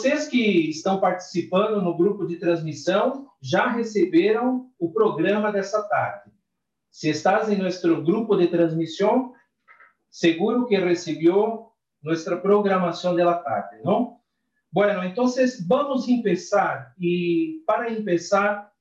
Vocês 0.00 0.28
que 0.28 0.70
estão 0.70 1.00
participando 1.00 1.80
no 1.80 1.96
grupo 1.96 2.26
de 2.26 2.36
transmissão 2.36 3.28
já 3.40 3.68
receberam 3.68 4.70
o 4.78 4.92
programa 4.92 5.52
dessa 5.52 5.82
tarde. 5.88 6.32
Se 6.90 7.10
estás 7.10 7.48
em 7.48 7.56
nosso 7.56 8.02
grupo 8.02 8.36
de 8.36 8.48
transmissão, 8.48 9.32
seguro 10.10 10.66
que 10.66 10.76
recebeu 10.76 11.70
nossa 12.02 12.36
programação 12.36 13.14
da 13.16 13.34
tarde, 13.38 13.82
não? 13.82 14.18
Bueno, 14.70 15.04
entonces 15.04 15.66
vamos 15.66 16.08
a 16.08 16.10
empezar 16.10 16.92
y 16.98 17.62
para 17.64 17.88
empezar 17.88 18.72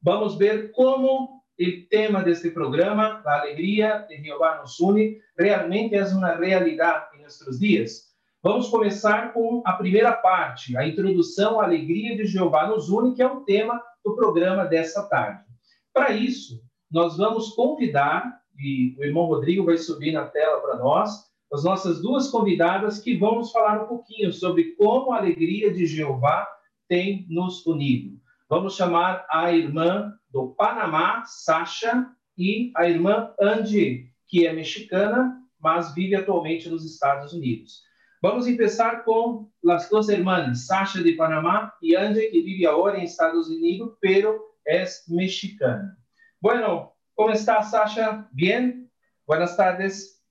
vamos 0.00 0.36
a 0.36 0.38
ver 0.38 0.70
cómo 0.72 1.44
el 1.58 1.88
tema 1.88 2.22
de 2.22 2.30
este 2.30 2.50
programa, 2.52 3.20
la 3.24 3.42
alegría 3.42 4.06
de 4.08 4.18
Jehová 4.18 4.56
nos 4.56 4.80
une, 4.80 5.20
realmente 5.34 5.96
es 5.96 6.12
una 6.12 6.34
realidad 6.34 7.08
en 7.12 7.22
nuestros 7.22 7.58
días. 7.58 8.09
Vamos 8.42 8.68
começar 8.68 9.34
com 9.34 9.62
a 9.66 9.74
primeira 9.74 10.12
parte, 10.12 10.74
a 10.74 10.88
introdução 10.88 11.60
à 11.60 11.64
alegria 11.64 12.16
de 12.16 12.24
Jeová 12.24 12.66
nos 12.68 12.88
une, 12.88 13.14
que 13.14 13.20
é 13.20 13.26
o 13.26 13.42
tema 13.42 13.78
do 14.02 14.16
programa 14.16 14.64
dessa 14.64 15.02
tarde. 15.02 15.44
Para 15.92 16.12
isso, 16.12 16.58
nós 16.90 17.18
vamos 17.18 17.50
convidar, 17.50 18.40
e 18.58 18.96
o 18.98 19.04
irmão 19.04 19.26
Rodrigo 19.26 19.66
vai 19.66 19.76
subir 19.76 20.12
na 20.12 20.24
tela 20.24 20.58
para 20.62 20.78
nós, 20.78 21.30
as 21.52 21.64
nossas 21.64 22.00
duas 22.00 22.28
convidadas 22.28 22.98
que 22.98 23.14
vão 23.14 23.36
nos 23.36 23.52
falar 23.52 23.82
um 23.82 23.86
pouquinho 23.86 24.32
sobre 24.32 24.74
como 24.76 25.12
a 25.12 25.18
alegria 25.18 25.70
de 25.70 25.84
Jeová 25.84 26.48
tem 26.88 27.26
nos 27.28 27.66
unido. 27.66 28.18
Vamos 28.48 28.74
chamar 28.74 29.26
a 29.30 29.52
irmã 29.52 30.14
do 30.32 30.54
Panamá, 30.54 31.24
Sasha, 31.26 32.06
e 32.38 32.72
a 32.74 32.88
irmã 32.88 33.34
Andy, 33.38 34.10
que 34.26 34.46
é 34.46 34.52
mexicana, 34.54 35.36
mas 35.60 35.94
vive 35.94 36.14
atualmente 36.14 36.70
nos 36.70 36.86
Estados 36.90 37.34
Unidos. 37.34 37.89
Vamos 38.22 38.44
começar 38.44 39.02
com 39.04 39.50
as 39.66 39.88
duas 39.88 40.10
irmãs, 40.10 40.66
Sasha 40.66 41.02
de 41.02 41.12
Panamá 41.12 41.72
e 41.80 41.96
Andy, 41.96 42.30
que 42.30 42.42
vive 42.42 42.66
agora 42.66 42.98
em 42.98 43.04
Estados 43.04 43.48
Unidos, 43.48 43.96
pero 43.98 44.38
é 44.66 44.84
mexicana. 45.08 45.96
Bueno, 46.38 46.92
como 47.14 47.30
está, 47.30 47.62
Sasha? 47.62 48.28
Bien? 48.30 48.90
Buenas 49.26 49.56
tardes. 49.56 50.22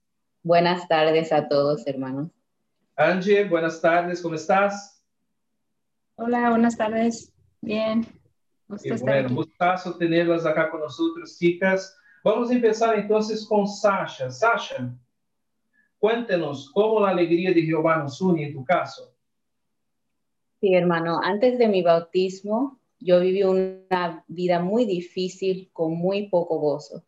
Buenas 0.44 0.88
tardes 0.88 1.32
a 1.32 1.48
todos, 1.48 1.88
hermanos. 1.88 2.30
Angie, 2.96 3.46
buenas 3.46 3.82
tardes, 3.82 4.22
¿cómo 4.22 4.36
estás? 4.36 5.04
Hola, 6.16 6.52
buenas 6.52 6.78
tardes. 6.78 7.34
Bien. 7.60 8.06
Qué 8.84 8.94
bueno, 8.98 9.34
gustazo 9.34 9.98
tenerlas 9.98 10.46
acá 10.46 10.70
con 10.70 10.82
nosotros, 10.82 11.40
chicas. 11.40 11.98
Vamos 12.24 12.52
a 12.52 12.54
empezar 12.54 13.00
entonces 13.00 13.48
con 13.48 13.68
Sasha. 13.68 14.30
Sasha, 14.30 14.94
cuéntenos 16.00 16.72
cómo 16.74 17.02
la 17.02 17.10
alegría 17.10 17.52
de 17.52 17.62
Jehová 17.62 17.98
nos 17.98 18.20
une 18.22 18.46
en 18.46 18.54
tu 18.54 18.64
caso. 18.64 19.14
Sí, 20.60 20.74
hermano, 20.74 21.20
antes 21.24 21.58
de 21.58 21.68
mi 21.68 21.82
bautismo, 21.82 22.80
yo 23.00 23.20
viví 23.20 23.44
una 23.44 24.24
vida 24.28 24.60
muy 24.60 24.86
difícil 24.86 25.70
con 25.72 25.94
muy 25.94 26.28
poco 26.28 26.60
gozo. 26.60 27.06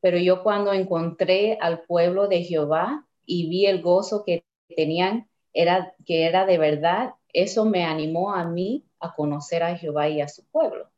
Pero 0.00 0.18
yo 0.18 0.42
cuando 0.42 0.72
encontré 0.72 1.56
al 1.60 1.82
pueblo 1.82 2.28
de 2.28 2.42
Jehová 2.42 3.06
y 3.24 3.48
vi 3.48 3.66
el 3.66 3.80
gozo 3.80 4.24
que 4.24 4.44
tenían, 4.76 5.28
era 5.54 5.94
que 6.04 6.26
era 6.26 6.44
de 6.44 6.58
verdad, 6.58 7.14
eso 7.32 7.64
me 7.64 7.84
animó 7.84 8.34
a 8.34 8.44
mí 8.44 8.84
a 8.98 9.14
conocer 9.14 9.62
a 9.62 9.76
Jehová 9.76 10.08
y 10.08 10.20
a 10.20 10.28
su 10.28 10.44
pueblo. 10.46 10.90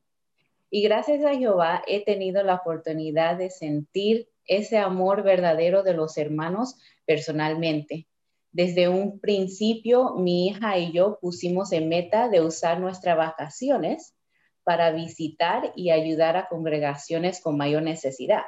Y 0.70 0.82
gracias 0.82 1.24
a 1.24 1.36
Jehová 1.36 1.82
he 1.86 2.05
tenido 2.05 2.42
la 2.42 2.56
oportunidad 2.56 3.36
de 3.36 3.50
sentir 3.50 4.28
ese 4.46 4.78
amor 4.78 5.22
verdadero 5.22 5.82
de 5.82 5.94
los 5.94 6.16
hermanos 6.16 6.76
personalmente. 7.06 8.06
Desde 8.52 8.88
un 8.88 9.18
principio, 9.20 10.14
mi 10.14 10.48
hija 10.48 10.78
y 10.78 10.92
yo 10.92 11.18
pusimos 11.20 11.72
en 11.72 11.88
meta 11.88 12.28
de 12.28 12.40
usar 12.40 12.80
nuestras 12.80 13.16
vacaciones 13.16 14.14
para 14.62 14.92
visitar 14.92 15.72
y 15.76 15.90
ayudar 15.90 16.36
a 16.36 16.48
congregaciones 16.48 17.40
con 17.40 17.56
mayor 17.56 17.82
necesidad. 17.82 18.44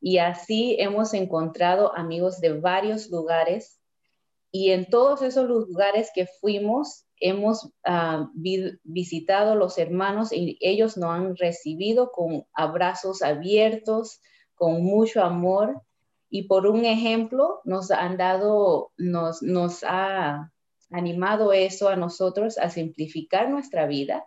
Y 0.00 0.18
así 0.18 0.76
hemos 0.78 1.14
encontrado 1.14 1.96
amigos 1.96 2.40
de 2.40 2.52
varios 2.52 3.10
lugares 3.10 3.80
y 4.52 4.70
en 4.70 4.86
todos 4.88 5.22
esos 5.22 5.48
lugares 5.48 6.10
que 6.14 6.26
fuimos 6.26 7.06
hemos 7.18 7.64
uh, 7.64 8.28
visitado 8.84 9.56
los 9.56 9.78
hermanos 9.78 10.32
y 10.32 10.58
ellos 10.60 10.96
nos 10.96 11.10
han 11.10 11.36
recibido 11.36 12.12
con 12.12 12.46
abrazos 12.52 13.22
abiertos, 13.22 14.20
con 14.54 14.82
mucho 14.82 15.22
amor. 15.22 15.82
Y 16.30 16.44
por 16.44 16.66
un 16.66 16.84
ejemplo, 16.84 17.60
nos 17.64 17.90
han 17.90 18.16
dado, 18.16 18.92
nos, 18.96 19.42
nos 19.42 19.84
ha 19.84 20.50
animado 20.90 21.52
eso 21.52 21.88
a 21.88 21.96
nosotros 21.96 22.58
a 22.58 22.70
simplificar 22.70 23.50
nuestra 23.50 23.86
vida 23.86 24.24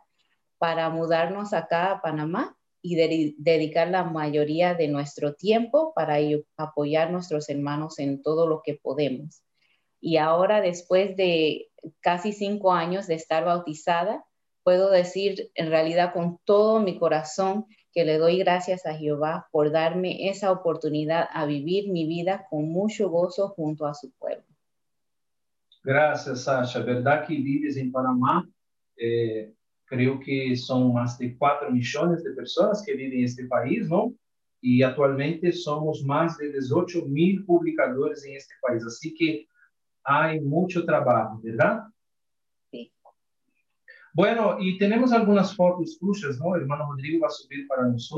para 0.58 0.90
mudarnos 0.90 1.54
acá 1.54 1.92
a 1.92 2.02
Panamá 2.02 2.58
y 2.82 3.34
dedicar 3.38 3.90
la 3.90 4.04
mayoría 4.04 4.74
de 4.74 4.88
nuestro 4.88 5.34
tiempo 5.34 5.94
para 5.94 6.18
apoyar 6.56 7.10
a 7.10 7.12
nuestros 7.12 7.50
hermanos 7.50 8.00
en 8.00 8.22
todo 8.22 8.48
lo 8.48 8.62
que 8.64 8.76
podemos. 8.76 9.44
Y 10.00 10.18
ahora, 10.18 10.62
después 10.62 11.18
de 11.18 11.70
casi 12.00 12.32
cinco 12.32 12.72
años 12.72 13.08
de 13.08 13.16
estar 13.16 13.44
bautizada, 13.46 14.26
puedo 14.64 14.90
decir 14.90 15.52
en 15.56 15.70
realidad 15.70 16.14
con 16.14 16.40
todo 16.44 16.80
mi 16.80 17.00
corazón 17.00 17.66
que 17.98 18.06
le 18.06 18.20
doy 18.20 18.38
gracias 18.38 18.86
a 18.86 18.94
Jehová 18.94 19.48
por 19.52 19.72
darme 19.72 20.30
esa 20.30 20.52
oportunidad 20.52 21.28
a 21.34 21.48
vivir 21.48 21.90
mi 21.90 22.06
vida 22.06 22.46
con 22.48 22.70
mucho 22.70 23.10
gozo 23.10 23.50
junto 23.50 23.88
a 23.88 23.96
su 23.96 24.12
pueblo. 24.20 24.46
Gracias, 25.84 26.44
Sasha. 26.44 26.82
¿Verdad 26.82 27.26
que 27.26 27.34
vives 27.34 27.76
en 27.76 27.92
Panamá? 27.92 28.48
Eh, 28.98 29.52
creio 29.88 30.20
que 30.20 30.56
são 30.56 30.94
mais 30.94 31.18
de 31.18 31.34
4 31.38 31.74
milhões 31.74 32.22
de 32.22 32.36
pessoas 32.36 32.84
que 32.84 32.94
vivem 32.94 33.22
neste 33.22 33.48
país, 33.48 33.90
não? 33.90 34.14
E 34.62 34.84
atualmente 34.84 35.52
somos 35.52 36.04
mais 36.04 36.38
de 36.38 36.52
18 36.52 37.10
mil 37.10 37.44
publicadores 37.48 38.24
em 38.26 38.36
este 38.36 38.54
país, 38.62 38.86
assim 38.86 39.12
que 39.16 39.48
há 40.06 40.36
muito 40.40 40.86
trabalho, 40.86 41.40
verdade? 41.42 41.84
Bueno, 44.18 44.60
e 44.60 44.80
temos 44.80 45.12
algumas 45.12 45.54
fotos 45.54 45.96
tuyas, 46.00 46.40
não? 46.40 46.50
O 46.50 46.58
irmão 46.58 46.88
Rodrigo 46.88 47.20
vai 47.20 47.30
subir 47.30 47.68
para 47.68 47.88
nós. 47.88 48.10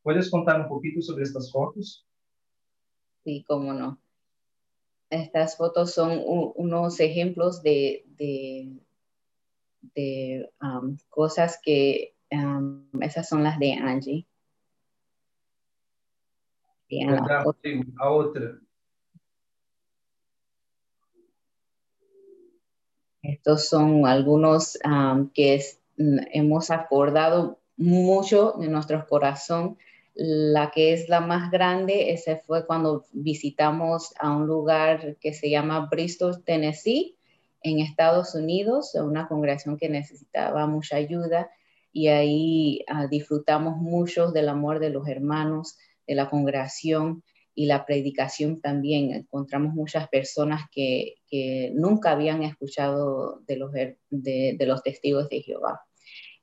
¿Puedes 0.00 0.30
contar 0.30 0.60
um 0.60 0.68
pouquinho 0.68 1.02
sobre 1.02 1.24
estas 1.24 1.50
fotos? 1.50 2.06
Sí, 3.24 3.42
cómo 3.48 3.74
no. 3.74 3.98
Estas 5.10 5.56
fotos 5.56 5.92
son 5.92 6.22
unos 6.54 7.00
ejemplos 7.00 7.62
de, 7.64 8.04
de 8.16 8.78
de 9.94 10.48
um, 10.62 10.96
cosas 11.10 11.58
que 11.60 12.14
um, 12.30 12.86
esas 13.02 13.28
son 13.28 13.42
las 13.42 13.58
de 13.58 13.72
Angie. 13.72 14.26
Y 16.86 17.04
a 17.04 18.10
otra. 18.10 18.60
Estos 23.24 23.68
son 23.68 24.06
algunos 24.06 24.78
que 25.32 25.54
es, 25.54 25.80
hemos 25.96 26.70
acordado 26.70 27.58
mucho 27.76 28.54
de 28.58 28.68
nuestro 28.68 29.06
corazón. 29.06 29.78
La 30.14 30.70
que 30.70 30.92
es 30.92 31.08
la 31.08 31.20
más 31.20 31.50
grande, 31.50 32.12
ese 32.12 32.36
fue 32.36 32.66
cuando 32.66 33.04
visitamos 33.12 34.14
a 34.20 34.30
un 34.30 34.46
lugar 34.46 35.16
que 35.16 35.32
se 35.32 35.50
llama 35.50 35.88
Bristol, 35.90 36.44
Tennessee 36.44 37.16
en 37.62 37.80
Estados 37.80 38.36
Unidos, 38.36 38.94
una 38.94 39.26
congregación 39.26 39.76
que 39.76 39.88
necesitaba 39.88 40.68
mucha 40.68 40.96
ayuda 40.96 41.50
y 41.92 42.08
ahí 42.08 42.84
uh, 42.92 43.08
disfrutamos 43.08 43.78
mucho 43.78 44.30
del 44.30 44.50
amor 44.50 44.80
de 44.80 44.90
los 44.90 45.08
hermanos, 45.08 45.78
de 46.06 46.14
la 46.14 46.28
congregación 46.28 47.22
y 47.54 47.66
la 47.66 47.86
predicación 47.86 48.60
también. 48.60 49.12
Encontramos 49.12 49.74
muchas 49.74 50.08
personas 50.08 50.62
que, 50.72 51.16
que 51.28 51.70
nunca 51.74 52.12
habían 52.12 52.42
escuchado 52.42 53.40
de 53.46 53.56
los, 53.56 53.72
de, 53.72 53.96
de 54.10 54.66
los 54.66 54.82
testigos 54.82 55.28
de 55.28 55.42
Jehová. 55.42 55.82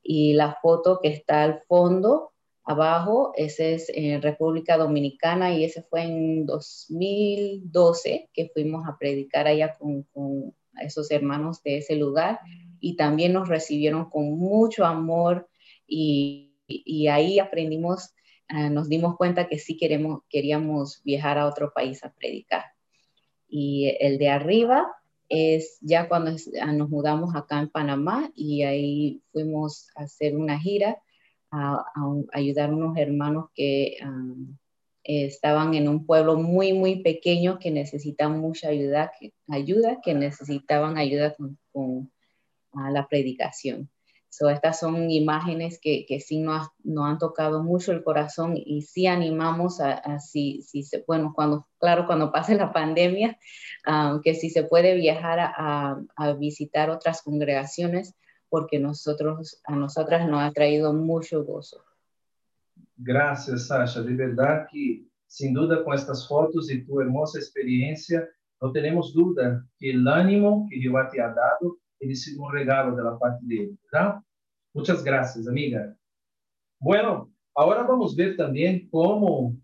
Y 0.04 0.34
la 0.34 0.58
foto 0.62 1.00
que 1.02 1.10
está 1.10 1.44
al 1.44 1.62
fondo, 1.68 2.31
abajo, 2.63 3.34
ese 3.36 3.74
es 3.74 3.90
en 3.94 4.22
República 4.22 4.78
Dominicana 4.78 5.54
y 5.54 5.63
ese 5.63 5.84
fue 5.84 6.04
en 6.04 6.46
2012 6.46 8.30
que 8.34 8.50
fuimos 8.54 8.88
a 8.88 8.98
predicar 8.98 9.48
allá 9.48 9.75
con, 9.78 10.04
con 10.13 10.54
esos 10.81 11.12
hermanos 11.12 11.62
de 11.63 11.78
ese 11.78 11.96
lugar 11.96 12.40
y 12.80 12.96
también 12.96 13.34
nos 13.34 13.50
recibieron 13.50 14.10
con 14.10 14.38
mucho 14.38 14.86
amor 14.86 15.48
y, 15.88 16.56
y 16.68 17.08
ahí 17.08 17.40
aprendimos, 17.40 18.13
uh, 18.53 18.69
nos 18.69 18.89
dimos 18.89 19.15
cuenta 19.18 19.48
que 19.48 19.59
sí 19.59 19.77
queremos, 19.77 20.21
queríamos 20.30 21.01
viajar 21.03 21.38
a 21.38 21.48
otro 21.48 21.71
país 21.74 22.03
a 22.03 22.13
predicar. 22.13 22.65
Y 23.48 23.95
el 24.00 24.18
de 24.18 24.30
arriba 24.30 24.88
es 25.30 25.77
ya 25.81 26.07
cuando 26.07 26.31
uh, 26.31 26.71
nos 26.74 26.89
mudamos 26.89 27.36
acá 27.36 27.59
en 27.59 27.69
Panamá 27.69 28.31
y 28.36 28.63
ahí 28.63 29.21
fuimos 29.31 29.89
a 29.95 30.03
hacer 30.03 30.36
una 30.36 30.59
gira 30.59 31.01
a, 31.51 31.74
a, 31.74 31.83
a 31.95 32.38
ayudar 32.38 32.69
a 32.69 32.75
unos 32.75 32.98
hermanos 32.98 33.50
que 33.53 33.98
um, 34.03 34.57
estaban 35.03 35.74
en 35.74 35.88
un 35.88 36.06
pueblo 36.06 36.36
muy, 36.38 36.74
muy 36.74 37.01
pequeño 37.01 37.59
que 37.59 37.71
necesitaban 37.71 38.39
mucha 38.39 38.69
ayuda, 38.69 39.12
que, 39.19 39.33
ayuda, 39.48 40.00
que 40.03 40.13
necesitaban 40.13 40.98
ayuda 40.98 41.33
con, 41.33 41.57
con 41.71 42.12
la 42.74 43.07
predicación. 43.07 43.89
So, 44.31 44.50
estas 44.50 44.80
son 44.80 45.12
imágenes 45.12 45.78
que, 45.78 46.06
que 46.07 46.22
sí 46.22 46.39
nos, 46.39 46.69
no 46.86 47.06
han 47.06 47.18
tocado 47.18 47.62
mucho 47.63 47.92
el 47.92 48.01
corazón 48.01 48.54
y 48.56 48.81
sí 48.83 49.06
animamos 49.06 49.81
a, 49.81 50.19
si, 50.19 50.62
si, 50.62 50.83
se, 50.83 51.04
bueno, 51.06 51.33
cuando, 51.36 51.68
claro, 51.80 52.07
cuando 52.07 52.31
pase 52.31 52.56
la 52.56 52.72
pandemia, 52.72 53.38
um, 53.86 54.22
que 54.22 54.33
si 54.33 54.50
se 54.50 54.63
puede 54.63 54.95
viajar 54.95 55.39
a, 55.42 56.01
a, 56.16 56.33
visitar 56.33 56.89
otras 56.89 57.22
congregaciones, 57.24 58.16
porque 58.48 58.80
nosotros, 58.80 59.62
a 59.66 59.75
nosotras 59.75 60.25
nos 60.30 60.44
ha 60.44 60.51
traído 60.54 60.94
mucho 60.94 61.44
gozo. 61.44 61.84
Gracias, 62.95 63.68
Sasha. 63.68 64.01
De 64.01 64.13
verdad 64.13 64.66
que, 64.72 65.04
sin 65.27 65.54
duda, 65.54 65.84
con 65.84 65.94
estas 65.94 66.25
fotos 66.25 66.72
y 66.72 66.86
tu 66.86 67.01
hermosa 67.01 67.38
experiencia, 67.38 68.30
no 68.62 68.72
tenemos 68.72 69.13
duda 69.13 69.68
que 69.77 69.92
el 69.92 70.07
ánimo 70.07 70.68
que 70.69 70.80
Jehová 70.80 71.10
te 71.10 71.19
ha 71.19 71.34
dado 71.34 71.81
sido 72.15 72.44
um 72.44 72.50
regalo 72.50 72.95
da 72.95 73.15
parte 73.18 73.45
dele, 73.45 73.75
tá? 73.92 74.21
Muitas 74.74 75.03
graças, 75.03 75.48
amiga. 75.48 75.95
Bueno, 76.80 77.31
agora 77.56 77.83
vamos 77.83 78.15
ver 78.15 78.36
também 78.36 78.88
como 78.88 79.57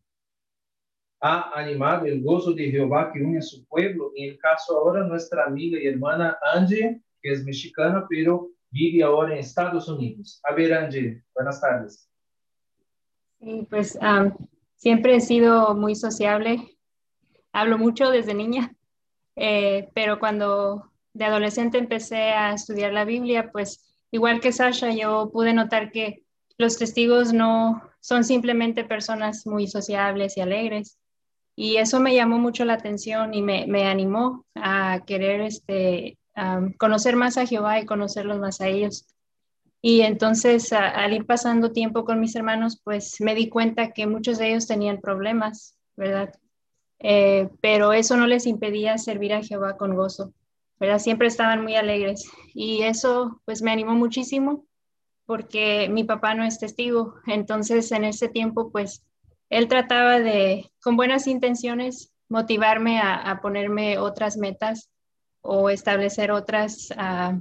ha 1.19 1.59
animado 1.59 2.05
o 2.05 2.21
gozo 2.21 2.53
de 2.53 2.69
Jeová 2.69 3.11
que 3.11 3.21
une 3.21 3.37
a 3.37 3.41
su 3.41 3.65
pueblo. 3.65 4.11
El 4.15 4.37
caso 4.37 4.77
ahora, 4.77 5.03
nuestra 5.03 5.45
amiga 5.45 5.79
y 5.79 5.87
hermana 5.87 6.37
Angie, 6.53 7.01
que 7.21 7.31
es 7.31 7.43
mexicana, 7.43 8.05
pero 8.07 8.51
vive 8.69 9.03
ahora 9.03 9.33
en 9.33 9.39
Estados 9.39 9.87
Unidos. 9.87 10.39
A 10.43 10.53
ver, 10.53 10.73
Angie, 10.73 11.23
buenas 11.33 11.59
tardes. 11.59 12.07
Sí, 13.39 13.67
pues 13.69 13.97
siempre 14.75 15.15
he 15.15 15.21
sido 15.21 15.73
muy 15.75 15.95
sociable. 15.95 16.77
Hablo 17.51 17.77
mucho 17.77 18.11
desde 18.11 18.33
niña, 18.33 18.75
eh, 19.35 19.89
pero 19.95 20.19
cuando 20.19 20.91
de 21.17 21.25
adolescente 21.25 21.77
empecé 21.77 22.31
a 22.31 22.53
estudiar 22.53 22.93
la 22.93 23.05
Biblia, 23.05 23.49
pues 23.51 23.83
igual 24.11 24.39
que 24.39 24.51
Sasha, 24.51 24.91
yo 24.91 25.31
pude 25.31 25.53
notar 25.53 25.91
que 25.91 26.23
los 26.57 26.77
testigos 26.77 27.33
no 27.33 27.81
son 27.99 28.23
simplemente 28.23 28.83
personas 28.83 29.45
muy 29.47 29.67
sociables 29.67 30.37
y 30.37 30.41
alegres. 30.41 30.99
Y 31.55 31.77
eso 31.77 31.99
me 31.99 32.13
llamó 32.13 32.37
mucho 32.37 32.65
la 32.65 32.73
atención 32.73 33.33
y 33.33 33.41
me, 33.41 33.87
animó 33.87 34.45
a 34.53 35.01
querer 35.07 35.41
este, 35.41 36.19
conocer 36.77 37.15
más 37.15 37.37
a 37.37 37.47
Jehová 37.47 37.79
y 37.79 37.85
conocerlos 37.85 38.39
más 38.39 38.61
a 38.61 38.67
ellos. 38.67 39.07
Y 39.81 40.01
entonces, 40.01 40.71
al 40.71 41.13
ir 41.13 41.25
pasando 41.25 41.71
tiempo 41.71 42.05
con 42.05 42.19
mis 42.19 42.35
hermanos, 42.35 42.79
pues 42.83 43.19
me 43.21 43.33
di 43.33 43.49
cuenta 43.49 43.91
que 43.91 44.05
muchos 44.05 44.37
de 44.37 44.49
ellos 44.49 44.67
tenían 44.67 44.99
problemas, 44.99 45.75
¿verdad? 45.95 46.31
Eh, 46.99 47.49
pero 47.61 47.93
eso 47.93 48.17
no 48.17 48.27
les 48.27 48.45
impedía 48.45 48.97
servir 48.97 49.33
a 49.33 49.43
Jehová 49.43 49.77
con 49.77 49.95
gozo. 49.95 50.33
Siempre 51.00 51.27
estaban 51.27 51.63
muy 51.63 51.75
alegres 51.75 52.29
y 52.53 52.83
eso 52.83 53.41
pues 53.45 53.62
me 53.62 53.71
animó 53.71 53.95
muchísimo 53.95 54.65
porque 55.25 55.89
mi 55.89 56.03
papá 56.03 56.33
no 56.33 56.44
es 56.44 56.59
testigo, 56.59 57.15
entonces 57.25 57.91
en 57.91 58.06
ese 58.06 58.29
tiempo 58.29 58.71
pues 58.71 59.03
él 59.50 59.68
trataba 59.68 60.19
de, 60.19 60.71
con 60.81 60.95
buenas 60.95 61.27
intenciones, 61.27 62.13
motivarme 62.29 63.00
a, 63.00 63.39
ponerme 63.41 63.97
otras 63.97 64.38
metas 64.38 64.89
o 65.41 65.69
establecer 65.69 66.31
otras 66.31 66.94
ah, 66.97 67.38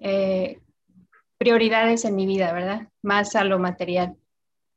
eh, 0.00 0.60
prioridades 1.38 2.04
en 2.04 2.16
mi 2.16 2.26
vida, 2.26 2.52
¿verdad? 2.52 2.88
Más 3.02 3.34
a 3.36 3.44
lo 3.44 3.58
material. 3.58 4.16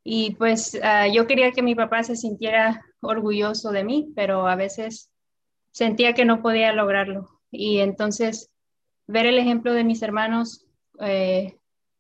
Y 0.03 0.35
pues 0.35 0.79
ah, 0.83 1.07
yo 1.07 1.27
quería 1.27 1.51
que 1.51 1.61
mi 1.61 1.75
papá 1.75 2.03
se 2.03 2.15
sintiera 2.15 2.83
orgulloso 3.01 3.71
de 3.71 3.83
mí, 3.83 4.11
pero 4.15 4.47
a 4.47 4.55
veces 4.55 5.09
sentía 5.71 6.13
que 6.13 6.25
no 6.25 6.41
podía 6.41 6.73
lograrlo. 6.73 7.32
Y 7.53 7.79
entonces, 7.79 8.49
ver 9.05 9.27
el 9.27 9.37
ejemplo 9.37 9.73
de 9.73 9.83
mis 9.83 10.01
hermanos, 10.01 10.65
eh, 10.99 11.59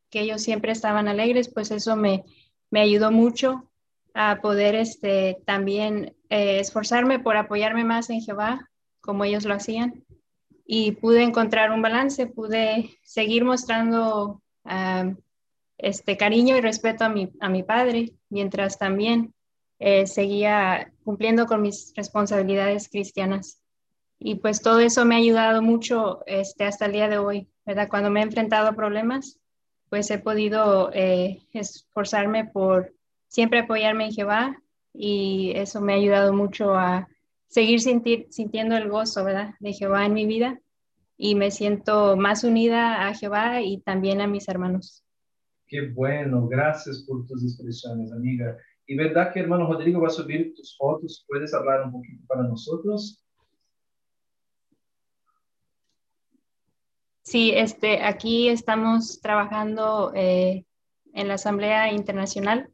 que 0.09 0.21
ellos 0.21 0.41
siempre 0.41 0.71
estaban 0.71 1.07
alegres, 1.07 1.47
pues 1.53 1.69
eso 1.69 1.95
me, 1.95 2.23
me 2.71 2.81
ayudó 2.81 3.11
mucho 3.11 3.71
a 4.15 4.41
poder 4.41 4.73
este, 4.73 5.37
también 5.45 6.15
eh, 6.29 6.59
esforzarme 6.59 7.19
por 7.19 7.37
apoyarme 7.37 7.83
más 7.83 8.09
en 8.09 8.21
Jehová, 8.21 8.69
como 8.99 9.23
ellos 9.25 9.45
lo 9.45 9.53
hacían. 9.53 10.03
Y 10.65 10.93
pude 10.93 11.21
encontrar 11.21 11.71
un 11.71 11.83
balance, 11.83 12.25
pude 12.25 12.97
seguir 13.03 13.45
mostrando 13.45 14.41
este 15.77 16.15
cariño 16.15 16.57
y 16.57 16.61
respeto 16.61 17.03
a 17.03 17.09
mi, 17.09 17.31
a 17.41 17.49
mi 17.49 17.63
padre, 17.63 18.13
mientras 18.29 18.79
también 18.79 19.33
eh, 19.79 20.07
seguía 20.07 20.93
cumpliendo 21.03 21.45
con 21.45 21.61
mis 21.61 21.91
responsabilidades 21.95 22.87
cristianas. 22.87 23.62
Y 24.25 24.35
pues 24.35 24.61
todo 24.61 24.79
eso 24.79 25.03
me 25.03 25.15
ha 25.15 25.17
ayudado 25.17 25.61
mucho 25.61 26.23
este, 26.27 26.63
hasta 26.63 26.85
el 26.85 26.93
día 26.93 27.09
de 27.09 27.17
hoy, 27.17 27.49
¿verdad? 27.65 27.89
Cuando 27.89 28.09
me 28.09 28.21
he 28.21 28.23
enfrentado 28.23 28.69
a 28.69 28.75
problemas, 28.75 29.37
pues 29.89 30.09
he 30.11 30.17
podido 30.17 30.91
eh, 30.93 31.41
esforzarme 31.51 32.45
por 32.45 32.93
siempre 33.27 33.59
apoyarme 33.59 34.05
en 34.05 34.13
Jehová 34.13 34.63
y 34.93 35.51
eso 35.55 35.81
me 35.81 35.91
ha 35.91 35.97
ayudado 35.97 36.31
mucho 36.31 36.73
a 36.73 37.09
seguir 37.49 37.81
sintiendo 37.81 38.77
el 38.77 38.87
gozo, 38.87 39.25
¿verdad? 39.25 39.55
De 39.59 39.73
Jehová 39.73 40.05
en 40.05 40.13
mi 40.13 40.25
vida 40.25 40.57
y 41.17 41.35
me 41.35 41.51
siento 41.51 42.15
más 42.15 42.45
unida 42.45 43.09
a 43.09 43.13
Jehová 43.15 43.61
y 43.61 43.79
también 43.81 44.21
a 44.21 44.27
mis 44.27 44.47
hermanos. 44.47 45.03
Qué 45.67 45.89
bueno, 45.89 46.47
gracias 46.47 47.03
por 47.05 47.25
tus 47.25 47.43
expresiones, 47.43 48.13
amiga. 48.13 48.57
Y 48.87 48.95
verdad 48.95 49.33
que 49.33 49.41
hermano 49.41 49.67
Rodrigo 49.67 49.99
va 49.99 50.07
a 50.07 50.11
subir 50.11 50.53
tus 50.55 50.77
fotos, 50.77 51.25
¿puedes 51.27 51.53
hablar 51.53 51.83
un 51.83 51.91
poquito 51.91 52.23
para 52.25 52.43
nosotros? 52.43 53.22
Sí, 57.23 57.51
este, 57.55 58.03
aquí 58.03 58.49
estamos 58.49 59.21
trabajando 59.21 60.11
eh, 60.13 60.65
en 61.13 61.29
la 61.29 61.35
Asamblea 61.35 61.91
Internacional, 61.91 62.69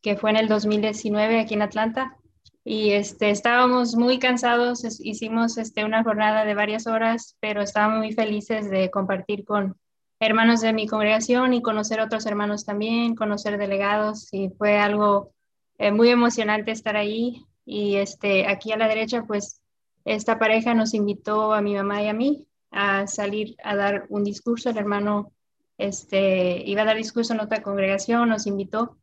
que 0.00 0.16
fue 0.16 0.30
en 0.30 0.36
el 0.36 0.48
2019 0.48 1.40
aquí 1.40 1.54
en 1.54 1.62
Atlanta. 1.62 2.16
Y 2.64 2.92
este, 2.92 3.30
estábamos 3.30 3.96
muy 3.96 4.20
cansados, 4.20 4.84
hicimos 5.00 5.58
este, 5.58 5.84
una 5.84 6.04
jornada 6.04 6.44
de 6.44 6.54
varias 6.54 6.86
horas, 6.86 7.36
pero 7.40 7.60
estábamos 7.60 7.98
muy 7.98 8.12
felices 8.12 8.70
de 8.70 8.88
compartir 8.88 9.44
con 9.44 9.76
hermanos 10.20 10.60
de 10.60 10.72
mi 10.72 10.86
congregación 10.86 11.52
y 11.52 11.60
conocer 11.60 12.00
otros 12.00 12.24
hermanos 12.26 12.64
también, 12.64 13.16
conocer 13.16 13.58
delegados, 13.58 14.32
y 14.32 14.50
fue 14.50 14.78
algo 14.78 15.32
eh, 15.78 15.90
muy 15.90 16.08
emocionante 16.10 16.70
estar 16.70 16.96
ahí. 16.96 17.44
Y 17.64 17.96
este, 17.96 18.46
aquí 18.46 18.70
a 18.70 18.76
la 18.76 18.86
derecha, 18.86 19.24
pues 19.24 19.60
esta 20.04 20.38
pareja 20.38 20.72
nos 20.72 20.94
invitó 20.94 21.52
a 21.52 21.60
mi 21.60 21.74
mamá 21.74 22.00
y 22.00 22.08
a 22.08 22.14
mí 22.14 22.46
a 22.72 23.06
salir 23.06 23.54
a 23.62 23.76
dar 23.76 24.06
un 24.08 24.24
discurso. 24.24 24.70
El 24.70 24.78
hermano 24.78 25.32
este, 25.78 26.62
iba 26.66 26.82
a 26.82 26.86
dar 26.86 26.96
discurso 26.96 27.34
en 27.34 27.40
otra 27.40 27.62
congregación, 27.62 28.28
nos 28.28 28.46
invitó. 28.46 28.98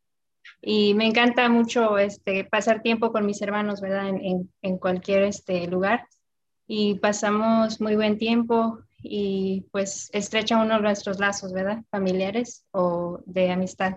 Y 0.62 0.94
me 0.94 1.06
encanta 1.06 1.48
mucho 1.48 1.98
este, 1.98 2.44
pasar 2.44 2.82
tiempo 2.82 3.12
con 3.12 3.26
mis 3.26 3.40
hermanos, 3.42 3.80
¿verdad? 3.80 4.08
En, 4.08 4.50
en, 4.60 4.78
cualquier 4.78 5.22
este, 5.22 5.66
lugar. 5.66 6.06
Y 6.66 6.96
pasamos 6.96 7.80
muy 7.80 7.96
buen 7.96 8.18
tiempo 8.18 8.80
y 9.02 9.66
pues 9.72 10.10
estrecha 10.12 10.62
uno 10.62 10.78
nuestros 10.78 11.18
lazos, 11.18 11.52
¿verdad? 11.52 11.82
Familiares 11.90 12.64
o 12.72 13.20
de 13.26 13.50
amistad. 13.50 13.96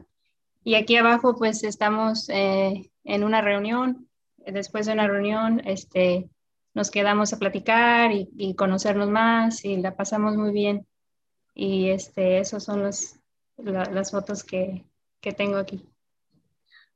Y 0.64 0.76
aquí 0.76 0.96
abajo 0.96 1.36
pues 1.36 1.64
estamos 1.64 2.30
eh, 2.30 2.90
en 3.04 3.24
una 3.24 3.42
reunión. 3.42 4.08
Después 4.38 4.86
de 4.86 4.94
una 4.94 5.08
reunión, 5.08 5.62
este, 5.66 6.30
nos 6.74 6.90
quedamos 6.90 7.34
a 7.34 7.40
platicar 7.40 8.12
y, 8.12 8.56
conocernos 8.56 9.10
más 9.10 9.64
y 9.64 9.78
la 9.78 9.96
pasamos 9.96 10.36
muy 10.36 10.52
bien. 10.52 10.88
Y 11.54 11.90
este, 11.90 12.40
esos 12.40 12.64
son 12.64 12.82
los, 12.82 13.20
las 13.58 14.12
fotos 14.12 14.44
que, 14.44 14.86
que 15.22 15.32
tengo 15.32 15.58
aquí. 15.58 15.88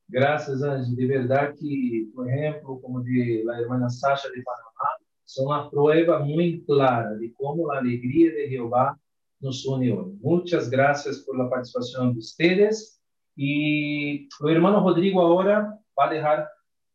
Gracias, 0.08 0.64
Angie. 0.64 0.96
De 0.96 1.18
verdad 1.18 1.54
que, 1.60 2.08
por 2.16 2.30
ejemplo, 2.30 2.80
como 2.82 3.02
de 3.02 3.44
la 3.46 3.60
hermana 3.60 3.90
Sasha 3.90 4.30
de 4.30 4.42
Panamá, 4.42 5.08
son 5.26 5.48
una 5.48 5.70
prueba 5.70 6.20
muy 6.20 6.64
clara 6.66 7.14
de 7.16 7.34
cómo 7.34 7.72
la 7.72 7.80
alegría 7.80 8.32
de 8.32 8.48
Jehová 8.50 8.98
nos 9.40 9.68
hoy. 9.68 9.94
Muchas 10.22 10.70
gracias 10.70 11.20
por 11.20 11.38
la 11.38 11.50
participación 11.50 12.14
de 12.14 12.20
ustedes. 12.20 13.02
Y 13.36 14.28
el 14.42 14.56
hermano 14.56 14.80
Rodrigo 14.80 15.22
ahora 15.22 15.78
va 16.00 16.08
a 16.08 16.14
dejar 16.14 16.50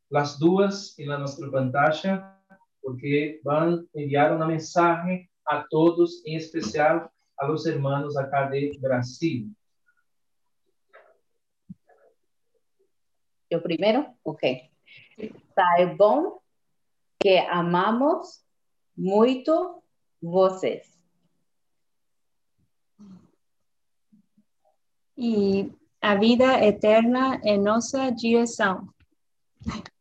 las 0.08 0.38
dudas 0.38 0.94
en 0.98 1.10
la 1.10 1.18
nuestra 1.18 1.50
pantalla 1.50 2.31
porque 2.82 3.40
vão 3.44 3.86
enviar 3.94 4.34
uma 4.34 4.46
mensagem 4.46 5.30
a 5.46 5.62
todos, 5.62 6.24
em 6.26 6.36
especial 6.36 7.10
a 7.38 7.46
los 7.46 7.64
hermanos 7.66 8.16
acá 8.16 8.44
de 8.46 8.78
Brasil. 8.78 9.50
Eu 13.48 13.60
primeiro? 13.60 14.06
Ok. 14.24 14.70
Saibam 15.54 16.40
que 17.20 17.38
amamos 17.38 18.44
muito 18.96 19.82
vocês. 20.20 20.98
E 25.16 25.70
a 26.00 26.14
vida 26.16 26.64
eterna 26.64 27.40
é 27.44 27.56
nossa 27.56 28.10
direção. 28.10 28.88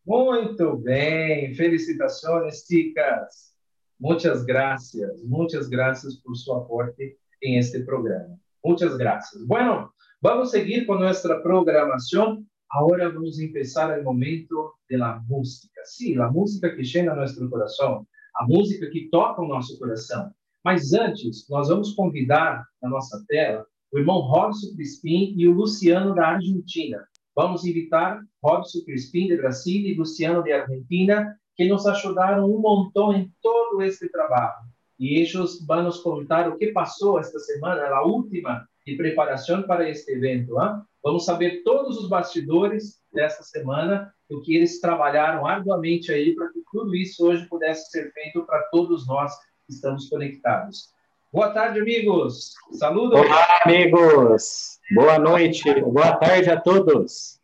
Muito 0.06 0.78
bem, 0.78 1.54
felicitações, 1.54 2.66
chicas. 2.66 3.52
Muitas 4.00 4.44
graças, 4.44 5.24
muitas 5.24 5.70
graças 5.70 6.16
por 6.16 6.36
seu 6.36 6.56
aporte 6.56 7.18
en 7.42 7.60
este 7.60 7.84
programa. 7.84 8.36
Muchas 8.64 8.98
gracias. 8.98 9.46
Bueno, 9.46 9.94
vamos 10.20 10.50
a 10.50 10.58
seguir 10.58 10.88
con 10.88 11.00
nuestra 11.00 11.44
programación. 11.44 12.48
Ahora 12.72 13.10
vamos 13.10 13.38
a 13.38 13.44
empezar 13.44 13.96
el 13.96 14.04
momento 14.04 14.74
de 14.90 14.98
la 14.98 15.20
música. 15.28 15.82
Sí, 15.84 16.16
la 16.16 16.32
música 16.32 16.76
que 16.76 16.84
llena 16.84 17.14
nuestro 17.14 17.48
corazón, 17.48 18.08
a 18.40 18.48
música 18.48 18.90
que 18.90 19.08
toca 19.12 19.42
o 19.42 19.48
nosso 19.48 19.78
coração. 19.78 20.34
Mas 20.64 20.94
antes, 20.94 21.48
nós 21.48 21.70
vamos 21.70 21.94
convidar 21.94 22.66
na 22.82 22.90
nossa 22.90 23.24
tela 23.28 23.68
o 23.92 24.00
irmão 24.00 24.20
Robson 24.22 24.74
Crispim 24.76 25.36
e 25.38 25.48
o 25.48 25.52
Luciano 25.52 26.16
da 26.16 26.30
Argentina. 26.30 27.06
Vamos 27.36 27.66
invitar 27.66 28.22
Robson 28.44 28.80
Crispim 28.86 29.28
de 29.28 29.38
Brasília 29.38 29.92
e 29.92 29.98
Luciano 29.98 30.44
de 30.44 30.52
Argentina, 30.52 31.38
que 31.56 31.68
nos 31.68 31.86
ajudaram 31.86 32.46
um 32.46 32.60
montão 32.60 33.14
em 33.14 33.32
todo 33.42 33.82
este 33.82 34.10
trabalho. 34.10 34.66
E 35.00 35.18
eles 35.18 35.34
vão 35.66 35.84
nos 35.84 36.00
contar 36.00 36.50
o 36.50 36.58
que 36.58 36.68
passou 36.68 37.20
esta 37.20 37.40
semana, 37.40 37.88
a 37.88 38.06
última 38.06 38.68
de 38.86 38.96
preparação 38.96 39.64
para 39.64 39.90
este 39.90 40.12
evento. 40.12 40.62
Hein? 40.62 40.82
Vamos 41.04 41.26
saber 41.26 41.64
todos 41.64 41.98
os 41.98 42.10
bastidores 42.10 43.02
desta 43.14 43.44
semana, 43.44 44.14
o 44.30 44.42
que 44.42 44.56
eles 44.56 44.80
trabalharam 44.80 45.46
arduamente 45.46 46.12
aí 46.12 46.36
para 46.36 46.52
que 46.52 46.62
tudo 46.72 46.96
isso 46.96 47.26
hoje 47.26 47.48
pudesse 47.48 47.90
ser 47.92 48.12
feito 48.14 48.44
para 48.46 48.62
todos 48.72 49.08
nós 49.08 49.34
que 49.66 49.74
estamos 49.74 50.10
conectados. 50.10 50.94
Boa 51.34 51.54
tarde, 51.54 51.80
amigos. 51.80 52.56
Saludos. 52.74 53.18
Olá, 53.18 53.48
amigos. 53.64 54.82
Boa 54.94 55.18
noite. 55.18 55.82
Boa 55.82 56.20
tarde 56.20 56.52
a 56.52 56.62
todos. 56.62 57.40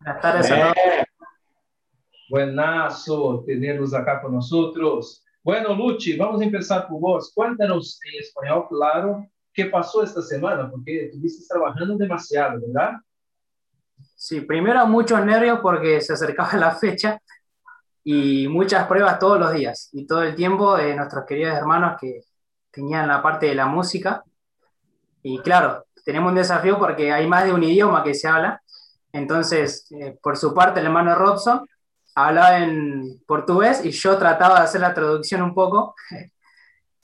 Boa 0.00 0.14
tarde. 0.20 0.48
É. 0.52 1.04
Buenazo 2.30 3.42
tenerlos 3.44 3.92
acá 3.92 4.22
con 4.22 4.34
nosotros. 4.34 5.24
Bueno, 5.42 5.74
Luchi, 5.74 6.16
vamos 6.16 6.40
a 6.40 6.44
empezar 6.44 6.86
por 6.86 7.00
vos. 7.00 7.32
Cuéntanos 7.34 7.98
en 8.04 8.20
español, 8.20 8.68
claro, 8.68 9.26
qué 9.52 9.64
pasó 9.64 10.04
esta 10.04 10.22
semana, 10.22 10.70
porque 10.70 11.06
estuviste 11.06 11.44
trabajando 11.48 11.96
demasiado, 11.96 12.60
¿verdad? 12.60 12.92
Sí, 14.14 14.42
primero 14.42 14.86
muchos 14.86 15.24
nervios 15.26 15.58
porque 15.60 16.00
se 16.00 16.12
acercaba 16.12 16.52
la 16.56 16.70
fecha 16.70 17.20
y 18.04 18.46
muchas 18.46 18.86
pruebas 18.86 19.18
todos 19.18 19.40
los 19.40 19.52
días 19.52 19.88
y 19.92 20.06
todo 20.06 20.22
el 20.22 20.36
tiempo 20.36 20.76
de 20.76 20.94
nuestros 20.94 21.24
queridos 21.26 21.56
hermanos 21.56 21.96
que 22.00 22.20
tenían 22.74 23.08
la 23.08 23.22
parte 23.22 23.46
de 23.46 23.54
la 23.54 23.66
música. 23.66 24.24
Y 25.22 25.38
claro, 25.40 25.84
tenemos 26.04 26.30
un 26.30 26.36
desafío 26.36 26.78
porque 26.78 27.12
hay 27.12 27.26
más 27.26 27.44
de 27.44 27.52
un 27.52 27.62
idioma 27.62 28.02
que 28.02 28.14
se 28.14 28.28
habla. 28.28 28.62
Entonces, 29.12 29.86
eh, 29.92 30.18
por 30.22 30.36
su 30.36 30.52
parte, 30.54 30.80
el 30.80 30.86
hermano 30.86 31.14
Robson 31.14 31.66
hablaba 32.14 32.58
en 32.58 33.22
portugués 33.26 33.84
y 33.84 33.90
yo 33.90 34.18
trataba 34.18 34.58
de 34.58 34.64
hacer 34.64 34.80
la 34.80 34.94
traducción 34.94 35.42
un 35.42 35.54
poco. 35.54 35.94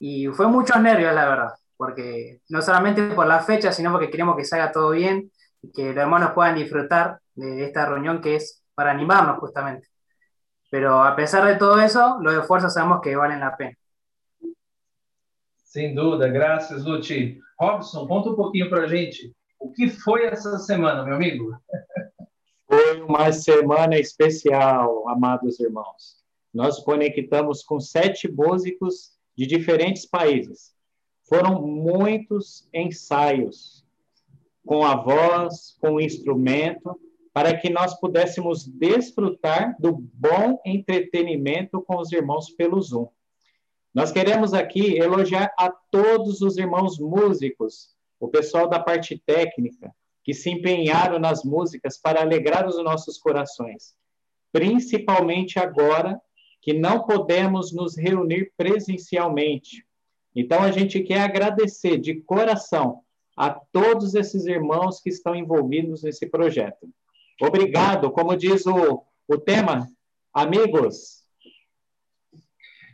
Y 0.03 0.29
fue 0.29 0.47
muchos 0.49 0.81
nervios, 0.81 1.15
la 1.15 1.29
verdad, 1.29 1.51
porque 1.77 2.41
no 2.49 2.63
solamente 2.63 3.03
por 3.09 3.27
la 3.27 3.41
fecha, 3.41 3.71
sino 3.71 3.93
porque 3.93 4.09
queremos 4.09 4.35
que 4.35 4.47
salga 4.47 4.73
todo 4.73 4.93
bien 4.93 5.31
y 5.61 5.71
que 5.73 5.93
los 5.93 5.99
hermanos 5.99 6.33
puedan 6.35 6.55
disfrutar 6.55 7.21
de 7.35 7.67
esta 7.67 7.85
reunión 7.85 8.23
que 8.23 8.37
es 8.37 8.63
para 8.75 8.93
animarnos 8.93 9.39
justamente. 9.39 9.89
Pero 10.71 11.05
a 11.05 11.15
pesar 11.17 11.45
de 11.45 11.57
todo 11.57 11.79
eso, 11.81 12.17
los 12.23 12.33
esfuerzos 12.33 12.73
sabemos 12.73 13.01
que 13.03 13.15
valen 13.15 13.41
la 13.41 13.55
pena. 13.59 13.77
Sem 15.71 15.95
dúvida, 15.95 16.27
graças, 16.27 16.85
Luti. 16.85 17.39
Robson, 17.57 18.05
conta 18.09 18.31
um 18.31 18.35
pouquinho 18.35 18.69
para 18.69 18.83
a 18.83 18.87
gente. 18.89 19.33
O 19.57 19.71
que 19.71 19.89
foi 19.89 20.25
essa 20.25 20.59
semana, 20.59 21.05
meu 21.05 21.15
amigo? 21.15 21.57
Foi 22.67 23.01
uma 23.03 23.31
semana 23.31 23.97
especial, 23.97 25.09
amados 25.09 25.61
irmãos. 25.61 26.25
Nós 26.53 26.81
conectamos 26.81 27.63
com 27.63 27.79
sete 27.79 28.29
músicos 28.29 29.13
de 29.39 29.47
diferentes 29.47 30.05
países. 30.05 30.75
Foram 31.29 31.63
muitos 31.63 32.69
ensaios 32.75 33.87
com 34.67 34.85
a 34.85 34.97
voz, 34.97 35.77
com 35.81 35.93
o 35.93 36.01
instrumento, 36.01 37.01
para 37.33 37.57
que 37.57 37.71
nós 37.71 37.95
pudéssemos 38.01 38.67
desfrutar 38.67 39.77
do 39.79 39.93
bom 40.15 40.61
entretenimento 40.67 41.81
com 41.83 41.97
os 41.97 42.11
irmãos 42.11 42.51
pelo 42.51 42.83
Zoom. 42.83 43.07
Nós 43.93 44.13
queremos 44.13 44.55
aqui 44.55 44.97
elogiar 44.99 45.53
a 45.59 45.69
todos 45.91 46.41
os 46.43 46.57
irmãos 46.57 46.99
músicos, 46.99 47.89
o 48.21 48.29
pessoal 48.29 48.69
da 48.69 48.79
parte 48.79 49.21
técnica, 49.27 49.93
que 50.23 50.33
se 50.33 50.51
empenharam 50.51 51.19
nas 51.19 51.43
músicas 51.43 51.99
para 51.99 52.21
alegrar 52.21 52.69
os 52.69 52.77
nossos 52.85 53.19
corações, 53.19 53.95
principalmente 54.53 55.59
agora 55.59 56.21
que 56.63 56.73
não 56.73 57.05
podemos 57.05 57.73
nos 57.73 57.97
reunir 57.97 58.53
presencialmente. 58.57 59.85
Então 60.37 60.63
a 60.63 60.71
gente 60.71 61.01
quer 61.01 61.23
agradecer 61.23 61.99
de 61.99 62.21
coração 62.23 63.01
a 63.37 63.51
todos 63.51 64.15
esses 64.15 64.45
irmãos 64.47 65.01
que 65.01 65.09
estão 65.09 65.35
envolvidos 65.35 66.03
nesse 66.03 66.27
projeto. 66.27 66.89
Obrigado, 67.41 68.11
como 68.11 68.37
diz 68.37 68.67
o, 68.67 69.03
o 69.27 69.39
tema, 69.39 69.89
amigos. 70.33 71.20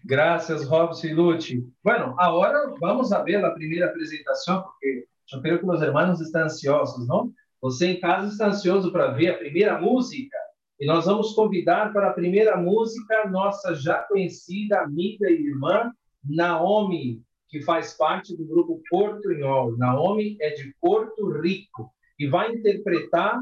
Graças, 0.08 0.64
Robson 0.68 1.08
e 1.08 1.14
Lute. 1.14 1.66
Bueno, 1.82 2.14
agora 2.16 2.72
vamos 2.78 3.10
a 3.10 3.24
ver 3.24 3.44
a 3.44 3.50
primeira 3.50 3.86
apresentação, 3.86 4.62
porque 4.62 5.04
eu 5.32 5.42
creio 5.42 5.58
que 5.58 5.66
os 5.66 5.82
irmãos 5.82 6.20
estão 6.20 6.44
ansiosos, 6.44 7.08
não? 7.08 7.32
Você 7.60 7.88
em 7.88 7.98
casa 7.98 8.28
está 8.28 8.46
ansioso 8.46 8.92
para 8.92 9.08
ver 9.08 9.30
a 9.30 9.38
primeira 9.38 9.80
música? 9.80 10.36
E 10.78 10.86
nós 10.86 11.06
vamos 11.06 11.32
convidar 11.32 11.92
para 11.92 12.10
a 12.10 12.12
primeira 12.12 12.56
música 12.56 13.28
nossa 13.28 13.74
já 13.74 13.96
conhecida 14.04 14.80
amiga 14.80 15.28
e 15.28 15.44
irmã 15.48 15.90
Naomi, 16.24 17.20
que 17.48 17.60
faz 17.62 17.94
parte 17.94 18.36
do 18.36 18.46
grupo 18.46 18.80
Portunhol. 18.88 19.76
Naomi 19.76 20.36
é 20.40 20.50
de 20.50 20.72
Porto 20.80 21.32
Rico 21.40 21.92
e 22.16 22.28
vai 22.28 22.52
interpretar 22.52 23.40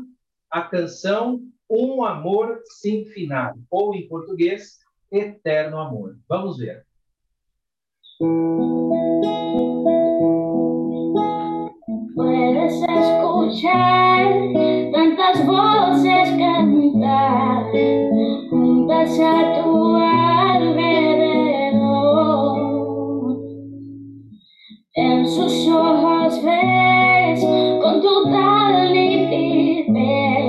a 0.50 0.62
canção 0.62 1.42
Um 1.68 2.02
Amor 2.02 2.59
Sem 2.80 3.04
Final, 3.04 3.52
ou 3.71 3.94
em 3.94 4.09
português, 4.09 4.78
Eterno 5.11 5.80
Amor. 5.80 6.16
Vamos 6.28 6.58
ver. 6.58 6.84
Puedes 12.14 12.73
escuchar 12.82 14.32
tantas 14.92 15.46
voces 15.46 16.28
cantar 16.38 17.64
juntas 18.50 19.18
a 19.20 19.62
tu 19.62 19.96
alrededor. 19.96 21.44
En 24.94 25.26
sus 25.28 25.68
ojos 25.68 26.40
ves 26.44 27.44
con 27.82 28.00
total 28.00 28.92
nitidez 28.92 30.43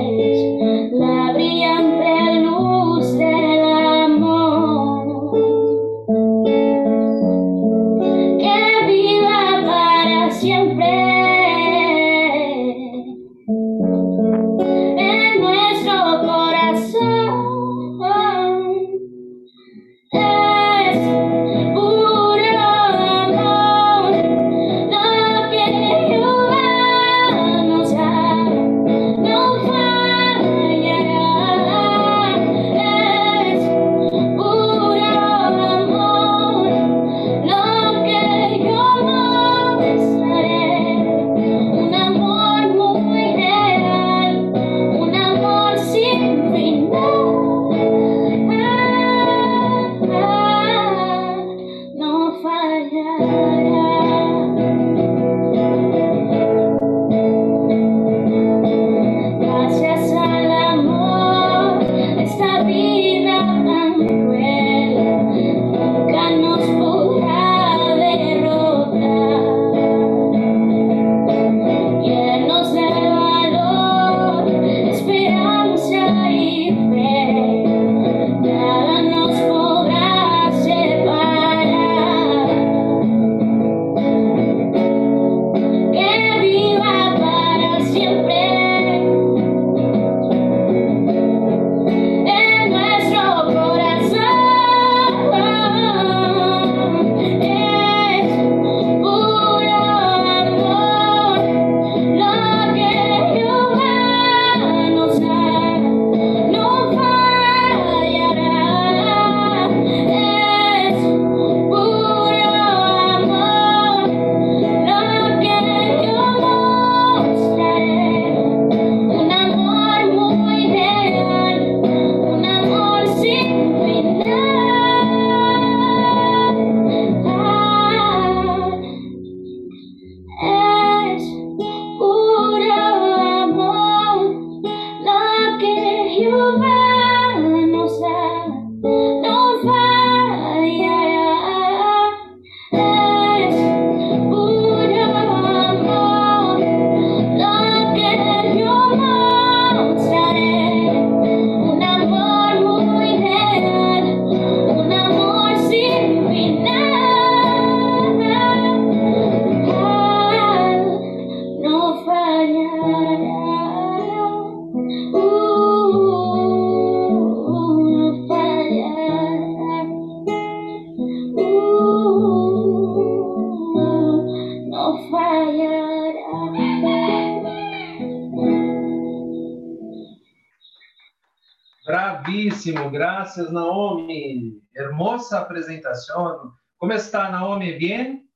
Graças 183.36 183.52
Naomi. 183.52 184.62
Hermosa 184.74 185.40
apresentação. 185.40 186.54
Como 186.78 186.92
está 186.94 187.30
Naomi? 187.30 187.72
Bien? 187.72 188.26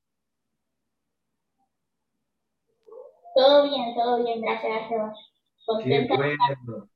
Todo 3.34 3.62
bien, 3.62 3.94
todo 3.94 4.22
bien, 4.22 4.42
gracias 4.42 4.70
a 4.70 4.88
Dios. 4.88 5.32
Qué 5.82 6.06
Contenta. 6.06 6.16
bueno. 6.16 6.90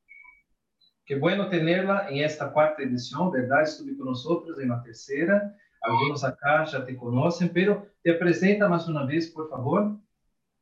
Qué 1.07 1.17
bueno 1.19 1.49
tenerla 1.49 2.07
en 2.11 2.25
esta 2.25 2.53
cuarta 2.53 2.83
edición, 2.83 3.31
¿verdad? 3.31 3.63
Estuve 3.63 3.97
con 3.97 4.09
nosotros 4.09 4.59
en 4.61 4.69
la 4.69 4.83
tercera. 4.83 5.55
Algunos 5.81 6.25
acá 6.25 6.65
ya 6.65 6.85
te 6.85 6.95
conocen, 6.97 7.51
pero 7.55 7.87
te 8.03 8.13
presenta 8.15 8.69
más 8.69 8.87
una 8.87 9.07
vez, 9.07 9.31
por 9.31 9.49
favor. 9.49 9.97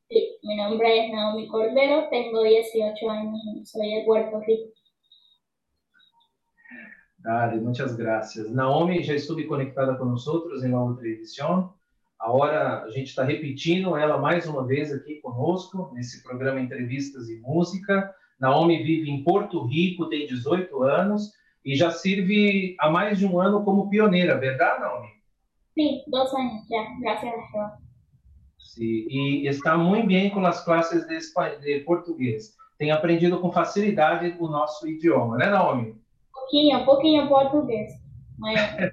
Sí, 0.08 0.38
mi 0.44 0.56
nombre 0.56 1.06
es 1.06 1.12
Naomi 1.12 1.49
Cordero, 1.49 2.08
tengo 2.08 2.42
18 2.44 3.11
años 3.11 3.40
soy 3.68 3.96
de 3.96 4.04
Puerto 4.04 4.40
Rico. 4.46 4.72
Dale, 7.22 7.61
muchas 7.61 7.94
gracias. 7.94 8.50
Naomi 8.50 9.02
já 9.04 9.14
estuve 9.14 9.44
conectada 9.44 9.94
com 9.94 10.04
nós 10.04 10.26
em 10.26 10.68
uma 10.68 10.82
outra 10.82 11.06
edição. 11.06 11.72
Agora 12.18 12.82
a 12.82 12.90
gente 12.90 13.08
está 13.08 13.22
repetindo 13.22 13.96
ela 13.96 14.18
mais 14.18 14.48
uma 14.48 14.66
vez 14.66 14.92
aqui 14.92 15.20
conosco, 15.20 15.90
nesse 15.94 16.22
programa 16.24 16.61
Entrevistas 16.61 17.28
e 17.28 17.37
Música. 17.40 18.12
Naomi 18.40 18.82
vive 18.82 19.08
em 19.08 19.22
Porto 19.22 19.64
Rico, 19.66 20.08
tem 20.08 20.26
18 20.26 20.82
anos 20.82 21.32
e 21.64 21.76
já 21.76 21.92
sirve 21.92 22.74
há 22.80 22.90
mais 22.90 23.18
de 23.18 23.26
um 23.26 23.40
ano 23.40 23.64
como 23.64 23.88
pioneira, 23.88 24.37
verdade, 24.37 24.80
Naomi? 24.80 25.08
Sí, 25.74 26.02
dos 26.08 26.35
años 26.35 26.68
ya, 26.68 26.85
gracias 27.00 27.32
a 27.32 27.37
Dios. 27.37 27.82
Sim, 28.58 29.06
e 29.08 29.46
está 29.46 29.78
muito 29.78 30.08
bem 30.08 30.30
com 30.30 30.44
as 30.44 30.64
classes 30.64 31.06
de 31.06 31.80
português. 31.80 32.56
Tem 32.78 32.90
aprendido 32.90 33.38
com 33.38 33.52
facilidade 33.52 34.37
o 34.40 34.48
nosso 34.48 34.88
idioma, 34.88 35.37
né, 35.37 35.46
Naomi? 35.46 36.02
Poquillo, 36.53 36.85
poquillo 36.85 37.29
portugués. 37.31 37.99
Muy 38.37 38.55
bien. 38.55 38.93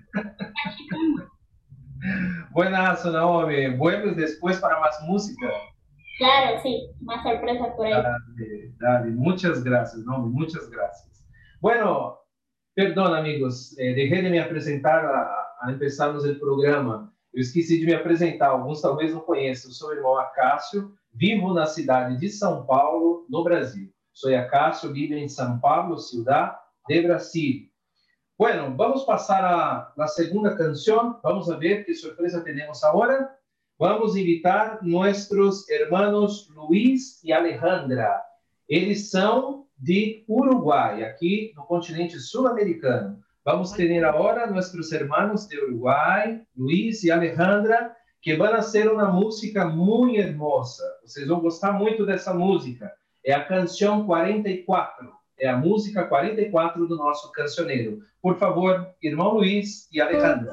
Buenazo, 2.51 3.11
Naomi. 3.11 3.75
Vuelves 3.75 4.15
depois 4.15 4.57
para 4.59 4.79
mais 4.79 4.95
música. 5.05 5.51
Claro, 6.19 6.57
sí, 6.63 6.89
más 7.01 7.21
sorpresas 7.21 7.75
por 7.75 7.85
ahí. 7.85 7.91
Dale, 7.91 8.73
dale. 8.79 9.11
Muchas 9.11 9.61
gracias, 9.61 10.05
Naomi, 10.05 10.31
muchas 10.31 10.69
gracias. 10.69 11.27
Bueno, 11.59 12.19
perdón, 12.75 13.13
amigos, 13.13 13.77
eh, 13.77 13.93
dejé 13.93 14.21
de 14.21 14.29
me 14.29 14.39
apresentar 14.39 15.05
a, 15.05 15.27
a 15.61 15.71
empezarmos 15.71 16.23
o 16.23 16.39
programa. 16.39 17.13
Eu 17.33 17.41
esqueci 17.41 17.77
de 17.77 17.85
me 17.85 17.93
apresentar, 17.93 18.51
alguns 18.51 18.81
talvez 18.81 19.13
não 19.13 19.19
conheçam. 19.19 19.69
Eu 19.69 19.73
sou 19.73 19.89
o 19.89 19.93
irmão 19.93 20.17
Acácio, 20.17 20.93
vivo 21.13 21.53
na 21.53 21.65
cidade 21.65 22.17
de 22.17 22.29
São 22.29 22.65
Paulo, 22.65 23.25
no 23.29 23.43
Brasil. 23.43 23.91
Sou 24.13 24.33
Acácio, 24.33 24.93
vivo 24.93 25.13
em 25.15 25.27
São 25.27 25.59
Paulo, 25.59 25.97
ciudad 25.97 26.55
de 26.89 27.01
Brasil. 27.03 27.71
Bueno, 28.35 28.75
vamos 28.75 29.03
passar 29.03 29.45
a 29.45 29.93
la 29.95 30.07
segunda 30.07 30.57
canción. 30.57 31.17
Vamos 31.21 31.49
a 31.51 31.57
ver 31.57 31.85
qué 31.85 31.93
sorpresa 31.93 32.43
tenemos 32.43 32.83
ahora. 32.83 33.37
Vamos 33.77 34.17
invitar 34.17 34.79
nossos 34.81 35.69
hermanos 35.69 36.49
Luiz 36.49 37.23
e 37.23 37.31
Alejandra. 37.31 38.21
Eles 38.67 39.11
são 39.11 39.67
de 39.77 40.25
Uruguai, 40.27 41.03
aqui 41.03 41.53
no 41.55 41.63
continente 41.65 42.19
sul-americano. 42.19 43.19
Vamos 43.45 43.71
ter 43.71 44.03
agora 44.03 44.47
nossos 44.47 44.91
hermanos 44.91 45.47
de 45.47 45.57
Uruguai, 45.59 46.41
Luiz 46.57 47.03
e 47.03 47.11
Alejandra, 47.11 47.95
que 48.21 48.35
vão 48.35 48.49
fazer 48.49 48.91
uma 48.91 49.11
música 49.11 49.65
muito 49.65 50.19
hermosa. 50.19 50.83
Vocês 51.03 51.27
vão 51.27 51.39
gostar 51.39 51.73
muito 51.73 52.05
dessa 52.05 52.33
música. 52.33 52.91
É 53.23 53.31
a 53.33 53.45
canção 53.45 54.05
44. 54.07 55.18
É 55.39 55.47
a 55.47 55.57
música 55.57 56.03
44 56.03 56.85
do 56.85 56.97
nosso 56.97 57.31
cancioneiro. 57.31 57.99
Por 58.21 58.37
favor, 58.37 58.89
irmão 59.01 59.35
Luiz 59.35 59.87
e 59.91 60.01
Alejandra. 60.01 60.51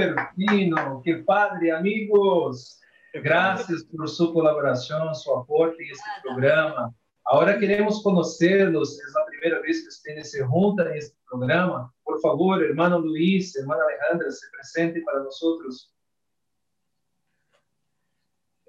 Super 0.00 0.28
fino, 0.34 1.02
que 1.04 1.16
padre, 1.16 1.72
amigos. 1.72 2.80
Gracias 3.12 3.84
por 3.84 4.08
su 4.08 4.32
colaboración, 4.32 5.14
su 5.14 5.36
aporte 5.36 5.82
en 5.82 5.90
este 5.90 6.10
programa. 6.22 6.94
Ahora 7.24 7.58
queremos 7.58 8.02
conocerlos, 8.02 8.98
es 8.98 9.12
la 9.14 9.26
primera 9.26 9.60
vez 9.60 9.82
que 9.82 9.88
ustedes 9.88 10.30
se 10.30 10.44
juntan 10.44 10.88
en 10.88 10.96
este 10.96 11.16
programa. 11.28 11.92
Por 12.02 12.20
favor, 12.20 12.62
hermano 12.62 12.98
Luis, 13.00 13.56
hermana 13.56 13.82
Alejandra, 13.84 14.30
se 14.30 14.46
presente 14.50 15.02
para 15.02 15.24
nosotros. 15.24 15.92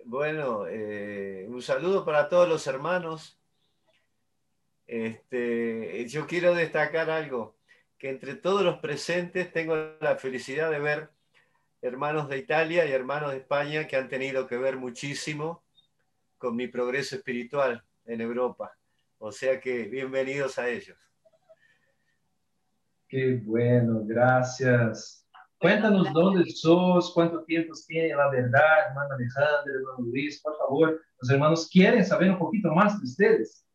Bueno, 0.03 0.65
eh, 0.67 1.45
un 1.47 1.61
saludo 1.61 2.03
para 2.03 2.27
todos 2.27 2.49
los 2.49 2.65
hermanos. 2.67 3.39
Este, 4.87 6.05
yo 6.07 6.27
quiero 6.27 6.53
destacar 6.53 7.09
algo, 7.09 7.55
que 7.97 8.09
entre 8.09 8.35
todos 8.35 8.63
los 8.63 8.79
presentes 8.79 9.53
tengo 9.53 9.95
la 10.01 10.17
felicidad 10.17 10.69
de 10.69 10.79
ver 10.79 11.11
hermanos 11.81 12.29
de 12.29 12.37
Italia 12.37 12.85
y 12.85 12.91
hermanos 12.91 13.31
de 13.31 13.37
España 13.37 13.87
que 13.87 13.97
han 13.97 14.07
tenido 14.07 14.47
que 14.47 14.57
ver 14.57 14.77
muchísimo 14.77 15.63
con 16.37 16.55
mi 16.55 16.67
progreso 16.67 17.15
espiritual 17.15 17.83
en 18.05 18.21
Europa. 18.21 18.71
O 19.17 19.31
sea 19.31 19.59
que 19.59 19.83
bienvenidos 19.83 20.57
a 20.59 20.67
ellos. 20.69 20.97
Qué 23.07 23.41
bueno, 23.43 24.01
gracias. 24.05 25.27
Cuéntanos 25.57 26.11
dónde 26.13 26.49
sos, 26.49 27.13
cuánto 27.13 27.43
tiempo 27.43 27.73
tiene 27.87 28.15
la 28.15 28.29
verdad, 28.29 28.87
hermano 28.87 29.13
Alejandro, 29.13 29.73
hermano 29.75 30.07
Luis, 30.07 30.41
por 30.41 30.57
favor. 30.57 31.01
Los 31.19 31.29
hermanos 31.29 31.69
quieren 31.71 32.05
saber 32.05 32.31
un 32.31 32.39
poquito 32.39 32.73
más 32.73 32.97
de 32.99 33.05
ustedes. 33.05 33.65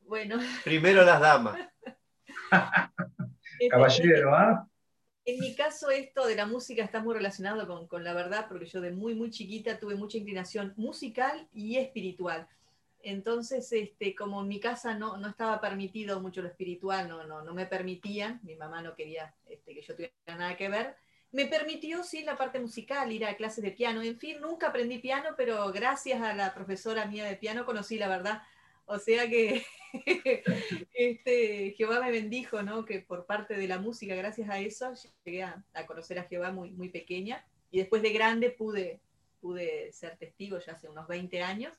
Bueno, 0.00 0.38
Primero 0.64 1.04
las 1.04 1.20
damas. 1.20 1.58
este, 3.60 3.68
Caballero, 3.68 4.34
¿ah? 4.34 4.69
En 5.30 5.38
mi 5.38 5.54
caso, 5.54 5.90
esto 5.90 6.26
de 6.26 6.34
la 6.34 6.44
música 6.44 6.82
está 6.82 7.00
muy 7.00 7.14
relacionado 7.14 7.64
con, 7.64 7.86
con 7.86 8.02
la 8.02 8.12
verdad, 8.14 8.46
porque 8.48 8.66
yo 8.66 8.80
de 8.80 8.90
muy, 8.90 9.14
muy 9.14 9.30
chiquita 9.30 9.78
tuve 9.78 9.94
mucha 9.94 10.18
inclinación 10.18 10.74
musical 10.76 11.46
y 11.54 11.76
espiritual. 11.76 12.48
Entonces, 13.00 13.70
este, 13.70 14.16
como 14.16 14.40
en 14.40 14.48
mi 14.48 14.58
casa 14.58 14.98
no, 14.98 15.18
no 15.18 15.28
estaba 15.28 15.60
permitido 15.60 16.20
mucho 16.20 16.42
lo 16.42 16.48
espiritual, 16.48 17.08
no, 17.08 17.22
no, 17.22 17.42
no 17.44 17.54
me 17.54 17.66
permitían, 17.66 18.40
mi 18.42 18.56
mamá 18.56 18.82
no 18.82 18.96
quería 18.96 19.32
este, 19.48 19.72
que 19.72 19.82
yo 19.82 19.94
tuviera 19.94 20.12
nada 20.26 20.56
que 20.56 20.68
ver, 20.68 20.96
me 21.30 21.46
permitió 21.46 22.02
sí 22.02 22.24
la 22.24 22.36
parte 22.36 22.58
musical, 22.58 23.12
ir 23.12 23.24
a 23.24 23.36
clases 23.36 23.62
de 23.62 23.70
piano, 23.70 24.02
en 24.02 24.18
fin, 24.18 24.40
nunca 24.40 24.70
aprendí 24.70 24.98
piano, 24.98 25.28
pero 25.36 25.70
gracias 25.70 26.20
a 26.22 26.34
la 26.34 26.52
profesora 26.54 27.06
mía 27.06 27.24
de 27.24 27.36
piano 27.36 27.64
conocí 27.64 27.98
la 27.98 28.08
verdad. 28.08 28.42
O 28.92 28.98
sea 28.98 29.30
que 29.30 29.64
este, 30.94 31.74
Jehová 31.76 32.00
me 32.00 32.10
bendijo, 32.10 32.60
¿no? 32.64 32.84
Que 32.84 32.98
por 32.98 33.24
parte 33.24 33.54
de 33.54 33.68
la 33.68 33.78
música, 33.78 34.16
gracias 34.16 34.50
a 34.50 34.58
eso, 34.58 34.92
llegué 35.24 35.44
a, 35.44 35.64
conocer 35.86 36.18
a 36.18 36.24
Jehová 36.24 36.50
muy, 36.50 36.72
muy 36.72 36.88
pequeña. 36.88 37.46
Y 37.70 37.78
después 37.78 38.02
de 38.02 38.12
grande 38.12 38.50
pude, 38.50 39.00
pude 39.40 39.92
ser 39.92 40.16
testigo 40.16 40.58
ya 40.58 40.72
hace 40.72 40.88
unos 40.88 41.06
20 41.06 41.40
años. 41.40 41.72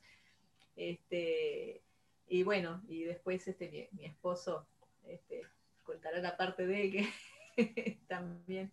Este, 0.77 1.81
y 2.27 2.43
bueno, 2.43 2.81
y 2.87 3.03
después 3.03 3.45
este, 3.45 3.69
mi, 3.69 3.89
mi 3.91 4.05
esposo 4.05 4.65
este, 5.05 5.41
contará 5.83 6.19
la 6.19 6.37
parte 6.37 6.65
de 6.65 6.83
él 6.83 6.91
que 7.57 7.99
también. 8.07 8.71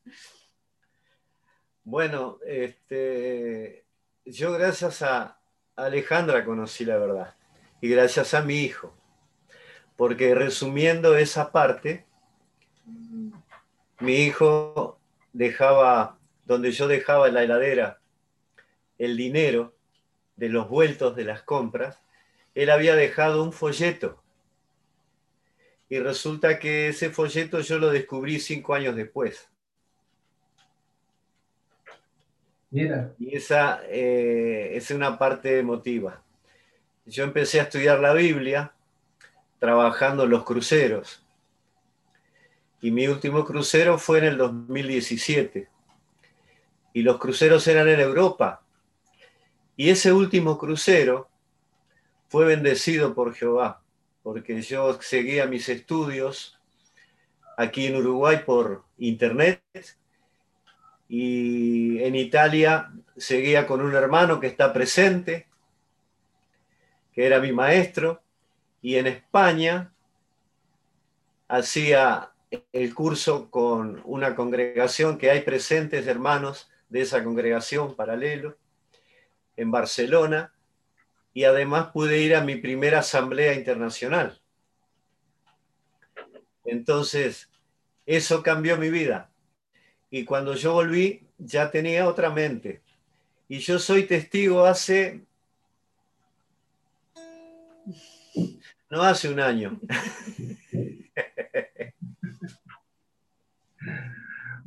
Bueno, 1.83 2.39
este, 2.47 3.85
yo 4.25 4.53
gracias 4.53 5.03
a 5.03 5.41
Alejandra 5.75 6.45
conocí 6.45 6.85
la 6.85 6.99
verdad 6.99 7.35
y 7.81 7.89
gracias 7.89 8.35
a 8.35 8.43
mi 8.43 8.61
hijo, 8.61 8.95
porque 9.97 10.35
resumiendo 10.35 11.17
esa 11.17 11.53
parte, 11.53 12.07
mi 14.01 14.17
hijo 14.17 14.99
dejaba, 15.33 16.19
donde 16.45 16.73
yo 16.73 16.89
dejaba 16.89 17.29
en 17.29 17.35
la 17.35 17.43
heladera 17.43 18.01
el 18.99 19.17
dinero 19.17 19.75
de 20.37 20.49
los 20.49 20.69
vueltos 20.69 21.17
de 21.17 21.25
las 21.25 21.43
compras, 21.43 22.01
él 22.55 22.71
había 22.71 22.97
dejado 22.97 23.43
un 23.43 23.53
folleto. 23.53 24.23
Y 25.89 25.99
resulta 26.01 26.59
que 26.59 26.89
ese 26.89 27.11
folleto 27.11 27.61
yo 27.61 27.79
lo 27.79 27.91
descubrí 27.91 28.41
cinco 28.41 28.75
años 28.75 28.95
después. 28.95 29.49
Mira, 32.71 33.15
Y 33.19 33.35
esa 33.35 33.81
eh, 33.87 34.73
es 34.75 34.91
una 34.91 35.19
parte 35.19 35.59
emotiva. 35.59 36.23
Yo 37.09 37.25
empecé 37.25 37.59
a 37.59 37.63
estudiar 37.63 38.01
la 38.01 38.13
Biblia 38.13 38.75
trabajando 39.59 40.25
en 40.25 40.31
los 40.31 40.45
cruceros. 40.45 41.25
Y 42.83 42.91
mi 42.91 43.09
último 43.09 43.47
crucero 43.47 43.99
fue 43.99 44.19
en 44.19 44.25
el 44.25 44.37
2017. 44.37 45.69
Y 46.93 47.03
los 47.03 47.19
cruceros 47.19 47.67
eran 47.67 47.89
en 47.89 48.01
Europa. 48.01 48.63
Y 49.75 49.89
ese 49.89 50.13
último 50.13 50.59
crucero 50.59 51.31
fue 52.29 52.45
bendecido 52.45 53.15
por 53.15 53.35
Jehová, 53.35 53.83
porque 54.23 54.61
yo 54.61 55.01
seguía 55.01 55.47
mis 55.47 55.69
estudios 55.71 56.59
aquí 57.57 57.87
en 57.87 57.97
Uruguay 57.97 58.43
por 58.45 58.85
internet 58.99 59.63
y 61.09 62.03
en 62.03 62.15
Italia 62.15 62.93
seguía 63.17 63.67
con 63.67 63.81
un 63.81 63.95
hermano 63.95 64.39
que 64.39 64.47
está 64.47 64.73
presente, 64.73 65.48
que 67.19 67.27
era 67.27 67.41
mi 67.41 67.51
maestro, 67.51 68.23
y 68.81 68.95
en 68.95 69.09
España 69.09 69.93
hacía 71.49 72.31
el 72.73 72.95
curso 72.95 73.51
con 73.51 74.01
una 74.05 74.37
congregación 74.37 75.19
que 75.19 75.29
hay 75.29 75.41
presentes 75.41 76.07
hermanos 76.07 76.71
de 76.89 77.01
esa 77.01 77.25
congregación 77.25 77.97
paralelo 77.97 78.57
en 79.57 79.73
Barcelona 79.73 80.55
y 81.35 81.43
además 81.43 81.89
pude 81.93 82.21
ir 82.21 82.37
a 82.37 82.45
mi 82.45 82.55
primera 82.55 83.01
asamblea 83.01 83.55
internacional. 83.55 84.41
Entonces, 86.65 87.51
eso 88.07 88.45
cambió 88.45 88.77
mi 88.77 88.91
vida. 88.91 89.29
Y 90.09 90.25
cuando 90.25 90.55
yo 90.55 90.73
volví, 90.73 91.27
ya 91.37 91.73
tenía 91.73 92.07
otra 92.07 92.31
mente. 92.31 92.81
Y 93.49 93.59
yo 93.59 93.81
soy 93.81 94.05
testigo 94.05 94.65
hace... 94.65 95.27
No 98.91 99.03
hace 99.03 99.29
un 99.29 99.41
año. 99.41 99.79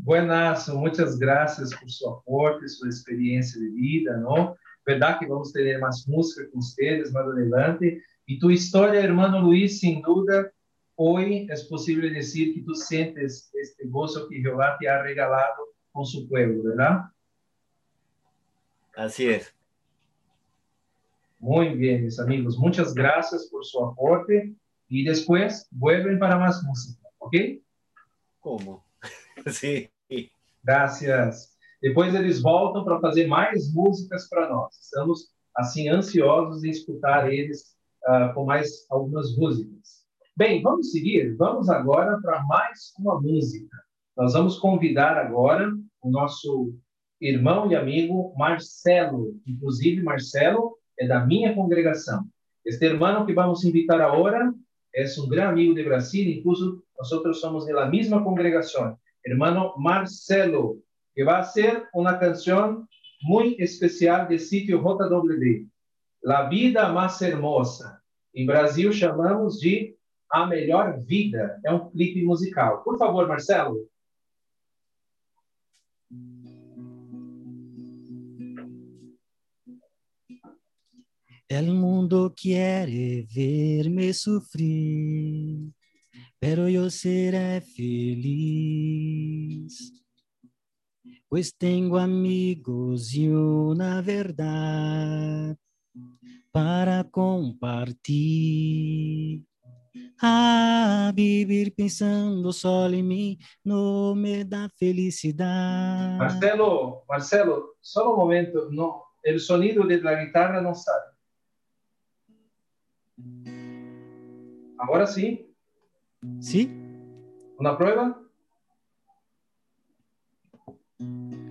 buenazo, 0.03 0.75
muchas 0.75 1.17
gracias 1.17 1.73
por 1.73 1.89
su 1.89 2.09
aporte, 2.09 2.67
su 2.67 2.85
experiencia 2.85 3.61
de 3.61 3.69
vida, 3.69 4.17
¿no? 4.17 4.55
Verdad 4.85 5.19
que 5.19 5.27
vamos 5.27 5.53
tener 5.53 5.79
más 5.79 6.07
música 6.07 6.49
con 6.49 6.59
ustedes 6.59 7.11
más 7.11 7.23
adelante. 7.25 8.03
Y 8.25 8.39
tu 8.39 8.49
historia, 8.49 9.01
hermano 9.01 9.41
Luis, 9.41 9.79
sin 9.79 10.01
duda, 10.01 10.51
hoy 10.95 11.47
es 11.49 11.63
posible 11.65 12.09
decir 12.09 12.53
que 12.53 12.61
tú 12.61 12.73
sientes 12.73 13.51
este 13.53 13.87
gozo 13.87 14.27
que 14.27 14.41
Jehová 14.41 14.77
te 14.79 14.89
ha 14.89 15.01
regalado 15.01 15.69
con 15.91 16.05
su 16.05 16.27
pueblo, 16.27 16.63
¿verdad? 16.63 17.01
Así 18.95 19.29
es. 19.29 19.53
Muy 21.41 21.69
bien, 21.69 22.03
mis 22.03 22.19
amigos. 22.19 22.55
Muchas 22.59 22.93
gracias 22.93 23.47
por 23.47 23.65
su 23.65 23.83
aporte. 23.83 24.55
Y 24.87 25.03
después 25.03 25.67
vuelven 25.71 26.19
para 26.19 26.37
más 26.37 26.63
música, 26.63 27.09
¿ok? 27.17 27.35
¿Cómo? 28.39 28.85
Sí. 29.47 29.89
Gracias. 30.61 31.57
Depois 31.81 32.13
eles 32.13 32.43
voltam 32.43 32.85
para 32.85 32.99
fazer 32.99 33.27
mais 33.27 33.73
músicas 33.73 34.29
para 34.29 34.47
nós. 34.49 34.79
Estamos 34.79 35.31
assim 35.55 35.89
ansiosos 35.89 36.63
em 36.63 36.69
escutar 36.69 37.33
eles 37.33 37.75
ah, 38.05 38.31
com 38.35 38.45
mais 38.45 38.85
algumas 38.91 39.35
músicas. 39.35 40.05
Bem, 40.37 40.61
vamos 40.61 40.91
seguir. 40.91 41.35
Vamos 41.37 41.69
agora 41.69 42.19
para 42.21 42.43
mais 42.43 42.93
uma 42.99 43.19
música. 43.19 43.75
Nós 44.15 44.33
vamos 44.33 44.59
convidar 44.59 45.17
agora 45.17 45.73
o 46.03 46.11
nosso 46.11 46.77
irmão 47.19 47.71
e 47.71 47.75
amigo 47.75 48.31
Marcelo. 48.37 49.41
Inclusive, 49.47 50.03
Marcelo 50.03 50.77
é 51.01 51.07
da 51.07 51.25
minha 51.25 51.55
congregação. 51.55 52.23
Este 52.63 52.85
hermano 52.85 53.25
que 53.25 53.33
vamos 53.33 53.63
invitar 53.65 53.99
agora 53.99 54.53
é 54.93 55.03
um 55.19 55.27
grande 55.27 55.49
amigo 55.49 55.73
de 55.73 55.83
Brasil, 55.83 56.29
incluso 56.29 56.83
nós 56.95 57.39
somos 57.39 57.65
de 57.65 57.73
la 57.73 57.87
misma 57.87 58.23
congregação. 58.23 58.95
Hermano 59.25 59.73
Marcelo, 59.77 60.79
que 61.15 61.23
vai 61.23 61.43
ser 61.43 61.87
uma 61.95 62.17
canção 62.19 62.85
muito 63.23 63.59
especial 63.61 64.27
de 64.27 64.37
sítio 64.37 64.77
JWD. 64.77 65.65
La 66.23 66.47
Vida 66.47 66.89
Mais 66.89 67.19
Hermosa. 67.19 67.99
Em 68.35 68.45
Brasil 68.45 68.93
chamamos 68.93 69.59
de 69.59 69.95
A 70.29 70.45
Melhor 70.45 70.99
Vida. 70.99 71.59
É 71.65 71.73
um 71.73 71.89
clipe 71.89 72.23
musical. 72.23 72.83
Por 72.83 72.99
favor, 72.99 73.27
Marcelo. 73.27 73.87
El 81.51 81.73
mundo 81.73 82.33
quiere 82.33 83.27
verme 83.35 84.13
sufrir, 84.13 85.73
pero 86.39 86.69
yo 86.69 86.89
seré 86.89 87.59
feliz. 87.59 89.11
Pues 91.27 91.53
tengo 91.57 91.97
amigos 91.97 93.13
y 93.13 93.27
una 93.27 94.01
verdad 94.01 95.57
para 96.51 97.03
compartir. 97.11 97.83
Ah, 100.21 101.11
vivir 101.13 101.75
pensando 101.75 102.53
só 102.53 102.89
em 102.89 103.03
mim 103.03 103.37
não 103.65 104.15
me 104.15 104.45
dá 104.45 104.69
felicidade. 104.79 106.17
Marcelo, 106.17 107.03
Marcelo, 107.09 107.75
solo 107.81 108.13
un 108.13 108.19
momento, 108.19 108.69
no, 108.71 109.03
el 109.21 109.41
sonido 109.41 109.85
de 109.85 109.99
la 109.99 110.15
guitarra 110.23 110.61
no 110.61 110.73
sale. 110.73 111.10
Ahora 114.81 115.05
sí, 115.05 115.47
Sim? 116.39 116.67
una 117.59 117.77
prueba. 117.77 118.19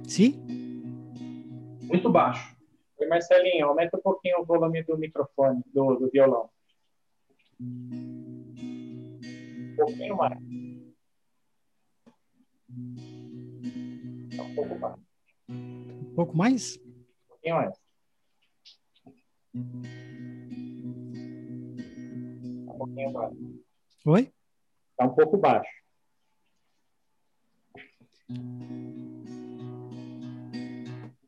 Sim? 0.08 0.34
Muito 1.82 2.10
baixo. 2.10 2.56
Oi, 2.98 3.06
Marcelinho, 3.06 3.68
aumenta 3.68 3.96
um 3.96 4.00
pouquinho 4.00 4.40
o 4.40 4.44
volume 4.44 4.82
do 4.82 4.98
microfone, 4.98 5.62
do, 5.72 5.94
do 5.94 6.10
violão. 6.10 6.50
Um 7.60 8.42
pouquinho 9.76 10.16
mais. 10.16 10.38
Um 14.40 14.54
pouco 14.56 14.78
mais. 14.80 14.98
Um 15.48 16.14
pouco 16.16 16.36
mais? 16.36 16.76
Um 16.76 17.28
pouquinho 17.28 17.54
mais. 17.54 17.80
Pouquinho 22.80 23.12
mais. 23.12 23.34
Oi? 24.06 24.32
Tá 24.96 25.04
um 25.04 25.14
pouco 25.14 25.36
baixo. 25.36 25.70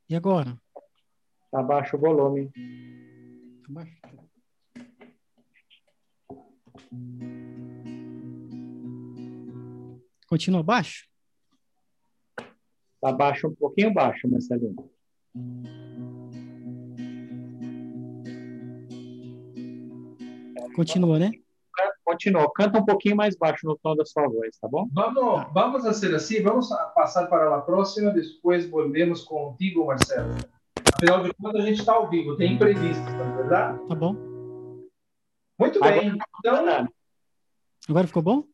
E 0.08 0.16
agora? 0.16 0.58
Tá 1.50 1.62
baixo 1.62 1.98
o 1.98 2.00
volume. 2.00 2.50
Abaixo. 3.68 4.00
Continua 10.26 10.62
baixo? 10.62 11.06
Tá 12.98 13.12
baixo, 13.12 13.48
um 13.48 13.54
pouquinho 13.54 13.92
baixo, 13.92 14.26
Marcelinho. 14.26 14.90
Continua, 20.74 21.18
né? 21.18 21.41
Continua. 22.04 22.50
Canta 22.54 22.78
um 22.78 22.84
pouquinho 22.84 23.16
mais 23.16 23.36
baixo 23.36 23.66
no 23.66 23.76
tom 23.76 23.94
da 23.94 24.04
sua 24.04 24.26
voz, 24.28 24.56
tá 24.60 24.68
bom? 24.68 24.88
Vamos, 24.92 25.46
vamos 25.52 25.86
hacer 25.86 26.14
así, 26.14 26.40
vamos 26.42 26.70
a 26.72 26.84
pasar 26.86 27.28
para 27.28 27.48
la 27.48 27.60
próxima, 27.60 28.10
después 28.10 28.68
volvemos 28.68 29.22
contigo, 29.24 29.86
Marcelo. 29.86 30.34
Afinal 30.94 31.22
de 31.22 31.32
contas, 31.34 31.62
a 31.62 31.66
gente 31.66 31.80
está 31.80 31.94
ao 31.94 32.08
vivo, 32.08 32.36
tem 32.36 32.54
imprevistos, 32.54 33.12
não 33.14 33.32
é 33.32 33.36
verdade? 33.36 33.88
Tá 33.88 33.94
bom. 33.94 34.14
Muito 35.58 35.80
bem, 35.80 36.16
então, 36.38 36.88
Agora 37.88 38.06
ficou 38.06 38.22
bom? 38.22 38.44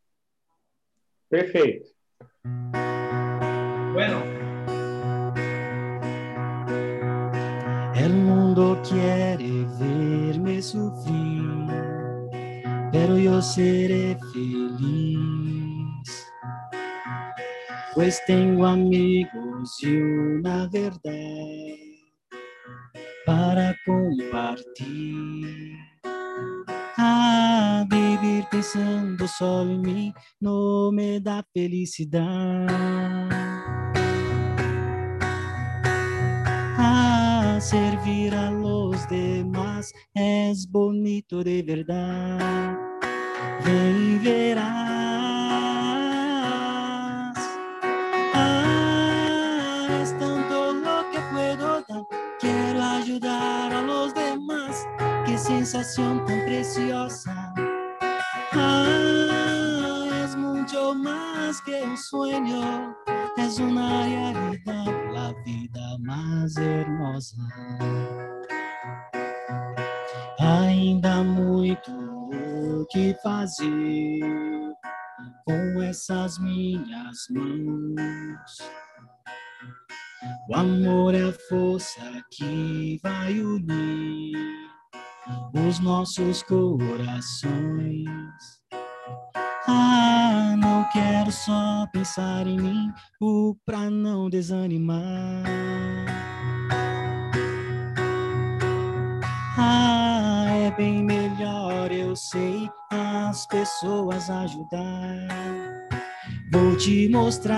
Perfeito. 1.29 1.91
bueno, 3.93 4.23
El 7.95 8.15
mundo 8.15 8.81
quiere 8.89 9.67
verme 9.79 10.63
sufrir, 10.63 11.28
pero 12.99 13.17
yo 13.17 13.41
seré 13.41 14.19
feliz, 14.33 16.27
pues 17.95 18.21
tengo 18.27 18.67
amigos 18.67 19.79
y 19.83 19.97
una 19.97 20.69
verdad 20.69 21.79
para 23.25 23.77
compartir. 23.87 25.77
Ah, 26.97 27.87
vivir 27.89 28.45
pensando 28.51 29.29
solo 29.29 29.71
en 29.75 29.83
mí 29.83 30.15
no 30.41 30.91
me 30.91 31.21
da 31.21 31.47
felicidad. 31.55 32.67
Ah, 36.81 37.59
servir 37.61 38.35
a 38.35 38.51
los 38.51 39.09
demás 39.09 39.93
es 40.15 40.69
bonito 40.69 41.45
de 41.45 41.63
verdad. 41.63 42.88
Y 43.71 44.19
verás. 44.21 44.65
Ah, 48.35 49.89
es 50.03 50.19
tanto 50.19 50.73
lo 50.73 51.11
que 51.11 51.21
puedo 51.31 51.83
dar. 51.83 52.07
Quiero 52.41 52.83
ayudar 52.83 53.75
a 53.75 53.83
los 53.83 54.15
demás. 54.15 54.87
Qué 55.27 55.37
sensación 55.37 56.25
tan 56.25 56.47
preciosa. 56.47 57.53
Ah, 58.53 60.09
es 60.25 60.35
mucho 60.35 60.95
más 60.95 61.61
que 61.61 61.83
un 61.83 61.99
sueño. 61.99 62.97
Es 63.37 63.59
una 63.59 64.05
realidad, 64.07 64.87
la 65.13 65.35
vida 65.45 65.99
más 66.01 66.57
hermosa. 66.57 67.37
Ainda 70.39 71.23
muito 71.23 72.18
o 72.33 72.87
que 72.87 73.15
fazer 73.23 74.21
com 75.45 75.83
essas 75.83 76.39
minhas 76.39 77.27
mãos. 77.31 78.59
O 80.49 80.55
amor 80.55 81.15
é 81.15 81.29
a 81.29 81.33
força 81.49 82.01
que 82.33 82.99
vai 83.03 83.41
unir 83.41 84.37
os 85.55 85.79
nossos 85.79 86.43
corações. 86.43 87.49
Ah, 89.67 90.57
não 90.59 90.89
quero 90.91 91.31
só 91.31 91.87
pensar 91.93 92.47
em 92.47 92.59
mim, 92.59 92.93
o 93.21 93.55
pra 93.65 93.91
não 93.91 94.31
desanimar. 94.31 95.45
Ah, 99.59 100.28
é 100.69 100.71
bem 100.73 101.03
melhor, 101.03 101.91
eu 101.91 102.15
sei, 102.15 102.71
as 102.91 103.47
pessoas 103.47 104.29
ajudar. 104.29 105.29
Vou 106.53 106.77
te 106.77 107.09
mostrar. 107.09 107.57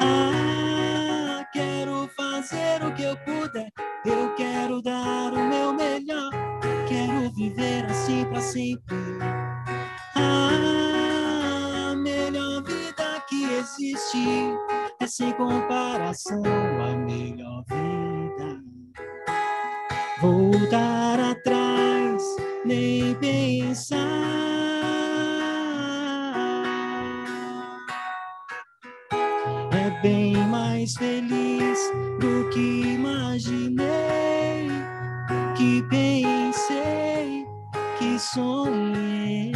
Ah, 0.00 1.44
quero 1.52 2.08
fazer 2.16 2.84
o 2.84 2.94
que 2.94 3.02
eu 3.02 3.16
puder, 3.18 3.68
eu 4.04 4.32
quero 4.36 4.80
dar 4.80 5.32
o 5.32 5.48
meu 5.48 5.72
melhor. 5.72 6.30
Quero 6.88 7.30
viver 7.32 7.84
assim 7.86 8.24
pra 8.26 8.40
sempre. 8.40 8.96
Ah, 10.14 11.94
melhor 11.96 12.62
vida 12.62 13.20
que 13.28 13.44
existe 13.54 14.54
é 15.00 15.06
sem 15.06 15.32
comparação 15.32 16.42
a 16.44 16.96
melhor 16.96 17.64
vida. 17.66 18.07
Voltar 20.20 21.20
atrás, 21.20 22.22
nem 22.64 23.14
pensar. 23.14 23.96
É 29.70 30.02
bem 30.02 30.36
mais 30.48 30.94
feliz 30.94 31.78
do 32.18 32.50
que 32.50 32.94
imaginei, 32.94 34.66
que 35.56 35.84
pensei, 35.88 37.46
que 37.96 38.18
sonhei. 38.18 39.52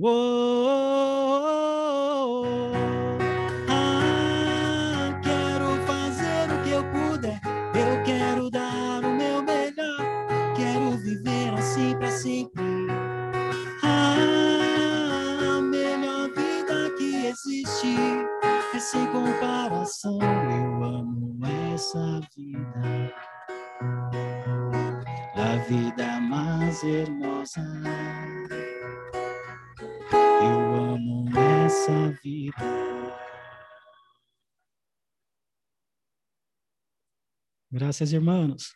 Uou, 0.00 0.87
existe 17.88 18.74
é 18.74 18.78
sem 18.78 19.06
comparação. 19.12 20.18
Eu 20.20 20.84
amo 20.84 21.38
essa 21.72 22.20
vida, 22.36 23.14
a 25.34 25.56
vida 25.68 26.20
mais 26.20 26.82
hermosa. 26.82 27.62
Eu 30.12 30.74
amo 30.94 31.28
essa 31.64 32.10
vida. 32.22 32.78
Graças, 37.70 38.12
irmãos. 38.12 38.74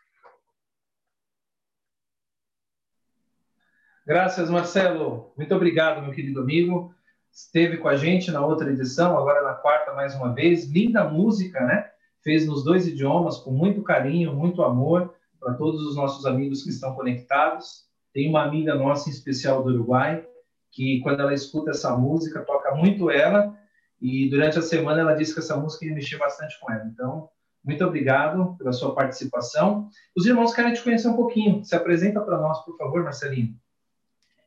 Graças, 4.05 4.51
Marcelo. 4.51 5.33
Muito 5.37 5.55
obrigado, 5.55 6.03
meu 6.03 6.13
querido 6.13 6.41
amigo. 6.41 6.95
Esteve 7.33 7.79
com 7.79 7.89
a 7.89 7.97
gente 7.97 8.31
na 8.31 8.45
outra 8.45 8.71
edição, 8.71 9.17
agora 9.17 9.43
na 9.43 9.55
quarta 9.55 9.95
mais 9.95 10.15
uma 10.15 10.35
vez. 10.35 10.71
Linda 10.71 11.09
música, 11.09 11.65
né? 11.65 11.91
Fez 12.23 12.47
nos 12.47 12.63
dois 12.63 12.87
idiomas, 12.87 13.39
com 13.39 13.51
muito 13.51 13.83
carinho, 13.83 14.35
muito 14.35 14.63
amor, 14.63 15.15
para 15.41 15.55
todos 15.55 15.81
os 15.87 15.97
nossos 15.97 16.27
amigos 16.27 16.63
que 16.63 16.69
estão 16.69 16.95
conectados. 16.95 17.87
Tem 18.13 18.29
uma 18.29 18.43
amiga 18.43 18.75
nossa 18.75 19.09
em 19.09 19.13
especial 19.13 19.63
do 19.63 19.71
Uruguai, 19.71 20.25
que 20.71 21.01
quando 21.01 21.21
ela 21.21 21.33
escuta 21.33 21.71
essa 21.71 21.97
música, 21.97 22.45
toca 22.45 22.75
muito 22.75 23.11
ela, 23.11 23.57
e 23.99 24.29
durante 24.29 24.59
a 24.59 24.63
semana 24.63 25.01
ela 25.01 25.15
disse 25.15 25.33
que 25.33 25.41
essa 25.41 25.57
música 25.57 25.87
ia 25.87 25.95
mexer 25.95 26.19
bastante 26.19 26.61
com 26.61 26.71
ela. 26.71 26.85
Então, 26.85 27.31
muito 27.65 27.83
obrigado 27.83 28.57
pela 28.59 28.73
sua 28.73 28.95
participação. 28.95 29.89
Os 30.15 30.27
irmãos 30.27 30.53
querem 30.53 30.75
te 30.75 30.83
conhecer 30.83 31.09
um 31.09 31.17
pouquinho. 31.17 31.65
Se 31.65 31.75
apresenta 31.75 32.21
para 32.21 32.39
nós, 32.39 32.63
por 32.65 32.77
favor, 32.77 33.03
Marcelinho. 33.03 33.57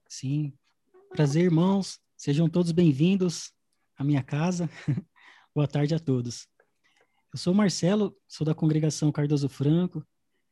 Sim. 0.08 0.54
Prazer, 1.10 1.46
irmãos. 1.46 2.05
Sejam 2.18 2.48
todos 2.48 2.72
bem-vindos 2.72 3.52
à 3.98 4.04
minha 4.04 4.24
casa. 4.24 4.70
Boa 5.54 5.68
tarde 5.68 5.94
a 5.94 6.00
todos. 6.00 6.48
Eu 7.34 7.38
sou 7.38 7.54
Marcelo, 7.54 8.16
sou 8.26 8.46
da 8.46 8.56
congregação 8.56 9.12
Cardoso 9.12 9.50
Franco. 9.50 10.02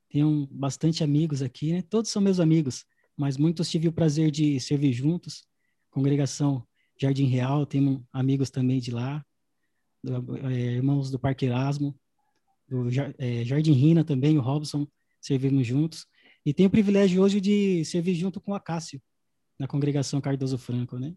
Tenho 0.10 0.46
bastante 0.52 1.06
amigos 1.06 1.42
aqui, 1.42 1.72
né? 1.72 1.82
Todos 1.82 2.12
são 2.12 2.22
meus 2.22 2.42
amigos, 2.42 2.86
mas 3.16 3.38
muitos 3.38 3.72
tive 3.72 3.88
o 3.88 3.94
prazer 3.94 4.30
de 4.30 4.60
servir 4.60 4.92
juntos. 4.92 5.48
Congregação 5.90 6.68
Jardim 7.00 7.28
Real, 7.28 7.66
tenho 7.66 8.06
amigos 8.12 8.50
também 8.50 8.82
de 8.82 8.92
lá, 8.92 9.26
do, 10.04 10.36
é, 10.48 10.74
irmãos 10.74 11.10
do 11.10 11.18
Parque 11.18 11.46
Erasmo, 11.46 11.98
do 12.68 12.90
é, 13.18 13.46
Jardim 13.46 13.72
Rina 13.72 14.04
também, 14.04 14.38
o 14.38 14.42
Robson, 14.42 14.86
servimos 15.22 15.66
juntos. 15.66 16.06
E 16.46 16.54
tenho 16.54 16.68
o 16.68 16.72
privilégio 16.72 17.22
hoje 17.22 17.40
de 17.40 17.86
servir 17.86 18.16
junto 18.16 18.42
com 18.42 18.54
a 18.54 18.60
Cássio, 18.60 19.02
na 19.58 19.66
congregação 19.66 20.20
Cardoso 20.20 20.58
Franco, 20.58 21.00
né? 21.00 21.16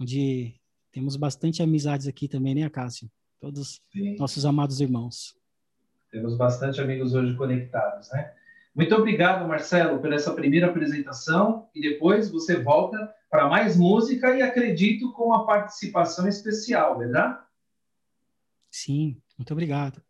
Onde 0.00 0.54
temos 0.90 1.16
bastante 1.16 1.62
amizades 1.62 2.06
aqui 2.06 2.28
também, 2.28 2.54
né, 2.54 2.68
Cássio? 2.68 3.10
Todos 3.40 3.80
Sim. 3.92 4.16
nossos 4.16 4.44
amados 4.44 4.80
irmãos. 4.80 5.36
Temos 6.10 6.36
bastante 6.36 6.80
amigos 6.80 7.14
hoje 7.14 7.36
conectados, 7.36 8.10
né? 8.12 8.32
Muito 8.74 8.94
obrigado, 8.94 9.46
Marcelo, 9.46 10.00
por 10.00 10.12
essa 10.12 10.34
primeira 10.34 10.66
apresentação 10.66 11.68
e 11.74 11.80
depois 11.80 12.30
você 12.30 12.60
volta 12.60 13.14
para 13.30 13.48
mais 13.48 13.76
música 13.76 14.36
e 14.36 14.42
acredito 14.42 15.12
com 15.12 15.26
uma 15.26 15.46
participação 15.46 16.26
especial, 16.26 16.98
verdade? 16.98 17.38
Sim, 18.70 19.20
muito 19.38 19.52
obrigado. 19.52 20.02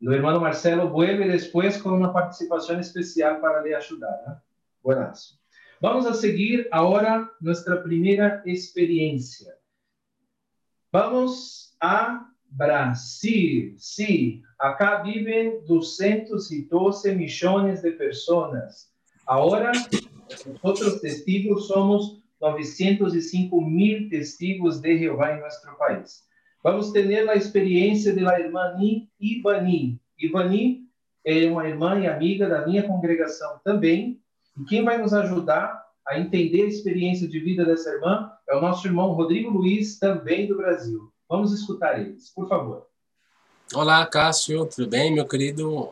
O 0.00 0.12
irmão 0.12 0.40
Marcelo 0.40 0.90
vuelve 0.90 1.26
depois 1.26 1.80
com 1.80 1.88
uma 1.90 2.12
participação 2.12 2.78
especial 2.78 3.40
para 3.40 3.62
lhe 3.62 3.74
ajudar. 3.74 4.12
¿eh? 4.28 4.36
Buenas. 4.82 5.38
Vamos 5.84 6.06
a 6.06 6.14
seguir 6.14 6.66
ahora 6.72 7.30
nuestra 7.42 7.82
primera 7.82 8.42
experiencia. 8.46 9.52
Vamos 10.90 11.76
a 11.78 12.26
Brasil. 12.48 13.74
Sí, 13.76 14.42
acá 14.58 15.02
viven 15.02 15.62
212 15.66 17.14
millones 17.14 17.82
de 17.82 17.90
personas. 17.90 18.94
Ahora, 19.26 19.72
nosotros 20.46 21.02
testigos 21.02 21.66
somos 21.66 22.18
905 22.40 23.60
mil 23.60 24.08
testigos 24.08 24.80
de 24.80 24.96
Jehová 24.96 25.34
en 25.34 25.40
nuestro 25.40 25.76
país. 25.76 26.26
Vamos 26.62 26.94
ter 26.94 27.28
a 27.28 27.34
experiência 27.34 28.14
da 28.14 28.40
irmã 28.40 28.74
Ivani. 29.20 30.00
Ivani 30.18 30.88
é 31.22 31.46
uma 31.46 31.68
irmã 31.68 32.00
e 32.00 32.06
amiga 32.06 32.48
da 32.48 32.66
minha 32.66 32.84
congregação 32.84 33.60
também, 33.62 34.23
e 34.56 34.64
quem 34.64 34.84
vai 34.84 34.98
nos 34.98 35.12
ajudar 35.12 35.84
a 36.06 36.18
entender 36.18 36.62
a 36.62 36.68
experiência 36.68 37.26
de 37.26 37.40
vida 37.40 37.64
dessa 37.64 37.90
irmã 37.90 38.30
é 38.48 38.54
o 38.54 38.60
nosso 38.60 38.86
irmão 38.86 39.12
Rodrigo 39.12 39.50
Luiz, 39.50 39.98
também 39.98 40.46
do 40.46 40.56
Brasil. 40.56 41.10
Vamos 41.28 41.52
escutar 41.52 41.98
eles, 41.98 42.30
por 42.30 42.48
favor. 42.48 42.86
Olá, 43.74 44.06
Cássio, 44.06 44.66
tudo 44.66 44.88
bem, 44.88 45.12
meu 45.12 45.26
querido? 45.26 45.88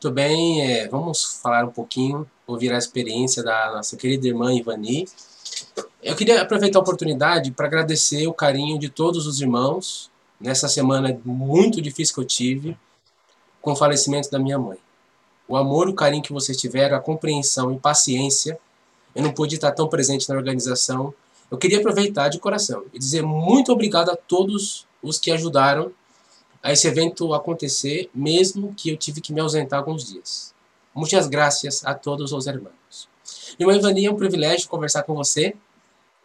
Tudo 0.00 0.14
bem, 0.14 0.60
é, 0.60 0.88
vamos 0.88 1.40
falar 1.40 1.64
um 1.64 1.70
pouquinho, 1.70 2.28
ouvir 2.46 2.72
a 2.72 2.78
experiência 2.78 3.42
da 3.42 3.72
nossa 3.72 3.96
querida 3.96 4.26
irmã 4.26 4.52
Ivani. 4.52 5.08
Eu 6.02 6.14
queria 6.14 6.42
aproveitar 6.42 6.78
a 6.78 6.82
oportunidade 6.82 7.50
para 7.52 7.66
agradecer 7.66 8.26
o 8.26 8.34
carinho 8.34 8.78
de 8.78 8.88
todos 8.88 9.26
os 9.26 9.40
irmãos 9.40 10.10
nessa 10.40 10.68
semana 10.68 11.18
muito 11.24 11.80
difícil 11.80 12.14
que 12.14 12.20
eu 12.20 12.24
tive 12.24 12.76
com 13.62 13.72
o 13.72 13.76
falecimento 13.76 14.30
da 14.30 14.38
minha 14.38 14.58
mãe 14.58 14.78
o 15.48 15.56
amor, 15.56 15.88
o 15.88 15.94
carinho 15.94 16.22
que 16.22 16.32
vocês 16.32 16.56
tiveram, 16.58 16.96
a 16.96 17.00
compreensão 17.00 17.72
e 17.72 17.78
paciência. 17.78 18.58
Eu 19.14 19.22
não 19.22 19.32
pude 19.32 19.54
estar 19.54 19.72
tão 19.72 19.88
presente 19.88 20.28
na 20.28 20.36
organização. 20.36 21.12
Eu 21.50 21.56
queria 21.56 21.78
aproveitar 21.78 22.28
de 22.28 22.38
coração 22.38 22.84
e 22.92 22.98
dizer 22.98 23.22
muito 23.22 23.72
obrigado 23.72 24.10
a 24.10 24.16
todos 24.16 24.86
os 25.02 25.18
que 25.18 25.30
ajudaram 25.30 25.90
a 26.62 26.72
esse 26.72 26.86
evento 26.86 27.32
acontecer, 27.32 28.10
mesmo 28.14 28.74
que 28.74 28.90
eu 28.90 28.96
tive 28.96 29.20
que 29.20 29.32
me 29.32 29.40
ausentar 29.40 29.78
alguns 29.78 30.04
dias. 30.04 30.52
Muitas 30.94 31.26
graças 31.26 31.84
a 31.84 31.94
todos 31.94 32.32
os 32.32 32.46
irmãos. 32.46 33.08
Irmã 33.58 33.74
Ivani, 33.74 34.06
é 34.06 34.10
um 34.10 34.16
privilégio 34.16 34.68
conversar 34.68 35.04
com 35.04 35.14
você, 35.14 35.54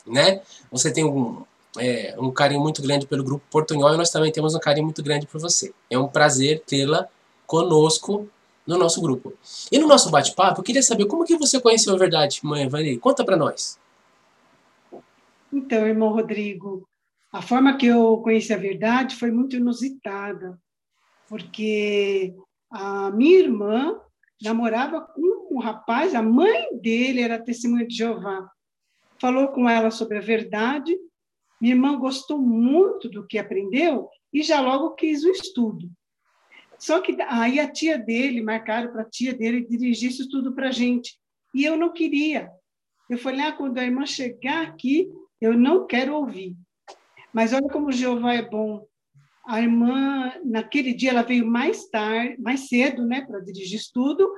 né? 0.05 0.41
Você 0.71 0.91
tem 0.91 1.05
um, 1.05 1.43
é, 1.77 2.15
um 2.17 2.31
carinho 2.31 2.59
muito 2.59 2.81
grande 2.81 3.05
pelo 3.05 3.23
Grupo 3.23 3.43
Portunhol 3.49 3.93
e 3.93 3.97
nós 3.97 4.09
também 4.09 4.31
temos 4.31 4.55
um 4.55 4.59
carinho 4.59 4.85
muito 4.85 5.03
grande 5.03 5.27
por 5.27 5.39
você. 5.39 5.73
É 5.89 5.97
um 5.97 6.07
prazer 6.07 6.63
tê-la 6.65 7.07
conosco 7.45 8.27
no 8.65 8.77
nosso 8.77 9.01
grupo. 9.01 9.33
E 9.71 9.77
no 9.77 9.87
nosso 9.87 10.09
bate-papo, 10.09 10.59
eu 10.59 10.63
queria 10.63 10.83
saber 10.83 11.05
como 11.05 11.25
que 11.25 11.37
você 11.37 11.59
conheceu 11.59 11.93
a 11.93 11.97
verdade, 11.97 12.39
mãe 12.43 12.67
Vani? 12.67 12.97
Conta 12.97 13.23
para 13.23 13.37
nós. 13.37 13.79
Então, 15.51 15.87
irmão 15.87 16.09
Rodrigo, 16.09 16.87
a 17.31 17.41
forma 17.41 17.77
que 17.77 17.85
eu 17.85 18.17
conheci 18.17 18.53
a 18.53 18.57
verdade 18.57 19.15
foi 19.15 19.31
muito 19.31 19.55
inusitada, 19.55 20.59
porque 21.27 22.35
a 22.71 23.11
minha 23.11 23.39
irmã 23.39 23.99
namorava 24.41 25.01
com 25.01 25.55
um 25.55 25.59
rapaz, 25.59 26.15
a 26.15 26.21
mãe 26.21 26.77
dele 26.79 27.21
era 27.21 27.39
testemunha 27.39 27.87
de 27.87 27.95
Jeová. 27.95 28.49
Falou 29.19 29.49
com 29.49 29.69
ela 29.69 29.91
sobre 29.91 30.17
a 30.17 30.21
verdade, 30.21 30.97
minha 31.61 31.75
irmã 31.75 31.97
gostou 31.97 32.39
muito 32.39 33.07
do 33.07 33.25
que 33.25 33.37
aprendeu 33.37 34.09
e 34.33 34.41
já 34.43 34.59
logo 34.59 34.95
quis 34.95 35.23
o 35.23 35.29
estudo. 35.29 35.89
Só 36.83 36.99
que 36.99 37.15
aí 37.29 37.61
a 37.61 37.71
tia 37.71 37.97
dele, 37.97 38.41
marcaram 38.41 38.91
para 38.91 39.03
a 39.03 39.09
tia 39.09 39.33
dele 39.33 39.65
dirigir 39.65 40.09
isso 40.09 40.27
tudo 40.27 40.53
para 40.53 40.67
a 40.67 40.71
gente. 40.71 41.17
E 41.55 41.63
eu 41.63 41.77
não 41.77 41.93
queria. 41.93 42.51
Eu 43.09 43.17
falei, 43.17 43.39
ah, 43.39 43.53
quando 43.53 43.77
a 43.77 43.85
irmã 43.85 44.05
chegar 44.05 44.67
aqui, 44.67 45.09
eu 45.39 45.57
não 45.57 45.87
quero 45.87 46.13
ouvir. 46.13 46.57
Mas 47.31 47.53
olha 47.53 47.69
como 47.69 47.89
Jeová 47.89 48.33
é 48.33 48.41
bom. 48.41 48.85
A 49.47 49.61
irmã, 49.61 50.33
naquele 50.43 50.93
dia, 50.93 51.11
ela 51.11 51.21
veio 51.21 51.47
mais 51.47 51.87
tarde, 51.87 52.35
mais 52.41 52.67
cedo, 52.67 53.05
né, 53.05 53.21
para 53.21 53.39
dirigir 53.39 53.79
estudo, 53.79 54.29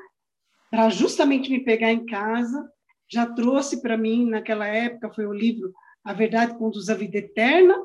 para 0.70 0.88
justamente 0.92 1.50
me 1.50 1.64
pegar 1.64 1.92
em 1.92 2.06
casa. 2.06 2.70
Já 3.12 3.26
trouxe 3.26 3.82
para 3.82 3.98
mim, 3.98 4.30
naquela 4.30 4.68
época, 4.68 5.12
foi 5.16 5.26
o 5.26 5.34
livro 5.34 5.74
A 6.04 6.14
Verdade 6.14 6.56
Conduz 6.60 6.90
a 6.90 6.94
Vida 6.94 7.18
Eterna. 7.18 7.76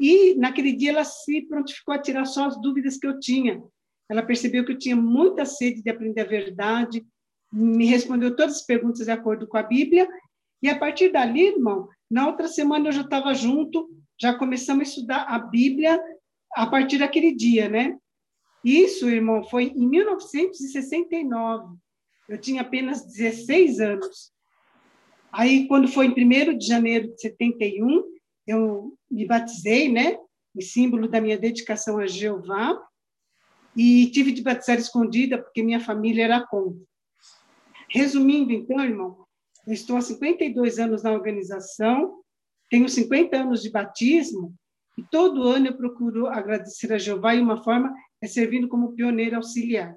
E 0.00 0.34
naquele 0.34 0.72
dia 0.72 0.90
ela 0.90 1.04
se 1.04 1.42
prontificou 1.42 1.94
a 1.94 2.02
tirar 2.02 2.24
só 2.24 2.46
as 2.46 2.60
dúvidas 2.60 2.96
que 2.96 3.06
eu 3.06 3.20
tinha. 3.20 3.62
Ela 4.08 4.22
percebeu 4.22 4.64
que 4.64 4.72
eu 4.72 4.78
tinha 4.78 4.96
muita 4.96 5.44
sede 5.44 5.82
de 5.82 5.90
aprender 5.90 6.20
a 6.20 6.24
verdade, 6.24 7.04
me 7.52 7.86
respondeu 7.86 8.34
todas 8.34 8.56
as 8.56 8.66
perguntas 8.66 9.06
de 9.06 9.10
acordo 9.12 9.46
com 9.46 9.56
a 9.56 9.62
Bíblia, 9.62 10.08
e 10.62 10.68
a 10.68 10.78
partir 10.78 11.12
dali, 11.12 11.48
irmão, 11.48 11.88
na 12.10 12.26
outra 12.26 12.48
semana 12.48 12.88
eu 12.88 12.92
já 12.92 13.02
estava 13.02 13.34
junto, 13.34 13.88
já 14.20 14.34
começamos 14.34 14.86
a 14.86 14.90
estudar 14.90 15.22
a 15.24 15.38
Bíblia 15.38 16.00
a 16.54 16.66
partir 16.66 16.98
daquele 16.98 17.34
dia, 17.34 17.68
né? 17.68 17.96
Isso, 18.64 19.08
irmão, 19.08 19.44
foi 19.44 19.64
em 19.64 19.86
1969. 19.86 21.76
Eu 22.28 22.38
tinha 22.38 22.62
apenas 22.62 23.04
16 23.04 23.80
anos. 23.80 24.32
Aí, 25.30 25.66
quando 25.68 25.88
foi 25.88 26.06
em 26.06 26.12
1 26.12 26.56
de 26.56 26.66
janeiro 26.66 27.08
de 27.14 27.20
71, 27.20 28.02
eu 28.46 28.94
me 29.10 29.26
batizei, 29.26 29.92
né? 29.92 30.16
Em 30.56 30.60
símbolo 30.60 31.08
da 31.08 31.20
minha 31.20 31.36
dedicação 31.36 31.98
a 31.98 32.06
Jeová 32.06 32.80
e 33.76 34.10
tive 34.10 34.32
de 34.32 34.42
batizar 34.42 34.78
escondida 34.78 35.38
porque 35.38 35.62
minha 35.62 35.80
família 35.80 36.24
era 36.24 36.46
contra. 36.46 36.80
Resumindo, 37.88 38.52
então, 38.52 38.80
irmão, 38.80 39.24
eu 39.66 39.72
estou 39.72 39.96
há 39.96 40.00
52 40.00 40.78
anos 40.78 41.02
na 41.02 41.12
organização, 41.12 42.20
tenho 42.70 42.88
50 42.88 43.36
anos 43.36 43.62
de 43.62 43.70
batismo 43.70 44.54
e 44.96 45.02
todo 45.02 45.42
ano 45.42 45.68
eu 45.68 45.76
procuro 45.76 46.26
agradecer 46.26 46.92
a 46.92 46.98
Jeová 46.98 47.34
e 47.34 47.40
uma 47.40 47.62
forma 47.62 47.92
é 48.22 48.26
servindo 48.26 48.68
como 48.68 48.92
pioneiro 48.92 49.36
auxiliar. 49.36 49.96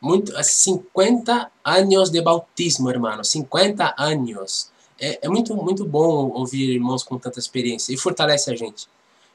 Muito, 0.00 0.32
50 0.42 1.50
anos 1.64 2.10
de 2.10 2.20
bautismo, 2.20 2.90
irmão, 2.90 3.22
50 3.22 3.94
anos. 3.96 4.72
É, 4.98 5.26
é, 5.26 5.28
muito, 5.28 5.54
muito 5.54 5.84
bom 5.84 6.30
ouvir 6.30 6.70
irmãos 6.70 7.02
com 7.02 7.18
tanta 7.18 7.38
experiência 7.38 7.92
e 7.92 7.96
fortalece 7.96 8.50
a 8.50 8.56
gente. 8.56 8.88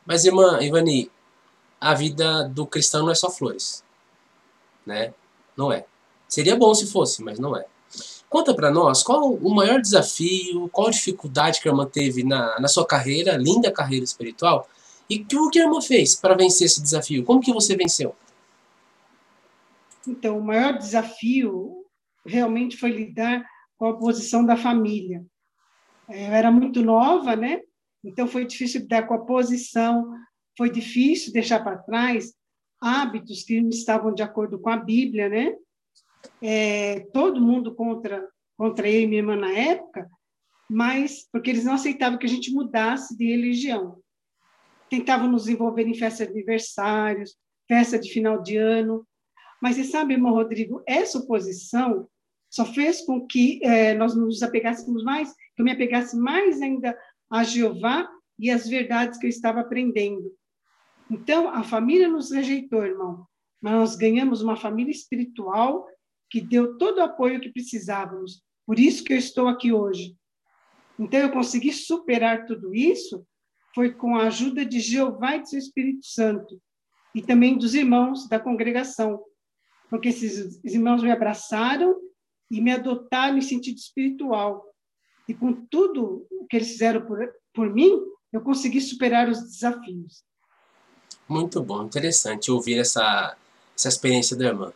Mas, 0.06 0.26
irmã 0.26 0.60
Ivani, 0.62 1.10
a 1.80 1.94
vida 1.94 2.44
do 2.50 2.66
cristão 2.66 3.04
não 3.04 3.12
é 3.12 3.16
só 3.16 3.30
flores, 3.30 3.84
né? 4.86 5.14
Não 5.56 5.72
é. 5.72 5.86
Seria 6.28 6.56
bom 6.56 6.74
se 6.74 6.88
fosse, 6.88 7.24
mas 7.24 7.40
não 7.40 7.56
é. 7.56 7.66
Conta 8.30 8.54
para 8.54 8.70
nós 8.70 9.04
qual 9.04 9.34
o 9.34 9.56
maior 9.56 9.80
desafio, 9.80 10.68
qual 10.70 10.88
a 10.88 10.92
dificuldade 10.92 11.62
que 11.62 11.68
a 11.68 11.72
irmã 11.72 11.86
teve 11.86 12.24
na, 12.24 12.60
na 12.60 12.68
sua 12.68 12.86
carreira, 12.86 13.38
linda 13.38 13.72
carreira 13.72 14.04
espiritual, 14.04 14.68
e 15.10 15.26
o 15.36 15.50
que 15.50 15.60
a 15.60 15.64
irmã 15.64 15.82
fez 15.82 16.16
para 16.16 16.36
vencer 16.36 16.66
esse 16.66 16.82
desafio? 16.82 17.24
Como 17.24 17.40
que 17.40 17.54
você 17.54 17.76
venceu? 17.78 18.14
Então, 20.06 20.38
o 20.38 20.44
maior 20.44 20.78
desafio 20.78 21.86
realmente 22.26 22.76
foi 22.76 22.92
lidar 22.92 23.46
com 23.78 23.86
a 23.86 23.90
oposição 23.90 24.46
da 24.46 24.58
família. 24.58 25.26
Eu 26.10 26.34
era 26.34 26.52
muito 26.52 26.82
nova, 26.82 27.36
né? 27.36 27.62
Então 28.04 28.28
foi 28.28 28.46
difícil 28.46 28.82
lidar 28.82 29.08
com 29.08 29.14
a 29.14 29.26
posição, 29.26 30.14
foi 30.58 30.70
difícil 30.70 31.32
deixar 31.32 31.64
para 31.64 31.78
trás 31.78 32.34
hábitos 32.82 33.44
que 33.44 33.62
não 33.62 33.70
estavam 33.70 34.14
de 34.14 34.24
acordo 34.24 34.60
com 34.60 34.70
a 34.70 34.78
Bíblia, 34.78 35.30
né? 35.30 35.56
É, 36.42 37.02
todo 37.14 37.42
mundo 37.42 37.74
contra 37.76 38.28
contra 38.58 38.90
eu 38.90 39.02
e 39.02 39.08
minha 39.08 39.22
irmã 39.22 39.36
na 39.36 39.52
época, 39.52 40.10
mas 40.70 41.28
porque 41.32 41.52
eles 41.52 41.64
não 41.64 41.76
aceitavam 41.76 42.18
que 42.18 42.26
a 42.26 42.30
gente 42.30 42.52
mudasse 42.52 43.16
de 43.16 43.28
religião. 43.28 44.00
Tentavam 44.90 45.30
nos 45.30 45.48
envolver 45.48 45.84
em 45.84 45.94
festa 45.94 46.26
de 46.26 46.32
aniversários, 46.32 47.38
festa 47.68 48.00
de 48.00 48.12
final 48.12 48.42
de 48.42 48.58
ano. 48.58 49.08
Mas 49.62 49.76
você 49.76 49.84
sabe, 49.84 50.14
irmão 50.14 50.34
Rodrigo, 50.34 50.82
essa 50.88 51.20
oposição 51.20 52.08
só 52.50 52.66
fez 52.66 53.02
com 53.02 53.28
que 53.28 53.60
é, 53.64 53.94
nós 53.94 54.16
nos 54.16 54.42
apegássemos 54.42 55.04
mais, 55.04 55.32
que 55.56 55.62
eu 55.62 55.66
me 55.66 55.72
apegasse 55.72 56.18
mais 56.18 56.62
ainda 56.62 56.98
a 57.30 57.44
Jeová 57.44 58.10
e 58.40 58.50
as 58.50 58.68
verdades 58.68 59.20
que 59.20 59.26
eu 59.26 59.30
estava 59.30 59.60
aprendendo. 59.60 60.32
Então, 61.10 61.50
a 61.50 61.64
família 61.64 62.10
nos 62.10 62.32
rejeitou, 62.32 62.84
irmão, 62.84 63.26
mas 63.62 63.74
nós 63.74 63.96
ganhamos 63.96 64.42
uma 64.42 64.56
família 64.56 64.92
espiritual 64.92 65.88
que 66.30 66.42
deu 66.42 66.78
todo 66.78 66.98
o 66.98 67.04
apoio 67.04 67.40
que 67.40 67.52
precisávamos. 67.52 68.44
Por 68.66 68.78
isso 68.80 69.04
que 69.04 69.14
eu 69.14 69.18
estou 69.18 69.48
aqui 69.48 69.72
hoje. 69.72 70.16
Então, 71.00 71.20
eu 71.20 71.32
consegui 71.32 71.72
superar 71.72 72.46
tudo 72.46 72.74
isso 72.76 73.26
foi 73.78 73.94
com 73.94 74.16
a 74.16 74.24
ajuda 74.24 74.66
de 74.66 74.80
Jeová 74.80 75.36
e 75.36 75.42
do 75.42 75.50
seu 75.50 75.60
Espírito 75.60 76.04
Santo 76.04 76.60
e 77.14 77.22
também 77.22 77.56
dos 77.56 77.76
irmãos 77.76 78.28
da 78.28 78.40
congregação, 78.40 79.24
porque 79.88 80.10
esses 80.10 80.60
irmãos 80.64 81.04
me 81.04 81.12
abraçaram 81.12 81.96
e 82.50 82.60
me 82.60 82.72
adotaram 82.72 83.38
em 83.38 83.42
sentido 83.42 83.78
espiritual. 83.78 84.66
E 85.30 85.34
com 85.36 85.54
tudo 85.68 86.26
o 86.32 86.48
que 86.48 86.56
eles 86.56 86.72
fizeram 86.72 87.06
por, 87.06 87.20
por 87.54 87.72
mim, 87.72 88.02
eu 88.34 88.42
consegui 88.42 88.82
superar 88.82 89.30
os 89.30 89.44
desafios. 89.44 90.24
Muito 91.28 91.62
bom, 91.62 91.84
interessante 91.84 92.50
ouvir 92.52 92.80
essa, 92.80 93.36
essa 93.76 93.90
experiência 93.90 94.36
da 94.36 94.46
irmã. 94.46 94.72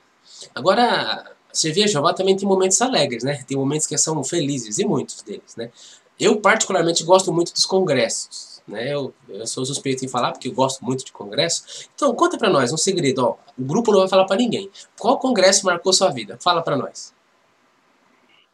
Agora, 0.54 1.32
servir 1.54 1.84
a 1.84 1.88
Jeová 1.88 2.14
também 2.14 2.36
tem 2.36 2.48
momentos 2.48 2.82
alegres, 2.82 3.24
né? 3.24 3.44
Tem 3.48 3.58
momentos 3.58 3.88
que 3.88 3.98
são 3.98 4.24
felizes, 4.24 4.80
e 4.80 4.86
muitos 4.86 5.22
deles, 5.22 5.56
né? 5.56 5.72
Eu, 6.20 6.40
particularmente, 6.40 7.04
gosto 7.04 7.34
muito 7.34 7.54
dos 7.54 7.66
congressos, 7.66 8.62
né? 8.68 8.94
Eu, 8.94 9.14
eu 9.28 9.48
sou 9.48 9.66
suspeito 9.66 10.06
em 10.06 10.08
falar, 10.08 10.32
porque 10.32 10.50
eu 10.50 10.54
gosto 10.54 10.84
muito 10.84 11.04
de 11.04 11.12
congresso. 11.12 11.88
Então, 11.96 12.14
conta 12.14 12.38
para 12.38 12.50
nós 12.50 12.72
um 12.72 12.78
segredo, 12.78 13.26
ó. 13.26 13.38
O 13.58 13.64
grupo 13.64 13.92
não 13.92 14.02
vai 14.02 14.08
falar 14.08 14.26
para 14.26 14.38
ninguém. 14.38 14.70
Qual 15.00 15.18
congresso 15.18 15.66
marcou 15.66 15.92
sua 15.94 16.10
vida? 16.10 16.38
Fala 16.40 16.62
para 16.62 16.78
nós. 16.78 17.14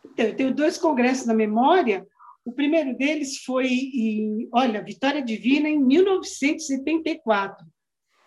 Então, 0.05 0.25
eu 0.25 0.35
tenho 0.35 0.53
dois 0.53 0.77
congressos 0.77 1.25
na 1.25 1.33
memória. 1.33 2.07
O 2.45 2.51
primeiro 2.53 2.95
deles 2.97 3.43
foi, 3.43 3.67
em, 3.67 4.47
olha, 4.53 4.81
Vitória 4.81 5.21
Divina, 5.21 5.67
em 5.67 5.77
1974. 5.77 7.65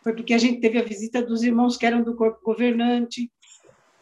Foi 0.02 0.14
porque 0.14 0.34
a 0.34 0.38
gente 0.38 0.60
teve 0.60 0.78
a 0.78 0.84
visita 0.84 1.22
dos 1.22 1.42
irmãos 1.42 1.76
que 1.76 1.84
eram 1.84 2.02
do 2.02 2.16
corpo 2.16 2.40
governante. 2.42 3.30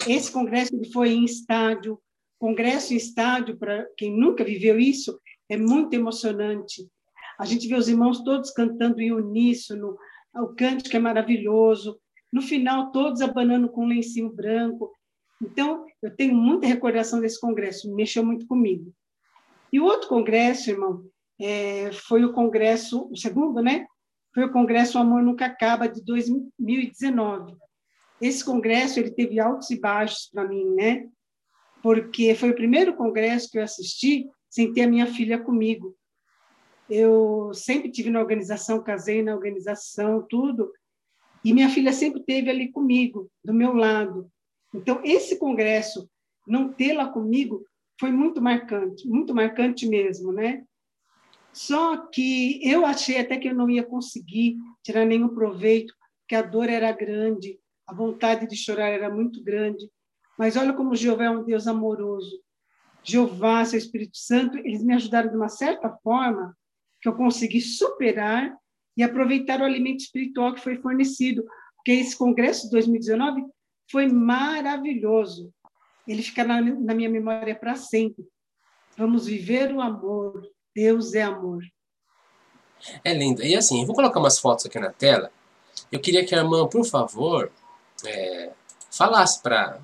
Esse 0.07 0.31
congresso 0.31 0.73
foi 0.93 1.11
em 1.11 1.25
estádio. 1.25 2.01
Congresso 2.39 2.95
em 2.95 2.97
estádio, 2.97 3.57
para 3.57 3.85
quem 3.97 4.17
nunca 4.17 4.45
viveu 4.45 4.79
isso, 4.79 5.19
é 5.49 5.57
muito 5.57 5.95
emocionante. 5.95 6.89
A 7.39 7.45
gente 7.45 7.67
vê 7.67 7.75
os 7.75 7.89
irmãos 7.89 8.23
todos 8.23 8.51
cantando 8.51 9.01
em 9.01 9.13
uníssono, 9.13 9.97
o 10.35 10.49
cântico 10.49 10.97
é 10.97 11.01
maravilhoso. 11.01 11.99
No 12.33 12.43
final, 12.43 12.93
todos 12.93 13.21
abanando 13.21 13.69
com 13.69 13.85
um 13.85 13.89
lencinho 13.89 14.31
branco. 14.31 14.93
Então, 15.43 15.85
eu 16.03 16.15
tenho 16.15 16.35
muita 16.35 16.67
recordação 16.67 17.21
desse 17.21 17.41
congresso, 17.41 17.95
mexeu 17.95 18.25
muito 18.25 18.47
comigo. 18.47 18.93
E 19.73 19.81
o 19.81 19.85
outro 19.85 20.09
congresso, 20.09 20.71
irmão, 20.71 21.05
é, 21.41 21.91
foi 21.93 22.25
o 22.25 22.33
congresso, 22.33 23.09
o 23.11 23.17
segundo, 23.17 23.63
né? 23.63 23.87
Foi 24.39 24.45
o 24.45 24.53
congresso 24.53 24.99
Amor 24.99 25.21
Nunca 25.21 25.47
Acaba, 25.47 25.89
de 25.89 26.01
2019. 26.05 27.57
Esse 28.21 28.45
congresso, 28.45 29.01
ele 29.01 29.11
teve 29.11 29.41
altos 29.41 29.69
e 29.71 29.81
baixos 29.81 30.31
para 30.33 30.47
mim, 30.47 30.65
né? 30.77 31.09
Porque 31.83 32.37
foi 32.37 32.51
o 32.51 32.55
primeiro 32.55 32.95
congresso 32.95 33.51
que 33.51 33.59
eu 33.59 33.65
assisti 33.65 34.29
sem 34.49 34.73
ter 34.73 34.83
a 34.83 34.89
minha 34.89 35.09
filha 35.09 35.41
comigo. 35.41 35.97
Eu 36.89 37.51
sempre 37.53 37.91
tive 37.91 38.11
na 38.11 38.21
organização, 38.21 38.81
casei 38.81 39.25
na 39.25 39.35
organização, 39.35 40.25
tudo, 40.31 40.73
e 41.45 41.53
minha 41.53 41.69
filha 41.69 41.93
sempre 41.93 42.23
teve 42.23 42.49
ali 42.49 42.71
comigo, 42.71 43.29
do 43.45 43.53
meu 43.53 43.73
lado. 43.73 44.31
Então, 44.73 45.01
esse 45.03 45.37
congresso, 45.37 46.09
não 46.47 46.73
tê-la 46.73 47.09
comigo, 47.09 47.67
foi 47.99 48.13
muito 48.13 48.41
marcante, 48.41 49.05
muito 49.05 49.35
marcante 49.35 49.85
mesmo, 49.89 50.33
né? 50.33 50.65
Só 51.53 51.97
que 51.97 52.61
eu 52.63 52.87
achei 52.87 53.19
até 53.19 53.37
que 53.37 53.49
eu 53.49 53.55
não 53.55 53.69
ia 53.69 53.83
conseguir 53.83 54.57
tirar 54.83 55.05
nenhum 55.05 55.29
proveito, 55.29 55.95
porque 56.21 56.35
a 56.35 56.43
dor 56.43 56.69
era 56.69 56.93
grande, 56.93 57.59
a 57.87 57.95
vontade 57.95 58.47
de 58.47 58.57
chorar 58.57 58.89
era 58.89 59.11
muito 59.11 59.43
grande. 59.43 59.91
Mas 60.39 60.57
olha 60.57 60.73
como 60.73 60.95
Jeová 60.95 61.25
é 61.25 61.31
um 61.31 61.45
Deus 61.45 61.67
amoroso. 61.67 62.41
Jeová, 63.03 63.65
seu 63.65 63.79
Espírito 63.79 64.19
Santo, 64.19 64.59
eles 64.59 64.85
me 64.85 64.95
ajudaram 64.95 65.31
de 65.31 65.37
uma 65.37 65.49
certa 65.49 65.91
forma 66.03 66.57
que 67.01 67.09
eu 67.09 67.17
consegui 67.17 67.61
superar 67.61 68.57
e 68.97 69.03
aproveitar 69.03 69.61
o 69.61 69.65
alimento 69.65 70.01
espiritual 70.01 70.55
que 70.55 70.61
foi 70.61 70.77
fornecido. 70.77 71.45
Porque 71.77 71.93
esse 71.93 72.17
congresso 72.17 72.65
de 72.65 72.71
2019 72.73 73.45
foi 73.91 74.07
maravilhoso. 74.09 75.53
Ele 76.07 76.23
fica 76.23 76.45
na, 76.45 76.61
na 76.61 76.95
minha 76.95 77.09
memória 77.09 77.55
para 77.55 77.75
sempre. 77.75 78.27
Vamos 78.97 79.27
viver 79.27 79.73
o 79.73 79.81
amor. 79.81 80.43
Deus 80.79 81.13
é 81.13 81.23
amor. 81.23 81.65
É 83.03 83.13
lindo. 83.13 83.43
E 83.43 83.57
assim, 83.57 83.81
eu 83.81 83.87
vou 83.87 83.97
colocar 83.97 84.21
umas 84.21 84.39
fotos 84.39 84.65
aqui 84.67 84.79
na 84.79 84.93
tela. 84.93 85.33
Eu 85.91 85.99
queria 85.99 86.25
que 86.25 86.33
a 86.33 86.39
irmã, 86.39 86.69
por 86.69 86.85
favor, 86.87 87.51
é, 88.07 88.53
falasse 88.89 89.43
para 89.43 89.81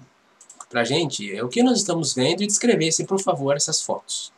a 0.72 0.84
gente 0.84 1.40
o 1.42 1.48
que 1.48 1.64
nós 1.64 1.78
estamos 1.78 2.14
vendo 2.14 2.44
e 2.44 2.46
descrevesse, 2.46 3.04
por 3.04 3.20
favor, 3.20 3.56
essas 3.56 3.82
fotos. 3.82 4.32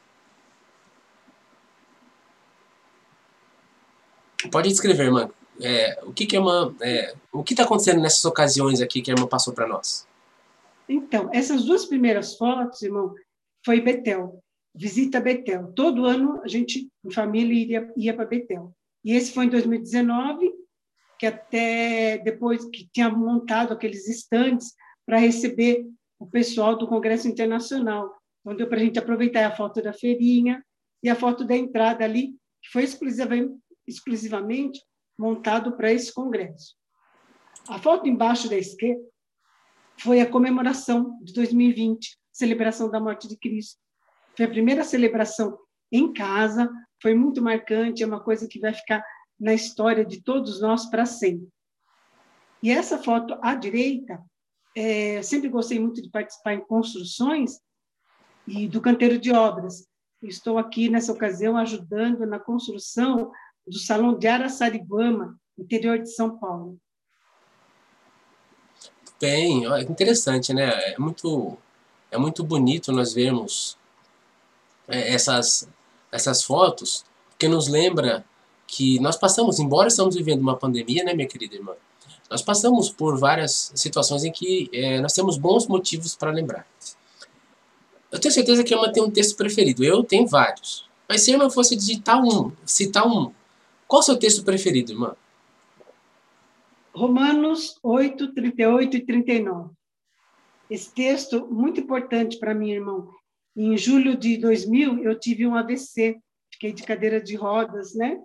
Pode 4.50 4.70
descrever, 4.70 5.04
irmã. 5.04 5.30
É, 5.60 6.00
o 6.04 6.12
que, 6.14 6.24
que 6.24 6.36
a 6.36 6.38
irmã. 6.38 6.74
É, 6.80 7.14
o 7.30 7.44
que 7.44 7.52
está 7.52 7.64
acontecendo 7.64 8.00
nessas 8.00 8.24
ocasiões 8.24 8.80
aqui 8.80 9.02
que 9.02 9.10
a 9.10 9.14
irmã 9.14 9.26
passou 9.26 9.52
para 9.52 9.68
nós? 9.68 10.08
Então, 10.88 11.28
essas 11.34 11.66
duas 11.66 11.84
primeiras 11.84 12.34
fotos, 12.34 12.80
irmão, 12.80 13.14
foi 13.62 13.82
Betel, 13.82 14.42
visita 14.76 15.20
Betel. 15.20 15.72
Todo 15.72 16.04
ano 16.04 16.40
a 16.42 16.48
gente, 16.48 16.88
em 17.04 17.10
família, 17.10 17.54
iria, 17.54 17.92
ia 17.96 18.14
para 18.14 18.26
Betel. 18.26 18.74
E 19.04 19.12
esse 19.12 19.32
foi 19.32 19.46
em 19.46 19.48
2019, 19.48 20.52
que 21.18 21.26
até 21.26 22.18
depois 22.18 22.64
que 22.66 22.88
tinha 22.92 23.08
montado 23.08 23.72
aqueles 23.72 24.06
estandes 24.06 24.74
para 25.06 25.18
receber 25.18 25.86
o 26.18 26.26
pessoal 26.26 26.76
do 26.76 26.86
Congresso 26.86 27.28
Internacional. 27.28 28.14
Então, 28.40 28.56
deu 28.56 28.68
para 28.68 28.78
a 28.78 28.80
gente 28.80 28.98
aproveitar 28.98 29.46
a 29.46 29.56
foto 29.56 29.82
da 29.82 29.92
feirinha 29.92 30.64
e 31.02 31.08
a 31.08 31.14
foto 31.14 31.44
da 31.44 31.56
entrada 31.56 32.04
ali, 32.04 32.32
que 32.62 32.70
foi 32.70 32.84
exclusivamente, 32.84 33.54
exclusivamente 33.86 34.80
montado 35.18 35.76
para 35.76 35.92
esse 35.92 36.12
congresso. 36.12 36.74
A 37.68 37.78
foto 37.78 38.08
embaixo 38.08 38.48
da 38.48 38.56
esquerda 38.56 39.02
foi 39.98 40.20
a 40.20 40.30
comemoração 40.30 41.18
de 41.22 41.32
2020, 41.32 42.18
celebração 42.32 42.90
da 42.90 43.00
morte 43.00 43.26
de 43.26 43.36
Cristo. 43.36 43.80
Foi 44.36 44.46
a 44.46 44.50
primeira 44.50 44.84
celebração 44.84 45.58
em 45.90 46.12
casa, 46.12 46.70
foi 47.00 47.14
muito 47.14 47.42
marcante, 47.42 48.02
é 48.02 48.06
uma 48.06 48.20
coisa 48.20 48.46
que 48.48 48.58
vai 48.58 48.74
ficar 48.74 49.04
na 49.38 49.54
história 49.54 50.04
de 50.04 50.22
todos 50.22 50.60
nós 50.60 50.86
para 50.86 51.06
sempre. 51.06 51.48
E 52.62 52.70
essa 52.70 52.98
foto 52.98 53.38
à 53.42 53.54
direita, 53.54 54.20
é, 54.74 55.22
sempre 55.22 55.48
gostei 55.48 55.78
muito 55.78 56.02
de 56.02 56.10
participar 56.10 56.54
em 56.54 56.60
construções 56.60 57.60
e 58.46 58.66
do 58.68 58.80
canteiro 58.80 59.18
de 59.18 59.32
obras. 59.32 59.86
Estou 60.22 60.58
aqui 60.58 60.88
nessa 60.88 61.12
ocasião 61.12 61.56
ajudando 61.56 62.26
na 62.26 62.38
construção 62.38 63.30
do 63.66 63.78
Salão 63.78 64.18
de 64.18 64.26
Araçariguama, 64.26 65.38
interior 65.58 65.98
de 65.98 66.12
São 66.14 66.38
Paulo. 66.38 66.78
Bem, 69.20 69.64
interessante, 69.82 70.52
né? 70.52 70.68
É 70.92 70.98
muito, 70.98 71.56
é 72.10 72.18
muito 72.18 72.44
bonito 72.44 72.92
nós 72.92 73.14
vermos 73.14 73.78
é, 73.78 73.85
essas, 74.88 75.68
essas 76.10 76.42
fotos, 76.42 77.04
porque 77.30 77.48
nos 77.48 77.68
lembra 77.68 78.24
que 78.66 78.98
nós 79.00 79.16
passamos, 79.16 79.58
embora 79.58 79.88
estamos 79.88 80.14
vivendo 80.16 80.40
uma 80.40 80.56
pandemia, 80.56 81.04
né, 81.04 81.14
minha 81.14 81.28
querida 81.28 81.54
irmã? 81.54 81.74
Nós 82.30 82.42
passamos 82.42 82.90
por 82.90 83.18
várias 83.18 83.70
situações 83.74 84.24
em 84.24 84.32
que 84.32 84.68
é, 84.72 85.00
nós 85.00 85.12
temos 85.12 85.38
bons 85.38 85.66
motivos 85.68 86.16
para 86.16 86.32
lembrar. 86.32 86.66
Eu 88.10 88.18
tenho 88.18 88.32
certeza 88.32 88.64
que 88.64 88.74
a 88.74 88.76
irmã 88.76 88.92
tem 88.92 89.02
um 89.02 89.10
texto 89.10 89.36
preferido. 89.36 89.84
Eu 89.84 90.02
tenho 90.02 90.26
vários. 90.26 90.88
Mas 91.08 91.22
se 91.22 91.30
a 91.30 91.34
irmã 91.34 91.48
fosse 91.48 91.76
digitar 91.76 92.20
um, 92.20 92.50
citar 92.64 93.06
um, 93.06 93.32
qual 93.86 94.00
o 94.00 94.02
seu 94.02 94.16
texto 94.16 94.42
preferido, 94.42 94.92
irmã? 94.92 95.14
Romanos 96.92 97.78
8, 97.82 98.32
38 98.32 98.96
e 98.96 99.00
39. 99.04 99.70
Esse 100.68 100.92
texto, 100.92 101.46
muito 101.46 101.80
importante 101.80 102.38
para 102.38 102.54
mim, 102.54 102.72
irmão. 102.72 103.08
Em 103.56 103.76
julho 103.76 104.16
de 104.16 104.36
2000, 104.36 105.02
eu 105.02 105.18
tive 105.18 105.46
um 105.46 105.54
AVC, 105.54 106.20
fiquei 106.52 106.72
de 106.72 106.82
cadeira 106.82 107.20
de 107.20 107.34
rodas, 107.36 107.94
né? 107.94 108.20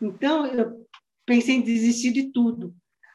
Então, 0.00 0.46
eu 0.46 0.86
pensei 1.24 1.56
em 1.56 1.62
desistir 1.62 2.12
de 2.12 2.30
tudo. 2.32 2.74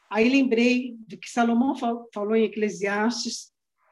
Aí 0.09 0.27
lembrei 0.27 0.95
do 1.07 1.17
que 1.17 1.29
Salomão 1.29 1.75
falou 1.75 2.35
em 2.35 2.45
Eclesiastes, 2.45 3.51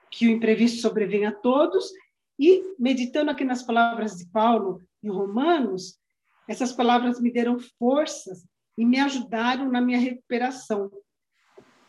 que 0.09 0.27
o 0.27 0.31
imprevisto 0.31 0.81
sobrevém 0.81 1.25
a 1.25 1.31
todos, 1.31 1.91
e 2.39 2.63
meditando 2.79 3.29
aqui 3.29 3.43
nas 3.43 3.63
palavras 3.63 4.15
de 4.15 4.27
Paulo 4.29 4.81
em 5.03 5.09
Romanos, 5.09 5.99
essas 6.47 6.71
palavras 6.71 7.19
me 7.21 7.31
deram 7.31 7.59
forças 7.77 8.45
e 8.77 8.85
me 8.85 8.99
ajudaram 8.99 9.69
na 9.69 9.81
minha 9.81 9.99
recuperação, 9.99 10.91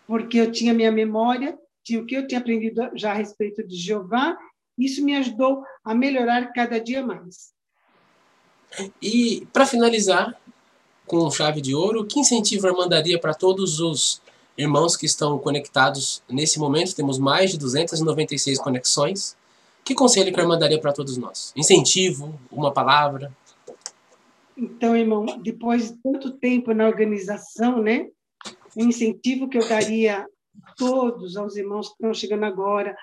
porque 0.06 0.38
eu 0.38 0.52
tinha 0.52 0.74
minha 0.74 0.92
memória, 0.92 1.58
tinha 1.84 2.00
o 2.00 2.06
que 2.06 2.16
eu 2.16 2.26
tinha 2.26 2.40
aprendido 2.40 2.90
já 2.94 3.12
a 3.12 3.14
respeito 3.14 3.66
de 3.66 3.76
Jeová, 3.76 4.36
isso 4.78 5.04
me 5.04 5.16
ajudou 5.16 5.62
a 5.84 5.94
melhorar 5.94 6.52
cada 6.52 6.80
dia 6.80 7.04
mais. 7.04 7.54
E, 9.00 9.46
para 9.52 9.66
finalizar, 9.66 10.38
com 11.06 11.30
chave 11.30 11.60
de 11.60 11.74
ouro, 11.74 12.06
que 12.06 12.20
incentivo 12.20 12.66
a 12.66 12.70
irmã 12.70 12.88
daria 12.88 13.18
para 13.18 13.32
todos 13.32 13.80
os 13.80 14.20
irmãos 14.58 14.96
que 14.96 15.06
estão 15.06 15.38
conectados 15.38 16.22
nesse 16.28 16.58
momento? 16.58 16.94
Temos 16.94 17.18
mais 17.18 17.50
de 17.50 17.58
296 17.58 18.58
conexões. 18.58 19.36
Que 19.84 19.94
conselho 19.94 20.32
que 20.32 20.40
a 20.40 20.42
irmã 20.42 20.58
daria 20.58 20.80
para 20.80 20.92
todos 20.92 21.16
nós? 21.16 21.52
Incentivo, 21.54 22.38
uma 22.50 22.72
palavra? 22.72 23.32
Então, 24.56 24.96
irmão, 24.96 25.24
depois 25.42 25.90
de 25.92 25.98
tanto 25.98 26.32
tempo 26.32 26.72
na 26.72 26.88
organização, 26.88 27.82
né, 27.82 28.08
o 28.74 28.82
incentivo 28.82 29.48
que 29.48 29.58
eu 29.58 29.68
daria 29.68 30.26
a 30.64 30.72
todos, 30.74 31.36
aos 31.36 31.56
irmãos 31.56 31.88
que 31.88 31.94
estão 31.94 32.14
chegando 32.14 32.44
agora, 32.44 32.96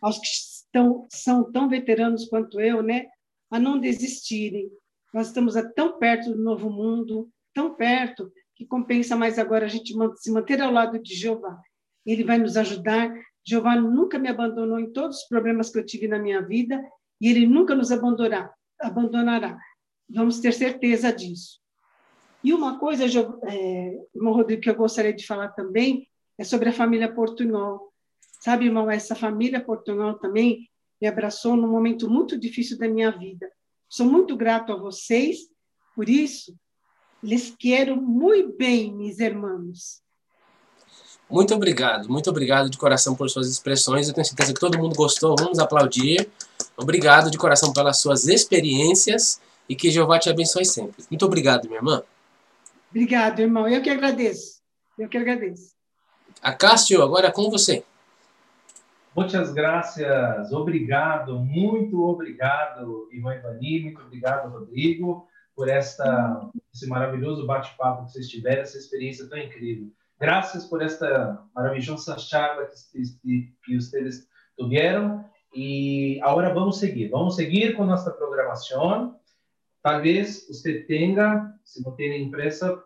aos 0.00 0.18
que 0.18 0.26
estão, 0.70 1.06
são 1.10 1.50
tão 1.50 1.68
veteranos 1.68 2.26
quanto 2.26 2.60
eu, 2.60 2.82
né, 2.82 3.06
a 3.50 3.58
não 3.58 3.78
desistirem. 3.78 4.70
Nós 5.12 5.26
estamos 5.26 5.54
tão 5.74 5.98
perto 5.98 6.32
do 6.32 6.42
novo 6.42 6.70
mundo, 6.70 7.28
tão 7.52 7.74
perto, 7.74 8.32
que 8.54 8.64
compensa 8.64 9.16
mais 9.16 9.38
agora 9.38 9.66
a 9.66 9.68
gente 9.68 9.92
se 10.16 10.30
manter 10.30 10.60
ao 10.60 10.72
lado 10.72 10.98
de 11.02 11.14
Jeová. 11.14 11.60
Ele 12.06 12.22
vai 12.22 12.38
nos 12.38 12.56
ajudar. 12.56 13.12
Jeová 13.44 13.74
nunca 13.74 14.18
me 14.18 14.28
abandonou 14.28 14.78
em 14.78 14.92
todos 14.92 15.18
os 15.18 15.28
problemas 15.28 15.70
que 15.70 15.78
eu 15.78 15.84
tive 15.84 16.06
na 16.06 16.18
minha 16.18 16.40
vida 16.42 16.80
e 17.20 17.28
ele 17.28 17.46
nunca 17.46 17.74
nos 17.74 17.90
abandonará. 17.90 18.52
abandonará. 18.78 19.58
Vamos 20.08 20.40
ter 20.40 20.52
certeza 20.52 21.12
disso. 21.12 21.58
E 22.42 22.52
uma 22.52 22.78
coisa, 22.78 23.04
é, 23.44 23.98
irmão 24.14 24.32
Rodrigo, 24.32 24.62
que 24.62 24.70
eu 24.70 24.74
gostaria 24.74 25.12
de 25.12 25.26
falar 25.26 25.48
também 25.48 26.06
é 26.38 26.44
sobre 26.44 26.70
a 26.70 26.72
família 26.72 27.12
Portunhol. 27.12 27.89
Sabe, 28.40 28.64
irmão, 28.64 28.90
essa 28.90 29.14
família 29.14 29.62
Portunhol 29.62 30.14
também 30.14 30.68
me 31.00 31.06
abraçou 31.06 31.56
num 31.56 31.68
momento 31.68 32.10
muito 32.10 32.38
difícil 32.38 32.78
da 32.78 32.88
minha 32.88 33.10
vida. 33.10 33.48
Sou 33.88 34.06
muito 34.06 34.36
grato 34.36 34.72
a 34.72 34.76
vocês 34.76 35.50
por 35.94 36.08
isso, 36.08 36.54
Les 37.22 37.54
quero 37.58 38.00
muito 38.00 38.56
bem, 38.56 38.90
meus 38.94 39.18
irmãos. 39.18 40.00
Muito 41.28 41.54
obrigado, 41.54 42.08
muito 42.08 42.30
obrigado 42.30 42.70
de 42.70 42.78
coração 42.78 43.14
por 43.14 43.28
suas 43.28 43.48
expressões. 43.48 44.08
Eu 44.08 44.14
tenho 44.14 44.24
certeza 44.24 44.54
que 44.54 44.58
todo 44.58 44.78
mundo 44.78 44.96
gostou. 44.96 45.36
Vamos 45.38 45.58
aplaudir. 45.58 46.30
Obrigado 46.76 47.30
de 47.30 47.36
coração 47.36 47.72
pelas 47.74 47.98
suas 47.98 48.26
experiências 48.26 49.40
e 49.68 49.76
que 49.76 49.90
Jeová 49.90 50.18
te 50.18 50.30
abençoe 50.30 50.64
sempre. 50.64 51.04
Muito 51.10 51.26
obrigado, 51.26 51.66
minha 51.66 51.78
irmã. 51.78 52.02
Obrigado, 52.90 53.40
irmão. 53.40 53.68
Eu 53.68 53.82
que 53.82 53.90
agradeço. 53.90 54.60
Eu 54.98 55.08
que 55.08 55.18
agradeço. 55.18 55.72
Acácio, 56.40 57.02
agora 57.02 57.28
é 57.28 57.30
com 57.30 57.50
você. 57.50 57.84
Muitas 59.16 59.52
graças, 59.52 60.52
obrigado, 60.52 61.38
muito 61.38 62.02
obrigado, 62.02 63.08
irmã 63.12 63.34
Ivani, 63.34 63.80
muito 63.80 64.02
obrigado, 64.02 64.50
Rodrigo 64.50 65.28
por 65.60 65.68
esta, 65.68 66.50
esse 66.72 66.86
maravilhoso 66.86 67.46
bate-papo 67.46 68.06
que 68.06 68.12
vocês 68.12 68.30
tiveram, 68.30 68.62
essa 68.62 68.78
experiência 68.78 69.28
tão 69.28 69.36
incrível. 69.36 69.92
Graças 70.18 70.64
por 70.64 70.80
esta 70.80 71.44
maravilhosa 71.54 72.16
charla 72.16 72.64
que, 72.64 73.02
que, 73.20 73.54
que 73.62 73.76
vocês 73.76 74.26
tiveram. 74.58 75.22
E 75.54 76.18
agora 76.22 76.54
vamos 76.54 76.78
seguir. 76.78 77.08
Vamos 77.08 77.36
seguir 77.36 77.76
com 77.76 77.84
nossa 77.84 78.10
programação. 78.10 79.20
Talvez 79.82 80.46
você 80.48 80.80
tenha, 80.84 81.52
se 81.62 81.84
não 81.84 81.92
tem 81.92 82.22
impressa, 82.22 82.82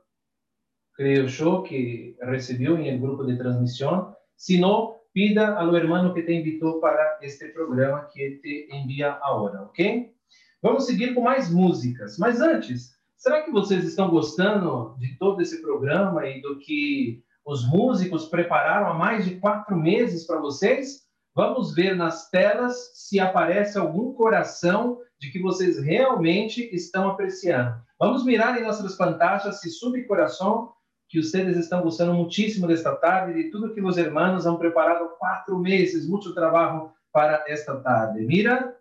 creio 0.96 1.28
eu 1.28 1.62
que 1.62 2.16
recebeu 2.22 2.76
em 2.76 3.00
grupo 3.00 3.24
de 3.24 3.38
transmissão. 3.38 4.16
Se 4.36 4.58
não, 4.58 4.93
pida 5.14 5.56
ao 5.56 5.74
irmão 5.76 6.12
que 6.12 6.22
te 6.22 6.32
invitou 6.32 6.80
para 6.80 7.20
este 7.22 7.48
programa 7.48 8.08
que 8.12 8.40
te 8.42 8.68
envia 8.70 9.12
agora, 9.22 9.62
ok? 9.62 10.12
Vamos 10.60 10.86
seguir 10.86 11.14
com 11.14 11.20
mais 11.20 11.50
músicas. 11.50 12.18
Mas 12.18 12.40
antes, 12.40 12.90
será 13.16 13.42
que 13.42 13.52
vocês 13.52 13.84
estão 13.84 14.10
gostando 14.10 14.96
de 14.98 15.16
todo 15.16 15.40
esse 15.40 15.62
programa 15.62 16.26
e 16.26 16.42
do 16.42 16.58
que 16.58 17.22
os 17.46 17.64
músicos 17.68 18.26
prepararam 18.26 18.88
há 18.88 18.94
mais 18.94 19.24
de 19.24 19.36
quatro 19.36 19.76
meses 19.76 20.26
para 20.26 20.40
vocês? 20.40 21.04
Vamos 21.32 21.74
ver 21.74 21.94
nas 21.94 22.28
telas 22.30 22.92
se 22.94 23.20
aparece 23.20 23.78
algum 23.78 24.14
coração 24.14 24.98
de 25.20 25.30
que 25.30 25.40
vocês 25.40 25.78
realmente 25.78 26.68
estão 26.74 27.08
apreciando. 27.08 27.76
Vamos 28.00 28.24
mirar 28.24 28.58
em 28.58 28.64
nossas 28.64 28.96
pantallas 28.96 29.60
se 29.60 29.70
sube 29.70 30.06
coração 30.06 30.73
que 31.14 31.22
vocês 31.22 31.56
estão 31.56 31.80
gostando 31.80 32.12
muitíssimo 32.12 32.66
desta 32.66 32.94
tarde 32.96 33.38
e 33.38 33.44
de 33.44 33.50
tudo 33.50 33.72
que 33.72 33.80
os 33.80 33.96
irmãos 33.96 34.46
han 34.46 34.56
preparado 34.56 35.10
quatro 35.16 35.56
meses, 35.58 36.08
muito 36.08 36.34
trabalho 36.34 36.90
para 37.12 37.44
esta 37.46 37.76
tarde. 37.76 38.26
Mira, 38.26 38.74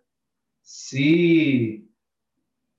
Sí, 0.64 1.92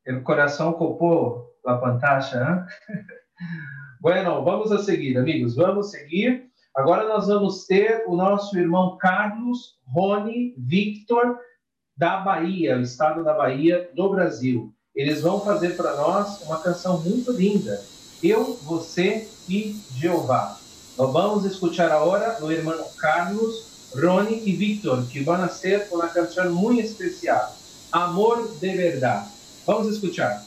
el 0.06 0.22
coração 0.22 0.72
copou 0.72 1.54
a 1.66 1.76
pantalla. 1.76 2.66
¿eh? 2.88 3.04
bueno, 4.00 4.42
vamos 4.42 4.72
a 4.72 4.78
seguir, 4.78 5.18
amigos, 5.18 5.54
vamos 5.54 5.90
seguir. 5.90 6.50
Agora 6.74 7.06
nós 7.06 7.28
vamos 7.28 7.66
ter 7.66 8.02
o 8.06 8.16
nosso 8.16 8.58
irmão 8.58 8.96
Carlos 8.96 9.78
Rony 9.86 10.54
Victor, 10.58 11.38
da 11.96 12.20
Bahia, 12.20 12.78
o 12.78 12.80
estado 12.80 13.22
da 13.22 13.34
Bahia, 13.34 13.90
do 13.94 14.10
Brasil. 14.10 14.74
Eles 14.94 15.20
vão 15.20 15.40
fazer 15.40 15.76
para 15.76 15.94
nós 15.96 16.42
uma 16.42 16.60
canção 16.62 17.00
muito 17.02 17.30
linda. 17.32 17.80
Eu, 18.24 18.58
você 18.62 19.28
e 19.46 19.76
Jeová. 19.94 20.58
Nós 20.96 21.12
vamos 21.12 21.44
escutar 21.44 21.92
agora 21.92 22.42
o 22.42 22.50
irmão 22.50 22.82
Carlos, 22.96 23.64
Rony 23.94 24.42
e 24.46 24.56
Victor, 24.56 25.04
que 25.08 25.20
vão 25.20 25.46
ser 25.50 25.88
uma 25.92 26.08
canção 26.08 26.50
muito 26.50 26.80
especial. 26.80 27.54
Amor 27.92 28.48
de 28.48 28.74
verdade. 28.74 29.28
Vamos 29.66 29.94
escutar. 29.94 30.42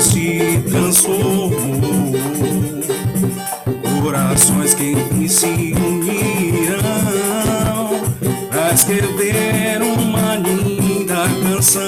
Se 0.00 0.62
transformou. 0.68 1.50
Corações 4.02 4.74
que 4.74 5.28
se 5.28 5.74
uniram 5.74 7.14
escrever 8.74 9.80
uma 9.82 10.34
linda 10.36 11.28
canção. 11.42 11.82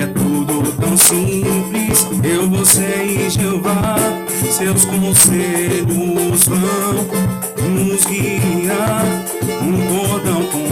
É 0.00 0.06
tudo 0.06 0.72
tão 0.80 0.96
simples, 0.96 2.06
eu, 2.22 2.48
você 2.48 3.04
e 3.04 3.30
Jeová, 3.30 3.96
seus 4.50 4.84
conselhos 4.84 6.44
vão 6.46 7.68
nos 7.68 8.04
guiar. 8.06 9.04
Um 9.60 10.08
cordão 10.08 10.42
como 10.46 10.71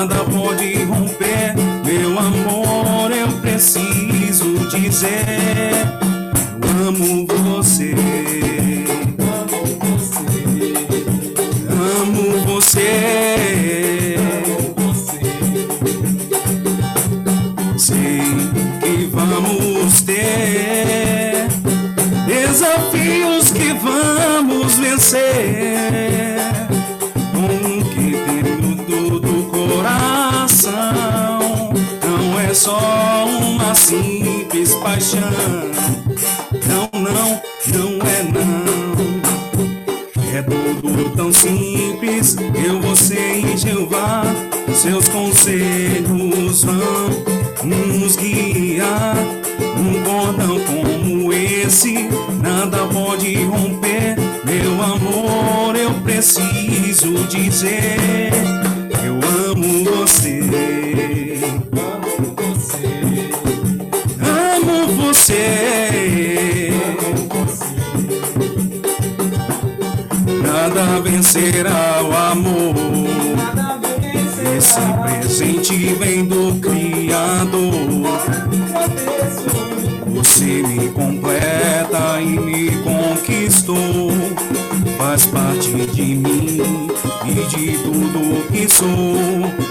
nada 0.00 0.24
pode 0.24 0.84
romper. 0.84 1.54
Meu 1.84 2.18
amor, 2.18 3.10
eu 3.12 3.28
preciso 3.40 4.54
dizer, 4.70 5.84
amo 6.86 7.26
você. 7.26 7.39
Paixão. 35.10 35.30
Não, 36.68 36.88
não, 37.00 37.40
não 37.74 37.90
é 38.06 38.22
não. 38.22 38.60
É 40.32 40.42
tudo 40.42 41.10
tão 41.16 41.32
simples, 41.32 42.36
eu, 42.64 42.80
você 42.80 43.40
e 43.40 43.56
Jeová. 43.56 44.22
Seus 44.72 45.08
conselhos 45.08 46.64
vão 46.64 47.10
nos 47.64 48.16
guiar. 48.16 49.16
Um 49.76 50.02
cordão 50.04 50.60
como 50.60 51.32
esse, 51.32 52.08
nada 52.42 52.86
pode 52.86 53.44
romper. 53.44 54.16
Meu 54.44 54.82
amor, 54.82 55.76
eu 55.76 55.92
preciso 56.02 57.12
dizer: 57.28 58.30
vencerá 71.10 72.02
o 72.04 72.32
amor. 72.32 72.74
Esse 74.56 74.80
presente 75.02 75.94
vem 75.94 76.24
do 76.24 76.54
Criador. 76.60 77.72
Você 80.06 80.62
me 80.62 80.88
completa 80.90 82.20
e 82.20 82.38
me 82.38 82.70
conquistou. 82.82 84.12
Faz 84.96 85.26
parte 85.26 85.70
de 85.70 86.14
mim 86.14 86.88
e 87.24 87.34
de 87.48 87.78
tudo 87.78 88.46
que 88.52 88.68
sou. 88.68 88.88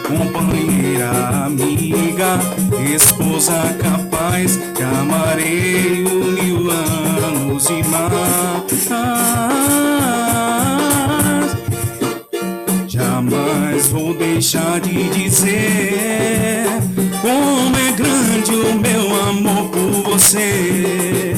Companheira, 0.08 1.46
amiga, 1.46 2.40
esposa 2.94 3.54
capaz. 3.80 4.60
Te 4.76 4.84
amarei 4.84 6.04
mil 6.04 6.70
anos 6.70 7.70
e 7.70 7.84
mais. 7.88 8.69
Deixar 14.40 14.80
de 14.80 15.10
dizer 15.10 16.64
como 17.22 17.76
é 17.76 17.92
grande 17.92 18.56
o 18.56 18.74
meu 18.80 19.22
amor 19.28 19.68
por 19.70 20.12
você. 20.12 21.36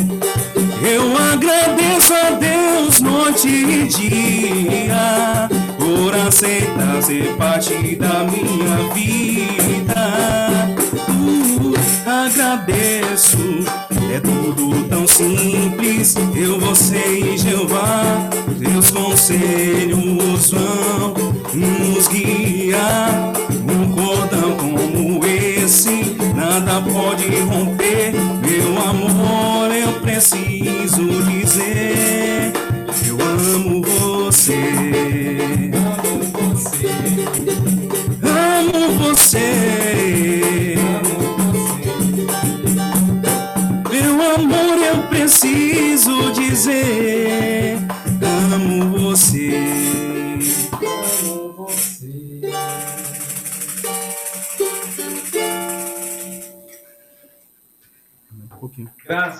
Eu 0.87 1.17
agradeço 1.33 2.13
a 2.13 2.29
Deus 2.29 3.01
noite 3.01 3.47
e 3.47 3.87
dia 3.87 5.49
por 5.79 6.13
aceitar 6.27 7.01
ser 7.01 7.35
parte 7.37 7.95
da 7.95 8.23
minha 8.25 8.93
vida. 8.93 10.67
Uh, 11.09 11.73
agradeço, 12.05 13.65
é 14.13 14.19
tudo 14.19 14.83
tão 14.87 15.07
simples. 15.07 16.15
Eu, 16.35 16.59
você 16.59 17.33
e 17.33 17.35
Jeová, 17.35 18.29
teus 18.59 18.91
conselhos 18.91 20.51
vão 20.51 21.40
nos 21.53 22.07
guiar. 22.07 23.33
Um 23.69 23.91
cordão 23.91 24.55
como 24.57 25.25
esse, 25.25 26.15
nada 26.35 26.81
pode 26.81 27.27
romper. 27.41 28.13
Meu 28.41 28.81
amor, 28.81 29.71
eu 29.75 29.93
preciso 30.01 31.23
dizer: 31.23 32.53
Eu 33.07 33.17
amo 33.21 33.81
você. 33.83 34.73
Amo 38.23 38.97
você. 38.99 40.75
Meu 43.91 44.35
amor, 44.35 44.77
eu 44.77 45.03
preciso 45.09 46.31
dizer: 46.33 47.10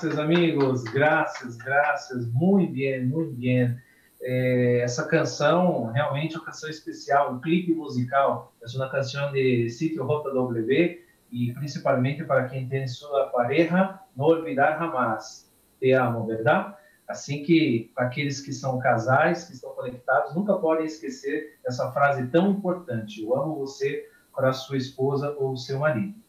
Graças, 0.02 0.18
amigos, 0.18 0.82
graças, 0.82 1.56
graças, 1.56 2.26
muito 2.32 2.72
bem, 2.72 3.06
muito 3.06 3.34
bem. 3.34 3.78
É, 4.20 4.80
essa 4.80 5.06
canção 5.06 5.92
realmente 5.92 6.34
é 6.34 6.38
uma 6.38 6.44
canção 6.44 6.68
especial, 6.68 7.32
um 7.32 7.40
clipe 7.40 7.72
musical. 7.72 8.52
É 8.60 8.76
uma 8.76 8.90
canção 8.90 9.30
de 9.30 9.70
sítio 9.70 10.04
JW 10.04 10.98
e 11.30 11.52
principalmente 11.54 12.24
para 12.24 12.48
quem 12.48 12.68
tem 12.68 12.88
sua 12.88 13.28
pareja, 13.28 14.00
não 14.16 14.24
olvidar 14.24 14.76
jamais. 14.76 15.48
Te 15.78 15.92
amo, 15.92 16.26
verdade? 16.26 16.74
Assim 17.06 17.44
que 17.44 17.92
aqueles 17.94 18.40
que 18.40 18.52
são 18.52 18.80
casais, 18.80 19.44
que 19.44 19.52
estão 19.52 19.70
conectados, 19.70 20.34
nunca 20.34 20.54
podem 20.54 20.84
esquecer 20.84 21.60
essa 21.64 21.92
frase 21.92 22.26
tão 22.26 22.50
importante: 22.50 23.22
Eu 23.22 23.36
amo 23.36 23.54
você 23.54 24.08
para 24.34 24.52
sua 24.52 24.78
esposa 24.78 25.30
ou 25.38 25.56
seu 25.56 25.78
marido. 25.78 26.20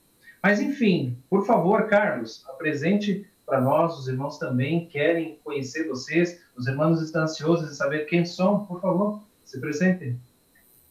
Mas 0.43 0.59
enfim, 0.59 1.17
por 1.27 1.43
favor, 1.47 1.87
Carlos, 1.87 2.45
apresente 2.47 3.32
para 3.53 3.61
nós, 3.61 3.99
os 3.99 4.07
irmãos 4.07 4.39
também 4.39 4.87
querem 4.87 5.37
conhecer 5.43 5.87
vocês, 5.87 6.39
os 6.57 6.65
irmãos 6.65 6.99
estão 6.99 7.21
ansiosos 7.21 7.69
de 7.69 7.75
saber 7.75 8.07
quem 8.07 8.25
são, 8.25 8.65
por 8.65 8.81
favor, 8.81 9.21
se 9.45 9.57
apresentem. 9.57 10.19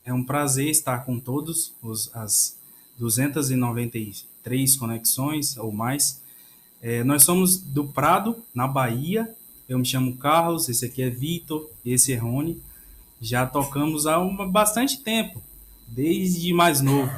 É 0.05 0.15
um 0.15 0.23
prazer 0.23 0.69
estar 0.69 1.05
com 1.05 1.19
todos 1.19 1.75
os, 1.83 2.15
as 2.15 2.57
293 3.01 4.77
conexões 4.77 5.57
ou 5.57 5.73
mais. 5.73 6.23
É, 6.81 7.03
nós 7.03 7.25
somos 7.25 7.59
do 7.59 7.89
Prado, 7.89 8.41
na 8.55 8.69
Bahia. 8.69 9.29
Eu 9.69 9.81
me 9.81 9.85
chamo 9.85 10.17
Carlos, 10.17 10.69
esse 10.69 10.85
aqui 10.85 11.03
é 11.03 11.11
Vitor, 11.11 11.69
esse 11.85 12.13
é 12.13 12.17
Rony. 12.17 12.63
Já 13.21 13.45
tocamos 13.45 14.07
há 14.07 14.21
um, 14.21 14.49
bastante 14.49 15.03
tempo, 15.03 15.43
desde 15.89 16.53
mais 16.53 16.81
novo. 16.81 17.11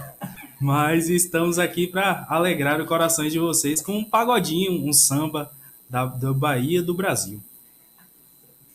Mas 0.65 1.11
estamos 1.11 1.59
aqui 1.59 1.87
para 1.87 2.25
alegrar 2.27 2.81
o 2.81 2.87
coração 2.87 3.29
de 3.29 3.39
vocês 3.39 3.83
com 3.83 3.99
um 3.99 4.03
pagodinho, 4.03 4.89
um 4.89 4.95
samba 4.95 5.51
da, 5.91 6.07
da 6.07 6.33
Bahia 6.33 6.83
do 6.83 6.95
Brasil. 6.95 7.39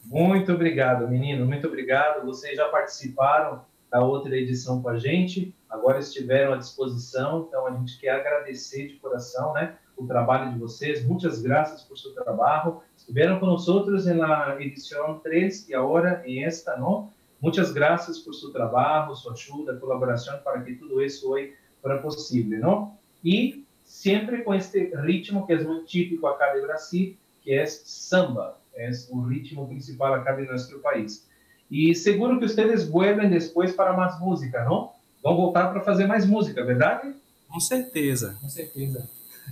Muito 0.05 0.53
obrigado, 0.53 1.07
menino, 1.07 1.47
muito 1.47 1.65
obrigado. 1.65 2.23
Vocês 2.27 2.55
já 2.55 2.69
participaram 2.69 3.65
da 3.89 4.01
outra 4.01 4.37
edição 4.37 4.83
com 4.83 4.89
a 4.89 4.99
gente, 4.99 5.51
agora 5.67 5.97
estiveram 5.97 6.53
à 6.53 6.57
disposição, 6.57 7.47
então 7.47 7.65
a 7.65 7.71
gente 7.71 7.99
quer 7.99 8.11
agradecer 8.11 8.89
de 8.89 8.97
coração, 8.97 9.53
né, 9.53 9.73
o 9.97 10.05
trabalho 10.05 10.53
de 10.53 10.59
vocês. 10.59 11.03
Muitas 11.03 11.41
graças 11.41 11.81
por 11.81 11.97
seu 11.97 12.13
trabalho. 12.13 12.81
Estiveram 12.95 13.39
nós 13.39 13.65
na 13.65 14.61
edição 14.61 15.17
3 15.17 15.69
e 15.69 15.73
agora 15.73 16.21
em 16.23 16.43
esta, 16.43 16.77
não? 16.77 17.11
Muitas 17.41 17.71
graças 17.71 18.19
por 18.19 18.35
seu 18.35 18.51
trabalho, 18.51 19.15
sua 19.15 19.33
ajuda, 19.33 19.75
colaboração 19.77 20.37
para 20.43 20.61
que 20.61 20.75
tudo 20.75 21.01
isso 21.01 21.31
hoje 21.31 21.57
fuera 21.81 22.01
possível, 22.01 22.59
não? 22.59 22.97
E 23.23 23.65
sempre 23.83 24.43
com 24.43 24.53
este 24.53 24.91
ritmo 24.95 25.45
que 25.45 25.53
é 25.53 25.63
muito 25.63 25.85
típico 25.85 26.27
acá 26.27 26.53
de 26.53 26.61
Brasil, 26.61 27.17
que 27.41 27.53
é 27.53 27.65
samba, 27.65 28.57
é 28.75 28.89
o 29.09 29.21
ritmo 29.21 29.67
principal 29.67 30.13
acá 30.13 30.33
de 30.33 30.45
nosso 30.45 30.79
país. 30.79 31.27
E 31.69 31.93
seguro 31.93 32.39
que 32.39 32.47
vocês 32.47 32.87
vuelven 32.87 33.29
depois 33.29 33.73
para 33.73 33.93
mais 33.93 34.19
música, 34.19 34.63
não? 34.63 34.91
Vão 35.21 35.35
voltar 35.35 35.69
para 35.71 35.81
fazer 35.81 36.07
mais 36.07 36.25
música, 36.25 36.63
verdade? 36.63 37.13
Com 37.47 37.59
certeza. 37.59 38.37
Com 38.41 38.49
certeza. 38.49 39.09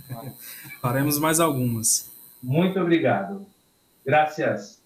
Faremos 0.80 1.18
mais 1.18 1.40
algumas. 1.40 2.10
Muito 2.42 2.80
obrigado. 2.80 3.46
Gracias. 4.04 4.80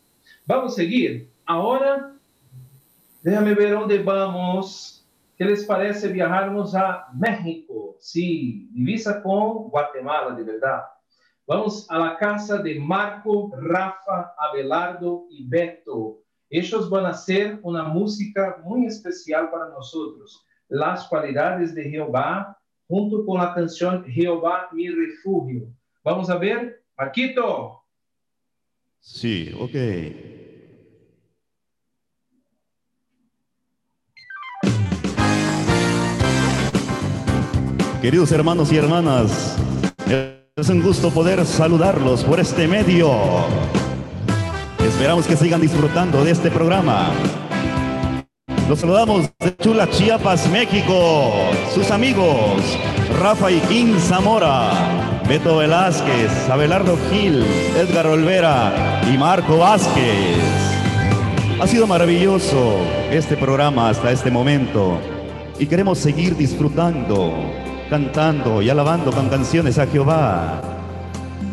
Vamos 0.46 0.74
seguir? 0.74 1.28
Agora, 1.46 2.14
déjame 3.22 3.54
ver 3.54 3.74
onde 3.76 3.98
vamos. 3.98 5.01
¿Qué 5.42 5.48
les 5.48 5.64
parece 5.64 6.06
viajarnos 6.06 6.72
a 6.76 7.08
México? 7.14 7.96
Sí, 7.98 8.70
divisa 8.72 9.20
con 9.24 9.70
Guatemala, 9.70 10.36
de 10.36 10.44
verdad. 10.44 10.82
Vamos 11.48 11.84
a 11.90 11.98
la 11.98 12.16
casa 12.16 12.58
de 12.58 12.78
Marco, 12.78 13.50
Rafa, 13.60 14.36
Abelardo 14.38 15.26
y 15.30 15.48
Beto. 15.48 16.22
Ellos 16.48 16.88
van 16.88 17.06
a 17.06 17.08
hacer 17.08 17.58
una 17.64 17.82
música 17.82 18.58
muy 18.62 18.86
especial 18.86 19.50
para 19.50 19.68
nosotros. 19.70 20.46
Las 20.68 21.08
cualidades 21.08 21.74
de 21.74 21.90
Jehová, 21.90 22.56
junto 22.86 23.26
con 23.26 23.38
la 23.38 23.52
canción 23.52 24.04
Jehová 24.04 24.68
mi 24.70 24.90
refugio. 24.90 25.66
Vamos 26.04 26.30
a 26.30 26.38
ver, 26.38 26.84
Marquito. 26.96 27.82
Sí, 29.00 29.52
ok. 29.58 30.31
Queridos 38.02 38.32
hermanos 38.32 38.72
y 38.72 38.76
hermanas, 38.76 39.56
es 40.56 40.68
un 40.68 40.82
gusto 40.82 41.10
poder 41.10 41.46
saludarlos 41.46 42.24
por 42.24 42.40
este 42.40 42.66
medio. 42.66 43.12
Esperamos 44.84 45.24
que 45.24 45.36
sigan 45.36 45.60
disfrutando 45.60 46.24
de 46.24 46.32
este 46.32 46.50
programa. 46.50 47.10
Los 48.68 48.80
saludamos 48.80 49.30
de 49.38 49.56
Chula, 49.56 49.88
Chiapas, 49.88 50.50
México. 50.50 51.30
Sus 51.72 51.92
amigos, 51.92 52.76
Rafa 53.20 53.52
y 53.52 53.60
Kim 53.68 53.96
Zamora. 54.00 55.20
Beto 55.28 55.58
Velázquez, 55.58 56.50
Abelardo 56.50 56.98
Gil, 57.08 57.44
Edgar 57.76 58.08
Olvera 58.08 59.00
y 59.14 59.16
Marco 59.16 59.58
Vázquez. 59.58 60.38
Ha 61.60 61.68
sido 61.68 61.86
maravilloso 61.86 62.78
este 63.12 63.36
programa 63.36 63.90
hasta 63.90 64.10
este 64.10 64.32
momento 64.32 64.98
y 65.56 65.66
queremos 65.66 65.98
seguir 65.98 66.36
disfrutando, 66.36 67.32
cantando 67.92 68.62
y 68.62 68.70
alabando 68.70 69.12
con 69.12 69.28
canciones 69.28 69.78
a 69.78 69.86
Jehová. 69.86 70.62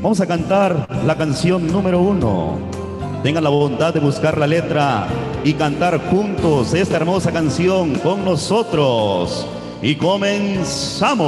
Vamos 0.02 0.22
a 0.22 0.26
cantar 0.26 0.88
la 1.06 1.18
canción 1.18 1.68
número 1.68 2.00
uno. 2.00 2.58
Tengan 3.22 3.44
la 3.44 3.50
bondad 3.50 3.94
de 3.94 4.00
buscar 4.00 4.38
la 4.38 4.48
letra 4.48 5.06
y 5.44 5.52
cantar 5.56 6.00
juntos 6.10 6.74
esta 6.74 6.96
hermosa 6.96 7.34
canción 7.34 7.94
con 7.96 8.24
nosotros. 8.24 9.46
Y 9.82 9.96
comenzamos. 9.96 11.20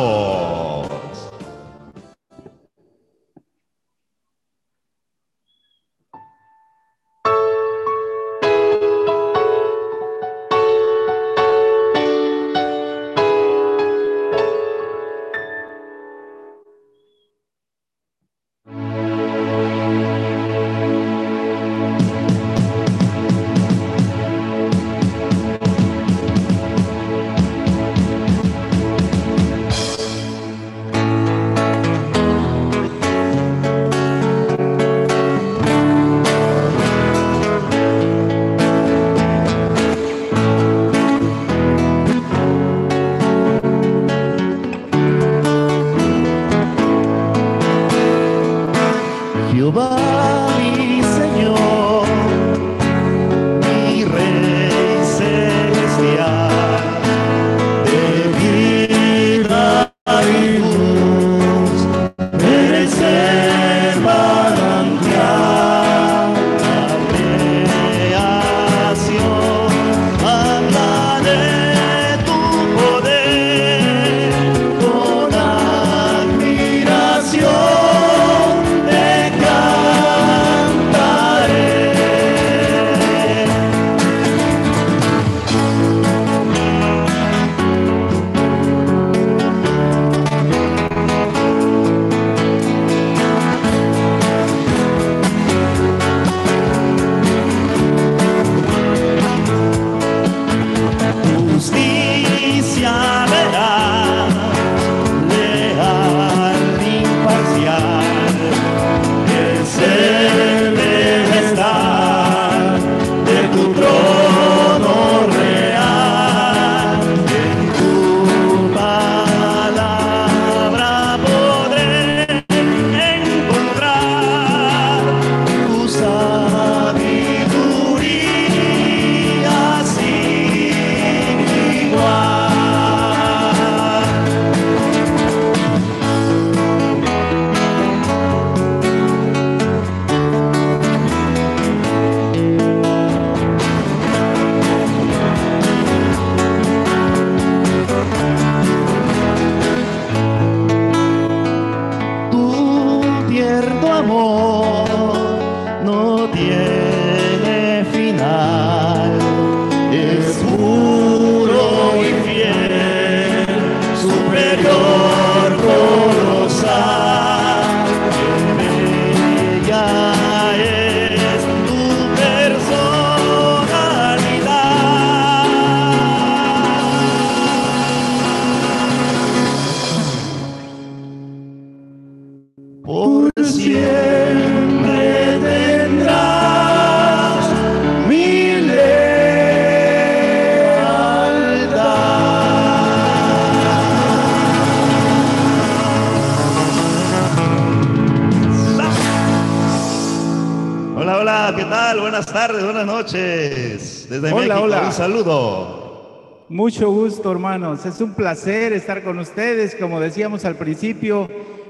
Saludo. 205.02 206.46
Mucho 206.48 206.92
gusto, 206.92 207.32
hermanos. 207.32 207.88
Es 207.88 208.00
un 208.02 208.14
placer 208.14 208.72
estar 208.72 209.04
con 209.04 209.18
ustedes, 209.18 209.74
como 209.74 210.00
decíamos 210.00 210.46
al 210.46 210.58
principio, 210.58 211.28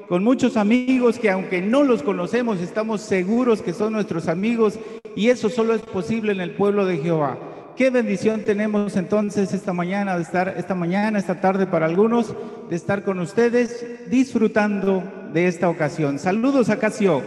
con 0.10 0.22
muchos 0.22 0.58
amigos 0.58 1.18
que 1.18 1.32
aunque 1.32 1.62
no 1.62 1.84
los 1.84 2.04
conocemos, 2.04 2.60
estamos 2.60 3.00
seguros 3.00 3.62
que 3.62 3.72
son 3.72 3.94
nuestros 3.94 4.28
amigos 4.28 4.78
y 5.16 5.30
eso 5.30 5.48
solo 5.48 5.74
es 5.74 5.82
posible 5.82 6.34
en 6.34 6.42
el 6.42 6.56
pueblo 6.56 6.86
de 6.86 6.98
Jehová. 6.98 7.38
Qué 7.78 7.90
bendición 7.90 8.44
tenemos 8.44 8.98
entonces 8.98 9.54
esta 9.54 9.72
mañana 9.72 10.18
de 10.18 10.24
estar 10.24 10.54
esta 10.58 10.76
mañana, 10.76 11.18
esta 11.18 11.40
tarde 11.40 11.68
para 11.68 11.86
algunos 11.86 12.36
de 12.70 12.76
estar 12.76 13.06
con 13.06 13.20
ustedes 13.20 14.10
disfrutando 14.10 15.04
de 15.32 15.48
esta 15.48 15.70
ocasión. 15.70 16.20
Saludos 16.20 16.70
a 16.70 16.78
Casio. 16.78 17.22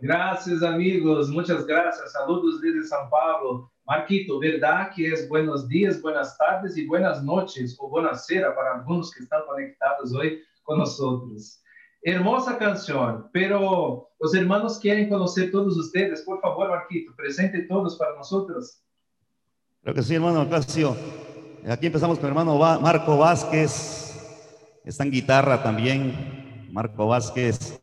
Gracias, 0.00 0.62
amigos. 0.62 1.28
Muchas 1.28 1.66
gracias. 1.66 2.10
Saludos 2.10 2.62
desde 2.62 2.88
São 2.88 3.10
Paulo. 3.10 3.73
Marquito, 3.86 4.38
verdad 4.38 4.90
que 4.96 5.12
es 5.12 5.28
buenos 5.28 5.68
días, 5.68 6.00
buenas 6.00 6.38
tardes 6.38 6.74
y 6.78 6.86
buenas 6.86 7.22
noches 7.22 7.76
o 7.78 7.90
buenas 7.90 8.24
cera 8.26 8.54
para 8.54 8.76
algunos 8.76 9.10
que 9.10 9.22
están 9.22 9.42
conectados 9.46 10.14
hoy 10.14 10.40
con 10.62 10.78
nosotros. 10.78 11.60
Hermosa 12.00 12.56
canción, 12.56 13.28
pero 13.30 14.08
los 14.18 14.34
hermanos 14.34 14.78
quieren 14.78 15.10
conocer 15.10 15.50
todos 15.50 15.76
ustedes. 15.76 16.22
Por 16.22 16.40
favor, 16.40 16.70
Marquito, 16.70 17.14
presente 17.14 17.60
todos 17.62 17.98
para 17.98 18.14
nosotros. 18.16 18.80
Creo 19.82 19.94
que 19.94 20.02
sí, 20.02 20.14
hermano 20.14 20.48
Casio. 20.48 20.96
Aquí 21.68 21.86
empezamos 21.86 22.18
con 22.18 22.28
hermano 22.28 22.56
Marco 22.56 23.18
Vázquez. 23.18 24.14
Está 24.82 25.04
en 25.04 25.10
guitarra 25.10 25.62
también. 25.62 26.68
Marco 26.72 27.06
Vázquez. 27.06 27.82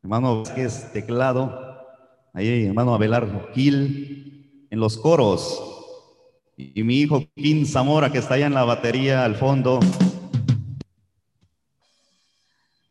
Hermano 0.00 0.44
Vázquez, 0.44 0.92
teclado. 0.92 1.84
Ahí, 2.32 2.66
hermano 2.66 2.94
Abelardo 2.94 3.48
Gil. 3.52 4.35
En 4.70 4.80
los 4.80 4.96
coros. 4.98 5.62
Y 6.56 6.82
mi 6.82 7.00
hijo 7.00 7.22
Kim 7.34 7.66
Zamora, 7.66 8.10
que 8.10 8.18
está 8.18 8.34
allá 8.34 8.46
en 8.46 8.54
la 8.54 8.64
batería 8.64 9.24
al 9.24 9.34
fondo. 9.34 9.78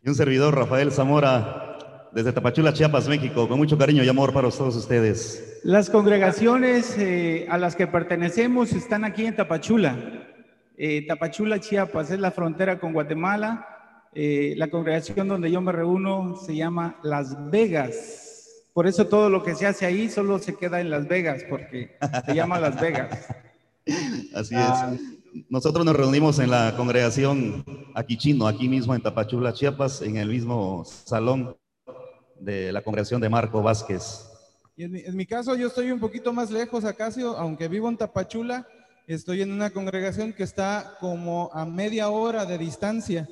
Y 0.03 0.09
un 0.09 0.15
servidor, 0.15 0.55
Rafael 0.55 0.91
Zamora, 0.91 2.09
desde 2.13 2.31
Tapachula, 2.31 2.71
Chiapas, 2.73 3.09
México, 3.09 3.47
con 3.47 3.57
mucho 3.57 3.77
cariño 3.77 4.03
y 4.03 4.07
amor 4.07 4.31
para 4.31 4.49
todos 4.49 4.75
ustedes. 4.75 5.61
Las 5.63 5.89
congregaciones 5.89 6.95
eh, 6.97 7.47
a 7.49 7.57
las 7.57 7.75
que 7.75 7.87
pertenecemos 7.87 8.71
están 8.71 9.03
aquí 9.03 9.25
en 9.25 9.35
Tapachula. 9.35 9.97
Eh, 10.77 11.05
Tapachula, 11.07 11.59
Chiapas, 11.59 12.11
es 12.11 12.19
la 12.19 12.31
frontera 12.31 12.79
con 12.79 12.93
Guatemala. 12.93 13.67
Eh, 14.13 14.53
la 14.57 14.69
congregación 14.69 15.27
donde 15.27 15.51
yo 15.51 15.59
me 15.59 15.71
reúno 15.71 16.37
se 16.37 16.55
llama 16.55 16.99
Las 17.03 17.49
Vegas. 17.49 18.24
Por 18.75 18.87
eso 18.87 19.07
todo 19.07 19.29
lo 19.29 19.41
que 19.41 19.55
se 19.55 19.65
hace 19.65 19.85
ahí 19.85 20.09
solo 20.09 20.37
se 20.37 20.53
queda 20.53 20.81
en 20.81 20.89
Las 20.89 21.07
Vegas, 21.07 21.43
porque 21.49 21.95
se 22.25 22.35
llama 22.35 22.59
Las 22.59 22.77
Vegas. 22.81 23.25
Así 24.35 24.53
Ah. 24.53 24.91
es. 24.93 25.01
Nosotros 25.49 25.85
nos 25.85 25.95
reunimos 25.95 26.39
en 26.39 26.49
la 26.51 26.73
congregación 26.75 27.63
aquí 27.93 28.17
chino, 28.17 28.47
aquí 28.47 28.67
mismo 28.67 28.93
en 28.93 29.01
Tapachula, 29.01 29.53
Chiapas, 29.53 30.01
en 30.01 30.17
el 30.17 30.27
mismo 30.27 30.83
salón 30.83 31.55
de 32.37 32.73
la 32.73 32.81
congregación 32.81 33.21
de 33.21 33.29
Marco 33.29 33.61
Vázquez. 33.61 34.29
Y 34.75 34.83
en 34.83 34.91
mi, 34.91 34.99
en 34.99 35.15
mi 35.15 35.25
caso, 35.25 35.55
yo 35.55 35.67
estoy 35.67 35.91
un 35.91 35.99
poquito 36.01 36.33
más 36.33 36.51
lejos, 36.51 36.83
Acacio, 36.83 37.37
aunque 37.37 37.69
vivo 37.69 37.87
en 37.87 37.95
Tapachula, 37.95 38.67
estoy 39.07 39.41
en 39.41 39.53
una 39.53 39.69
congregación 39.69 40.33
que 40.33 40.43
está 40.43 40.97
como 40.99 41.49
a 41.53 41.65
media 41.65 42.09
hora 42.09 42.45
de 42.45 42.57
distancia, 42.57 43.25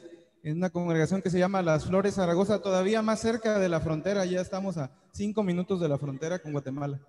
en 0.43 0.57
una 0.57 0.69
congregación 0.69 1.21
que 1.21 1.29
se 1.29 1.39
llama 1.39 1.61
Las 1.61 1.85
Flores 1.85 2.15
Zaragoza, 2.15 2.61
todavía 2.61 3.01
más 3.01 3.21
cerca 3.21 3.59
de 3.59 3.69
la 3.69 3.79
frontera, 3.79 4.25
ya 4.25 4.41
estamos 4.41 4.77
a 4.77 4.91
cinco 5.11 5.41
minutos 5.41 5.79
de 5.79 5.87
la 5.87 5.97
frontera 5.97 6.39
con 6.39 6.51
Guatemala. 6.51 6.99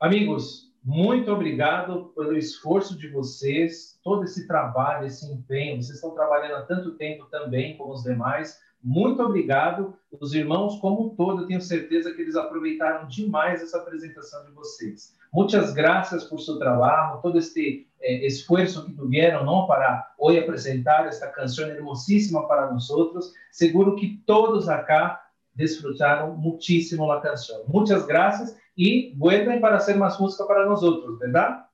Amigos, 0.00 0.72
muito 0.82 1.30
obrigado 1.30 2.14
pelo 2.14 2.34
esforço 2.36 2.96
de 2.96 3.10
vocês, 3.10 4.00
todo 4.02 4.24
esse 4.24 4.46
trabalho, 4.46 5.06
esse 5.06 5.30
empenho. 5.30 5.76
Vocês 5.82 5.96
estão 5.96 6.14
trabalhando 6.14 6.54
há 6.54 6.62
tanto 6.62 6.96
tempo 6.96 7.26
também 7.26 7.76
como 7.76 7.92
os 7.92 8.04
demais. 8.04 8.58
Muito 8.82 9.20
obrigado. 9.22 9.98
Os 10.18 10.32
irmãos, 10.32 10.80
como 10.80 11.08
um 11.08 11.16
todo, 11.16 11.46
tenho 11.46 11.60
certeza 11.60 12.14
que 12.14 12.22
eles 12.22 12.36
aproveitaram 12.36 13.06
demais 13.06 13.60
essa 13.60 13.78
apresentação 13.78 14.46
de 14.46 14.52
vocês. 14.52 15.14
Muitas 15.32 15.74
graças 15.74 16.24
por 16.24 16.38
seu 16.38 16.58
trabalho, 16.58 17.20
todo 17.20 17.38
este 17.38 17.87
eh, 18.00 18.26
esforço 18.26 18.86
que 18.86 18.92
tuvieron 18.92 19.46
¿no? 19.46 19.66
para 19.66 20.08
hoy 20.18 20.38
apresentar 20.38 21.06
esta 21.06 21.32
canción 21.32 21.70
hermosísima 21.70 22.46
para 22.46 22.70
nosotros. 22.70 23.34
Seguro 23.50 23.96
que 23.96 24.20
todos 24.24 24.68
acá 24.68 25.20
disfrutaron 25.54 26.38
muchísimo 26.38 27.12
la 27.12 27.20
canción. 27.20 27.60
Muchas 27.66 28.06
gracias 28.06 28.56
y 28.76 29.12
vuelven 29.16 29.60
para 29.60 29.76
hacer 29.76 29.96
más 29.96 30.18
música 30.20 30.46
para 30.46 30.64
nosotros, 30.64 31.18
¿verdad? 31.18 31.66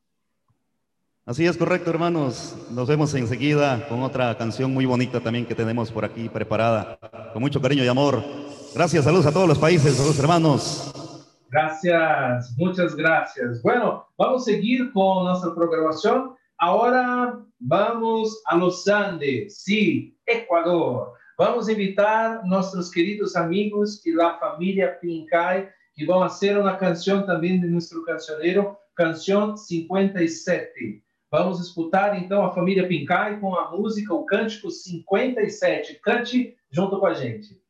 Así 1.26 1.46
es 1.46 1.56
correcto, 1.56 1.90
hermanos. 1.90 2.54
Nos 2.70 2.88
vemos 2.88 3.14
enseguida 3.14 3.86
con 3.88 4.02
otra 4.02 4.36
canción 4.36 4.72
muy 4.72 4.84
bonita 4.84 5.20
también 5.20 5.46
que 5.46 5.54
tenemos 5.54 5.90
por 5.90 6.04
aquí 6.04 6.28
preparada, 6.28 6.98
con 7.32 7.42
mucho 7.42 7.60
cariño 7.60 7.84
y 7.84 7.88
amor. 7.88 8.22
Gracias, 8.74 9.04
saludos 9.04 9.26
a 9.26 9.32
todos 9.32 9.48
los 9.48 9.58
países, 9.58 9.98
a 10.00 10.04
los 10.04 10.18
hermanos. 10.18 11.03
Gracias, 11.50 12.54
muchas 12.56 12.94
gracias. 12.94 13.62
Bueno, 13.62 14.06
vamos 14.18 14.42
a 14.42 14.44
seguir 14.46 14.92
con 14.92 15.24
nuestra 15.24 15.54
programación. 15.54 16.34
Ahora 16.58 17.38
vamos 17.58 18.42
a 18.46 18.56
los 18.56 18.86
Andes, 18.88 19.62
sí, 19.62 20.16
Ecuador. 20.26 21.12
Vamos 21.36 21.68
a 21.68 21.72
invitar 21.72 22.38
a 22.38 22.42
nuestros 22.44 22.90
queridos 22.90 23.36
amigos 23.36 24.04
y 24.06 24.12
la 24.12 24.38
familia 24.38 24.98
Pincay, 25.00 25.68
que 25.94 26.06
van 26.06 26.22
a 26.22 26.26
hacer 26.26 26.58
una 26.58 26.78
canción 26.78 27.26
también 27.26 27.60
de 27.60 27.68
nuestro 27.68 28.04
cancionero, 28.04 28.78
canción 28.94 29.58
57. 29.58 31.02
Vamos 31.30 31.60
escutar 31.60 32.16
então 32.16 32.44
a 32.44 32.54
família 32.54 32.86
Pincay 32.86 33.40
com 33.40 33.56
a 33.56 33.70
música, 33.72 34.14
o 34.14 34.24
cântico 34.24 34.70
57. 34.70 36.00
Cante 36.02 36.56
junto 36.70 37.00
com 37.00 37.06
a 37.06 37.14
gente. 37.14 37.60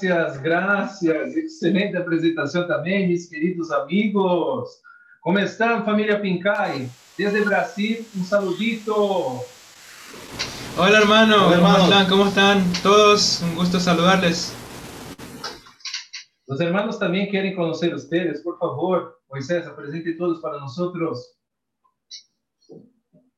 Gracias, 0.00 0.40
gracias. 0.40 1.36
Excelente 1.36 1.94
apresentação 1.94 2.66
também, 2.66 3.06
meus 3.06 3.26
queridos 3.26 3.70
amigos. 3.70 4.70
Como 5.20 5.38
estão, 5.38 5.84
família 5.84 6.18
Pincay? 6.18 6.88
Desde 7.18 7.44
Brasil, 7.44 8.06
um 8.16 8.24
saludito. 8.24 8.94
Hola 10.78 11.00
hermano, 11.00 11.48
Hola, 11.48 11.58
¿cómo 11.58 11.84
están? 11.84 12.08
¿Cómo 12.08 12.26
están 12.28 12.72
todos? 12.82 13.42
Un 13.42 13.54
gusto 13.56 13.78
saludarles. 13.78 14.56
Os 16.48 16.60
hermanos 16.60 16.96
também 16.96 17.30
querem 17.30 17.54
conhecer 17.54 17.94
ustedes. 17.94 18.42
Por 18.42 18.58
favor, 18.58 19.18
Moisés, 19.30 19.66
apresente 19.66 20.14
todos 20.16 20.40
para 20.40 20.60
nós. 20.60 20.74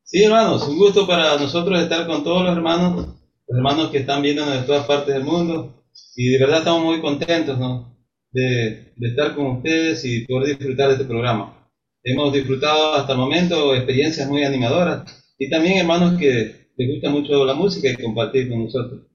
Sí, 0.05 0.23
hermanos, 0.23 0.69
un 0.69 0.79
gusto 0.79 1.09
para 1.09 1.37
nosotros 1.39 1.81
estar 1.81 2.07
con 2.07 2.23
todos 2.23 2.45
los 2.45 2.57
hermanos, 2.57 3.09
los 3.49 3.57
hermanos 3.57 3.91
que 3.91 3.99
están 3.99 4.23
viéndonos 4.23 4.61
de 4.61 4.63
todas 4.63 4.87
partes 4.87 5.13
del 5.13 5.25
mundo. 5.25 5.82
Y 6.17 6.31
de 6.31 6.39
verdad 6.39 6.59
estamos 6.59 6.85
muy 6.85 7.01
contentos 7.01 7.59
¿no? 7.59 7.97
de, 8.31 8.93
de 8.97 9.09
estar 9.09 9.35
con 9.35 9.47
ustedes 9.59 10.05
y 10.05 10.27
poder 10.27 10.57
disfrutar 10.57 10.89
de 10.89 10.95
este 10.95 11.07
programa. 11.07 11.71
Hemos 12.05 12.33
disfrutado 12.33 12.95
hasta 12.95 13.13
el 13.13 13.19
momento 13.19 13.75
experiencias 13.75 14.29
muy 14.29 14.43
animadoras 14.45 15.05
y 15.39 15.49
también 15.49 15.79
hermanos 15.79 16.19
que 16.19 16.71
les 16.77 16.89
gusta 16.89 17.11
mucho 17.11 17.45
la 17.45 17.55
música 17.55 17.91
y 17.91 18.03
compartir 18.03 18.49
con 18.49 18.65
nosotros. 18.65 19.07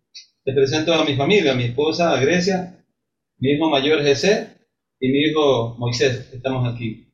Les 0.46 0.56
presento 0.56 0.94
a 0.94 1.04
mi 1.04 1.16
familia, 1.16 1.52
a 1.52 1.56
mi 1.56 1.66
esposa 1.66 2.14
a 2.14 2.22
Grecia, 2.22 2.86
mi 3.40 3.52
hijo 3.52 3.70
mayor 3.70 4.02
Jesse 4.02 4.48
y 5.00 5.10
mi 5.10 5.20
hijo 5.20 5.76
Moisés. 5.78 6.32
Estamos 6.34 6.74
aquí. 6.74 7.14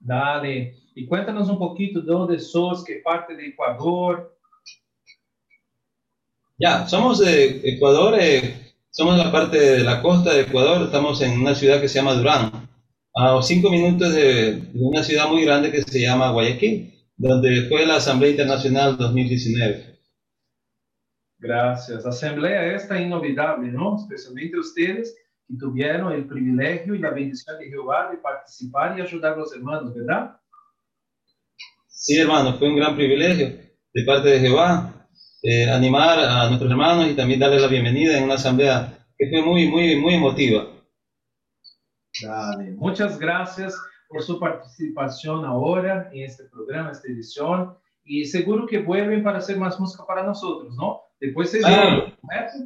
Dale. 0.00 0.74
E 0.96 1.06
cuéntanos 1.06 1.48
um 1.48 1.56
pouquinho 1.56 2.02
de 2.02 2.12
onde 2.12 2.38
sos, 2.38 2.82
que 2.82 2.96
parte 2.96 3.36
de 3.36 3.46
Equador. 3.46 4.31
Ya, 6.58 6.86
somos 6.86 7.18
de 7.18 7.60
Ecuador, 7.64 8.16
eh, 8.20 8.72
somos 8.90 9.16
la 9.16 9.32
parte 9.32 9.58
de 9.58 9.80
la 9.80 10.02
costa 10.02 10.34
de 10.34 10.42
Ecuador, 10.42 10.82
estamos 10.82 11.20
en 11.22 11.40
una 11.40 11.54
ciudad 11.54 11.80
que 11.80 11.88
se 11.88 11.98
llama 11.98 12.14
Durán, 12.14 12.68
a 13.14 13.40
cinco 13.42 13.70
minutos 13.70 14.12
de, 14.12 14.56
de 14.56 14.80
una 14.80 15.02
ciudad 15.02 15.28
muy 15.28 15.44
grande 15.44 15.70
que 15.70 15.82
se 15.82 16.00
llama 16.00 16.30
Guayaquil, 16.30 16.92
donde 17.16 17.66
fue 17.68 17.86
la 17.86 17.96
Asamblea 17.96 18.30
Internacional 18.30 18.96
2019. 18.96 19.92
Gracias. 21.38 22.06
A 22.06 22.10
Assembleia 22.10 22.72
esta 22.72 23.00
inovidável, 23.00 23.72
não? 23.72 23.96
Especialmente 23.96 24.56
ustedes 24.56 25.12
que 25.48 25.56
tiveram 25.58 26.16
o 26.16 26.28
privilégio 26.28 26.94
e 26.94 27.04
a 27.04 27.10
bendição 27.10 27.58
de 27.58 27.68
Jeová 27.68 28.10
de 28.10 28.18
participar 28.18 28.96
e 28.96 29.02
ajudar 29.02 29.36
os 29.36 29.52
irmãos, 29.52 29.92
¿verdad? 29.92 30.36
Sí, 31.88 32.16
hermano, 32.16 32.56
fue 32.58 32.68
un 32.68 32.76
gran 32.76 32.94
privilegio 32.94 33.58
de 33.92 34.04
parte 34.04 34.28
de 34.28 34.38
Jehová 34.38 35.01
eh, 35.42 35.68
animar 35.70 36.18
a 36.18 36.46
nuestros 36.48 36.70
hermanos 36.70 37.08
y 37.08 37.14
también 37.14 37.40
darles 37.40 37.60
la 37.60 37.68
bienvenida 37.68 38.16
en 38.16 38.24
una 38.24 38.34
asamblea 38.34 39.06
que 39.18 39.28
fue 39.28 39.42
muy, 39.42 39.68
muy, 39.68 39.96
muy 39.96 40.14
emotiva. 40.14 40.66
Dale. 42.22 42.70
Muchas 42.72 43.18
gracias 43.18 43.76
por 44.08 44.22
su 44.22 44.38
participación 44.38 45.44
ahora 45.44 46.10
en 46.12 46.24
este 46.24 46.44
programa, 46.44 46.92
esta 46.92 47.08
edición. 47.08 47.76
Y 48.04 48.24
seguro 48.24 48.66
que 48.66 48.78
vuelven 48.78 49.22
para 49.22 49.38
hacer 49.38 49.56
más 49.56 49.78
música 49.78 50.04
para 50.06 50.22
nosotros, 50.24 50.74
¿no? 50.76 51.02
Después 51.20 51.50
se 51.50 51.60
Claro. 51.60 52.12
¿correcto? 52.20 52.58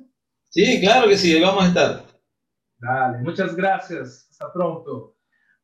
Sí, 0.51 0.81
claro 0.81 1.09
que 1.09 1.16
sí, 1.16 1.35
ahí 1.35 1.43
vamos 1.43 1.64
a 1.64 1.68
estar. 1.68 2.03
Dale, 2.79 3.18
muitas 3.18 3.55
graças. 3.55 4.29
Está 4.31 4.53
pronto. 4.53 5.14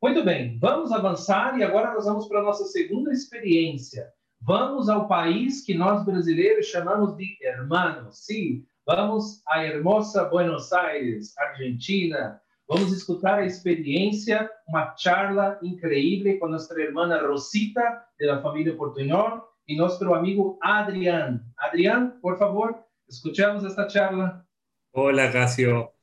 Muito 0.01 0.23
bem, 0.23 0.59
vamos 0.59 0.91
avançar 0.91 1.57
e 1.57 1.63
agora 1.63 1.93
nós 1.93 2.05
vamos 2.05 2.27
para 2.27 2.41
a 2.41 2.43
nossa 2.43 2.65
segunda 2.65 3.11
experiência. 3.13 4.11
Vamos 4.45 4.89
ao 4.89 5.07
país 5.07 5.63
que 5.63 5.73
nós 5.73 6.03
brasileiros 6.03 6.65
chamamos 6.65 7.15
de 7.15 7.37
hermanos. 7.41 8.25
Sim, 8.25 8.65
vamos 8.85 9.41
à 9.47 9.63
hermosa 9.63 10.25
Buenos 10.25 10.73
Aires, 10.73 11.33
Argentina. 11.37 12.41
Vamos 12.67 12.91
escutar 12.91 13.39
a 13.39 13.45
experiência, 13.45 14.49
uma 14.67 14.93
charla 14.97 15.57
increíble 15.63 16.39
com 16.39 16.49
nossa 16.49 16.77
irmã 16.77 17.07
Rosita, 17.25 18.03
da 18.19 18.41
família 18.41 18.75
Portunhol, 18.75 19.47
e 19.65 19.77
nosso 19.77 20.13
amigo 20.13 20.59
Adrián. 20.61 21.41
Adrián, 21.57 22.19
por 22.21 22.37
favor, 22.37 22.83
escuchamos 23.07 23.63
esta 23.63 23.87
charla. 23.87 24.45
Hola, 24.91 25.31
Casio. 25.31 25.93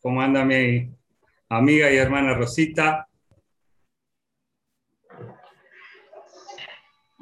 ¿Cómo 0.00 0.22
anda 0.22 0.44
mi 0.44 0.94
amiga 1.48 1.90
y 1.90 1.96
hermana 1.96 2.34
Rosita? 2.34 3.09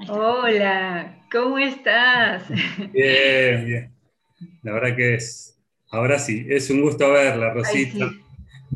Hola, 0.07 1.27
¿cómo 1.31 1.59
estás? 1.59 2.45
Bien, 2.93 3.65
bien. 3.67 3.93
La 4.63 4.73
verdad 4.73 4.97
que 4.97 5.15
es, 5.15 5.59
ahora 5.91 6.19
sí, 6.19 6.47
es 6.49 6.71
un 6.71 6.83
gusto 6.83 7.11
verla, 7.13 7.49
Ay, 7.49 7.55
Rosita. 7.55 7.93
sí, 7.93 8.21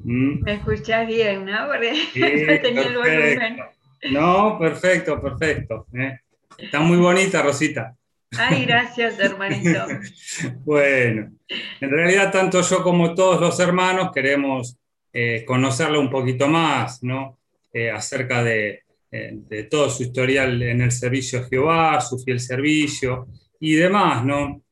Mm, 0.04 0.42
me 0.44 0.54
escuchas 0.54 1.06
bien, 1.06 1.44
¿no? 1.44 1.66
Porque 1.68 1.94
sí, 2.12 2.20
tenía 2.62 2.86
el 2.88 2.96
volumen. 2.96 3.56
perfecto. 3.56 3.64
No, 4.10 4.58
perfecto, 4.58 5.20
perfecto. 5.22 5.86
eh. 5.94 6.18
Está 6.58 6.80
muy 6.80 6.98
bonita, 6.98 7.42
Rosita. 7.42 7.96
Ay, 8.36 8.64
gracias, 8.66 9.18
hermanito. 9.18 9.86
Bueno, 10.64 11.32
en 11.80 11.90
realidad 11.90 12.32
tanto 12.32 12.62
yo 12.62 12.82
como 12.82 13.14
todos 13.14 13.40
los 13.40 13.58
hermanos 13.60 14.10
queremos 14.12 14.76
eh, 15.12 15.44
conocerla 15.46 15.98
un 15.98 16.10
poquito 16.10 16.48
más, 16.48 17.02
¿no? 17.02 17.38
Eh, 17.72 17.90
acerca 17.90 18.42
de, 18.42 18.81
de 19.12 19.64
todo 19.64 19.90
su 19.90 20.04
historial 20.04 20.62
en 20.62 20.80
el 20.80 20.90
servicio 20.90 21.40
a 21.40 21.44
Jehová, 21.44 22.00
su 22.00 22.18
fiel 22.18 22.40
servicio 22.40 23.28
y 23.60 23.74
demás, 23.74 24.24
¿no? 24.24 24.62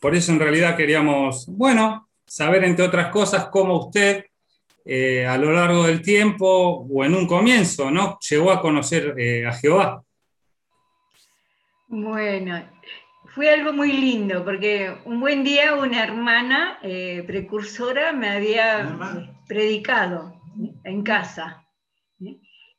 Por 0.00 0.14
eso 0.14 0.32
en 0.32 0.40
realidad 0.40 0.76
queríamos, 0.76 1.46
bueno, 1.46 2.08
saber 2.26 2.64
entre 2.64 2.84
otras 2.84 3.10
cosas 3.10 3.48
cómo 3.48 3.86
usted 3.86 4.24
eh, 4.86 5.26
a 5.26 5.36
lo 5.36 5.52
largo 5.52 5.84
del 5.84 6.02
tiempo 6.02 6.86
o 6.90 7.04
en 7.04 7.14
un 7.14 7.26
comienzo, 7.26 7.90
¿no? 7.90 8.18
Llegó 8.28 8.50
a 8.52 8.60
conocer 8.60 9.14
eh, 9.18 9.46
a 9.46 9.52
Jehová. 9.52 10.02
Bueno, 11.86 12.64
fue 13.34 13.50
algo 13.50 13.72
muy 13.72 13.92
lindo 13.92 14.44
porque 14.44 14.94
un 15.04 15.20
buen 15.20 15.42
día 15.42 15.74
una 15.74 16.04
hermana 16.04 16.78
eh, 16.82 17.24
precursora 17.26 18.12
me 18.12 18.30
había 18.30 18.82
eh, 18.82 19.30
predicado 19.48 20.40
en 20.84 21.02
casa. 21.02 21.63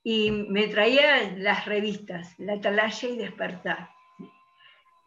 Y 0.07 0.29
me 0.29 0.67
traía 0.67 1.33
las 1.35 1.65
revistas, 1.65 2.35
La 2.37 2.53
Atalaya 2.53 3.09
y 3.09 3.17
Despertar. 3.17 3.89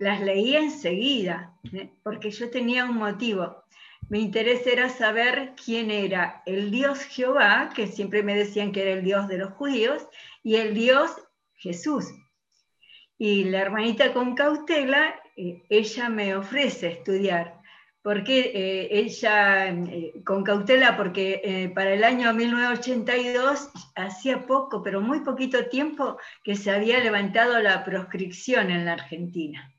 Las 0.01 0.21
leía 0.21 0.59
enseguida 0.59 1.57
¿sí? 1.71 1.93
porque 2.03 2.33
yo 2.33 2.51
tenía 2.51 2.85
un 2.85 2.97
motivo. 2.97 3.63
Mi 4.09 4.21
interés 4.21 4.67
era 4.67 4.89
saber 4.89 5.55
quién 5.65 5.93
era 5.93 6.43
el 6.47 6.73
Dios 6.73 7.05
Jehová, 7.05 7.71
que 7.77 7.87
siempre 7.87 8.25
me 8.25 8.35
decían 8.35 8.73
que 8.73 8.83
era 8.83 8.91
el 8.91 9.05
Dios 9.05 9.29
de 9.29 9.39
los 9.39 9.53
judíos, 9.53 10.05
y 10.43 10.57
el 10.57 10.75
Dios 10.75 11.13
Jesús. 11.55 12.07
Y 13.17 13.45
la 13.45 13.61
hermanita 13.61 14.13
con 14.13 14.35
cautela, 14.35 15.15
eh, 15.37 15.63
ella 15.71 16.09
me 16.09 16.35
ofrece 16.35 16.89
estudiar. 16.89 17.58
Porque 18.09 18.53
eh, 18.55 18.89
ella, 18.91 19.69
eh, 19.69 20.15
con 20.25 20.43
cautela, 20.43 20.97
porque 20.97 21.43
eh, 21.45 21.69
para 21.75 21.93
el 21.93 22.03
año 22.03 22.33
1982, 22.33 23.69
hacía 23.95 24.47
poco, 24.47 24.83
pero 24.83 25.03
muy 25.03 25.21
poquito 25.21 25.67
tiempo, 25.67 26.17
que 26.43 26.57
se 26.57 26.71
había 26.71 27.01
levantado 27.01 27.61
la 27.61 27.85
proscripción 27.85 28.71
en 28.71 28.87
la 28.87 28.95
Argentina. 28.95 29.71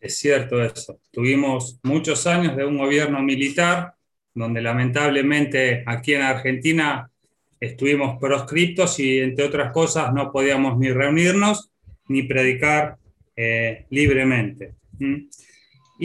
Es 0.00 0.18
cierto 0.18 0.60
eso. 0.60 0.98
Tuvimos 1.12 1.78
muchos 1.84 2.26
años 2.26 2.56
de 2.56 2.64
un 2.64 2.78
gobierno 2.78 3.22
militar 3.22 3.94
donde 4.34 4.60
lamentablemente 4.60 5.84
aquí 5.86 6.14
en 6.14 6.22
Argentina 6.22 7.12
estuvimos 7.60 8.18
proscriptos 8.18 8.98
y 8.98 9.20
entre 9.20 9.44
otras 9.44 9.72
cosas 9.72 10.12
no 10.12 10.32
podíamos 10.32 10.78
ni 10.78 10.90
reunirnos 10.90 11.70
ni 12.08 12.24
predicar 12.24 12.96
eh, 13.36 13.86
libremente. 13.90 14.74
¿Mm? 14.98 15.28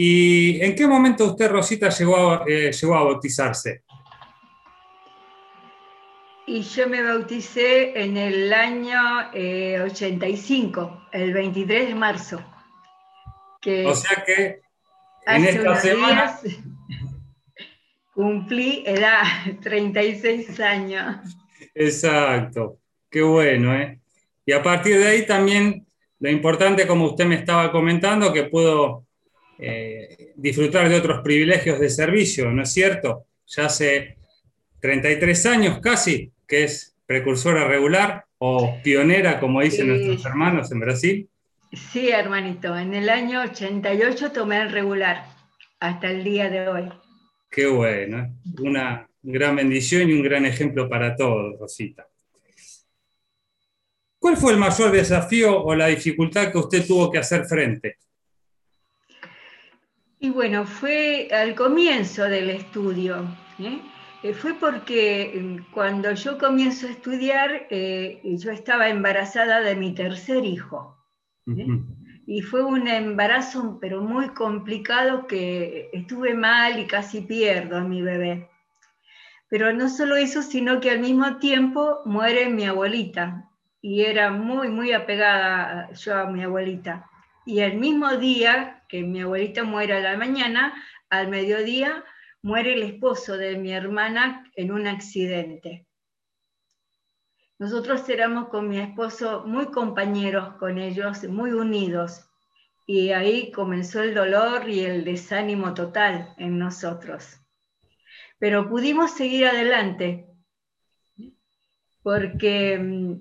¿Y 0.02 0.58
en 0.62 0.74
qué 0.74 0.86
momento 0.86 1.26
usted, 1.26 1.50
Rosita, 1.50 1.90
llegó 1.90 2.16
a, 2.16 2.44
eh, 2.46 2.72
llegó 2.72 2.94
a 2.94 3.02
bautizarse? 3.02 3.82
Y 6.46 6.62
yo 6.62 6.88
me 6.88 7.02
bauticé 7.02 8.02
en 8.02 8.16
el 8.16 8.50
año 8.50 8.98
eh, 9.34 9.78
85, 9.78 11.08
el 11.12 11.34
23 11.34 11.88
de 11.88 11.94
marzo. 11.94 12.42
Que 13.60 13.84
O 13.84 13.94
sea 13.94 14.24
que 14.24 14.62
en 15.26 15.42
hace 15.42 15.50
esta 15.50 15.60
unos 15.60 15.80
semana 15.80 16.40
días 16.42 16.56
cumplí 18.14 18.82
edad, 18.86 19.22
36 19.62 20.60
años. 20.60 21.16
Exacto, 21.74 22.78
qué 23.10 23.20
bueno, 23.20 23.74
¿eh? 23.76 24.00
Y 24.46 24.52
a 24.52 24.62
partir 24.62 24.96
de 24.96 25.08
ahí 25.08 25.26
también 25.26 25.86
lo 26.20 26.30
importante, 26.30 26.86
como 26.86 27.04
usted 27.04 27.26
me 27.26 27.34
estaba 27.34 27.70
comentando, 27.70 28.32
que 28.32 28.44
puedo 28.44 29.09
eh, 29.60 30.32
disfrutar 30.36 30.88
de 30.88 30.96
otros 30.96 31.20
privilegios 31.22 31.78
de 31.80 31.90
servicio, 31.90 32.50
¿no 32.50 32.62
es 32.62 32.72
cierto? 32.72 33.26
Ya 33.46 33.66
hace 33.66 34.16
33 34.80 35.46
años 35.46 35.80
casi 35.80 36.32
que 36.46 36.64
es 36.64 36.96
precursora 37.06 37.66
regular 37.68 38.24
o 38.38 38.78
pionera, 38.82 39.38
como 39.40 39.60
dicen 39.60 39.86
Sí. 39.86 39.92
nuestros 39.92 40.24
hermanos 40.26 40.72
en 40.72 40.80
Brasil. 40.80 41.28
Sí, 41.92 42.08
hermanito, 42.08 42.76
en 42.76 42.94
el 42.94 43.08
año 43.08 43.42
88 43.42 44.32
tomé 44.32 44.60
el 44.62 44.72
regular. 44.72 45.24
hasta 45.82 46.10
el 46.10 46.22
día 46.24 46.50
de 46.50 46.68
hoy. 46.68 46.88
Qué 47.50 47.66
bueno, 47.66 48.36
una 48.60 49.08
gran 49.22 49.56
bendición 49.56 50.10
y 50.10 50.12
un 50.12 50.22
gran 50.22 50.44
ejemplo 50.44 50.90
para 50.90 51.16
todos, 51.16 51.58
Rosita. 51.58 52.06
¿Cuál 54.18 54.36
fue 54.36 54.52
el 54.52 54.58
mayor 54.58 54.92
desafío 54.92 55.62
o 55.62 55.74
la 55.74 55.86
dificultad 55.86 56.52
que 56.52 56.58
usted 56.58 56.86
tuvo 56.86 57.10
que 57.10 57.16
hacer 57.18 57.46
frente? 57.46 57.96
Y 60.22 60.28
bueno, 60.28 60.66
fue 60.66 61.28
al 61.32 61.54
comienzo 61.54 62.24
del 62.24 62.50
estudio. 62.50 63.24
¿eh? 63.58 63.80
Eh, 64.22 64.34
fue 64.34 64.52
porque 64.52 65.32
mm, 65.34 65.72
cuando 65.72 66.12
yo 66.12 66.36
comienzo 66.36 66.86
a 66.86 66.90
estudiar, 66.90 67.66
eh, 67.70 68.20
yo 68.22 68.50
estaba 68.50 68.90
embarazada 68.90 69.62
de 69.62 69.74
mi 69.76 69.94
tercer 69.94 70.44
hijo. 70.44 70.98
¿eh? 71.46 71.80
Y 72.26 72.42
fue 72.42 72.62
un 72.62 72.86
embarazo, 72.86 73.78
pero 73.80 74.02
muy 74.02 74.28
complicado, 74.28 75.26
que 75.26 75.88
estuve 75.94 76.34
mal 76.34 76.78
y 76.78 76.86
casi 76.86 77.22
pierdo 77.22 77.78
a 77.78 77.80
mi 77.80 78.02
bebé. 78.02 78.50
Pero 79.48 79.72
no 79.72 79.88
solo 79.88 80.16
eso, 80.16 80.42
sino 80.42 80.80
que 80.80 80.90
al 80.90 81.00
mismo 81.00 81.38
tiempo 81.38 82.02
muere 82.04 82.50
mi 82.50 82.66
abuelita. 82.66 83.48
Y 83.80 84.02
era 84.02 84.30
muy, 84.30 84.68
muy 84.68 84.92
apegada 84.92 85.90
yo 85.94 86.14
a 86.14 86.26
mi 86.26 86.42
abuelita. 86.42 87.10
Y 87.46 87.60
el 87.60 87.78
mismo 87.78 88.16
día 88.16 88.84
que 88.88 89.02
mi 89.02 89.22
abuelita 89.22 89.64
muere 89.64 89.94
a 89.94 90.00
la 90.00 90.16
mañana, 90.16 90.74
al 91.08 91.28
mediodía, 91.28 92.04
muere 92.42 92.74
el 92.74 92.82
esposo 92.82 93.36
de 93.36 93.56
mi 93.56 93.72
hermana 93.72 94.50
en 94.56 94.72
un 94.72 94.86
accidente. 94.86 95.86
Nosotros 97.58 98.08
éramos 98.08 98.48
con 98.48 98.68
mi 98.68 98.78
esposo 98.78 99.44
muy 99.46 99.66
compañeros 99.66 100.54
con 100.54 100.78
ellos, 100.78 101.22
muy 101.24 101.52
unidos. 101.52 102.26
Y 102.86 103.10
ahí 103.10 103.52
comenzó 103.52 104.02
el 104.02 104.14
dolor 104.14 104.68
y 104.68 104.80
el 104.80 105.04
desánimo 105.04 105.74
total 105.74 106.34
en 106.38 106.58
nosotros. 106.58 107.38
Pero 108.38 108.68
pudimos 108.68 109.10
seguir 109.12 109.46
adelante, 109.46 110.26
porque 112.02 112.78
mm, 112.78 113.20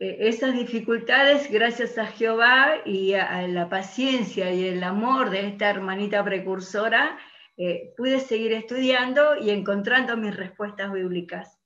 esas 0.00 0.54
dificultades, 0.54 1.50
gracias 1.50 1.98
a 1.98 2.06
Jehová 2.06 2.76
y 2.86 3.12
a, 3.12 3.46
la 3.48 3.68
paciencia 3.68 4.50
y 4.50 4.66
el 4.66 4.82
amor 4.82 5.28
de 5.28 5.48
esta 5.48 5.68
hermanita 5.68 6.24
precursora, 6.24 7.18
eh, 7.58 7.92
pude 7.98 8.20
seguir 8.20 8.54
estudiando 8.54 9.36
y 9.36 9.50
encontrando 9.50 10.16
mis 10.16 10.34
respuestas 10.34 10.90
bíblicas. 10.90 11.58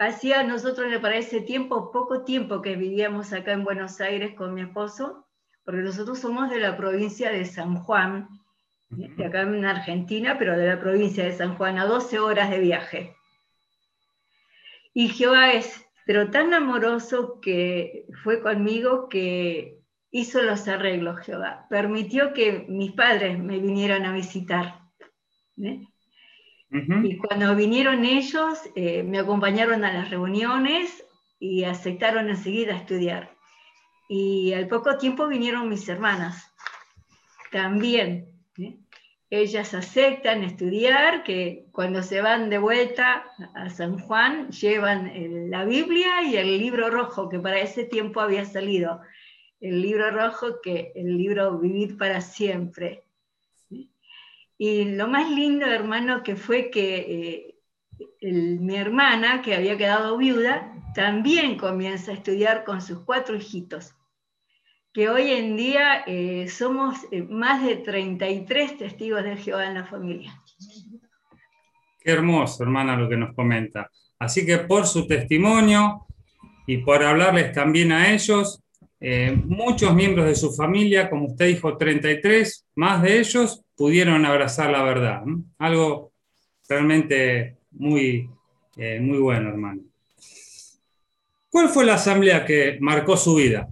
Hacía 0.00 0.42
nosotros 0.42 0.92
para 1.00 1.18
ese 1.18 1.40
tiempo, 1.40 1.92
poco 1.92 2.24
tiempo 2.24 2.60
que 2.62 2.74
vivíamos 2.74 3.32
acá 3.32 3.52
en 3.52 3.62
Buenos 3.62 4.00
Aires 4.00 4.34
con 4.34 4.52
mi 4.52 4.62
esposo, 4.62 5.28
porque 5.64 5.82
nosotros 5.82 6.18
somos 6.18 6.50
de 6.50 6.58
la 6.58 6.76
provincia 6.76 7.30
de 7.30 7.44
San 7.44 7.76
Juan, 7.76 8.28
¿eh? 8.98 9.08
de 9.16 9.26
acá 9.26 9.42
en 9.42 9.64
Argentina, 9.64 10.36
pero 10.36 10.58
de 10.58 10.66
la 10.66 10.80
provincia 10.80 11.24
de 11.24 11.32
San 11.32 11.54
Juan, 11.56 11.78
a 11.78 11.84
12 11.84 12.18
horas 12.18 12.50
de 12.50 12.58
viaje. 12.58 13.14
Y 14.92 15.10
Jehová 15.10 15.52
es, 15.52 15.86
pero 16.10 16.28
tan 16.28 16.52
amoroso 16.54 17.40
que 17.40 18.04
fue 18.24 18.42
conmigo 18.42 19.08
que 19.08 19.78
hizo 20.10 20.42
los 20.42 20.66
arreglos, 20.66 21.20
Jehová. 21.20 21.68
Permitió 21.70 22.32
que 22.32 22.66
mis 22.68 22.90
padres 22.90 23.38
me 23.38 23.60
vinieran 23.60 24.04
a 24.04 24.12
visitar. 24.12 24.80
¿eh? 25.62 25.86
Y 27.04 27.16
cuando 27.16 27.54
vinieron 27.54 28.04
ellos, 28.04 28.58
eh, 28.74 29.04
me 29.04 29.20
acompañaron 29.20 29.84
a 29.84 29.92
las 29.92 30.10
reuniones 30.10 31.04
y 31.38 31.62
aceptaron 31.62 32.28
enseguida 32.28 32.74
estudiar. 32.74 33.30
Y 34.08 34.52
al 34.52 34.66
poco 34.66 34.98
tiempo 34.98 35.28
vinieron 35.28 35.68
mis 35.68 35.88
hermanas, 35.88 36.52
también. 37.52 38.34
¿eh? 38.58 38.80
Ellas 39.30 39.74
aceptan 39.74 40.42
estudiar, 40.42 41.22
que 41.22 41.66
cuando 41.70 42.02
se 42.02 42.20
van 42.20 42.50
de 42.50 42.58
vuelta 42.58 43.24
a 43.54 43.70
San 43.70 43.98
Juan 44.00 44.50
llevan 44.50 45.12
la 45.50 45.64
Biblia 45.64 46.22
y 46.22 46.36
el 46.36 46.58
libro 46.58 46.90
rojo, 46.90 47.28
que 47.28 47.38
para 47.38 47.60
ese 47.60 47.84
tiempo 47.84 48.20
había 48.20 48.44
salido. 48.44 49.00
El 49.60 49.82
libro 49.82 50.10
rojo, 50.10 50.60
que 50.60 50.92
el 50.96 51.16
libro 51.16 51.58
Vivir 51.58 51.96
para 51.96 52.20
siempre. 52.20 53.04
Y 54.58 54.84
lo 54.96 55.06
más 55.06 55.30
lindo, 55.30 55.64
hermano, 55.64 56.24
que 56.24 56.34
fue 56.34 56.68
que 56.68 57.54
eh, 58.20 58.30
mi 58.30 58.76
hermana, 58.76 59.42
que 59.42 59.54
había 59.54 59.78
quedado 59.78 60.18
viuda, 60.18 60.74
también 60.94 61.56
comienza 61.56 62.10
a 62.10 62.14
estudiar 62.14 62.64
con 62.64 62.82
sus 62.82 62.98
cuatro 63.00 63.36
hijitos. 63.36 63.94
Que 64.92 65.08
hoy 65.08 65.30
en 65.30 65.56
día 65.56 66.02
eh, 66.04 66.48
somos 66.48 66.98
eh, 67.12 67.22
más 67.22 67.64
de 67.64 67.76
33 67.76 68.76
testigos 68.76 69.22
de 69.22 69.36
Jehová 69.36 69.66
en 69.66 69.74
la 69.74 69.86
familia. 69.86 70.34
Qué 72.00 72.10
hermoso, 72.10 72.64
hermana, 72.64 72.96
lo 72.96 73.08
que 73.08 73.16
nos 73.16 73.32
comenta. 73.36 73.88
Así 74.18 74.44
que 74.44 74.58
por 74.58 74.88
su 74.88 75.06
testimonio 75.06 76.06
y 76.66 76.78
por 76.78 77.04
hablarles 77.04 77.52
también 77.52 77.92
a 77.92 78.12
ellos, 78.12 78.64
eh, 78.98 79.32
muchos 79.44 79.94
miembros 79.94 80.26
de 80.26 80.34
su 80.34 80.52
familia, 80.52 81.08
como 81.08 81.26
usted 81.26 81.46
dijo, 81.46 81.76
33, 81.76 82.66
más 82.74 83.00
de 83.00 83.20
ellos 83.20 83.62
pudieron 83.76 84.26
abrazar 84.26 84.70
la 84.70 84.82
verdad. 84.82 85.22
Algo 85.58 86.10
realmente 86.68 87.58
muy, 87.70 88.28
muy 88.76 89.18
bueno, 89.18 89.50
hermano. 89.50 89.82
¿Cuál 91.48 91.68
fue 91.68 91.84
la 91.84 91.94
asamblea 91.94 92.44
que 92.44 92.78
marcó 92.80 93.16
su 93.16 93.36
vida? 93.36 93.68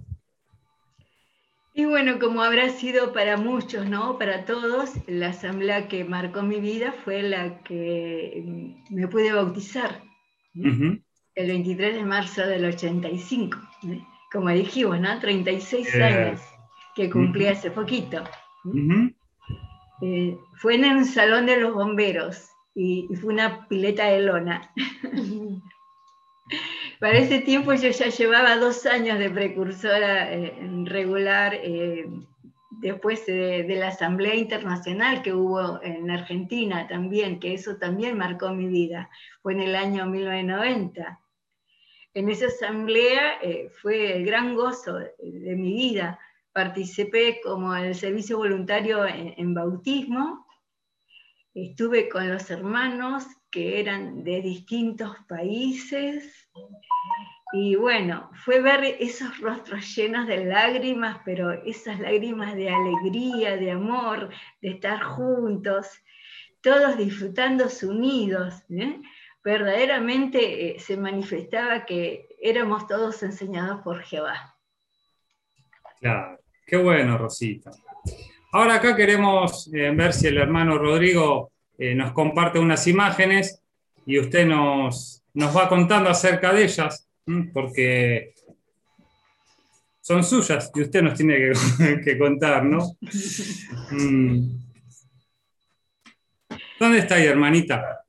Y 1.79 1.85
bueno, 1.85 2.19
como 2.19 2.43
habrá 2.43 2.67
sido 2.67 3.13
para 3.13 3.37
muchos, 3.37 3.87
¿no? 3.87 4.17
Para 4.17 4.43
todos, 4.43 4.95
la 5.07 5.29
asamblea 5.29 5.87
que 5.87 6.03
marcó 6.03 6.41
mi 6.41 6.59
vida 6.59 6.91
fue 7.05 7.23
la 7.23 7.59
que 7.63 8.75
me 8.89 9.07
pude 9.07 9.31
bautizar 9.31 10.03
el 10.53 11.01
23 11.47 11.95
de 11.95 12.03
marzo 12.03 12.45
del 12.45 12.65
85. 12.65 13.57
¿eh? 13.83 14.01
Como 14.29 14.49
dijimos, 14.49 14.99
¿no? 14.99 15.17
36 15.21 15.93
Bien. 15.93 16.03
años 16.03 16.41
que 16.97 17.09
cumplí 17.09 17.47
hace 17.47 17.71
poquito. 17.71 18.25
Eh, 20.01 20.37
fue 20.57 20.75
en 20.75 20.83
un 20.83 21.05
salón 21.05 21.45
de 21.45 21.61
los 21.61 21.73
bomberos 21.73 22.49
y, 22.75 23.07
y 23.09 23.15
fue 23.15 23.31
una 23.31 23.65
pileta 23.69 24.07
de 24.07 24.19
lona. 24.19 24.69
Para 26.99 27.17
ese 27.17 27.39
tiempo 27.39 27.73
yo 27.73 27.91
ya 27.91 28.09
llevaba 28.09 28.57
dos 28.57 28.85
años 28.85 29.19
de 29.19 29.29
precursora 29.29 30.33
eh, 30.33 30.53
regular 30.83 31.53
eh, 31.55 32.09
después 32.81 33.25
de, 33.25 33.63
de 33.63 33.75
la 33.75 33.87
Asamblea 33.87 34.35
Internacional 34.35 35.21
que 35.21 35.33
hubo 35.33 35.81
en 35.81 36.11
Argentina 36.11 36.87
también, 36.89 37.39
que 37.39 37.53
eso 37.53 37.77
también 37.77 38.17
marcó 38.17 38.49
mi 38.49 38.67
vida. 38.67 39.09
Fue 39.41 39.53
en 39.53 39.61
el 39.61 39.77
año 39.77 40.07
1990. 40.07 41.21
En 42.15 42.29
esa 42.29 42.47
asamblea 42.47 43.39
eh, 43.41 43.69
fue 43.81 44.17
el 44.17 44.25
gran 44.25 44.53
gozo 44.53 44.95
de, 44.95 45.13
de 45.19 45.55
mi 45.55 45.71
vida. 45.71 46.19
Participé 46.51 47.39
como 47.41 47.73
el 47.75 47.95
servicio 47.95 48.37
voluntario 48.37 49.05
en, 49.05 49.35
en 49.37 49.53
bautismo. 49.53 50.45
Estuve 51.53 52.09
con 52.09 52.27
los 52.27 52.51
hermanos 52.51 53.25
que 53.51 53.79
eran 53.79 54.23
de 54.23 54.41
distintos 54.41 55.15
países. 55.27 56.49
Y 57.51 57.75
bueno, 57.75 58.29
fue 58.45 58.61
ver 58.61 58.83
esos 58.99 59.39
rostros 59.39 59.95
llenos 59.95 60.27
de 60.27 60.45
lágrimas, 60.45 61.19
pero 61.25 61.51
esas 61.51 61.99
lágrimas 61.99 62.55
de 62.55 62.69
alegría, 62.69 63.57
de 63.57 63.71
amor, 63.71 64.29
de 64.61 64.69
estar 64.69 65.01
juntos, 65.01 65.87
todos 66.61 66.97
disfrutando 66.97 67.65
unidos. 67.83 68.53
¿eh? 68.69 69.01
Verdaderamente 69.43 70.75
eh, 70.75 70.79
se 70.79 70.95
manifestaba 70.97 71.85
que 71.85 72.27
éramos 72.41 72.87
todos 72.87 73.23
enseñados 73.23 73.81
por 73.81 74.01
Jehová. 74.03 74.55
Claro, 75.99 76.39
qué 76.65 76.77
bueno, 76.77 77.17
Rosita. 77.17 77.71
Ahora 78.51 78.75
acá 78.75 78.95
queremos 78.95 79.71
eh, 79.73 79.91
ver 79.91 80.13
si 80.13 80.27
el 80.27 80.37
hermano 80.37 80.77
Rodrigo 80.77 81.51
eh, 81.79 81.95
nos 81.95 82.11
comparte 82.11 82.59
unas 82.59 82.85
imágenes 82.87 83.63
y 84.05 84.19
usted 84.19 84.45
nos, 84.45 85.23
nos 85.33 85.55
va 85.55 85.69
contando 85.69 86.09
acerca 86.09 86.53
de 86.53 86.65
ellas, 86.65 87.07
porque 87.53 88.33
son 90.01 90.23
suyas 90.25 90.71
y 90.75 90.81
usted 90.81 91.01
nos 91.01 91.13
tiene 91.13 91.37
que, 91.37 92.01
que 92.03 92.17
contar, 92.17 92.65
¿no? 92.65 92.79
Mm. 93.91 94.59
¿Dónde 96.79 96.99
está 96.99 97.15
ahí, 97.15 97.27
hermanita? 97.27 98.05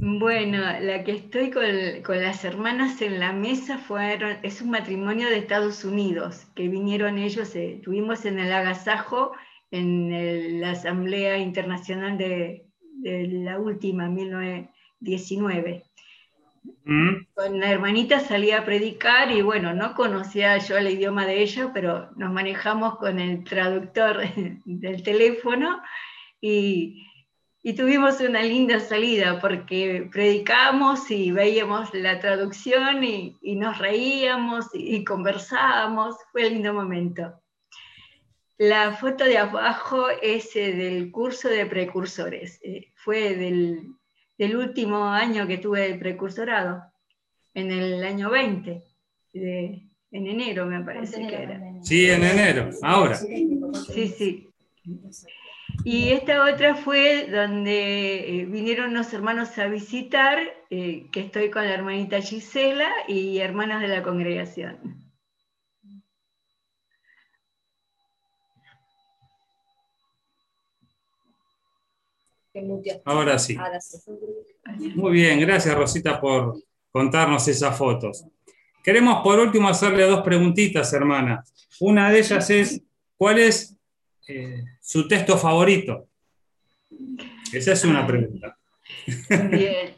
Bueno, 0.00 0.58
la 0.58 1.02
que 1.02 1.12
estoy 1.12 1.50
con, 1.50 1.64
con 2.04 2.22
las 2.22 2.44
hermanas 2.44 3.00
en 3.00 3.18
la 3.18 3.32
mesa 3.32 3.78
fueron, 3.78 4.36
es 4.42 4.60
un 4.60 4.70
matrimonio 4.70 5.28
de 5.28 5.38
Estados 5.38 5.82
Unidos, 5.84 6.46
que 6.54 6.68
vinieron 6.68 7.16
ellos, 7.16 7.56
eh, 7.56 7.80
tuvimos 7.82 8.26
en 8.26 8.38
el 8.38 8.52
agasajo 8.52 9.32
en 9.70 10.60
la 10.60 10.72
Asamblea 10.72 11.38
Internacional 11.38 12.16
de, 12.18 12.67
de 12.98 13.26
la 13.28 13.58
última, 13.58 14.08
1919. 14.08 15.84
¿Mm? 16.84 17.26
Con 17.34 17.60
la 17.60 17.70
hermanita 17.70 18.20
salí 18.20 18.50
a 18.50 18.64
predicar 18.64 19.30
y 19.30 19.42
bueno, 19.42 19.74
no 19.74 19.94
conocía 19.94 20.58
yo 20.58 20.76
el 20.76 20.88
idioma 20.88 21.26
de 21.26 21.42
ella, 21.42 21.70
pero 21.72 22.10
nos 22.16 22.32
manejamos 22.32 22.96
con 22.98 23.18
el 23.20 23.44
traductor 23.44 24.22
del 24.64 25.02
teléfono 25.02 25.80
Y, 26.40 27.04
y 27.62 27.74
tuvimos 27.74 28.20
una 28.20 28.42
linda 28.42 28.80
salida 28.80 29.40
porque 29.40 30.08
predicamos 30.12 31.10
y 31.10 31.32
veíamos 31.32 31.92
la 31.94 32.20
traducción 32.20 33.02
y, 33.04 33.36
y 33.42 33.56
nos 33.56 33.78
reíamos 33.78 34.66
y, 34.74 34.96
y 34.96 35.04
conversábamos. 35.04 36.16
Fue 36.32 36.46
un 36.46 36.54
lindo 36.54 36.74
momento. 36.74 37.34
La 38.58 38.92
foto 38.92 39.24
de 39.24 39.38
abajo 39.38 40.06
es 40.20 40.54
eh, 40.56 40.72
del 40.72 41.10
curso 41.12 41.48
de 41.48 41.64
precursores. 41.66 42.60
Eh, 42.64 42.92
fue 42.96 43.34
del, 43.36 43.82
del 44.36 44.56
último 44.56 45.04
año 45.06 45.46
que 45.46 45.58
tuve 45.58 45.86
el 45.86 45.98
precursorado, 45.98 46.82
en 47.54 47.70
el 47.70 48.02
año 48.04 48.30
20, 48.30 48.82
de- 49.32 49.82
en 50.10 50.26
enero 50.26 50.66
me 50.66 50.80
parece 50.82 51.26
que 51.26 51.34
era. 51.42 51.60
Sí, 51.82 52.10
en 52.10 52.24
enero, 52.24 52.70
ahora. 52.82 53.14
Sí, 53.94 54.08
sí. 54.08 54.48
Y 55.84 56.10
esta 56.10 56.44
otra 56.52 56.74
fue 56.74 57.28
donde 57.30 58.40
eh, 58.40 58.46
vinieron 58.46 58.90
unos 58.90 59.12
hermanos 59.12 59.56
a 59.58 59.66
visitar, 59.68 60.38
eh, 60.70 61.06
que 61.12 61.20
estoy 61.20 61.50
con 61.50 61.64
la 61.64 61.74
hermanita 61.74 62.20
Gisela 62.20 62.88
y 63.06 63.38
hermanas 63.38 63.80
de 63.82 63.88
la 63.88 64.02
congregación. 64.02 65.07
Ahora 73.04 73.38
sí. 73.38 73.56
Muy 74.94 75.12
bien, 75.12 75.40
gracias 75.40 75.74
Rosita 75.74 76.20
por 76.20 76.62
contarnos 76.90 77.46
esas 77.48 77.76
fotos. 77.76 78.24
Queremos 78.82 79.22
por 79.22 79.38
último 79.38 79.68
hacerle 79.68 80.04
dos 80.04 80.22
preguntitas, 80.22 80.92
hermana. 80.92 81.44
Una 81.80 82.10
de 82.10 82.20
ellas 82.20 82.48
es, 82.50 82.82
¿cuál 83.16 83.38
es 83.38 83.76
eh, 84.26 84.64
su 84.80 85.06
texto 85.06 85.36
favorito? 85.36 86.06
Esa 87.52 87.72
es 87.72 87.84
una 87.84 88.06
pregunta. 88.06 88.56
Bien. 89.50 89.96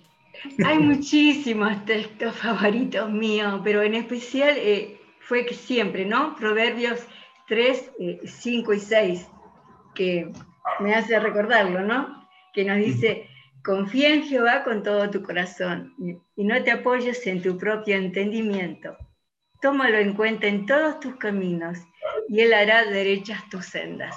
Hay 0.64 0.78
muchísimos 0.78 1.84
textos 1.84 2.34
favoritos 2.36 3.10
míos, 3.10 3.60
pero 3.62 3.82
en 3.82 3.94
especial 3.94 4.54
eh, 4.56 4.98
fue 5.20 5.44
que 5.44 5.54
siempre, 5.54 6.04
¿no? 6.04 6.34
Proverbios 6.36 7.00
3, 7.48 7.90
5 8.24 8.72
y 8.74 8.80
6, 8.80 9.28
que 9.94 10.32
me 10.80 10.94
hace 10.94 11.18
recordarlo, 11.18 11.82
¿no? 11.82 12.19
Que 12.52 12.64
nos 12.64 12.78
dice, 12.78 13.28
confía 13.64 14.12
en 14.14 14.24
Jehová 14.24 14.64
con 14.64 14.82
todo 14.82 15.08
tu 15.10 15.22
corazón 15.22 15.94
y- 15.98 16.16
no 16.42 16.62
te 16.62 16.70
apoyes 16.70 17.26
en 17.26 17.42
tu 17.42 17.56
propio 17.58 17.96
entendimiento. 17.96 18.96
Tómalo 19.60 19.98
en 19.98 20.14
cuenta 20.14 20.46
en 20.46 20.64
todos 20.66 21.00
tus 21.00 21.16
caminos 21.16 21.78
y 22.28 22.40
Él 22.40 22.54
hará 22.54 22.84
derechas 22.86 23.48
tus 23.50 23.66
sendas. 23.66 24.16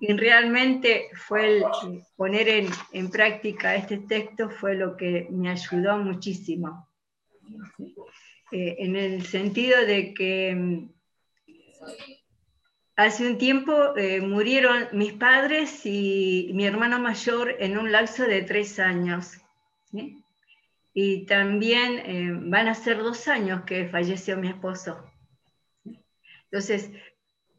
Y 0.00 0.12
realmente 0.14 1.08
fue 1.14 1.46
el 1.58 1.62
eh, 1.62 2.02
poner 2.16 2.48
en, 2.48 2.68
en 2.92 3.10
práctica 3.10 3.74
este 3.76 3.98
texto 3.98 4.48
fue 4.50 4.74
lo 4.74 4.96
que 4.96 5.26
me 5.30 5.50
ayudó 5.50 5.98
muchísimo. 5.98 6.88
Eh, 8.52 8.76
en 8.78 8.96
el 8.96 9.26
sentido 9.26 9.84
de 9.84 10.14
que 10.14 10.54
mm, 10.54 10.90
hace 12.96 13.26
un 13.26 13.38
tiempo 13.38 13.94
eh, 13.96 14.20
murieron 14.20 14.88
mis 14.92 15.12
padres 15.12 15.84
y 15.84 16.50
mi 16.54 16.66
hermano 16.66 16.98
mayor 16.98 17.54
en 17.60 17.78
un 17.78 17.92
lapso 17.92 18.24
de 18.24 18.42
tres 18.42 18.78
años. 18.78 19.38
Y 20.94 21.26
también 21.26 21.98
eh, 21.98 22.32
van 22.32 22.68
a 22.68 22.74
ser 22.74 22.98
dos 22.98 23.28
años 23.28 23.62
que 23.66 23.88
falleció 23.88 24.38
mi 24.38 24.48
esposo. 24.48 25.04
Entonces, 26.44 26.90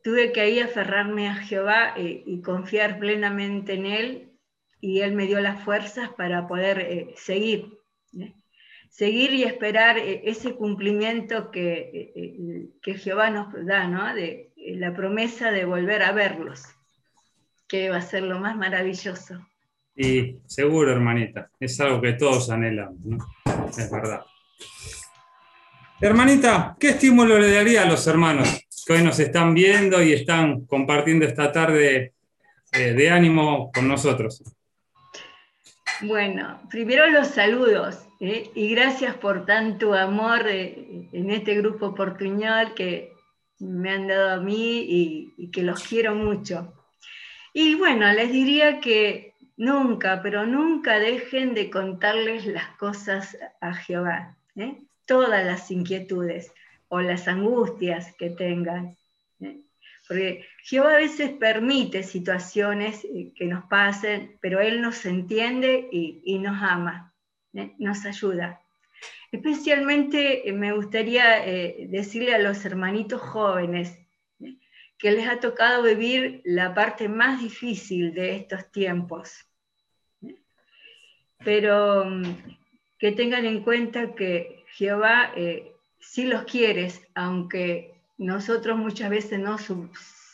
tuve 0.03 0.31
que 0.31 0.41
ahí 0.41 0.59
aferrarme 0.59 1.30
a 1.30 1.35
Jehová 1.35 1.93
eh, 1.95 2.23
y 2.26 2.41
confiar 2.41 2.97
plenamente 2.97 3.73
en 3.73 3.85
Él 3.85 4.30
y 4.81 5.01
Él 5.01 5.14
me 5.14 5.27
dio 5.27 5.39
las 5.39 5.64
fuerzas 5.64 6.09
para 6.09 6.47
poder 6.47 7.14
seguir. 7.15 7.77
Seguir 8.89 9.34
y 9.34 9.43
esperar 9.43 9.97
ese 9.99 10.55
cumplimiento 10.55 11.51
que, 11.51 12.72
que 12.81 12.93
Jehová 12.95 13.30
nos 13.30 13.53
da, 13.65 13.88
¿no? 13.88 14.15
La 14.76 14.94
promesa 14.94 15.52
de 15.52 15.65
volver 15.65 16.03
a 16.03 16.11
verlos, 16.11 16.64
que 17.68 17.89
va 17.89 17.98
a 17.98 18.02
ser 18.02 18.23
lo 18.23 18.39
más 18.39 18.56
maravilloso. 18.56 19.48
Y 19.95 20.38
seguro, 20.45 20.91
hermanita, 20.91 21.49
es 21.60 21.80
algo 21.80 22.02
que 22.02 22.14
todos 22.14 22.49
anhelamos, 22.49 22.99
¿no? 23.03 23.18
Es 23.69 23.89
verdad. 23.91 24.22
Hermanita, 25.99 26.76
¿qué 26.80 26.89
estímulo 26.89 27.39
le 27.39 27.52
daría 27.52 27.81
a 27.81 27.85
los 27.85 28.06
hermanos 28.06 28.64
que 28.85 28.94
hoy 28.94 29.03
nos 29.03 29.19
están 29.19 29.56
viendo 29.56 30.02
y 30.03 30.14
están 30.14 30.65
compartiendo 30.65 31.26
esta 31.26 31.52
tarde 31.52 32.14
eh, 32.72 32.94
de 32.94 33.10
ánimo 33.10 33.72
con 33.73 33.88
nosotros? 33.88 34.44
Bueno, 36.02 36.61
primero 36.69 37.07
los 37.10 37.30
saludos 37.30 38.07
¿eh? 38.19 38.52
y 38.53 38.69
gracias 38.69 39.15
por 39.15 39.48
tanto 39.48 39.95
amor 39.95 40.48
eh, 40.48 41.07
en 41.11 41.31
este 41.31 41.56
grupo 41.56 41.95
portuñol 41.95 42.76
que 42.76 43.16
me 43.59 43.91
han 43.91 44.07
dado 44.07 44.31
a 44.31 44.39
mí 44.39 44.85
y, 45.38 45.51
que 45.51 45.63
los 45.63 45.84
quiero 45.84 46.15
mucho. 46.15 46.73
Y 47.53 47.75
bueno, 47.75 48.11
les 48.13 48.31
diría 48.31 48.79
que 48.79 49.34
nunca, 49.55 50.21
pero 50.21 50.45
nunca 50.45 50.99
dejen 50.99 51.53
de 51.53 51.69
contarles 51.69 52.45
las 52.45 52.69
cosas 52.77 53.38
a 53.61 53.73
Jehová, 53.73 54.38
¿eh? 54.55 54.77
todas 55.05 55.43
las 55.45 55.71
inquietudes 55.71 56.51
o 56.89 57.01
las 57.01 57.27
angustias 57.27 58.13
que 58.17 58.29
tengan. 58.29 58.95
¿eh? 59.39 59.61
Porque 60.07 60.45
Jehová 60.63 60.93
a 60.93 60.97
veces 60.97 61.31
permite 61.31 62.03
situaciones 62.03 63.03
eh, 63.05 63.31
que 63.35 63.45
nos 63.45 63.65
pasen, 63.65 64.38
pero 64.41 64.59
Él 64.59 64.81
nos 64.81 65.05
entiende 65.05 65.88
y, 65.91 66.38
nos 66.39 66.61
ama, 66.61 67.13
nos 67.79 68.05
ayuda. 68.05 68.61
Especialmente 69.32 70.48
eh, 70.48 70.54
me 70.54 70.72
gustaría 70.72 71.45
eh, 71.45 71.88
decirle 71.90 72.34
a 72.34 72.40
los 72.40 72.64
hermanitos 72.64 73.22
jóvenes 73.22 73.98
que 74.98 75.12
les 75.12 75.28
ha 75.28 75.40
tocado 75.40 75.84
vivir 75.84 76.41
la 76.45 76.74
parte 76.74 77.10
más 77.10 77.41
difícil 77.41 78.14
de 78.14 78.38
estos 78.38 78.72
tiempos. 78.72 79.45
Pero 81.44 82.06
mm, 82.06 82.24
que 82.98 83.12
tengan 83.12 83.45
en 83.45 83.62
cuenta 83.64 84.16
que 84.16 84.64
Jehová 84.72 85.34
eh, 85.36 85.74
sí 85.99 86.26
los 86.26 86.45
quiere, 86.45 86.91
aunque 87.14 87.95
nosotros 88.18 88.78
muchas 88.78 89.10
veces 89.10 89.40
no 89.40 89.58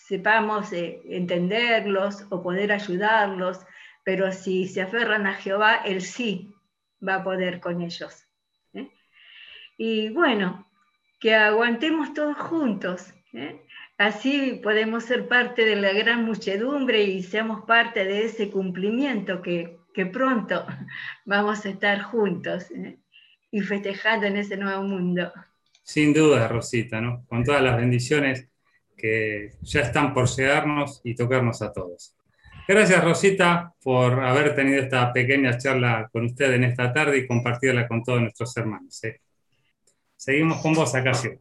sepamos 0.07 0.71
entenderlos 0.71 2.25
o 2.29 2.41
poder 2.41 2.71
ayudarlos, 2.71 3.59
pero 4.05 4.31
si 4.31 4.67
se 4.67 4.81
aferran 4.81 5.25
a 5.27 5.33
Jehová, 5.33 5.81
Él 5.83 6.01
sí 6.01 6.53
va 7.05 7.15
a 7.15 7.23
poder 7.23 7.59
con 7.59 7.81
ellos. 7.81 8.22
Y 9.85 10.07
bueno, 10.11 10.65
que 11.19 11.35
aguantemos 11.35 12.13
todos 12.13 12.37
juntos. 12.37 13.13
¿eh? 13.33 13.59
Así 13.97 14.61
podemos 14.63 15.03
ser 15.03 15.27
parte 15.27 15.65
de 15.65 15.75
la 15.75 15.91
gran 15.91 16.23
muchedumbre 16.23 17.03
y 17.03 17.21
seamos 17.21 17.65
parte 17.65 18.05
de 18.05 18.23
ese 18.23 18.49
cumplimiento 18.49 19.41
que, 19.41 19.79
que 19.93 20.05
pronto 20.05 20.65
vamos 21.25 21.65
a 21.65 21.69
estar 21.69 22.01
juntos 22.01 22.71
¿eh? 22.71 22.97
y 23.51 23.59
festejando 23.59 24.25
en 24.25 24.37
ese 24.37 24.55
nuevo 24.55 24.83
mundo. 24.83 25.33
Sin 25.81 26.13
duda, 26.13 26.47
Rosita, 26.47 27.01
¿no? 27.01 27.25
Con 27.27 27.43
todas 27.43 27.61
las 27.61 27.75
bendiciones 27.75 28.47
que 28.95 29.51
ya 29.63 29.81
están 29.81 30.13
por 30.13 30.29
llegarnos 30.29 31.01
y 31.03 31.13
tocarnos 31.13 31.61
a 31.61 31.73
todos. 31.73 32.15
Gracias, 32.69 33.03
Rosita, 33.03 33.73
por 33.83 34.23
haber 34.23 34.55
tenido 34.55 34.81
esta 34.81 35.11
pequeña 35.11 35.57
charla 35.57 36.07
con 36.09 36.23
usted 36.23 36.53
en 36.53 36.63
esta 36.63 36.93
tarde 36.93 37.17
y 37.17 37.27
compartirla 37.27 37.85
con 37.85 38.01
todos 38.01 38.21
nuestros 38.21 38.55
hermanos. 38.55 39.03
¿eh? 39.03 39.19
Seguimos 40.23 40.61
con 40.61 40.73
vos, 40.73 40.95
Acacio. 40.95 41.37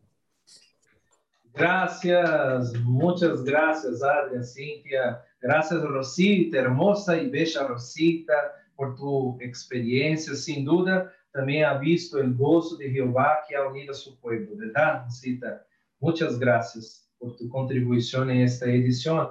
Gracias, 1.55 2.75
muchas 2.81 3.45
gracias, 3.45 4.03
Adria, 4.03 4.43
Cintia. 4.43 5.23
Gracias, 5.41 5.81
Rosita, 5.81 6.59
hermosa 6.59 7.17
y 7.17 7.31
bella 7.31 7.69
Rosita, 7.69 8.35
por 8.75 8.97
tu 8.97 9.39
experiencia. 9.41 10.35
Sin 10.35 10.65
duda, 10.65 11.13
también 11.31 11.65
ha 11.65 11.79
visto 11.79 12.19
el 12.19 12.35
gozo 12.35 12.77
de 12.77 12.91
Jehová 12.91 13.45
que 13.49 13.55
ha 13.55 13.69
unido 13.69 13.93
a 13.93 13.95
su 13.95 14.19
pueblo, 14.19 14.57
¿verdad, 14.57 15.05
Rosita? 15.05 15.65
Muchas 16.01 16.37
gracias 16.37 17.09
por 17.21 17.37
tu 17.37 17.49
contribución 17.51 18.31
en 18.31 18.41
esta 18.41 18.67
edición. 18.67 19.29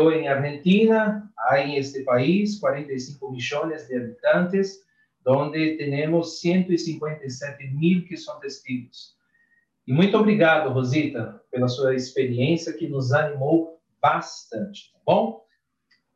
Hoy 0.00 0.14
en 0.14 0.28
Argentina, 0.28 1.30
hay 1.50 1.72
en 1.72 1.82
este 1.82 2.04
país 2.04 2.58
45 2.58 3.32
millones 3.32 3.86
de 3.86 3.98
habitantes, 3.98 4.87
donde 5.28 5.76
tenemos 5.76 6.40
157 6.40 7.68
mil 7.74 8.02
que 8.06 8.16
são 8.16 8.40
testigos. 8.40 9.14
E 9.86 9.92
muito 9.92 10.16
obrigado, 10.16 10.72
Rosita, 10.72 11.42
pela 11.50 11.68
sua 11.68 11.94
experiência 11.94 12.72
que 12.72 12.88
nos 12.88 13.12
animou 13.12 13.78
bastante, 14.00 14.90
tá 14.90 14.98
bom? 15.04 15.44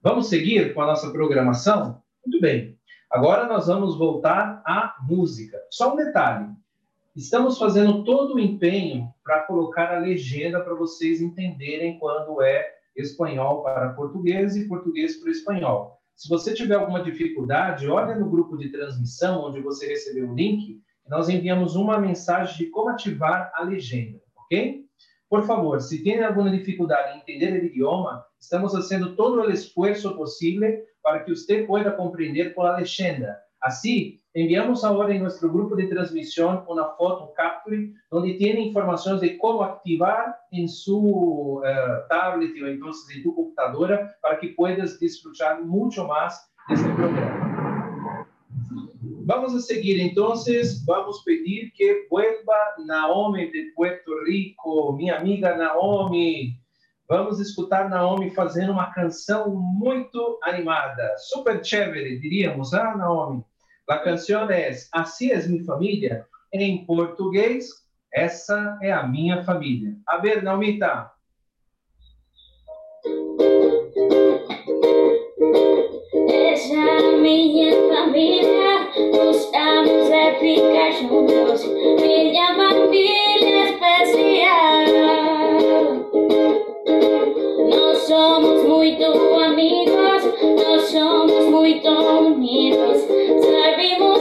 Vamos 0.00 0.30
seguir 0.30 0.72
com 0.72 0.80
a 0.80 0.86
nossa 0.86 1.10
programação? 1.10 2.02
Muito 2.24 2.40
bem. 2.40 2.78
Agora 3.10 3.46
nós 3.46 3.66
vamos 3.66 3.98
voltar 3.98 4.62
à 4.64 4.96
música. 5.02 5.58
Só 5.70 5.92
um 5.92 5.96
detalhe. 5.96 6.46
Estamos 7.14 7.58
fazendo 7.58 8.04
todo 8.04 8.36
o 8.36 8.40
empenho 8.40 9.12
para 9.22 9.42
colocar 9.42 9.94
a 9.94 9.98
legenda 9.98 10.58
para 10.58 10.74
vocês 10.74 11.20
entenderem 11.20 11.98
quando 11.98 12.40
é 12.40 12.66
espanhol 12.96 13.62
para 13.62 13.90
português 13.90 14.56
e 14.56 14.66
português 14.66 15.20
para 15.20 15.30
espanhol. 15.30 16.01
Se 16.22 16.28
você 16.28 16.54
tiver 16.54 16.76
alguma 16.76 17.02
dificuldade, 17.02 17.88
olha 17.88 18.14
no 18.14 18.30
grupo 18.30 18.56
de 18.56 18.68
transmissão 18.68 19.42
onde 19.42 19.60
você 19.60 19.88
recebeu 19.88 20.30
o 20.30 20.34
link, 20.36 20.80
nós 21.08 21.28
enviamos 21.28 21.74
uma 21.74 21.98
mensagem 21.98 22.58
de 22.58 22.70
como 22.70 22.90
ativar 22.90 23.50
a 23.52 23.64
legenda, 23.64 24.20
ok? 24.36 24.84
Por 25.28 25.42
favor, 25.42 25.80
se 25.80 26.04
tem 26.04 26.22
alguma 26.22 26.48
dificuldade 26.56 27.16
em 27.16 27.20
entender 27.22 27.60
o 27.60 27.66
idioma, 27.66 28.24
estamos 28.38 28.70
fazendo 28.70 29.16
todo 29.16 29.40
o 29.40 29.50
esforço 29.50 30.14
possível 30.14 30.72
para 31.02 31.24
que 31.24 31.34
você 31.34 31.64
pueda 31.64 31.90
compreender 31.90 32.54
por 32.54 32.66
a 32.66 32.76
legenda. 32.76 33.36
Assim, 33.62 34.18
enviamos 34.34 34.82
agora 34.82 35.14
em 35.14 35.20
nosso 35.20 35.48
grupo 35.48 35.76
de 35.76 35.86
transmissão 35.86 36.64
uma 36.68 36.96
foto, 36.96 37.32
capture, 37.34 37.94
onde 38.10 38.34
tem 38.34 38.68
informações 38.68 39.20
de 39.20 39.30
como 39.36 39.62
ativar 39.62 40.36
em 40.52 40.66
seu 40.66 40.98
uh, 40.98 41.62
tablet 42.08 42.60
ou 42.60 42.68
então 42.68 42.90
em 43.14 43.22
tu 43.22 43.32
computadora 43.32 44.12
para 44.20 44.36
que 44.36 44.48
puedas 44.48 44.98
desfrutar 44.98 45.64
muito 45.64 46.04
mais 46.08 46.34
deste 46.68 46.88
programa. 46.88 47.52
Vamos 49.24 49.54
a 49.54 49.60
seguir, 49.60 50.00
entonces, 50.00 50.84
vamos 50.84 51.22
pedir 51.22 51.70
que 51.76 52.08
vuelva 52.10 52.74
Naomi 52.84 53.52
de 53.52 53.72
Puerto 53.76 54.10
Rico, 54.24 54.92
minha 54.94 55.16
amiga 55.16 55.56
Naomi. 55.56 56.58
Vamos 57.08 57.38
escutar 57.38 57.88
Naomi 57.88 58.30
fazendo 58.30 58.72
uma 58.72 58.92
canção 58.92 59.54
muito 59.54 60.40
animada, 60.42 61.14
super 61.18 61.62
chévere, 61.62 62.18
diríamos, 62.18 62.74
ah, 62.74 62.96
Naomi? 62.96 63.44
A 63.88 63.98
canção 63.98 64.50
é 64.50 64.70
Assim 64.92 65.30
é 65.30 65.46
minha 65.46 65.64
família, 65.64 66.26
em 66.52 66.84
português, 66.84 67.68
essa 68.12 68.78
é 68.82 68.92
a 68.92 69.06
minha 69.06 69.42
família. 69.42 69.94
A 70.06 70.18
ver, 70.18 70.42
Naomita. 70.42 71.10
Essa 76.28 76.74
é 76.74 76.98
a 76.98 77.16
minha 77.16 77.72
família, 77.88 78.90
gostamos 79.10 80.08
de 80.08 80.32
ficar 80.38 80.92
juntos. 80.92 81.64
Minha 82.00 82.54
família 82.54 83.64
especial. 83.64 84.84
Nós 87.70 87.98
somos 87.98 88.62
muito 88.64 89.04
amigos, 89.42 90.41
somos 90.90 91.44
muy 91.50 91.80
tontos, 91.80 93.06
sabemos 93.42 94.18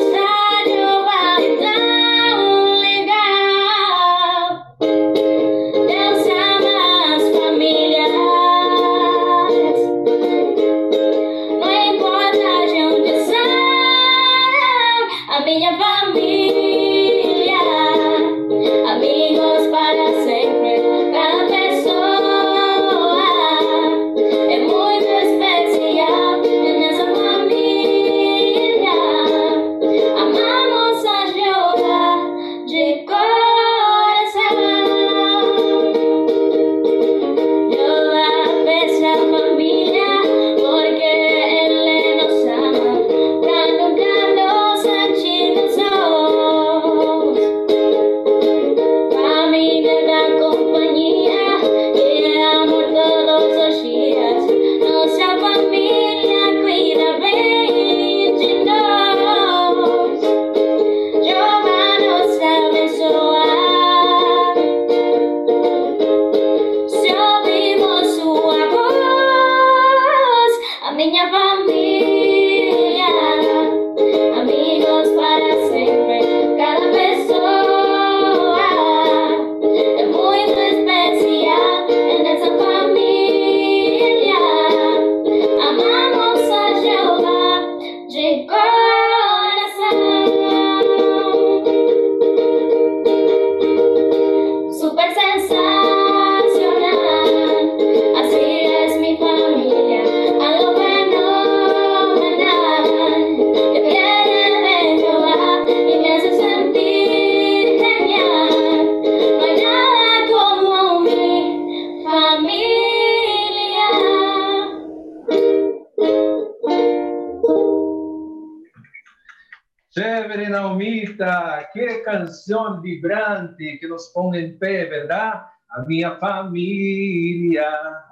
A 125.16 125.82
minha 125.88 126.18
família, 126.18 127.68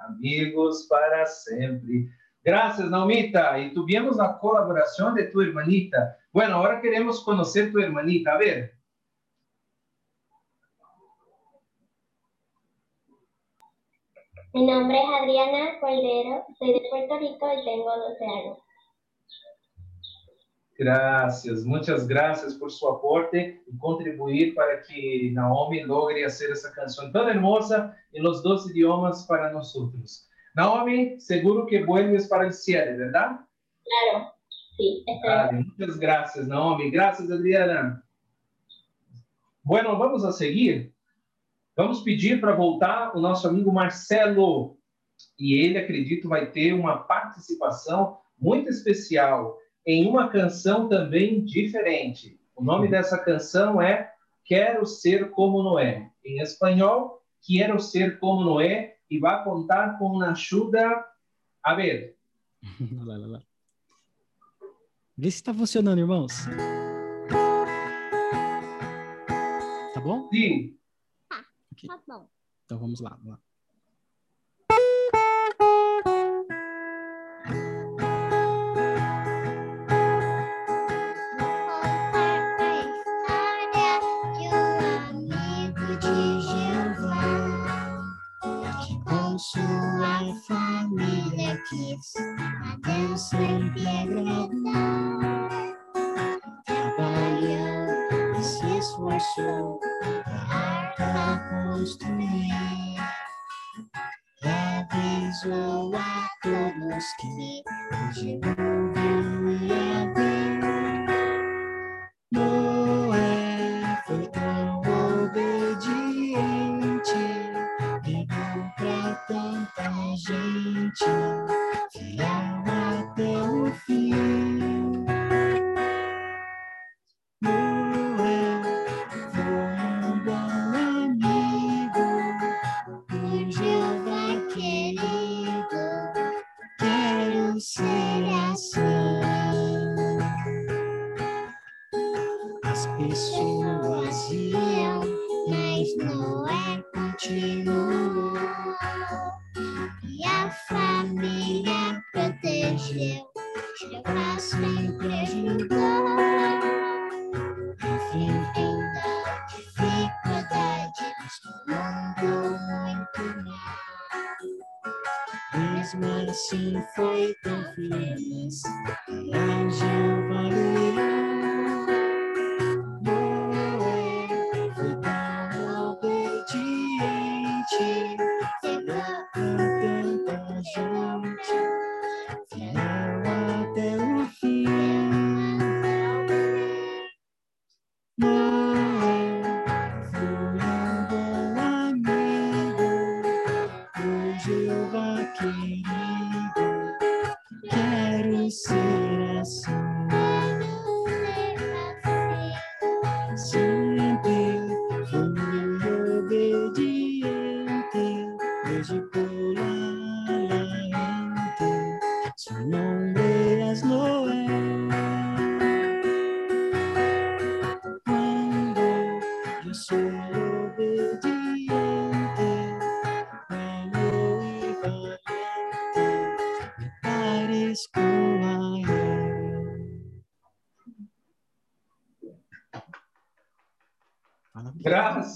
amigos 0.06 0.86
para 0.88 1.26
sempre. 1.26 2.08
Graças, 2.44 2.90
Naomita. 2.90 3.58
E 3.58 3.70
tuvimos 3.74 4.18
a 4.18 4.34
colaboração 4.34 5.14
de 5.14 5.24
tu 5.24 5.42
hermanita. 5.42 6.16
Bueno, 6.32 6.56
agora 6.56 6.80
queremos 6.80 7.20
conhecer 7.20 7.70
tu 7.70 7.78
hermanita. 7.78 8.32
A 8.32 8.38
ver. 8.38 8.80
Mi 14.52 14.66
nombre 14.66 14.98
es 14.98 15.04
Adriana 15.20 15.78
Cordero, 15.78 16.44
soy 16.58 16.72
de 16.72 16.88
Puerto 16.90 17.18
Rico 17.18 17.52
y 17.52 17.64
tengo 17.64 17.96
12 17.96 18.24
años. 18.24 18.58
Graças, 20.80 21.62
muitas 21.66 22.06
graças 22.06 22.54
por 22.54 22.70
seu 22.70 22.88
aporte 22.88 23.60
e 23.68 23.76
contribuir 23.76 24.54
para 24.54 24.78
que 24.78 25.30
Naomi 25.32 25.84
logre 25.84 26.22
fazer 26.22 26.50
essa 26.52 26.70
canção 26.70 27.12
tão 27.12 27.28
hermosa 27.28 27.94
em 28.14 28.22
los 28.22 28.42
dois 28.42 28.64
idiomas 28.64 29.26
para 29.26 29.52
nós. 29.52 29.74
Naomi, 30.56 31.20
seguro 31.20 31.66
que 31.66 31.84
vuelves 31.84 32.26
para 32.28 32.46
el 32.46 32.54
cielo, 32.54 32.96
¿verdad? 32.96 33.40
Claro, 33.84 34.32
sí. 34.74 35.04
Vale, 35.22 35.64
muchas 35.64 35.98
gracias, 35.98 36.48
Naomi. 36.48 36.90
Gracias, 36.90 37.30
Adriana. 37.30 38.02
Bueno, 39.62 39.98
vamos 39.98 40.24
a 40.24 40.32
seguir. 40.32 40.94
Vamos 41.76 42.00
pedir 42.00 42.40
para 42.40 42.54
voltar 42.54 43.14
o 43.14 43.20
nosso 43.20 43.46
amigo 43.46 43.70
Marcelo. 43.70 44.78
E 45.38 45.62
ele, 45.62 45.76
acredito, 45.76 46.26
vai 46.26 46.50
ter 46.50 46.72
uma 46.72 47.00
participação 47.00 48.16
muito 48.38 48.70
especial 48.70 49.60
em 49.86 50.06
uma 50.06 50.28
canção 50.28 50.88
também 50.88 51.44
diferente. 51.44 52.38
O 52.54 52.62
nome 52.62 52.88
dessa 52.88 53.18
canção 53.18 53.80
é 53.80 54.12
Quero 54.44 54.84
Ser 54.86 55.30
Como 55.30 55.62
Noé. 55.62 56.10
Em 56.24 56.40
espanhol, 56.40 57.22
Quero 57.42 57.80
Ser 57.80 58.18
Como 58.18 58.44
Noé. 58.44 58.96
E 59.10 59.18
vai 59.18 59.42
contar 59.42 59.98
com 59.98 60.20
a 60.20 60.30
ajuda. 60.30 61.04
A 61.62 61.74
ver. 61.74 62.16
lá, 63.04 63.16
lá, 63.16 63.26
lá. 63.26 63.42
Vê 65.16 65.30
se 65.30 65.36
está 65.36 65.52
funcionando, 65.52 65.98
irmãos. 65.98 66.32
Tá 69.94 70.00
bom? 70.00 70.28
Sim. 70.30 70.78
Ok. 71.72 71.88
Tá 71.88 72.00
bom. 72.06 72.28
Então 72.64 72.78
vamos 72.78 73.00
lá. 73.00 73.10
Vamos 73.10 73.32
lá. 73.32 73.49
mile 90.90 91.58
kiss, 91.70 92.14
adios 92.72 93.30
swim 93.30 93.72
piedrita. 93.74 94.74
Caballo, 96.66 97.64
this 98.34 98.52
is 98.64 98.86
Warsaw, 98.98 99.78
the 100.26 100.38
art 100.50 101.00
of 101.00 101.38
construir. 101.50 102.98
Ja 104.42 104.86
widzę 104.90 105.56
łagodności, 105.92 107.62
że 108.12 108.32
mówię 108.52 109.66
jak 109.66 110.19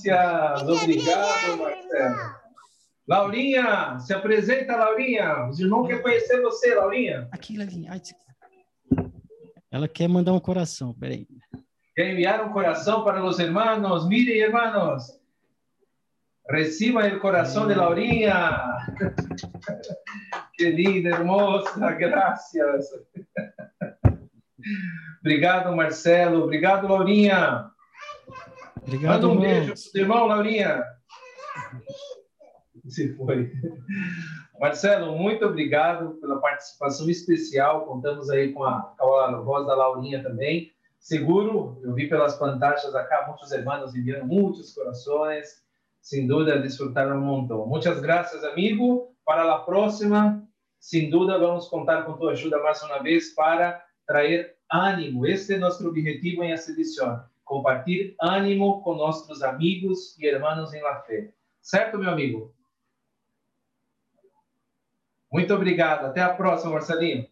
Graças, 0.05 0.69
obrigado, 0.69 1.59
Marcelo. 1.59 2.35
Laurinha, 3.07 3.99
se 3.99 4.15
apresenta, 4.15 4.77
Laurinha. 4.77 5.49
Os 5.49 5.61
irmãos 5.61 5.87
querem 5.87 6.03
conhecer 6.03 6.41
você, 6.41 6.75
Laurinha. 6.75 7.29
Aqui, 7.33 7.57
des- 7.59 8.15
Ela 9.71 9.89
quer 9.89 10.09
mandar 10.09 10.33
um 10.33 10.41
coração, 10.41 10.95
peraí. 10.95 11.27
Quer 11.95 12.13
enviar 12.13 12.45
um 12.45 12.53
coração 12.53 13.05
para 13.05 13.23
os 13.25 13.39
irmãos? 13.39 14.09
Miren, 14.09 14.39
hermanos. 14.39 15.05
Reciba 16.51 17.07
o 17.07 17.21
coração 17.21 17.67
de 17.69 17.75
Laurinha. 17.75 18.35
Que 20.57 20.71
linda, 20.71 21.09
hermosa, 21.09 21.91
graças. 21.95 22.87
Obrigado, 25.21 25.75
Marcelo. 25.75 26.45
Obrigado, 26.45 26.87
Laurinha. 26.87 27.71
Obrigado, 28.87 29.29
Manda 29.29 29.29
um 29.29 29.45
irmãos. 29.45 29.67
beijo 29.67 29.93
pro 29.93 30.01
irmão, 30.01 30.27
Laurinha. 30.27 30.85
Se 32.87 33.15
foi. 33.17 33.51
Marcelo, 34.61 35.17
muito 35.17 35.45
obrigado 35.45 36.15
pela 36.21 36.39
participação 36.39 37.09
especial. 37.09 37.87
Contamos 37.87 38.29
aí 38.31 38.53
com 38.53 38.63
a, 38.65 38.95
com 38.99 39.17
a 39.17 39.41
voz 39.41 39.67
da 39.67 39.75
Laurinha 39.75 40.23
também. 40.23 40.71
Seguro, 40.99 41.81
eu 41.83 41.95
vi 41.95 42.09
pelas 42.09 42.37
pantallas 42.39 42.95
acá, 42.95 43.25
muitos 43.27 43.53
irmãos 43.53 43.95
enviando 43.95 44.27
muitos 44.27 44.73
corações. 44.75 45.63
Sem 46.01 46.27
dúvida, 46.27 46.59
desfrutaram 46.59 47.17
um 47.17 47.25
montão. 47.25 47.67
Muitas 47.67 48.01
graças, 48.01 48.45
amigo. 48.45 49.15
Para 49.25 49.51
a 49.55 49.59
próxima, 49.61 50.47
sem 50.79 51.09
dúvida, 51.09 51.39
vamos 51.39 51.67
contar 51.69 52.03
com 52.03 52.13
tua 52.15 52.33
ajuda 52.33 52.63
mais 52.63 52.83
uma 52.83 53.03
vez 53.03 53.35
para 53.35 53.83
trazer 54.07 54.55
ânimo. 54.71 55.27
Este 55.27 55.55
é 55.55 55.59
nosso 55.59 55.87
objetivo 55.89 56.45
em 56.45 56.53
essa 56.53 56.71
edição. 56.73 57.23
Compartilhar 57.45 58.15
ânimo 58.21 58.83
com 58.83 58.95
nossos 58.95 59.43
amigos 59.43 60.19
e 60.19 60.27
irmãos 60.27 60.73
em 60.73 60.83
la 60.83 61.01
fé. 61.03 61.33
Certo, 61.61 61.99
meu 61.99 62.11
amigo? 62.11 62.55
Muito 65.33 65.53
obrigado. 65.55 66.07
Até 66.07 66.21
a 66.21 66.33
próxima, 66.33 66.73
Marcelinho. 66.73 67.27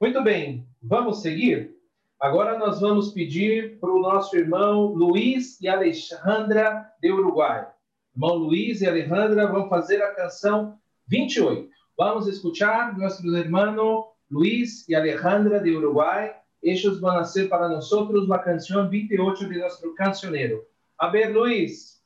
Muito 0.00 0.22
bem, 0.22 0.66
vamos 0.82 1.22
seguir? 1.22 1.76
Agora 2.20 2.58
nós 2.58 2.80
vamos 2.80 3.12
pedir 3.12 3.78
para 3.78 3.90
o 3.90 4.00
nosso 4.00 4.36
irmão 4.36 4.86
Luiz 4.86 5.60
e 5.60 5.68
Alexandra 5.68 6.90
de 7.00 7.12
Uruguai. 7.12 7.68
Irmão 8.14 8.34
Luiz 8.34 8.80
e 8.80 8.88
Alejandra 8.88 9.46
vão 9.46 9.68
fazer 9.68 10.02
a 10.02 10.14
canção 10.14 10.78
28. 11.06 11.68
Vamos 11.96 12.26
escuchar 12.26 12.96
nossos 12.98 13.24
irmãos 13.24 14.06
Luiz 14.30 14.88
e 14.88 14.94
Alejandra 14.94 15.60
de 15.60 15.70
Uruguai. 15.70 16.34
Ellos 16.60 17.00
van 17.00 17.18
a 17.18 17.24
ser 17.24 17.48
para 17.48 17.68
nosotros 17.68 18.28
la 18.28 18.42
canción 18.42 18.90
28 18.90 19.48
de 19.48 19.58
nuestro 19.58 19.94
cancionero. 19.94 20.64
A 20.98 21.10
ver, 21.10 21.32
Luis. 21.32 21.97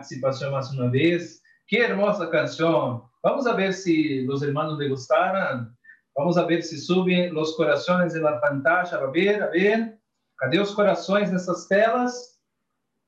Participación 0.00 0.52
más 0.52 0.72
una 0.72 0.90
vez. 0.90 1.42
Qué 1.66 1.84
hermosa 1.84 2.30
canción. 2.30 3.02
Vamos 3.22 3.46
a 3.46 3.52
ver 3.54 3.74
si 3.74 4.22
los 4.24 4.42
hermanos 4.42 4.78
le 4.78 4.88
gustaron. 4.88 5.76
Vamos 6.16 6.38
a 6.38 6.46
ver 6.46 6.62
si 6.62 6.78
suben 6.78 7.34
los 7.34 7.54
corazones 7.56 8.14
en 8.14 8.22
la 8.22 8.40
pantalla. 8.40 8.96
A 8.96 9.10
ver, 9.10 9.42
a 9.42 9.48
ver. 9.48 9.98
Cadê 10.38 10.58
os 10.58 10.74
corações 10.74 11.30
nessas 11.30 11.68
telas? 11.68 12.40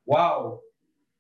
Uau! 0.07 0.61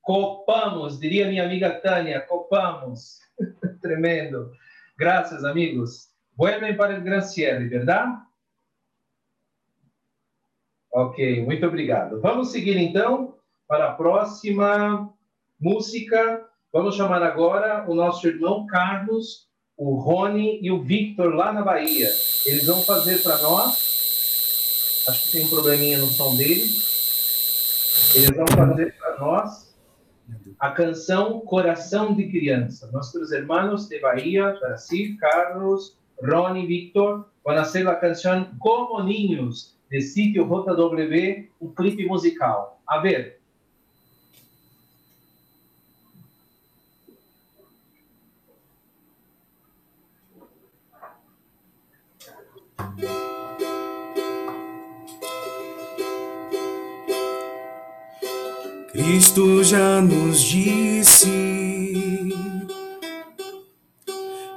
Copamos, 0.02 1.00
diria 1.00 1.26
minha 1.28 1.44
amiga 1.44 1.80
Tânia, 1.80 2.20
copamos. 2.28 3.20
Tremendo. 3.80 4.52
Graças, 4.98 5.42
amigos. 5.42 6.10
Vuelven 6.36 6.76
para 6.76 6.96
el 6.96 7.02
Graciele, 7.02 7.66
verdade? 7.68 8.12
Ok, 10.90 11.42
muito 11.46 11.66
obrigado. 11.66 12.20
Vamos 12.20 12.52
seguir 12.52 12.76
então 12.76 13.38
para 13.66 13.92
a 13.92 13.94
próxima 13.94 15.10
música. 15.62 16.44
Vamos 16.72 16.96
chamar 16.96 17.22
agora 17.22 17.88
o 17.88 17.94
nosso 17.94 18.26
irmão 18.26 18.66
Carlos, 18.66 19.46
o 19.76 19.94
Rony 19.94 20.58
e 20.60 20.72
o 20.72 20.82
Victor 20.82 21.32
lá 21.34 21.52
na 21.52 21.62
Bahia. 21.62 22.08
Eles 22.44 22.66
vão 22.66 22.82
fazer 22.82 23.22
para 23.22 23.38
nós. 23.38 25.04
Acho 25.06 25.24
que 25.24 25.32
tem 25.32 25.44
um 25.44 25.48
probleminha 25.48 25.98
no 25.98 26.08
som 26.08 26.34
dele. 26.34 26.64
Eles 28.14 28.30
vão 28.34 28.46
fazer 28.48 28.96
para 28.98 29.20
nós 29.20 29.72
a 30.58 30.70
canção 30.72 31.40
Coração 31.40 32.14
de 32.14 32.28
Criança. 32.28 32.90
Nossos 32.92 33.30
irmãos 33.30 33.88
de 33.88 34.00
Bahia, 34.00 34.56
Brasil, 34.58 35.16
Carlos, 35.20 35.96
Rony, 36.20 36.66
Victor, 36.66 37.28
vão 37.44 37.54
fazer 37.54 37.86
a 37.86 37.94
canção 37.94 38.50
Como 38.58 39.00
Niños, 39.04 39.78
de 39.88 40.00
sítio 40.00 40.44
JW, 40.44 41.48
um 41.60 41.72
clipe 41.72 42.04
musical. 42.04 42.80
A 42.84 42.98
ver. 42.98 43.41
Cristo 59.02 59.64
já 59.64 60.00
nos 60.00 60.40
disse, 60.44 61.28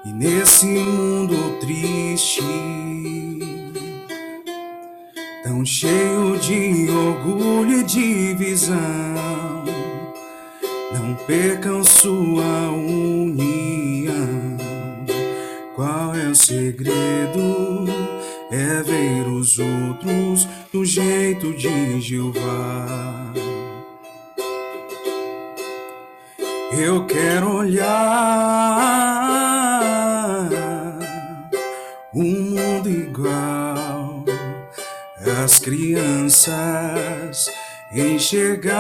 e 0.06 0.14
nesse 0.14 0.68
mundo 0.68 1.58
triste, 1.60 2.44
tão 5.44 5.66
cheio 5.66 6.38
de 6.38 6.88
orgulho 6.92 7.80
e 7.80 7.84
divisão, 7.86 8.76
não 10.94 11.16
percam 11.26 11.84
sua 11.84 12.70
união. 12.70 14.14
Qual 15.76 16.16
é 16.16 16.28
o 16.28 16.36
segredo? 16.36 17.88
É 18.52 18.84
ver 18.84 19.28
os 19.28 19.58
outros 19.58 20.48
do 20.72 20.86
jeito 20.86 21.52
de 21.54 22.00
Jeová. 22.00 23.34
Eu 26.78 27.06
quero 27.06 27.58
olhar 27.58 27.96
um 32.14 32.24
mundo 32.24 32.90
igual 32.90 34.26
às 35.44 35.60
crianças 35.60 37.50
enxergar 37.92 38.76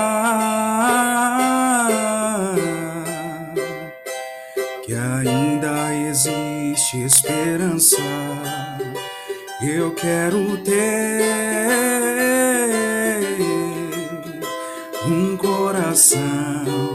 que 4.83 4.93
ainda 4.93 5.93
existe 5.95 7.01
esperança. 7.03 8.01
Eu 9.61 9.93
quero 9.95 10.57
ter 10.57 11.23
um 15.07 15.37
coração 15.37 16.94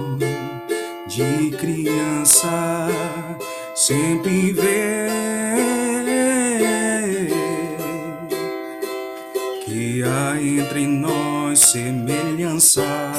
de 1.21 1.51
criança 1.51 2.89
sempre 3.75 4.53
ver 4.53 5.11
que 9.67 10.03
há 10.03 10.41
entre 10.41 10.87
nós 10.87 11.59
semelhança. 11.59 13.10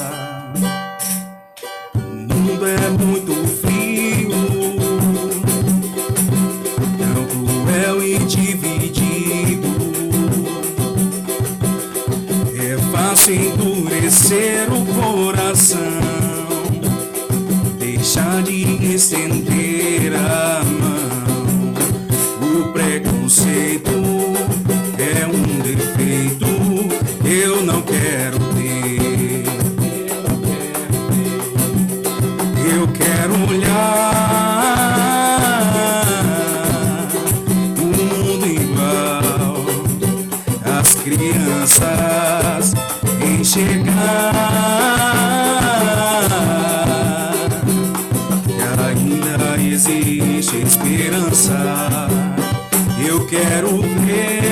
Eu 53.06 53.26
quero 53.26 53.80
ver 53.80 54.42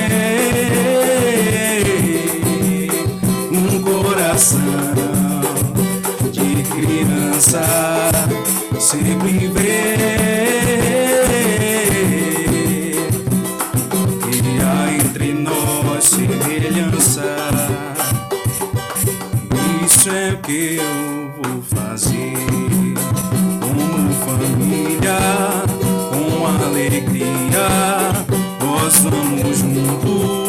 um 3.51 3.81
coração 3.81 4.59
de 6.31 6.63
criança 6.63 7.80
vamos 29.91 30.40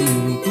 see 0.00 0.49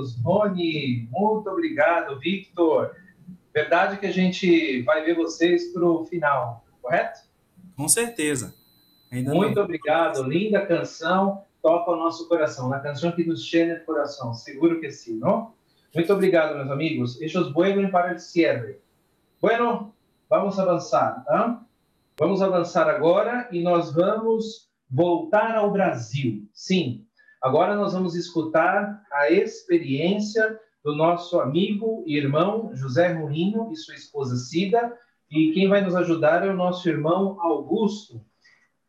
Carlos, 0.00 0.16
Rony. 0.22 1.08
Muito 1.10 1.50
obrigado, 1.50 2.18
Victor. 2.18 2.94
Verdade 3.52 3.98
que 3.98 4.06
a 4.06 4.12
gente 4.12 4.82
vai 4.82 5.04
ver 5.04 5.14
vocês 5.14 5.72
para 5.72 5.84
o 5.84 6.04
final, 6.04 6.64
correto? 6.80 7.20
Com 7.76 7.88
certeza. 7.88 8.54
Ainda 9.10 9.34
Muito 9.34 9.56
não- 9.56 9.64
obrigado. 9.64 10.22
Linda 10.22 10.64
canção. 10.64 11.44
Toca 11.62 11.90
o 11.90 11.96
nosso 11.96 12.26
coração. 12.28 12.66
Uma 12.68 12.78
canção 12.80 13.12
que 13.12 13.24
nos 13.24 13.50
llena 13.52 13.74
el 13.74 13.84
coração. 13.84 14.32
Seguro 14.32 14.80
que 14.80 14.90
sim, 14.90 15.18
não? 15.18 15.52
Muito 15.94 16.12
obrigado, 16.12 16.56
meus 16.56 16.70
amigos. 16.70 17.20
Ellos 17.20 17.52
vuelven 17.52 17.90
para 17.90 18.12
el 18.12 18.18
cierre. 18.18 18.78
Bueno, 19.42 19.92
vamos 20.28 20.58
avançar, 20.58 21.24
tá? 21.24 21.60
Vamos 22.18 22.40
avançar 22.40 22.88
agora 22.88 23.48
e 23.50 23.62
nós 23.62 23.92
vamos 23.92 24.70
voltar 24.88 25.56
ao 25.56 25.70
Brasil. 25.72 26.48
Sim, 26.52 27.04
agora 27.40 27.74
nós 27.74 27.92
vamos 27.92 28.14
escutar 28.14 29.02
a 29.12 29.30
experiência 29.30 30.58
do 30.84 30.94
nosso 30.94 31.40
amigo 31.40 32.02
e 32.06 32.16
irmão 32.16 32.70
José 32.74 33.12
Mourinho 33.12 33.70
e 33.72 33.76
sua 33.76 33.94
esposa 33.94 34.36
Cida. 34.36 34.96
E 35.30 35.52
quem 35.52 35.68
vai 35.68 35.82
nos 35.82 35.94
ajudar 35.94 36.46
é 36.46 36.50
o 36.50 36.56
nosso 36.56 36.88
irmão 36.88 37.40
Augusto. 37.40 38.24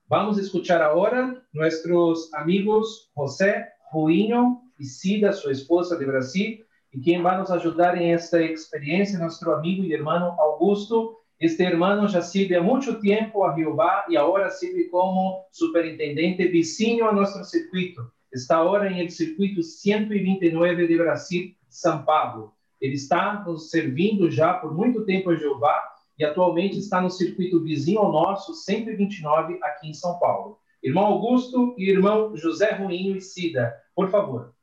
Vamos 0.08 0.38
escuchar 0.38 0.82
ahora 0.82 1.42
nuestros 1.54 2.34
amigos 2.34 3.10
José 3.16 3.68
Ruinho 3.94 4.62
y 4.80 4.86
Cida, 4.86 5.32
su 5.32 5.50
esposa 5.50 5.98
de 5.98 6.06
Brasil, 6.06 6.66
y 6.92 7.02
quien 7.02 7.24
va 7.24 7.36
a 7.36 7.38
nos 7.38 7.52
ayudar 7.52 7.98
en 7.98 8.16
esta 8.16 8.42
experiencia, 8.42 9.20
nuestro 9.20 9.56
amigo 9.56 9.84
y 9.84 9.94
hermano 9.94 10.36
Augusto. 10.40 11.20
Este 11.40 11.64
hermano 11.64 12.08
ya 12.08 12.22
sirve 12.22 12.58
há 12.58 12.62
mucho 12.62 13.00
tiempo 13.00 13.48
a 13.48 13.56
Jehová 13.56 14.04
y 14.08 14.16
ahora 14.16 14.50
sirve 14.50 14.90
como 14.90 15.46
superintendente 15.52 16.46
vizinho 16.46 17.10
a 17.10 17.14
nuestro 17.14 17.44
circuito. 17.44 18.12
Está 18.32 18.58
ahora 18.58 18.90
en 18.90 18.98
el 18.98 19.12
circuito 19.12 19.62
129 19.62 20.88
de 20.88 20.98
Brasil, 20.98 21.58
São 21.70 22.06
Paulo. 22.06 22.54
Ele 22.80 22.96
está 22.96 23.44
nos 23.44 23.70
servindo 23.70 24.32
já 24.32 24.54
por 24.54 24.74
muito 24.74 25.06
tempo 25.06 25.30
a 25.30 25.36
Jeová 25.36 25.80
e 26.18 26.24
atualmente 26.24 26.78
está 26.78 27.02
no 27.02 27.10
circuito 27.10 27.62
vizinho 27.62 28.00
ao 28.00 28.12
nosso, 28.12 28.54
129, 28.54 29.60
aqui 29.62 29.90
em 29.90 29.94
São 29.94 30.18
Paulo. 30.18 30.60
Irmão 30.82 31.06
Augusto 31.06 31.76
e 31.78 31.90
irmão 31.90 32.36
José 32.36 32.72
Ruinho 32.72 33.16
e 33.16 33.22
Cida, 33.22 33.76
por 33.94 34.10
favor. 34.10 34.54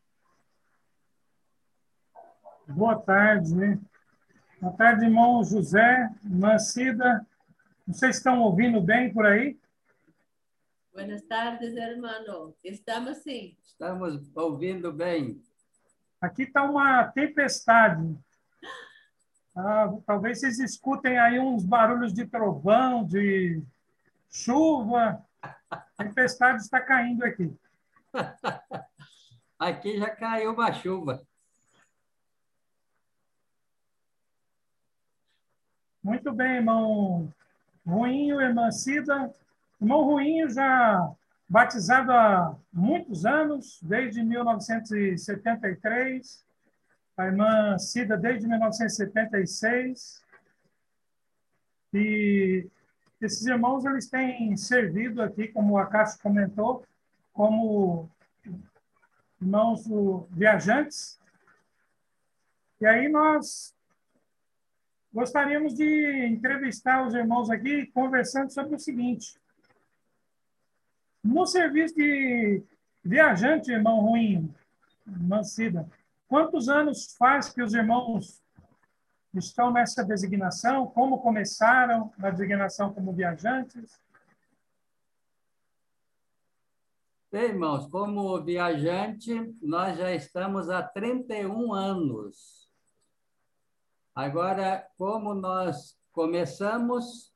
Boa 2.66 2.96
tarde, 2.96 3.54
né? 3.54 3.78
Boa 4.60 4.72
tarde, 4.72 5.04
irmão 5.04 5.44
José, 5.44 6.10
irmã 6.24 6.58
Cida. 6.58 7.24
Vocês 7.86 8.16
estão 8.16 8.40
ouvindo 8.40 8.80
bem 8.80 9.12
por 9.12 9.26
aí? 9.26 9.58
Buenas 10.98 11.22
tardes, 11.22 11.76
hermano. 11.76 12.56
Estamos 12.64 13.18
sim. 13.18 13.56
Estamos 13.64 14.36
ouvindo 14.36 14.92
bem. 14.92 15.40
Aqui 16.20 16.42
está 16.42 16.64
uma 16.64 17.04
tempestade. 17.04 18.18
Ah, 19.54 19.96
talvez 20.04 20.40
vocês 20.40 20.58
escutem 20.58 21.16
aí 21.16 21.38
uns 21.38 21.64
barulhos 21.64 22.12
de 22.12 22.26
trovão, 22.26 23.04
de 23.04 23.62
chuva. 24.28 25.24
A 25.70 25.76
tempestade 25.96 26.62
está 26.62 26.80
caindo 26.80 27.24
aqui. 27.24 27.56
Aqui 29.56 29.98
já 29.98 30.10
caiu 30.10 30.52
uma 30.52 30.72
chuva. 30.72 31.22
Muito 36.02 36.32
bem, 36.32 36.56
irmão 36.56 37.32
Ruinho, 37.86 38.40
irmã 38.40 38.72
Cida. 38.72 39.32
Irmão 39.80 40.04
Ruinho 40.04 40.50
já 40.50 41.10
batizado 41.48 42.10
há 42.12 42.56
muitos 42.72 43.24
anos, 43.24 43.80
desde 43.82 44.20
1973. 44.22 46.44
A 47.16 47.26
irmã 47.26 47.78
Cida 47.78 48.16
desde 48.16 48.48
1976. 48.48 50.22
E 51.94 52.66
esses 53.20 53.46
irmãos 53.46 53.84
eles 53.84 54.08
têm 54.08 54.56
servido 54.56 55.22
aqui, 55.22 55.46
como 55.48 55.74
o 55.74 55.78
Acácio 55.78 56.20
comentou, 56.22 56.84
como 57.32 58.08
irmãos 59.40 59.84
viajantes. 60.30 61.18
E 62.80 62.86
aí 62.86 63.08
nós 63.08 63.74
gostaríamos 65.12 65.74
de 65.74 66.26
entrevistar 66.26 67.04
os 67.06 67.14
irmãos 67.14 67.50
aqui 67.50 67.86
conversando 67.86 68.52
sobre 68.52 68.76
o 68.76 68.78
seguinte. 68.78 69.36
No 71.22 71.46
serviço 71.46 71.94
de 71.94 72.62
viajante, 73.04 73.72
irmão 73.72 74.00
Ruim, 74.00 74.54
irmã 75.06 75.42
Cida, 75.42 75.88
quantos 76.28 76.68
anos 76.68 77.14
faz 77.16 77.50
que 77.50 77.62
os 77.62 77.74
irmãos 77.74 78.42
estão 79.34 79.72
nessa 79.72 80.04
designação? 80.04 80.86
Como 80.86 81.20
começaram 81.20 82.12
na 82.18 82.30
designação 82.30 82.92
como 82.92 83.12
viajantes? 83.12 84.00
Bem, 87.30 87.50
irmãos, 87.50 87.86
como 87.88 88.42
viajante, 88.42 89.54
nós 89.60 89.98
já 89.98 90.14
estamos 90.14 90.70
há 90.70 90.82
31 90.82 91.74
anos. 91.74 92.70
Agora, 94.14 94.88
como 94.96 95.34
nós 95.34 95.94
começamos, 96.10 97.32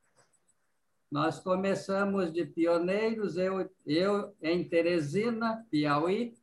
nós 1.13 1.39
começamos 1.39 2.33
de 2.33 2.43
pioneiros, 2.43 3.37
eu, 3.37 3.69
eu 3.85 4.35
em 4.41 4.67
Teresina, 4.67 5.63
Piauí. 5.69 6.35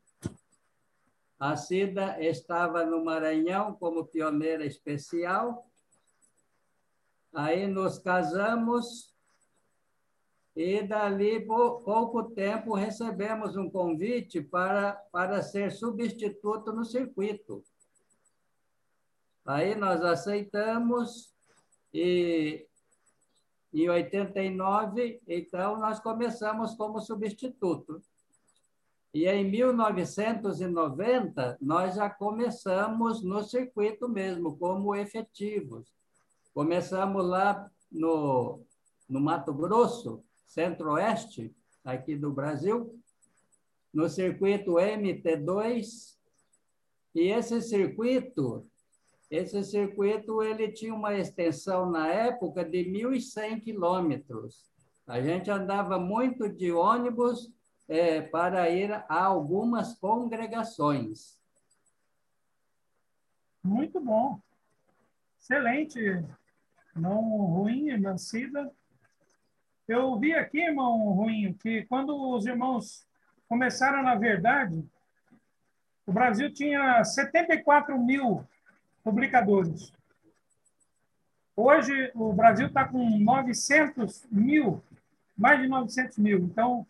A 1.40 1.56
Cida 1.56 2.22
estava 2.22 2.86
no 2.86 3.05
Maranhão 3.05 3.74
como 3.74 4.06
pioneira 4.06 4.64
especial. 4.64 5.68
Aí 7.34 7.66
nos 7.66 7.98
casamos 7.98 9.12
e 10.55 10.82
dali 10.82 11.44
por 11.44 11.82
pouco 11.82 12.30
tempo 12.30 12.72
recebemos 12.72 13.56
um 13.56 13.68
convite 13.68 14.40
para, 14.40 14.92
para 15.10 15.42
ser 15.42 15.72
substituto 15.72 16.72
no 16.72 16.84
circuito. 16.84 17.64
Aí 19.44 19.74
nós 19.74 20.01
aceitamos 20.05 21.34
e 21.92 22.69
em 23.72 23.88
89, 23.88 25.22
então 25.26 25.78
nós 25.78 25.98
começamos 26.01 26.74
como 26.74 27.01
substituto. 27.01 28.02
E 29.12 29.26
em 29.26 29.51
1990 29.51 31.59
nós 31.60 31.97
já 31.97 32.09
começamos 32.09 33.22
no 33.22 33.42
circuito 33.42 34.09
mesmo 34.09 34.56
como 34.56 34.94
efetivos. 34.94 35.92
Começamos 36.52 37.26
lá 37.26 37.68
no 37.90 38.60
no 39.10 39.20
Mato 39.20 39.52
Grosso, 39.52 40.22
centro-oeste, 40.47 41.52
aqui 41.84 42.14
do 42.14 42.32
Brasil, 42.32 42.97
no 43.92 44.09
circuito 44.09 44.74
MT2. 44.74 46.16
E 47.12 47.22
esse 47.22 47.60
circuito, 47.60 48.64
esse 49.31 49.62
circuito 49.62 50.43
ele 50.43 50.73
tinha 50.73 50.93
uma 50.93 51.15
extensão 51.15 51.89
na 51.89 52.09
época 52.09 52.65
de 52.65 52.85
1.100 52.85 53.62
quilômetros. 53.62 54.69
A 55.07 55.20
gente 55.20 55.51
andava 55.51 55.98
muito 55.98 56.48
de 56.48 56.73
ônibus 56.73 57.52
é, 57.89 58.20
para 58.20 58.69
ir 58.70 58.93
a 58.93 59.24
algumas 59.24 59.94
congregações. 59.98 61.39
Muito 63.62 64.01
bom. 64.01 64.40
Excelente. 65.39 66.01
Não 66.94 67.20
ruim, 67.20 67.97
nascida. 67.98 68.73
Eu 69.86 70.19
vi 70.19 70.35
aqui, 70.35 70.59
irmão 70.59 71.12
Ruinho, 71.12 71.55
que 71.55 71.82
quando 71.86 72.16
os 72.32 72.47
irmãos 72.47 73.07
começaram, 73.48 74.02
na 74.02 74.15
verdade, 74.15 74.85
o 76.07 76.12
Brasil 76.12 76.52
tinha 76.52 77.02
74 77.05 77.98
mil 77.98 78.44
publicadores. 79.02 79.93
Hoje, 81.56 82.10
o 82.14 82.32
Brasil 82.32 82.68
está 82.68 82.86
com 82.86 83.18
900 83.18 84.27
mil, 84.31 84.82
mais 85.36 85.60
de 85.60 85.68
900 85.68 86.18
mil. 86.18 86.39
Então, 86.39 86.86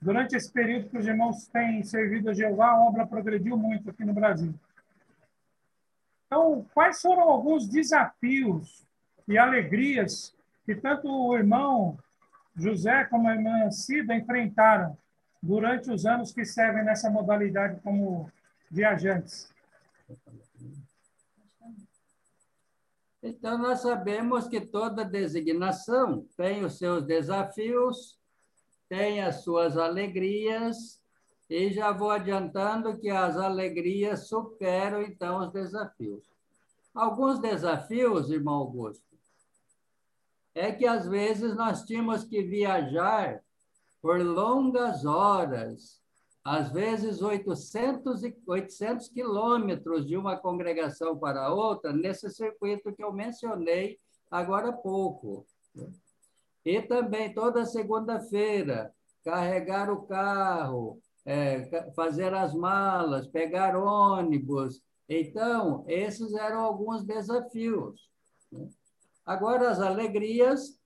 durante 0.00 0.34
esse 0.34 0.50
período 0.50 0.88
que 0.88 0.98
os 0.98 1.06
irmãos 1.06 1.46
têm 1.48 1.82
servido 1.84 2.30
a 2.30 2.34
Jeová, 2.34 2.70
a 2.70 2.80
obra 2.80 3.06
progrediu 3.06 3.56
muito 3.56 3.90
aqui 3.90 4.04
no 4.04 4.12
Brasil. 4.12 4.54
Então, 6.26 6.66
quais 6.74 7.00
foram 7.00 7.22
alguns 7.22 7.68
desafios 7.68 8.86
e 9.26 9.38
alegrias 9.38 10.34
que 10.64 10.74
tanto 10.74 11.08
o 11.08 11.36
irmão 11.36 11.98
José 12.56 13.04
como 13.04 13.28
a 13.28 13.34
irmã 13.34 13.70
Cida 13.70 14.14
enfrentaram 14.14 14.98
durante 15.42 15.90
os 15.90 16.04
anos 16.04 16.32
que 16.32 16.44
servem 16.44 16.84
nessa 16.84 17.08
modalidade 17.08 17.80
como 17.80 18.30
viajantes? 18.70 19.50
Então, 23.22 23.58
nós 23.58 23.80
sabemos 23.80 24.46
que 24.46 24.60
toda 24.60 25.04
designação 25.04 26.26
tem 26.36 26.64
os 26.64 26.78
seus 26.78 27.02
desafios, 27.02 28.18
tem 28.88 29.20
as 29.22 29.42
suas 29.42 29.76
alegrias, 29.76 31.02
e 31.50 31.72
já 31.72 31.92
vou 31.92 32.10
adiantando 32.10 32.98
que 32.98 33.10
as 33.10 33.36
alegrias 33.36 34.28
superam, 34.28 35.02
então, 35.02 35.40
os 35.40 35.52
desafios. 35.52 36.24
Alguns 36.94 37.38
desafios, 37.38 38.30
irmão 38.30 38.54
Augusto, 38.54 39.08
é 40.54 40.72
que 40.72 40.86
às 40.86 41.06
vezes 41.06 41.54
nós 41.54 41.84
tínhamos 41.84 42.24
que 42.24 42.42
viajar 42.42 43.42
por 44.00 44.20
longas 44.20 45.04
horas, 45.04 46.02
às 46.44 46.72
vezes 46.72 47.20
800, 47.20 48.22
800 48.46 49.08
quilômetros 49.08 50.06
de 50.06 50.16
uma 50.16 50.36
congregação 50.36 51.18
para 51.18 51.52
outra, 51.52 51.92
nesse 51.92 52.30
circuito 52.30 52.92
que 52.92 53.02
eu 53.02 53.12
mencionei 53.12 53.98
agora 54.30 54.68
há 54.68 54.72
pouco. 54.72 55.46
E 56.64 56.82
também 56.82 57.32
toda 57.32 57.64
segunda-feira, 57.64 58.92
carregar 59.24 59.90
o 59.90 60.02
carro, 60.06 61.00
é, 61.24 61.92
fazer 61.94 62.32
as 62.34 62.54
malas, 62.54 63.26
pegar 63.26 63.76
ônibus. 63.76 64.80
Então, 65.08 65.84
esses 65.86 66.32
eram 66.34 66.60
alguns 66.60 67.04
desafios. 67.04 68.08
Agora, 69.24 69.70
as 69.70 69.80
alegrias, 69.80 70.77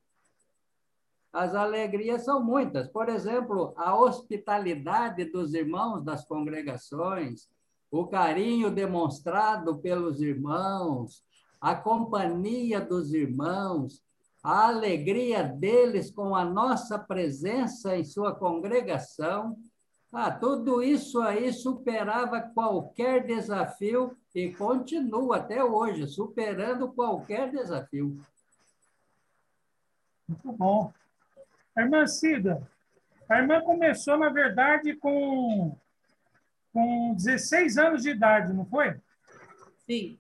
as 1.32 1.54
alegrias 1.54 2.24
são 2.24 2.44
muitas. 2.44 2.88
Por 2.88 3.08
exemplo, 3.08 3.72
a 3.76 3.98
hospitalidade 3.98 5.24
dos 5.24 5.54
irmãos 5.54 6.02
das 6.02 6.24
congregações, 6.26 7.48
o 7.90 8.06
carinho 8.06 8.70
demonstrado 8.70 9.78
pelos 9.78 10.20
irmãos, 10.20 11.24
a 11.60 11.74
companhia 11.74 12.80
dos 12.80 13.14
irmãos, 13.14 14.02
a 14.42 14.68
alegria 14.68 15.42
deles 15.42 16.10
com 16.10 16.34
a 16.34 16.44
nossa 16.44 16.98
presença 16.98 17.96
em 17.96 18.04
sua 18.04 18.34
congregação. 18.34 19.56
Ah, 20.12 20.30
tudo 20.30 20.82
isso 20.82 21.20
aí 21.20 21.52
superava 21.52 22.40
qualquer 22.40 23.24
desafio 23.24 24.14
e 24.34 24.52
continua 24.52 25.36
até 25.36 25.64
hoje, 25.64 26.06
superando 26.06 26.92
qualquer 26.92 27.50
desafio. 27.50 28.20
Muito 30.28 30.52
bom. 30.52 30.92
A 31.74 31.82
irmã 31.82 32.06
Cida, 32.06 32.68
a 33.28 33.38
irmã 33.38 33.60
começou, 33.62 34.18
na 34.18 34.28
verdade, 34.28 34.94
com, 34.96 35.76
com 36.72 37.14
16 37.14 37.78
anos 37.78 38.02
de 38.02 38.10
idade, 38.10 38.52
não 38.52 38.66
foi? 38.66 38.94
Sim. 39.86 40.18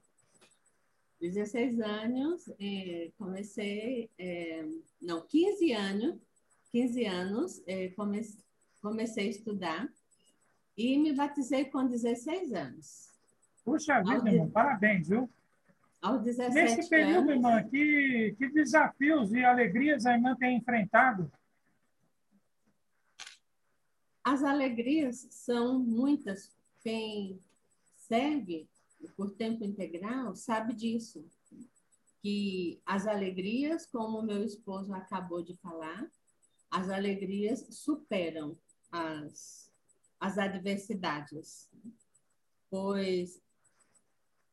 16 1.20 1.80
anos, 1.80 2.50
eh, 2.58 3.10
comecei, 3.16 4.10
eh, 4.18 4.64
não, 5.00 5.20
15 5.20 5.72
anos, 5.72 6.16
15 6.72 7.04
anos, 7.04 7.62
eh, 7.66 7.90
comecei, 7.90 8.40
comecei 8.80 9.26
a 9.28 9.30
estudar 9.30 9.88
e 10.76 10.98
me 10.98 11.12
batizei 11.12 11.66
com 11.66 11.86
16 11.86 12.52
anos. 12.52 13.12
Puxa 13.64 14.02
vida, 14.02 14.30
irmão, 14.30 14.50
parabéns, 14.50 15.08
viu? 15.08 15.30
Aos 16.00 16.22
17 16.22 16.54
Nesse 16.54 16.90
período, 16.90 17.30
anos, 17.30 17.34
irmã, 17.36 17.62
que, 17.68 18.34
que 18.36 18.48
desafios 18.48 19.32
e 19.32 19.44
alegrias 19.44 20.04
a 20.06 20.14
irmã 20.14 20.34
tem 20.34 20.56
enfrentado? 20.56 21.30
As 24.24 24.42
alegrias 24.42 25.26
são 25.30 25.78
muitas. 25.78 26.50
Quem 26.82 27.40
serve 27.96 28.68
por 29.16 29.30
tempo 29.32 29.64
integral 29.64 30.34
sabe 30.36 30.74
disso. 30.74 31.24
Que 32.22 32.80
as 32.86 33.06
alegrias, 33.06 33.84
como 33.84 34.22
meu 34.22 34.44
esposo 34.44 34.92
acabou 34.94 35.42
de 35.42 35.54
falar, 35.56 36.08
as 36.70 36.88
alegrias 36.88 37.66
superam 37.70 38.56
as, 38.90 39.70
as 40.20 40.38
adversidades. 40.38 41.68
Pois 42.70 43.42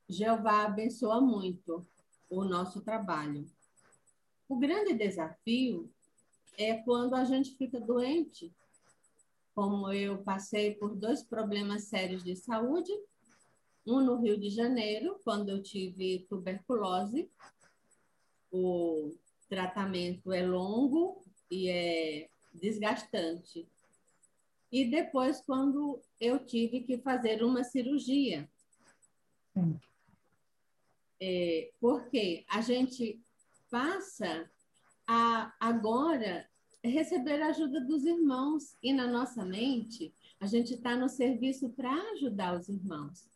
Jeová 0.09 0.65
abençoa 0.65 1.21
muito 1.21 1.85
o 2.27 2.43
nosso 2.43 2.81
trabalho. 2.81 3.45
O 4.47 4.57
grande 4.57 4.95
desafio 4.95 5.87
é 6.57 6.77
quando 6.77 7.13
a 7.13 7.23
gente 7.23 7.55
fica 7.55 7.79
doente, 7.79 8.51
como 9.59 9.91
eu 9.91 10.19
passei 10.19 10.73
por 10.73 10.95
dois 10.95 11.21
problemas 11.21 11.83
sérios 11.83 12.23
de 12.23 12.33
saúde, 12.33 12.93
um 13.85 13.99
no 13.99 14.15
Rio 14.15 14.39
de 14.39 14.49
Janeiro, 14.49 15.19
quando 15.21 15.49
eu 15.49 15.61
tive 15.61 16.25
tuberculose. 16.29 17.29
O 18.49 19.13
tratamento 19.49 20.31
é 20.31 20.47
longo 20.47 21.21
e 21.51 21.67
é 21.67 22.29
desgastante. 22.53 23.67
E 24.71 24.85
depois, 24.85 25.41
quando 25.41 26.01
eu 26.21 26.39
tive 26.39 26.79
que 26.79 26.97
fazer 26.99 27.43
uma 27.43 27.65
cirurgia. 27.65 28.49
É, 31.19 31.69
porque 31.81 32.45
a 32.47 32.61
gente 32.61 33.21
passa 33.69 34.49
a 35.05 35.53
agora 35.59 36.48
receber 36.83 37.41
a 37.41 37.47
ajuda 37.47 37.81
dos 37.81 38.05
irmãos 38.05 38.77
e 38.81 38.93
na 38.93 39.07
nossa 39.07 39.43
mente 39.43 40.13
a 40.39 40.45
gente 40.45 40.73
está 40.73 40.95
no 40.95 41.09
serviço 41.09 41.69
para 41.69 41.91
ajudar 42.13 42.57
os 42.57 42.69
irmãos. 42.69 43.29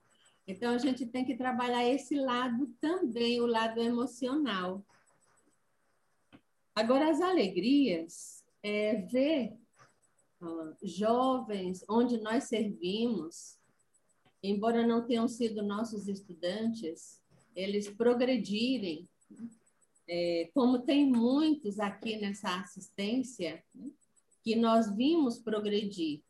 Então 0.48 0.74
a 0.74 0.78
gente 0.78 1.06
tem 1.06 1.26
que 1.26 1.36
trabalhar 1.36 1.88
esse 1.88 2.16
lado 2.16 2.68
também, 2.80 3.42
o 3.42 3.46
lado 3.46 3.80
emocional. 3.82 4.86
Agora 6.76 7.10
as 7.10 7.22
alegrias 7.22 8.44
é 8.62 8.96
ver 8.96 9.54
ó, 10.42 10.74
jovens 10.82 11.84
onde 11.90 12.18
nós 12.18 12.46
servimos, 12.46 13.58
embora 14.42 14.86
não 14.86 15.06
tenham 15.06 15.28
sido 15.28 15.62
nossos 15.62 16.08
estudantes, 16.08 17.22
eles 17.56 17.90
progredirem 17.90 19.08
é, 20.08 20.50
como 20.54 20.80
tem 20.80 21.06
muitos 21.06 21.80
aqui 21.80 22.18
nessa 22.18 22.60
assistência, 22.60 23.64
né, 23.74 23.92
que 24.44 24.56
nós 24.56 24.94
vimos 24.96 25.40
progredir. 25.40 26.22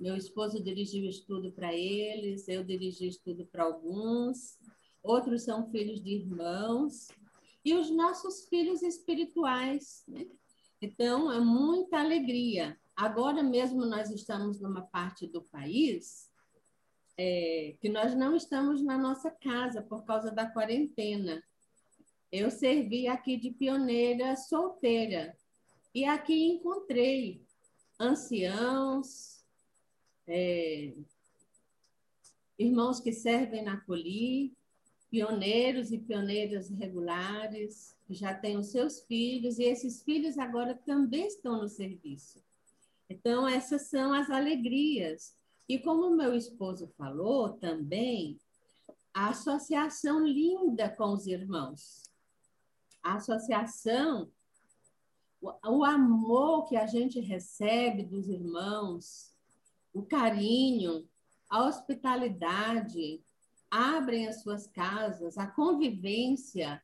Meu 0.00 0.16
esposo 0.16 0.62
dirigiu 0.62 1.04
estudo 1.08 1.52
para 1.52 1.74
eles, 1.74 2.48
eu 2.48 2.64
dirigi 2.64 3.08
estudo 3.08 3.46
para 3.46 3.64
alguns, 3.64 4.58
outros 5.02 5.42
são 5.42 5.68
filhos 5.70 6.02
de 6.02 6.10
irmãos, 6.10 7.08
e 7.64 7.74
os 7.74 7.90
nossos 7.90 8.48
filhos 8.48 8.82
espirituais. 8.82 10.04
Né? 10.06 10.26
Então, 10.80 11.30
é 11.30 11.40
muita 11.40 11.98
alegria. 11.98 12.78
Agora 12.96 13.42
mesmo 13.42 13.84
nós 13.84 14.10
estamos 14.10 14.60
numa 14.60 14.82
parte 14.82 15.26
do 15.26 15.42
país 15.42 16.28
é, 17.18 17.76
que 17.80 17.88
nós 17.88 18.14
não 18.14 18.36
estamos 18.36 18.82
na 18.82 18.96
nossa 18.96 19.30
casa 19.30 19.82
por 19.82 20.04
causa 20.04 20.30
da 20.30 20.46
quarentena. 20.46 21.42
Eu 22.30 22.50
servi 22.50 23.08
aqui 23.08 23.38
de 23.38 23.50
pioneira 23.50 24.36
solteira 24.36 25.34
e 25.94 26.04
aqui 26.04 26.46
encontrei 26.46 27.42
anciãos, 27.98 29.42
é, 30.26 30.92
irmãos 32.58 33.00
que 33.00 33.12
servem 33.12 33.64
na 33.64 33.78
Coli, 33.78 34.54
pioneiros 35.10 35.90
e 35.90 35.98
pioneiras 35.98 36.68
regulares, 36.68 37.96
que 38.06 38.12
já 38.12 38.34
têm 38.34 38.58
os 38.58 38.66
seus 38.66 39.00
filhos, 39.00 39.58
e 39.58 39.64
esses 39.64 40.02
filhos 40.02 40.36
agora 40.36 40.74
também 40.74 41.26
estão 41.26 41.62
no 41.62 41.68
serviço. 41.68 42.44
Então, 43.08 43.48
essas 43.48 43.88
são 43.88 44.12
as 44.12 44.28
alegrias. 44.28 45.34
E 45.66 45.78
como 45.78 46.14
meu 46.14 46.34
esposo 46.34 46.92
falou 46.98 47.54
também, 47.54 48.38
a 49.14 49.30
associação 49.30 50.26
linda 50.26 50.90
com 50.90 51.14
os 51.14 51.26
irmãos 51.26 52.07
a 53.02 53.14
associação, 53.14 54.30
o, 55.40 55.78
o 55.78 55.84
amor 55.84 56.66
que 56.66 56.76
a 56.76 56.86
gente 56.86 57.20
recebe 57.20 58.02
dos 58.02 58.28
irmãos, 58.28 59.34
o 59.92 60.02
carinho, 60.02 61.08
a 61.48 61.66
hospitalidade, 61.66 63.22
abrem 63.70 64.26
as 64.26 64.42
suas 64.42 64.66
casas, 64.66 65.38
a 65.38 65.46
convivência 65.46 66.82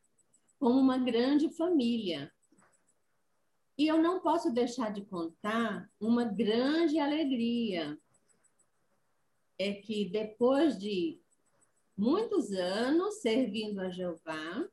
como 0.58 0.78
uma 0.78 0.98
grande 0.98 1.50
família. 1.50 2.32
E 3.76 3.86
eu 3.86 4.00
não 4.00 4.20
posso 4.20 4.52
deixar 4.52 4.92
de 4.92 5.04
contar 5.04 5.90
uma 6.00 6.24
grande 6.24 6.98
alegria. 6.98 7.98
É 9.58 9.72
que 9.72 10.08
depois 10.08 10.78
de 10.78 11.20
muitos 11.96 12.52
anos 12.52 13.20
servindo 13.20 13.80
a 13.80 13.88
Jeová, 13.88 14.68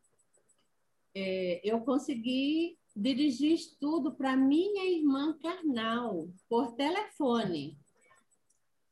é, 1.14 1.62
eu 1.64 1.82
consegui 1.82 2.78
dirigir 2.96 3.54
estudo 3.54 4.14
para 4.14 4.36
minha 4.36 4.86
irmã 4.86 5.38
carnal, 5.42 6.28
por 6.50 6.74
telefone. 6.74 7.78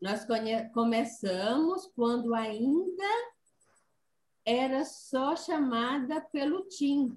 Nós 0.01 0.25
começamos 0.73 1.85
quando 1.87 2.33
ainda 2.33 3.33
era 4.45 4.85
só 4.85 5.35
chamada 5.35 6.21
pelo 6.21 6.67
TIM, 6.67 7.15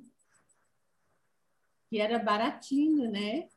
que 1.89 1.99
era 1.99 2.19
baratinho, 2.19 3.11
né? 3.11 3.49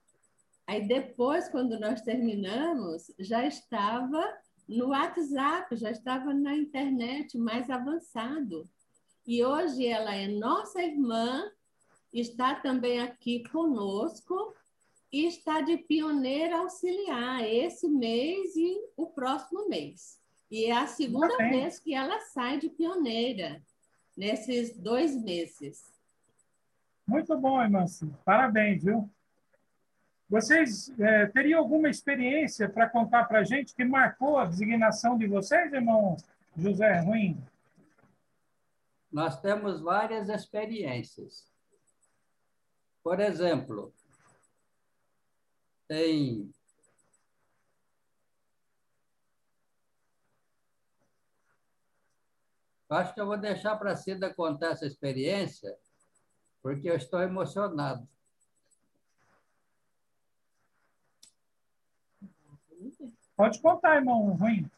Aí 0.68 0.88
depois, 0.88 1.50
quando 1.50 1.80
nós 1.80 2.02
terminamos, 2.02 3.12
já 3.20 3.46
estava 3.46 4.24
no 4.68 4.90
WhatsApp, 4.90 5.76
já 5.76 5.92
estava 5.92 6.34
na 6.34 6.56
internet 6.56 7.38
mais 7.38 7.70
avançado. 7.70 8.70
E 9.26 9.44
hoje 9.44 9.88
ela 9.88 10.14
é 10.14 10.28
nossa 10.28 10.84
irmã, 10.84 11.50
está 12.14 12.56
também 12.56 13.00
aqui 13.00 13.44
conosco 13.50 14.54
e 15.12 15.26
está 15.26 15.62
de 15.62 15.78
pioneira 15.78 16.60
auxiliar 16.60 17.44
esse 17.44 17.88
mês 17.88 18.56
e 18.56 18.78
o 18.96 19.08
próximo 19.08 19.68
mês. 19.68 20.20
E 20.52 20.66
é 20.66 20.74
a 20.74 20.88
segunda 20.88 21.36
vez 21.38 21.80
que 21.80 21.96
ela 21.96 22.20
sai 22.20 22.60
de 22.60 22.70
pioneira 22.70 23.62
nesses 24.16 24.78
dois 24.78 25.16
meses. 25.16 25.82
Muito 27.08 27.36
bom, 27.38 27.62
irmã. 27.62 27.86
Parabéns, 28.24 28.84
viu? 28.84 29.10
Vocês 30.30 30.94
é, 31.00 31.28
teriam 31.28 31.60
alguma 31.60 31.90
experiência 31.90 32.68
para 32.68 32.90
contar 32.90 33.26
para 33.26 33.40
a 33.40 33.44
gente 33.44 33.76
que 33.76 33.84
marcou 33.84 34.38
a 34.38 34.46
designação 34.46 35.18
de 35.18 35.28
vocês, 35.28 35.72
irmão 35.74 36.16
José 36.58 37.00
Ruim? 37.00 37.38
Nós 39.16 39.40
temos 39.40 39.80
várias 39.80 40.28
experiências. 40.28 41.50
Por 43.02 43.22
exemplo, 43.22 43.94
tem 45.88 46.54
Acho 52.90 53.14
que 53.14 53.22
eu 53.22 53.26
vou 53.26 53.38
deixar 53.38 53.78
para 53.78 53.94
a 53.94 53.96
Cida 53.96 54.34
contar 54.34 54.72
essa 54.72 54.86
experiência, 54.86 55.76
porque 56.62 56.90
eu 56.90 56.96
estou 56.96 57.22
emocionado. 57.22 58.08
Pode 63.36 63.62
contar, 63.62 63.96
irmão 63.96 64.36
Ruim. 64.36 64.70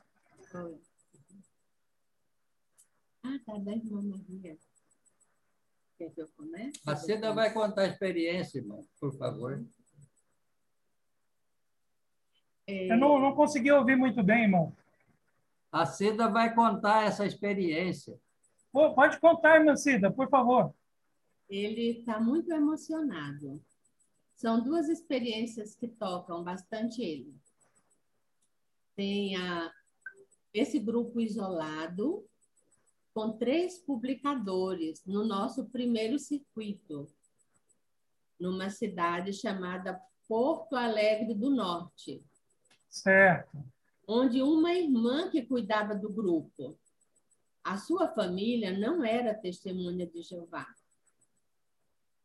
Ah, 3.28 3.40
tá, 3.46 3.58
da 3.58 3.74
irmã 3.74 4.02
Maria. 4.02 4.58
Quer 5.98 6.12
que 6.12 6.22
eu 6.22 6.30
comece? 6.38 6.80
A 6.86 6.96
Cida 6.96 7.34
vai 7.34 7.52
contar 7.52 7.82
a 7.82 7.88
experiência, 7.88 8.60
irmão, 8.60 8.88
por 9.02 9.14
favor. 9.18 9.66
É... 12.66 12.92
Eu 12.92 12.98
não, 12.98 13.20
não 13.20 13.36
consegui 13.36 13.70
ouvir 13.70 13.98
muito 13.98 14.24
bem, 14.24 14.44
irmão. 14.44 14.74
A 15.70 15.86
Cida 15.86 16.30
vai 16.30 16.56
contar 16.56 17.06
essa 17.06 17.26
experiência. 17.26 18.18
Pô, 18.72 18.94
pode 18.96 19.20
contar, 19.20 19.60
irmã 19.60 19.76
Cida, 19.76 20.10
por 20.10 20.30
favor. 20.30 20.74
Ele 21.50 22.00
está 22.00 22.22
muito 22.22 22.50
emocionado. 22.52 23.62
São 24.36 24.64
duas 24.64 24.88
experiências 24.88 25.76
que 25.76 25.88
tocam 25.90 26.44
bastante 26.44 27.02
ele. 27.02 27.36
Tem 28.96 29.36
a, 29.36 29.74
esse 30.54 30.80
grupo 30.80 31.20
isolado, 31.20 32.26
com 33.18 33.36
três 33.36 33.80
publicadores 33.80 35.04
no 35.04 35.26
nosso 35.26 35.66
primeiro 35.70 36.20
circuito, 36.20 37.12
numa 38.40 38.70
cidade 38.70 39.34
chamada 39.34 40.00
Porto 40.28 40.76
Alegre 40.76 41.34
do 41.34 41.50
Norte. 41.50 42.24
Certo. 42.88 43.58
Onde 44.08 44.44
uma 44.44 44.72
irmã 44.72 45.32
que 45.32 45.42
cuidava 45.42 45.96
do 45.96 46.14
grupo. 46.14 46.78
A 47.64 47.76
sua 47.80 48.08
família 48.08 48.78
não 48.78 49.04
era 49.04 49.34
testemunha 49.34 50.06
de 50.06 50.22
Jeová. 50.22 50.68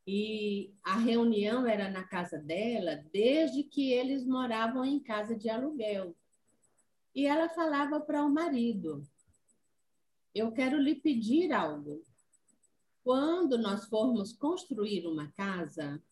E 0.06 0.74
a 0.85 0.98
reunião 0.98 1.66
era 1.66 1.89
na 1.89 2.05
casa 2.05 2.36
dela 2.36 3.02
desde 3.10 3.62
que 3.62 3.90
eles 3.90 4.27
moravam 4.27 4.85
em 4.85 5.01
casa 5.01 5.35
de 5.35 5.48
aluguel. 5.48 6.14
E 7.14 7.24
ela 7.24 7.48
falava 7.48 7.98
para 7.98 8.23
o 8.23 8.28
marido: 8.28 9.02
eu 10.34 10.52
quero 10.52 10.78
lhe 10.78 10.94
pedir 10.94 11.52
algo. 11.52 12.02
Quando 13.04 13.59
nós 13.59 13.86
formos 13.86 14.32
construir 14.32 15.06
uma 15.06 15.30
casa, 15.32 16.02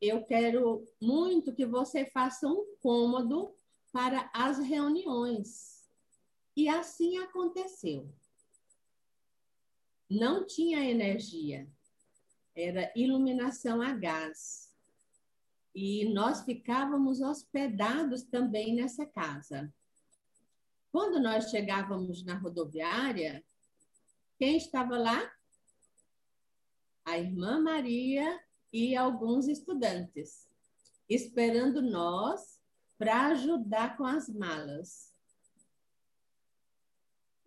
eu 0.00 0.24
quero 0.24 0.86
muito 1.00 1.52
que 1.52 1.66
você 1.66 2.06
faça 2.06 2.46
um 2.46 2.76
cômodo 2.80 3.54
para 3.92 4.30
as 4.32 4.58
reuniões. 4.58 5.88
E 6.56 6.68
assim 6.68 7.18
aconteceu. 7.18 8.12
Não 10.08 10.46
tinha 10.46 10.88
energia, 10.88 11.68
era 12.54 12.92
iluminação 12.96 13.82
a 13.82 13.92
gás. 13.92 14.72
E 15.74 16.06
nós 16.06 16.42
ficávamos 16.42 17.20
hospedados 17.20 18.22
também 18.22 18.74
nessa 18.74 19.04
casa. 19.04 19.72
Quando 20.90 21.20
nós 21.20 21.50
chegávamos 21.50 22.24
na 22.24 22.38
rodoviária, 22.38 23.44
quem 24.38 24.56
estava 24.56 24.96
lá? 24.96 25.30
a 27.08 27.18
irmã 27.18 27.58
Maria 27.58 28.38
e 28.70 28.94
alguns 28.94 29.48
estudantes, 29.48 30.46
esperando 31.08 31.80
nós 31.80 32.60
para 32.98 33.28
ajudar 33.28 33.96
com 33.96 34.04
as 34.04 34.28
malas. 34.28 35.14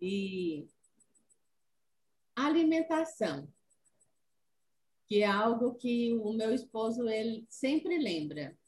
E 0.00 0.66
alimentação, 2.34 3.48
que 5.06 5.22
é 5.22 5.26
algo 5.26 5.76
que 5.76 6.12
o 6.12 6.32
meu 6.32 6.52
esposo 6.52 7.08
ele 7.08 7.46
sempre 7.48 7.98
lembra. 7.98 8.58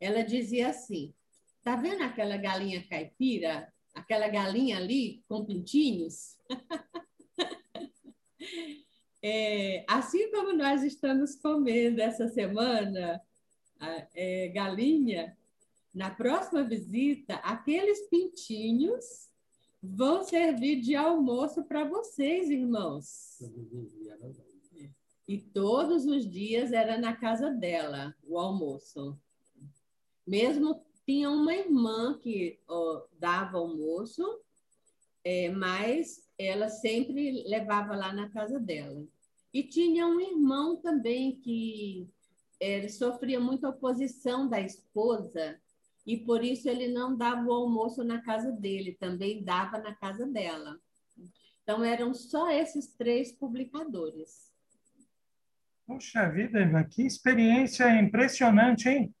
Ela 0.00 0.24
dizia 0.24 0.70
assim: 0.70 1.14
Tá 1.62 1.76
vendo 1.76 2.02
aquela 2.02 2.36
galinha 2.36 2.84
caipira? 2.88 3.72
Aquela 3.94 4.28
galinha 4.28 4.76
ali 4.76 5.22
com 5.28 5.44
pintinhos? 5.44 6.36
É, 9.26 9.86
assim 9.88 10.30
como 10.30 10.52
nós 10.52 10.82
estamos 10.82 11.34
comendo 11.34 11.98
essa 12.02 12.28
semana 12.28 13.22
é, 14.14 14.48
galinha, 14.48 15.34
na 15.94 16.10
próxima 16.10 16.62
visita, 16.62 17.36
aqueles 17.36 18.06
pintinhos 18.08 19.30
vão 19.82 20.24
servir 20.24 20.80
de 20.80 20.94
almoço 20.94 21.62
para 21.64 21.84
vocês, 21.84 22.50
irmãos. 22.50 23.38
E 25.26 25.38
todos 25.38 26.04
os 26.04 26.28
dias 26.28 26.72
era 26.72 26.98
na 26.98 27.16
casa 27.16 27.48
dela 27.50 28.14
o 28.24 28.38
almoço. 28.38 29.18
Mesmo 30.26 30.84
tinha 31.06 31.30
uma 31.30 31.54
irmã 31.54 32.18
que 32.18 32.58
ó, 32.68 33.02
dava 33.18 33.58
almoço, 33.58 34.40
é, 35.22 35.50
mas 35.50 36.28
ela 36.38 36.68
sempre 36.68 37.44
levava 37.46 37.94
lá 37.94 38.12
na 38.12 38.28
casa 38.30 38.58
dela. 38.58 39.06
E 39.52 39.62
tinha 39.62 40.06
um 40.06 40.20
irmão 40.20 40.76
também 40.76 41.36
que 41.36 42.08
ele 42.58 42.88
sofria 42.88 43.38
muita 43.38 43.68
oposição 43.68 44.48
da 44.48 44.60
esposa 44.60 45.60
e 46.06 46.16
por 46.18 46.44
isso 46.44 46.68
ele 46.68 46.88
não 46.88 47.16
dava 47.16 47.46
o 47.46 47.52
almoço 47.52 48.04
na 48.04 48.20
casa 48.20 48.52
dele, 48.52 48.96
também 48.98 49.42
dava 49.42 49.78
na 49.78 49.94
casa 49.94 50.26
dela. 50.26 50.78
Então 51.62 51.82
eram 51.82 52.12
só 52.12 52.50
esses 52.50 52.94
três 52.94 53.32
publicadores. 53.32 54.52
Puxa 55.86 56.28
vida, 56.30 56.60
Eva, 56.60 56.84
que 56.84 57.02
experiência 57.02 57.88
impressionante, 58.00 58.88
hein? 58.88 59.14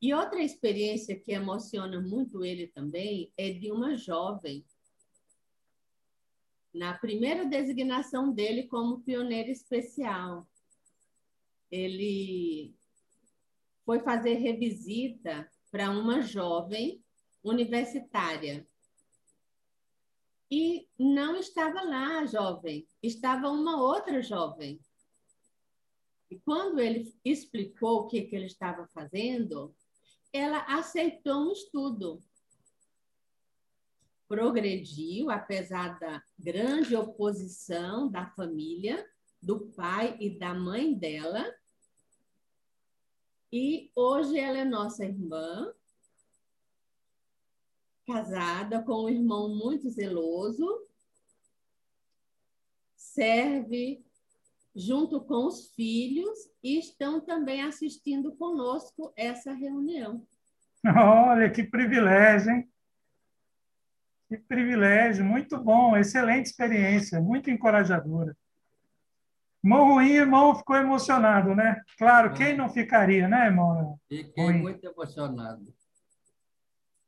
E 0.00 0.14
outra 0.14 0.42
experiência 0.42 1.18
que 1.18 1.32
emociona 1.32 2.00
muito 2.00 2.42
ele 2.42 2.66
também 2.68 3.30
é 3.36 3.50
de 3.50 3.70
uma 3.70 3.96
jovem 3.96 4.64
na 6.72 6.96
primeira 6.96 7.44
designação 7.44 8.32
dele 8.32 8.66
como 8.66 9.02
pioneiro 9.02 9.50
especial. 9.50 10.48
Ele 11.70 12.74
foi 13.84 14.00
fazer 14.00 14.34
revisita 14.34 15.50
para 15.70 15.90
uma 15.90 16.22
jovem 16.22 17.04
universitária. 17.42 18.66
E 20.50 20.88
não 20.98 21.36
estava 21.36 21.82
lá 21.82 22.20
a 22.20 22.26
jovem, 22.26 22.86
estava 23.02 23.50
uma 23.50 23.80
outra 23.80 24.22
jovem. 24.22 24.80
E 26.30 26.38
quando 26.38 26.80
ele 26.80 27.14
explicou 27.24 28.00
o 28.00 28.06
que, 28.06 28.22
que 28.22 28.34
ele 28.34 28.46
estava 28.46 28.86
fazendo, 28.88 29.74
ela 30.32 30.60
aceitou 30.78 31.48
um 31.48 31.52
estudo 31.52 32.22
progrediu, 34.28 35.28
apesar 35.28 35.98
da 35.98 36.22
grande 36.38 36.94
oposição 36.94 38.08
da 38.08 38.26
família, 38.26 39.04
do 39.42 39.66
pai 39.72 40.16
e 40.20 40.30
da 40.30 40.54
mãe 40.54 40.94
dela. 40.94 41.52
E 43.52 43.90
hoje 43.96 44.38
ela 44.38 44.58
é 44.58 44.64
nossa 44.64 45.04
irmã, 45.04 45.74
casada 48.06 48.80
com 48.84 49.04
um 49.04 49.08
irmão 49.08 49.48
muito 49.48 49.88
zeloso, 49.90 50.86
serve 52.94 54.04
junto 54.74 55.20
com 55.20 55.46
os 55.46 55.72
filhos 55.74 56.38
e 56.62 56.78
estão 56.78 57.20
também 57.20 57.62
assistindo 57.62 58.34
conosco 58.36 59.12
essa 59.16 59.52
reunião. 59.52 60.24
Olha 60.84 61.50
que 61.50 61.64
privilégio, 61.64 62.52
hein? 62.52 62.70
Que 64.28 64.38
privilégio, 64.38 65.24
muito 65.24 65.58
bom, 65.58 65.96
excelente 65.96 66.46
experiência, 66.46 67.20
muito 67.20 67.50
encorajadora. 67.50 68.36
Irmão 69.62 69.88
Ruim, 69.88 70.10
irmão 70.10 70.54
ficou 70.54 70.76
emocionado, 70.76 71.54
né? 71.54 71.82
Claro, 71.98 72.32
quem 72.32 72.56
não 72.56 72.68
ficaria, 72.68 73.28
né, 73.28 73.46
irmão? 73.46 73.98
Fiquei 74.08 74.44
Ruim? 74.44 74.62
muito 74.62 74.84
emocionado. 74.86 75.74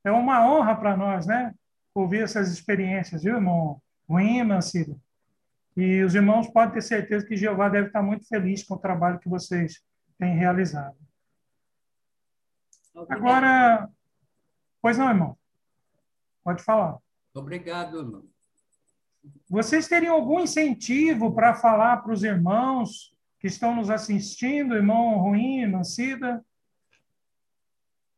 É 0.04 0.10
uma 0.10 0.46
honra 0.46 0.74
para 0.74 0.96
nós, 0.96 1.26
né? 1.26 1.54
Ouvir 1.94 2.24
essas 2.24 2.52
experiências, 2.52 3.22
viu, 3.22 3.36
irmão 3.36 3.80
Ruim 4.08 4.42
Mancida? 4.42 4.96
E 5.76 6.02
os 6.02 6.14
irmãos 6.14 6.48
podem 6.48 6.74
ter 6.74 6.82
certeza 6.82 7.26
que 7.26 7.36
Jeová 7.36 7.68
deve 7.68 7.86
estar 7.86 8.02
muito 8.02 8.26
feliz 8.26 8.62
com 8.62 8.74
o 8.74 8.78
trabalho 8.78 9.18
que 9.18 9.28
vocês 9.28 9.82
têm 10.18 10.36
realizado. 10.36 10.96
Agora, 13.08 13.88
pois 14.82 14.98
não, 14.98 15.08
irmão? 15.08 15.38
Pode 16.44 16.62
falar. 16.62 16.98
Obrigado, 17.34 17.98
irmão. 17.98 18.24
Vocês 19.48 19.88
teriam 19.88 20.14
algum 20.14 20.40
incentivo 20.40 21.34
para 21.34 21.54
falar 21.54 21.98
para 21.98 22.12
os 22.12 22.22
irmãos 22.22 23.14
que 23.38 23.46
estão 23.46 23.74
nos 23.74 23.88
assistindo, 23.88 24.74
irmão 24.74 25.18
Ruim, 25.18 25.62
irmã 25.62 25.82
Cida? 25.84 26.44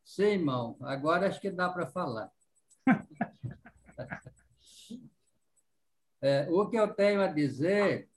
Sim, 0.05 0.25
irmão. 0.25 0.77
Agora 0.83 1.29
acho 1.29 1.41
que 1.41 1.51
dá 1.51 1.69
para 1.69 1.87
falar. 1.87 2.31
É, 6.27 6.49
o 6.49 6.67
que 6.71 6.77
eu 6.77 6.89
tenho 6.89 7.21
a 7.21 7.27
dizer 7.27 8.09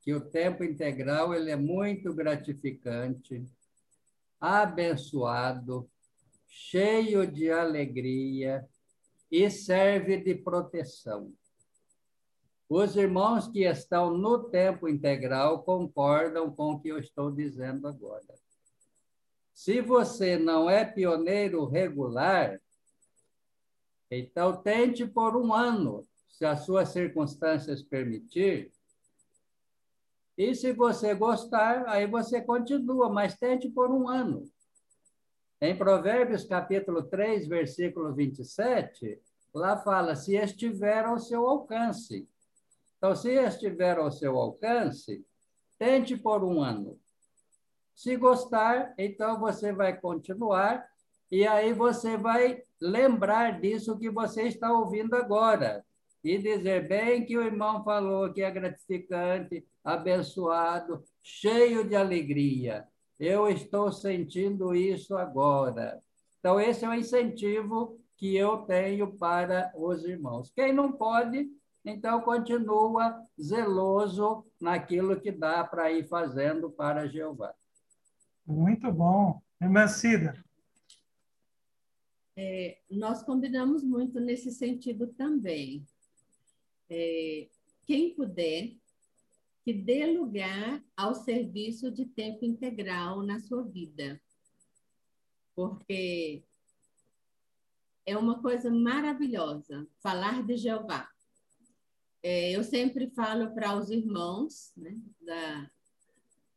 que 0.00 0.14
o 0.14 0.22
tempo 0.22 0.64
integral 0.64 1.34
ele 1.34 1.50
é 1.50 1.56
muito 1.56 2.14
gratificante, 2.14 3.44
abençoado, 4.40 5.86
cheio 6.48 7.30
de 7.30 7.50
alegria, 7.50 8.66
e 9.30 9.50
serve 9.50 10.16
de 10.16 10.34
proteção. 10.34 11.30
Os 12.70 12.96
irmãos 12.96 13.48
que 13.48 13.64
estão 13.64 14.16
no 14.16 14.44
tempo 14.44 14.88
integral 14.88 15.62
concordam 15.62 16.50
com 16.50 16.72
o 16.72 16.80
que 16.80 16.88
eu 16.88 16.98
estou 16.98 17.30
dizendo 17.30 17.86
agora. 17.86 18.34
Se 19.52 19.82
você 19.82 20.38
não 20.38 20.70
é 20.70 20.86
pioneiro 20.86 21.66
regular, 21.66 22.58
então 24.10 24.56
tente 24.56 25.06
por 25.06 25.36
um 25.36 25.52
ano, 25.52 26.02
se 26.42 26.46
as 26.46 26.64
suas 26.64 26.88
circunstâncias 26.88 27.84
permitir. 27.84 28.72
E 30.36 30.56
se 30.56 30.72
você 30.72 31.14
gostar, 31.14 31.88
aí 31.88 32.04
você 32.04 32.40
continua, 32.40 33.08
mas 33.08 33.38
tente 33.38 33.68
por 33.68 33.92
um 33.92 34.08
ano. 34.08 34.42
Em 35.60 35.76
Provérbios, 35.76 36.44
capítulo 36.44 37.04
3, 37.04 37.46
versículo 37.46 38.12
27, 38.12 39.20
lá 39.54 39.76
fala: 39.76 40.16
se 40.16 40.34
estiver 40.34 41.04
ao 41.04 41.20
seu 41.20 41.46
alcance. 41.46 42.28
Então, 42.98 43.14
se 43.14 43.30
estiver 43.30 43.98
ao 43.98 44.10
seu 44.10 44.36
alcance, 44.36 45.24
tente 45.78 46.16
por 46.16 46.42
um 46.42 46.60
ano. 46.60 46.98
Se 47.94 48.16
gostar, 48.16 48.92
então 48.98 49.38
você 49.38 49.72
vai 49.72 49.96
continuar 49.96 50.84
e 51.30 51.46
aí 51.46 51.72
você 51.72 52.16
vai 52.16 52.64
lembrar 52.80 53.60
disso 53.60 53.96
que 53.96 54.10
você 54.10 54.42
está 54.48 54.72
ouvindo 54.72 55.14
agora 55.14 55.84
e 56.22 56.38
dizer 56.38 56.88
bem 56.88 57.24
que 57.24 57.36
o 57.36 57.42
irmão 57.42 57.82
falou 57.82 58.32
que 58.32 58.42
é 58.42 58.50
gratificante, 58.50 59.66
abençoado, 59.82 61.02
cheio 61.22 61.88
de 61.88 61.96
alegria. 61.96 62.86
Eu 63.18 63.48
estou 63.48 63.90
sentindo 63.90 64.74
isso 64.74 65.16
agora. 65.16 66.00
Então, 66.38 66.60
esse 66.60 66.84
é 66.84 66.88
o 66.88 66.94
incentivo 66.94 68.00
que 68.16 68.36
eu 68.36 68.58
tenho 68.58 69.16
para 69.16 69.72
os 69.76 70.04
irmãos. 70.04 70.50
Quem 70.54 70.72
não 70.72 70.92
pode, 70.92 71.48
então 71.84 72.20
continua 72.20 73.20
zeloso 73.40 74.44
naquilo 74.60 75.20
que 75.20 75.32
dá 75.32 75.64
para 75.64 75.90
ir 75.90 76.06
fazendo 76.08 76.70
para 76.70 77.08
Jeová. 77.08 77.52
Muito 78.46 78.92
bom. 78.92 79.40
Irmã 79.60 79.86
Cida. 79.86 80.34
É, 82.36 82.78
nós 82.90 83.22
combinamos 83.22 83.84
muito 83.84 84.18
nesse 84.18 84.50
sentido 84.50 85.06
também. 85.08 85.86
É, 86.94 87.48
quem 87.86 88.14
puder, 88.14 88.76
que 89.64 89.72
dê 89.72 90.04
lugar 90.06 90.84
ao 90.94 91.14
serviço 91.14 91.90
de 91.90 92.04
tempo 92.04 92.44
integral 92.44 93.22
na 93.22 93.40
sua 93.40 93.62
vida. 93.62 94.20
Porque 95.54 96.44
é 98.04 98.14
uma 98.14 98.42
coisa 98.42 98.70
maravilhosa 98.70 99.86
falar 100.02 100.42
de 100.42 100.58
Jeová. 100.58 101.08
É, 102.22 102.50
eu 102.50 102.62
sempre 102.62 103.08
falo 103.10 103.54
para 103.54 103.74
os 103.74 103.88
irmãos 103.88 104.70
né, 104.76 104.94
da, 105.18 105.70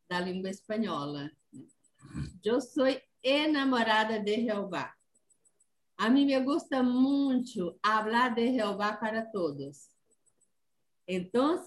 da 0.09 0.19
língua 0.19 0.49
espanhola. 0.49 1.31
Eu 2.43 2.59
sou 2.59 2.85
enamorada 3.23 4.19
de 4.19 4.43
Jeová. 4.43 4.93
A 5.97 6.09
mim 6.09 6.25
me 6.25 6.37
gusta 6.41 6.83
muito 6.83 7.79
falar 7.81 8.35
de 8.35 8.53
Jeová 8.53 8.97
para 8.97 9.25
todos. 9.25 9.94
Então, 11.07 11.63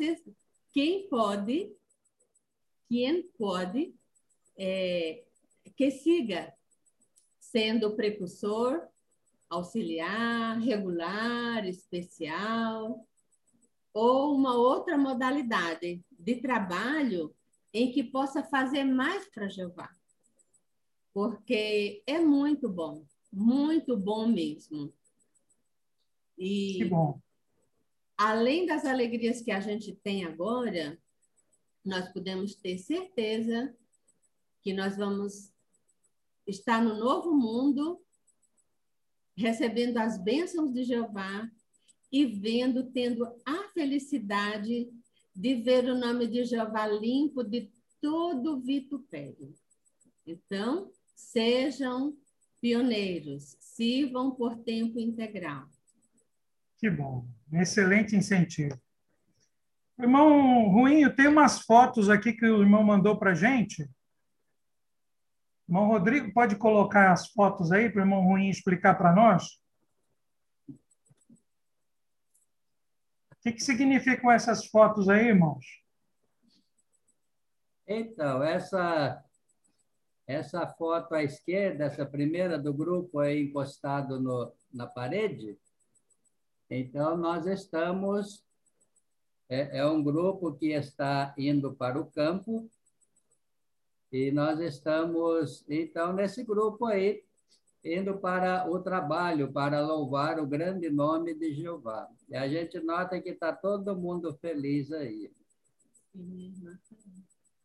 quem 0.72 1.08
pode, 1.08 1.72
quem 2.88 3.22
pode, 3.38 3.94
é, 4.56 5.24
que 5.76 5.90
siga 5.90 6.52
sendo 7.38 7.94
precursor, 7.94 8.86
auxiliar, 9.48 10.58
regular, 10.60 11.66
especial, 11.66 13.06
ou 13.94 14.34
uma 14.34 14.54
outra 14.54 14.98
modalidade 14.98 16.04
de 16.10 16.36
trabalho 16.36 17.34
em 17.72 17.90
que 17.90 18.02
possa 18.02 18.42
fazer 18.42 18.84
mais 18.84 19.28
para 19.28 19.48
Jeová. 19.48 19.90
Porque 21.12 22.02
é 22.06 22.18
muito 22.18 22.68
bom, 22.68 23.04
muito 23.32 23.96
bom 23.96 24.26
mesmo. 24.26 24.92
E 26.36 26.74
Que 26.78 26.84
bom. 26.84 27.20
Além 28.18 28.66
das 28.66 28.84
alegrias 28.84 29.40
que 29.40 29.52
a 29.52 29.60
gente 29.60 29.94
tem 29.94 30.24
agora, 30.24 30.98
nós 31.84 32.12
podemos 32.12 32.56
ter 32.56 32.76
certeza 32.76 33.72
que 34.60 34.72
nós 34.72 34.96
vamos 34.96 35.52
estar 36.44 36.82
no 36.82 36.98
novo 36.98 37.32
mundo, 37.32 38.02
recebendo 39.36 39.98
as 39.98 40.18
bênçãos 40.18 40.72
de 40.72 40.82
Jeová 40.82 41.48
e 42.10 42.26
vendo, 42.26 42.90
tendo 42.90 43.24
a 43.46 43.68
felicidade 43.68 44.90
de 45.34 45.54
ver 45.54 45.84
o 45.84 45.96
nome 45.96 46.26
de 46.26 46.44
Jeová 46.44 46.88
limpo 46.88 47.44
de 47.44 47.70
todo 48.00 48.58
vitupério. 48.58 49.54
Então, 50.26 50.90
sejam 51.14 52.16
pioneiros, 52.60 53.56
sirvam 53.60 54.32
por 54.32 54.56
tempo 54.56 54.98
integral. 54.98 55.68
Que 56.78 56.88
bom. 56.88 57.26
Excelente 57.52 58.14
incentivo. 58.14 58.80
Irmão 59.98 60.68
Ruinho, 60.68 61.14
tem 61.14 61.26
umas 61.26 61.62
fotos 61.62 62.08
aqui 62.08 62.32
que 62.32 62.46
o 62.46 62.62
irmão 62.62 62.84
mandou 62.84 63.18
para 63.18 63.34
gente. 63.34 63.90
Irmão 65.68 65.88
Rodrigo, 65.88 66.32
pode 66.32 66.54
colocar 66.56 67.10
as 67.10 67.28
fotos 67.32 67.72
aí 67.72 67.90
para 67.90 68.00
o 68.00 68.04
irmão 68.04 68.24
Ruinho 68.24 68.50
explicar 68.50 68.94
para 68.94 69.12
nós? 69.12 69.60
O 70.68 70.76
que, 73.42 73.52
que 73.52 73.60
significam 73.60 74.30
essas 74.30 74.66
fotos 74.66 75.08
aí, 75.08 75.26
irmãos? 75.28 75.64
Então, 77.88 78.42
essa, 78.42 79.24
essa 80.26 80.66
foto 80.66 81.14
à 81.14 81.24
esquerda, 81.24 81.86
essa 81.86 82.06
primeira 82.06 82.56
do 82.56 82.72
grupo 82.72 83.18
aí 83.18 83.42
encostado 83.42 84.20
no, 84.20 84.54
na 84.72 84.86
parede, 84.86 85.58
então 86.70 87.16
nós 87.16 87.46
estamos, 87.46 88.44
é, 89.48 89.78
é 89.78 89.86
um 89.86 90.02
grupo 90.02 90.52
que 90.52 90.72
está 90.72 91.34
indo 91.36 91.72
para 91.74 92.00
o 92.00 92.10
campo, 92.10 92.68
e 94.10 94.30
nós 94.30 94.58
estamos, 94.60 95.64
então, 95.68 96.14
nesse 96.14 96.42
grupo 96.42 96.86
aí, 96.86 97.22
indo 97.84 98.18
para 98.18 98.68
o 98.68 98.80
trabalho, 98.80 99.52
para 99.52 99.80
louvar 99.80 100.40
o 100.40 100.46
grande 100.46 100.88
nome 100.90 101.34
de 101.34 101.52
Jeová. 101.54 102.08
E 102.28 102.34
a 102.34 102.48
gente 102.48 102.80
nota 102.80 103.20
que 103.20 103.30
está 103.30 103.52
todo 103.52 103.96
mundo 103.96 104.34
feliz 104.40 104.92
aí. 104.92 105.30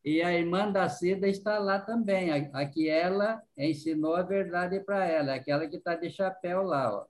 E 0.03 0.21
a 0.21 0.33
irmã 0.33 0.69
da 0.69 0.89
Cida 0.89 1.27
está 1.27 1.57
lá 1.59 1.79
também. 1.79 2.29
A, 2.29 2.59
a 2.59 2.65
que 2.65 2.89
ela 2.89 3.41
ensinou 3.57 4.15
a 4.15 4.21
verdade 4.21 4.79
para 4.81 5.05
ela, 5.05 5.35
aquela 5.35 5.65
que 5.67 5.77
está 5.77 5.95
de 5.95 6.09
chapéu 6.09 6.61
lá. 6.61 6.93
Ó. 6.93 7.05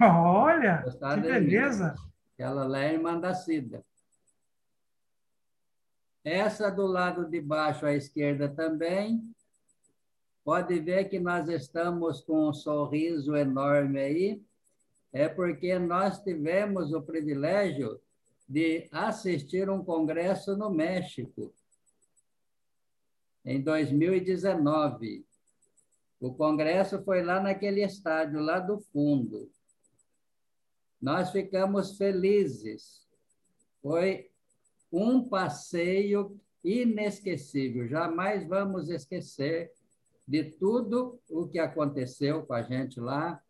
Olha, 0.00 0.84
que 0.84 1.20
beleza. 1.20 1.94
Ela 2.36 2.64
lá 2.64 2.84
é 2.84 2.94
irmã 2.94 3.18
da 3.18 3.34
Cida. 3.34 3.84
Essa 6.24 6.70
do 6.70 6.86
lado 6.86 7.28
de 7.28 7.40
baixo 7.40 7.84
à 7.84 7.92
esquerda 7.92 8.48
também. 8.48 9.22
Pode 10.44 10.78
ver 10.78 11.08
que 11.08 11.18
nós 11.18 11.48
estamos 11.48 12.20
com 12.20 12.48
um 12.48 12.52
sorriso 12.52 13.36
enorme 13.36 14.00
aí. 14.00 14.42
É 15.12 15.28
porque 15.28 15.78
nós 15.78 16.22
tivemos 16.22 16.92
o 16.92 17.02
privilégio 17.02 18.00
de 18.48 18.88
assistir 18.92 19.68
um 19.68 19.84
congresso 19.84 20.56
no 20.56 20.70
México 20.70 21.52
em 23.44 23.60
2019. 23.60 25.26
O 26.20 26.34
congresso 26.34 27.02
foi 27.02 27.22
lá 27.22 27.40
naquele 27.40 27.82
estádio, 27.82 28.40
lá 28.40 28.58
do 28.58 28.78
fundo. 28.78 29.50
Nós 31.00 31.30
ficamos 31.30 31.96
felizes. 31.96 33.06
Foi 33.80 34.30
um 34.92 35.28
passeio 35.28 36.40
inesquecível. 36.64 37.86
Jamais 37.88 38.46
vamos 38.46 38.88
esquecer 38.88 39.72
de 40.26 40.44
tudo 40.44 41.18
o 41.30 41.46
que 41.46 41.58
aconteceu 41.58 42.44
com 42.44 42.52
a 42.52 42.62
gente 42.62 43.00
lá, 43.00 43.40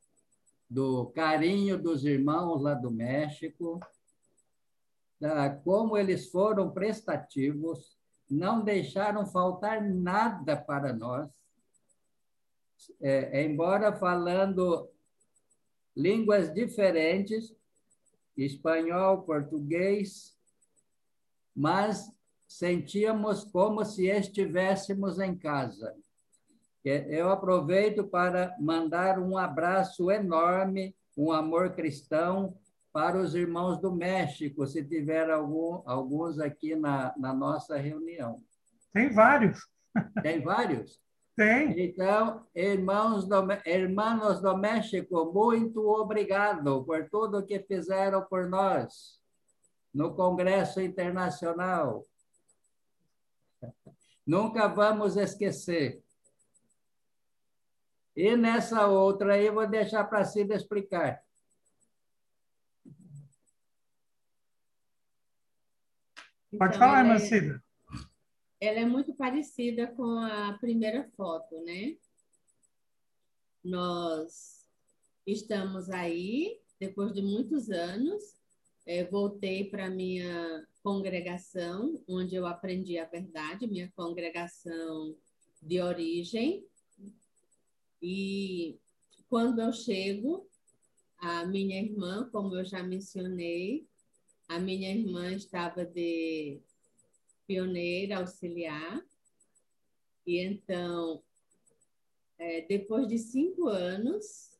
do 0.70 1.07
carinho 1.07 1.81
dos 1.81 2.05
irmãos 2.05 2.61
lá 2.62 2.75
do 2.75 2.91
México, 2.91 3.81
da, 5.19 5.51
como 5.51 5.97
eles 5.97 6.31
foram 6.31 6.70
prestativos, 6.70 7.99
não 8.31 8.62
deixaram 8.62 9.27
faltar 9.27 9.83
nada 9.83 10.57
para 10.57 10.93
nós. 10.93 11.31
É, 13.01 13.45
embora 13.45 13.93
falando 13.93 14.89
línguas 15.99 16.55
diferentes, 16.55 17.53
espanhol, 18.37 19.23
português, 19.23 20.39
mas 21.55 22.09
sentíamos 22.47 23.43
como 23.43 23.85
se 23.85 24.07
estivéssemos 24.07 25.19
em 25.19 25.37
casa. 25.37 25.93
Eu 26.85 27.31
aproveito 27.31 28.05
para 28.05 28.57
mandar 28.61 29.19
um 29.19 29.37
abraço 29.37 30.09
enorme, 30.11 30.95
um 31.16 31.33
amor 31.33 31.75
cristão 31.75 32.57
para 32.93 33.20
os 33.20 33.35
irmãos 33.35 33.79
do 33.79 33.93
México, 33.93 34.66
se 34.69 34.85
tiver 34.85 35.29
algum, 35.29 35.83
alguns 35.85 36.39
aqui 36.39 36.77
na, 36.77 37.12
na 37.19 37.35
nossa 37.35 37.77
reunião. 37.77 38.41
Tem 38.93 39.11
vários. 39.11 39.69
Tem 40.23 40.41
vários? 40.41 41.01
Tem. 41.39 41.81
Então, 41.85 42.44
irmãos 42.52 43.24
do, 43.24 43.36
irmãos 43.65 44.40
do 44.40 44.56
México, 44.59 45.32
muito 45.32 45.89
obrigado 45.89 46.85
por 46.85 47.09
tudo 47.09 47.47
que 47.47 47.60
fizeram 47.60 48.24
por 48.24 48.48
nós 48.48 49.23
no 49.94 50.16
Congresso 50.16 50.81
Internacional. 50.81 52.05
Nunca 54.27 54.66
vamos 54.66 55.16
esquecer. 55.16 56.02
E 58.16 58.36
nessa 58.36 58.89
outra 58.89 59.35
aí, 59.35 59.48
vou 59.48 59.65
deixar 59.65 60.02
para 60.06 60.24
Cida 60.24 60.56
explicar. 60.56 61.23
Pode 66.59 66.74
Então, 66.74 66.78
falar, 66.81 66.98
irmã 67.05 67.15
é- 67.15 67.19
Cida. 67.20 67.68
Ela 68.61 68.81
é 68.81 68.85
muito 68.85 69.15
parecida 69.15 69.87
com 69.87 70.19
a 70.19 70.55
primeira 70.55 71.09
foto, 71.17 71.61
né? 71.65 71.97
Nós 73.63 74.67
estamos 75.27 75.91
aí, 75.91 76.61
depois 76.81 77.13
de 77.13 77.23
muitos 77.23 77.71
anos, 77.71 78.37
eh, 78.85 79.05
voltei 79.05 79.71
para 79.71 79.89
minha 79.89 80.67
congregação, 80.83 82.03
onde 82.09 82.35
eu 82.35 82.47
aprendi 82.47 82.99
a 82.99 83.05
verdade, 83.05 83.67
minha 83.67 83.93
congregação 83.95 85.17
de 85.63 85.81
origem. 85.81 86.67
E 88.03 88.79
quando 89.29 89.61
eu 89.61 89.73
chego, 89.73 90.49
a 91.19 91.45
minha 91.45 91.81
irmã, 91.81 92.29
como 92.33 92.57
eu 92.57 92.65
já 92.65 92.83
mencionei, 92.83 93.87
a 94.49 94.59
minha 94.59 94.91
irmã 94.91 95.33
estava 95.33 95.85
de 95.85 96.61
pioneira 97.49 98.19
auxiliar. 98.19 99.03
E 100.27 100.39
então, 100.39 101.23
é, 102.39 102.61
depois 102.61 103.09
de 103.09 103.19
cinco 103.19 103.66
anos, 103.66 104.55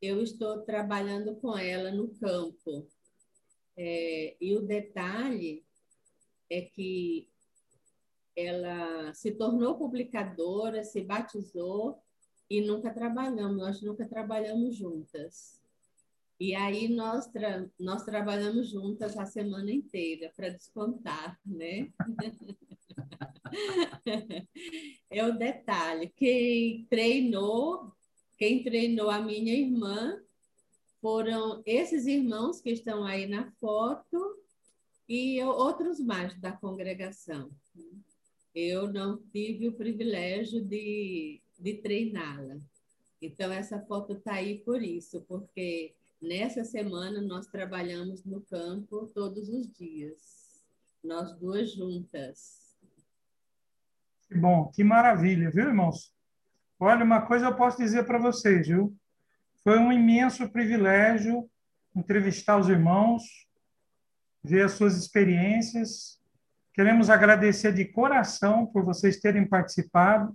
eu 0.00 0.22
estou 0.22 0.60
trabalhando 0.60 1.34
com 1.36 1.56
ela 1.56 1.90
no 1.90 2.08
campo. 2.16 2.86
É, 3.74 4.36
e 4.38 4.54
o 4.54 4.60
detalhe 4.60 5.64
é 6.50 6.60
que 6.60 7.26
ela 8.36 9.14
se 9.14 9.32
tornou 9.32 9.78
publicadora, 9.78 10.84
se 10.84 11.00
batizou 11.00 12.02
e 12.50 12.60
nunca 12.60 12.92
trabalhamos, 12.92 13.56
nós 13.56 13.80
nunca 13.80 14.06
trabalhamos 14.06 14.76
juntas. 14.76 15.61
E 16.42 16.56
aí 16.56 16.88
nós, 16.88 17.28
tra 17.28 17.64
nós 17.78 18.02
trabalhamos 18.02 18.68
juntas 18.68 19.16
a 19.16 19.24
semana 19.24 19.70
inteira, 19.70 20.32
para 20.34 20.48
descontar, 20.48 21.38
né? 21.46 21.88
É 25.08 25.24
o 25.24 25.38
detalhe. 25.38 26.12
Quem 26.16 26.84
treinou, 26.86 27.92
quem 28.36 28.64
treinou 28.64 29.08
a 29.08 29.20
minha 29.20 29.54
irmã 29.54 30.20
foram 31.00 31.62
esses 31.64 32.06
irmãos 32.06 32.60
que 32.60 32.70
estão 32.70 33.04
aí 33.04 33.28
na 33.28 33.52
foto 33.60 34.36
e 35.08 35.40
outros 35.44 36.00
mais 36.00 36.36
da 36.40 36.50
congregação. 36.50 37.52
Eu 38.52 38.92
não 38.92 39.22
tive 39.30 39.68
o 39.68 39.76
privilégio 39.76 40.64
de, 40.64 41.40
de 41.56 41.74
treiná-la. 41.74 42.58
Então, 43.20 43.52
essa 43.52 43.78
foto 43.86 44.14
está 44.14 44.34
aí 44.34 44.58
por 44.64 44.82
isso, 44.82 45.24
porque 45.28 45.94
nessa 46.22 46.64
semana 46.64 47.20
nós 47.20 47.46
trabalhamos 47.48 48.24
no 48.24 48.40
campo 48.42 49.10
todos 49.12 49.48
os 49.48 49.70
dias, 49.72 50.62
nós 51.02 51.34
duas 51.34 51.72
juntas. 51.72 52.78
Que 54.28 54.38
bom, 54.38 54.70
que 54.72 54.84
maravilha, 54.84 55.50
viu, 55.50 55.66
irmãos? 55.66 56.14
Olha, 56.78 57.04
uma 57.04 57.22
coisa 57.22 57.46
eu 57.46 57.56
posso 57.56 57.78
dizer 57.78 58.04
para 58.06 58.18
vocês, 58.18 58.68
viu? 58.68 58.96
Foi 59.64 59.78
um 59.78 59.92
imenso 59.92 60.48
privilégio 60.48 61.48
entrevistar 61.94 62.56
os 62.56 62.68
irmãos, 62.68 63.22
ver 64.42 64.64
as 64.64 64.72
suas 64.72 64.96
experiências. 64.96 66.20
Queremos 66.72 67.10
agradecer 67.10 67.72
de 67.74 67.84
coração 67.84 68.66
por 68.66 68.84
vocês 68.84 69.20
terem 69.20 69.46
participado 69.46 70.34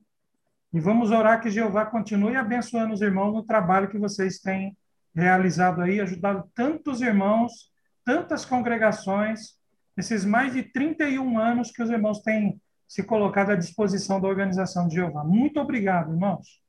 e 0.72 0.80
vamos 0.80 1.12
orar 1.12 1.42
que 1.42 1.50
Jeová 1.50 1.86
continue 1.86 2.36
abençoando 2.36 2.94
os 2.94 3.02
irmãos 3.02 3.34
no 3.34 3.44
trabalho 3.44 3.90
que 3.90 3.98
vocês 3.98 4.40
têm 4.40 4.78
realizado 5.22 5.82
aí, 5.82 6.00
ajudado 6.00 6.50
tantos 6.54 7.02
irmãos, 7.02 7.72
tantas 8.06 8.46
congregações, 8.46 9.58
nesses 9.96 10.24
mais 10.24 10.54
de 10.54 10.64
31 10.64 11.40
anos 11.40 11.72
que 11.72 11.82
os 11.82 11.90
irmãos 11.90 12.22
têm 12.22 12.62
se 12.88 13.04
colocado 13.04 13.50
à 13.50 13.56
disposição 13.56 14.22
da 14.22 14.28
organização 14.28 14.88
de 14.88 14.96
Jeová. 14.96 15.24
Muito 15.24 15.60
obrigado, 15.60 16.14
irmãos. 16.14 16.62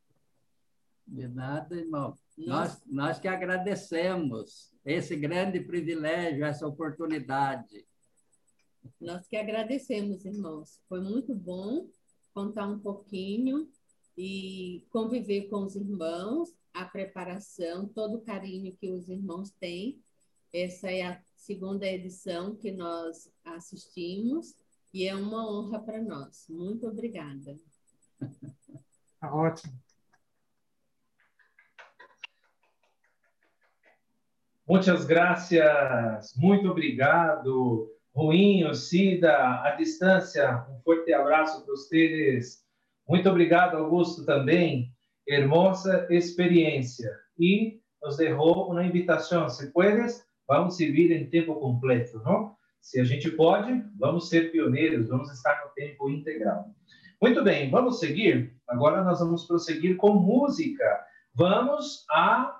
De 1.06 1.28
nada, 1.28 1.76
irmão. 1.76 2.14
Nós, 2.36 2.82
nós 2.86 3.18
que 3.18 3.28
agradecemos 3.28 4.72
esse 4.84 5.14
grande 5.14 5.60
privilégio, 5.60 6.44
essa 6.44 6.66
oportunidade. 6.66 7.86
Nós 9.00 9.26
que 9.28 9.36
agradecemos, 9.36 10.24
irmãos. 10.24 10.80
Foi 10.88 11.00
muito 11.00 11.34
bom 11.34 11.86
contar 12.34 12.66
um 12.66 12.78
pouquinho 12.78 13.68
e 14.16 14.86
conviver 14.90 15.48
com 15.48 15.64
os 15.64 15.76
irmãos, 15.76 16.50
a 16.78 16.84
preparação, 16.84 17.88
todo 17.88 18.18
o 18.18 18.20
carinho 18.20 18.76
que 18.76 18.90
os 18.90 19.08
irmãos 19.08 19.50
têm. 19.50 20.00
Essa 20.52 20.90
é 20.90 21.02
a 21.02 21.20
segunda 21.36 21.84
edição 21.86 22.54
que 22.54 22.70
nós 22.70 23.28
assistimos 23.44 24.54
e 24.94 25.06
é 25.06 25.14
uma 25.14 25.50
honra 25.50 25.80
para 25.80 26.00
nós. 26.00 26.46
Muito 26.48 26.86
obrigada. 26.86 27.56
Tá 29.20 29.34
ótimo. 29.34 29.74
Muitas 34.66 35.04
graças, 35.04 36.34
muito 36.36 36.68
obrigado, 36.68 37.90
Ruinho, 38.14 38.74
Cida, 38.74 39.62
à 39.62 39.74
distância, 39.76 40.66
um 40.68 40.78
forte 40.82 41.12
abraço 41.12 41.64
para 41.64 41.74
vocês. 41.74 42.62
Muito 43.08 43.28
obrigado, 43.30 43.78
Augusto, 43.78 44.26
também. 44.26 44.94
Hermosa 45.28 46.06
experiência. 46.10 47.10
E 47.38 47.80
nos 48.02 48.16
deixou 48.16 48.70
uma 48.70 48.84
invitação. 48.84 49.48
Se 49.48 49.72
puedes, 49.72 50.24
vamos 50.46 50.76
servir 50.76 51.12
em 51.12 51.28
tempo 51.28 51.54
completo, 51.56 52.20
não? 52.24 52.56
Se 52.80 53.00
a 53.00 53.04
gente 53.04 53.30
pode, 53.32 53.82
vamos 53.98 54.28
ser 54.28 54.50
pioneiros, 54.50 55.08
vamos 55.08 55.30
estar 55.30 55.62
no 55.64 55.70
tempo 55.74 56.08
integral. 56.08 56.66
Muito 57.20 57.42
bem, 57.42 57.70
vamos 57.70 57.98
seguir? 57.98 58.56
Agora 58.68 59.02
nós 59.02 59.18
vamos 59.18 59.44
prosseguir 59.44 59.96
com 59.96 60.14
música. 60.14 61.04
Vamos 61.34 62.04
a 62.10 62.58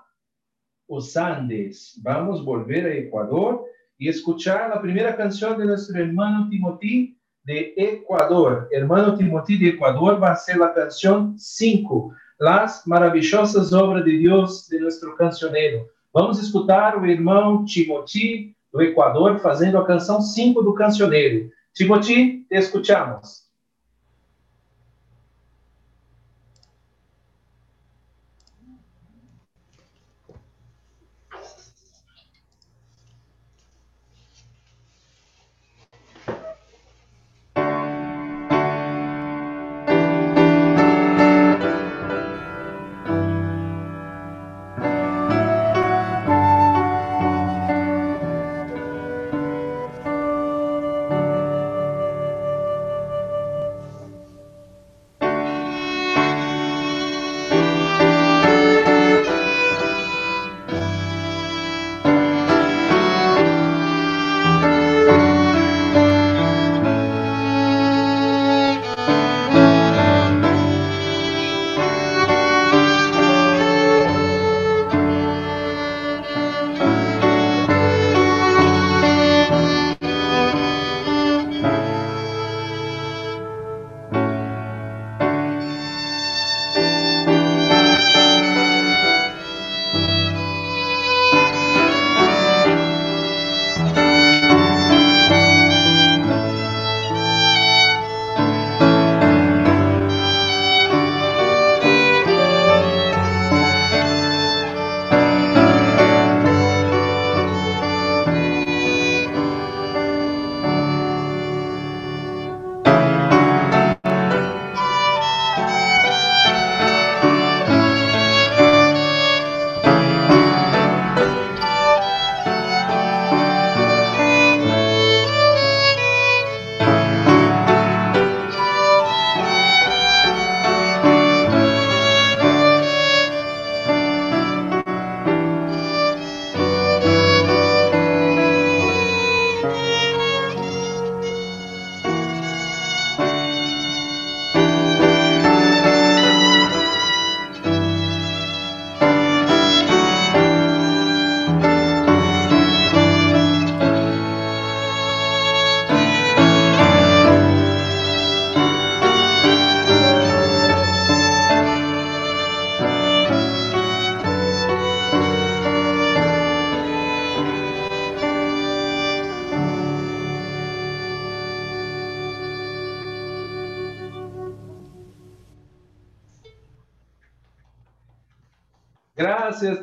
os 0.89 1.15
Andes. 1.15 1.99
Vamos 2.03 2.43
volver 2.43 2.85
a 2.85 2.95
Ecuador 2.95 3.63
y 3.97 4.09
escuchar 4.09 4.69
la 4.69 4.81
primera 4.81 5.15
canción 5.15 5.57
de 5.57 5.65
nuestro 5.65 5.99
hermano 5.99 6.49
Timothy 6.49 7.17
de 7.43 7.73
Ecuador. 7.77 8.67
Hermano 8.71 9.15
Timothy 9.15 9.57
de 9.57 9.69
Ecuador 9.69 10.21
va 10.21 10.31
a 10.31 10.35
ser 10.35 10.57
la 10.57 10.73
canción 10.73 11.37
5, 11.37 12.13
Las 12.39 12.87
maravillosas 12.87 13.73
obras 13.73 14.05
de 14.05 14.13
Dios 14.13 14.69
de 14.69 14.79
nuestro 14.79 15.13
cancionero. 15.17 15.89
Vamos 16.13 16.41
escutar 16.41 16.97
o 16.97 17.05
irmão 17.05 17.65
Timothy 17.65 18.55
do 18.71 18.81
Equador 18.81 19.39
fazendo 19.39 19.77
a 19.77 19.85
canção 19.85 20.21
5 20.21 20.63
do 20.63 20.73
cancioneiro. 20.73 21.51
Timothy, 21.73 22.45
te 22.47 22.55
escuchamos. 22.55 23.48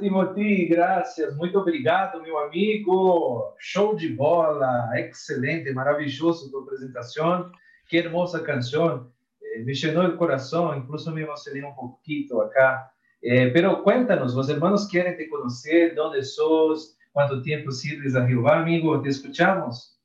Timothy, 0.07 0.67
graças. 0.67 1.37
Muito 1.37 1.59
obrigado, 1.59 2.23
meu 2.23 2.39
amigo. 2.39 3.57
Show 3.59 3.97
de 3.97 4.09
bola, 4.09 4.89
excelente, 4.95 5.73
maravilloso 5.73 6.49
tu 6.49 6.59
apresentação. 6.59 7.51
Que 7.89 7.99
hermosa 7.99 8.41
canção. 8.41 9.11
Eh, 9.43 9.65
me 9.65 9.75
llenó 9.75 10.03
el 10.03 10.17
corazón, 10.17 10.79
incluso 10.79 11.11
me 11.11 11.23
emocioné 11.23 11.65
un 11.65 11.75
poquito 11.75 12.41
acá. 12.41 12.89
Eh, 13.21 13.51
pero 13.53 13.83
cuéntanos, 13.83 14.33
los 14.35 14.49
hermanos 14.49 14.87
quieren 14.87 15.17
te 15.17 15.29
conocer, 15.29 15.97
dónde 15.97 16.23
sos, 16.23 16.97
cuánto 17.13 17.43
tiempo 17.43 17.73
sirves 17.73 18.15
a 18.15 18.25
Jehová, 18.29 18.61
amigo, 18.61 19.03
te 19.03 19.09
escuchamos. 19.09 20.01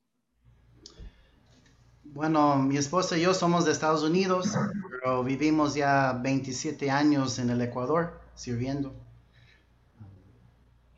Bueno, 2.02 2.56
mi 2.56 2.76
esposa 2.76 3.16
y 3.16 3.22
yo 3.22 3.34
somos 3.34 3.64
de 3.64 3.70
Estados 3.70 4.02
Unidos, 4.02 4.50
pero 4.90 5.22
vivimos 5.22 5.76
ya 5.76 6.12
27 6.12 6.90
años 6.90 7.38
en 7.38 7.50
el 7.50 7.60
Ecuador 7.62 8.20
sirviendo. 8.34 9.01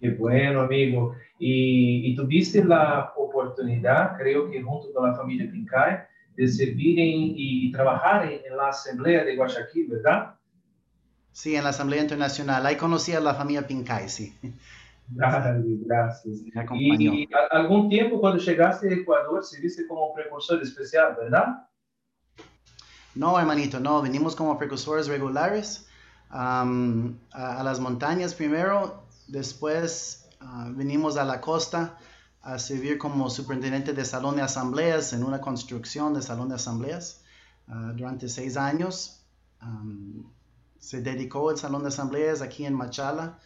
Qué 0.05 0.11
bueno, 0.11 0.61
amigo. 0.61 1.15
Y, 1.39 2.13
y 2.13 2.15
tuviste 2.15 2.63
la 2.63 3.15
oportunidad, 3.17 4.19
creo 4.19 4.51
que 4.51 4.63
junto 4.63 4.93
con 4.93 5.09
la 5.11 5.17
familia 5.17 5.51
Pincay, 5.51 5.97
de 6.37 6.47
servir 6.47 6.99
en- 7.01 7.33
y 7.37 7.73
trabajar 7.73 8.27
en, 8.27 8.41
en 8.45 8.55
la 8.57 8.69
Asamblea 8.69 9.25
de 9.25 9.35
Guayaquil, 9.35 9.87
¿verdad? 9.89 10.35
Sí, 11.33 11.57
en 11.57 11.65
la 11.65 11.71
Asamblea 11.71 12.03
Internacional. 12.03 12.67
Ahí 12.67 12.77
conocí 12.77 13.13
a 13.13 13.21
la 13.21 13.35
familia 13.35 13.67
Pincay, 13.67 14.11
sí. 14.11 14.35
Gracias. 15.09 16.37
Acompañó. 16.55 17.15
Y 17.15 17.29
a- 17.33 17.57
algún 17.57 17.89
tiempo 17.89 18.21
cuando 18.21 18.43
llegaste 18.43 18.89
a 18.89 18.93
Ecuador, 18.93 19.43
serviste 19.43 19.87
como 19.87 20.13
precursor 20.15 20.63
especial, 20.63 21.17
¿verdad? 21.19 21.67
No, 23.15 23.39
hermanito, 23.39 23.81
no, 23.81 24.03
venimos 24.03 24.37
como 24.37 24.59
precursores 24.59 25.07
regulares 25.07 25.89
am, 26.31 27.17
a, 27.33 27.61
a 27.61 27.63
las 27.63 27.79
montañas 27.81 28.35
primero, 28.35 29.04
después 29.27 30.29
venimos 30.75 31.17
a 31.17 31.25
la 31.25 31.41
costa 31.41 31.99
a 32.43 32.59
servir 32.59 32.99
como 32.99 33.31
superintendente 33.31 33.95
de 33.95 34.05
salón 34.05 34.37
de 34.37 34.43
asambleas 34.43 35.15
en 35.15 35.25
una 35.25 35.41
construcción 35.41 36.13
de 36.13 36.21
salón 36.21 36.51
de 36.51 36.57
asambleas 36.57 37.23
ah, 37.69 37.93
durante 37.97 38.29
seis 38.29 38.59
años. 38.59 39.23
Am, 39.61 40.25
se 40.79 41.01
dedicó 41.01 41.51
el 41.51 41.57
salón 41.57 41.83
de 41.83 41.89
asambleas 41.89 42.43
aquí 42.43 42.67
en 42.67 42.75
Machala 42.75 43.39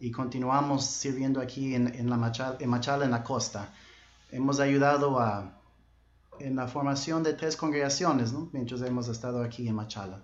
y 0.00 0.10
continuamos 0.10 0.86
sirviendo 0.86 1.40
aquí 1.40 1.74
en, 1.74 1.94
en 1.94 2.08
la 2.08 2.16
Machala, 2.16 2.56
en 2.58 2.70
Machala, 2.70 3.04
en 3.04 3.10
la 3.10 3.22
costa. 3.22 3.74
Hemos 4.32 4.58
ayudado 4.58 5.20
a, 5.20 5.60
en 6.40 6.56
la 6.56 6.66
formación 6.66 7.22
de 7.22 7.34
tres 7.34 7.56
congregaciones, 7.56 8.32
¿no? 8.32 8.48
Mientras 8.52 8.80
hemos 8.80 9.08
estado 9.08 9.42
aquí 9.42 9.68
en 9.68 9.74
Machala. 9.74 10.22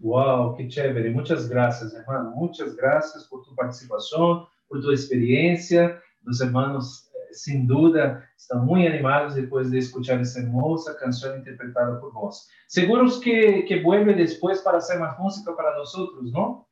Wow, 0.00 0.56
qué 0.56 0.66
chévere. 0.66 1.10
Muchas 1.10 1.48
gracias, 1.48 1.92
hermano. 1.94 2.30
Muchas 2.30 2.74
gracias 2.74 3.24
por 3.24 3.42
tu 3.44 3.54
participación, 3.54 4.46
por 4.66 4.80
tu 4.80 4.90
experiencia. 4.90 6.00
Los 6.22 6.40
hermanos, 6.40 7.10
eh, 7.14 7.34
sin 7.34 7.66
duda, 7.66 8.26
están 8.34 8.64
muy 8.64 8.86
animados 8.86 9.34
después 9.34 9.70
de 9.70 9.78
escuchar 9.78 10.20
esa 10.20 10.40
hermosa 10.40 10.96
canción 10.98 11.38
interpretada 11.38 12.00
por 12.00 12.14
vos. 12.14 12.48
Seguros 12.66 13.20
que, 13.20 13.66
que 13.66 13.82
vuelve 13.82 14.14
después 14.14 14.62
para 14.62 14.78
hacer 14.78 14.98
más 14.98 15.18
música 15.18 15.54
para 15.54 15.76
nosotros, 15.76 16.32
¿no? 16.32 16.66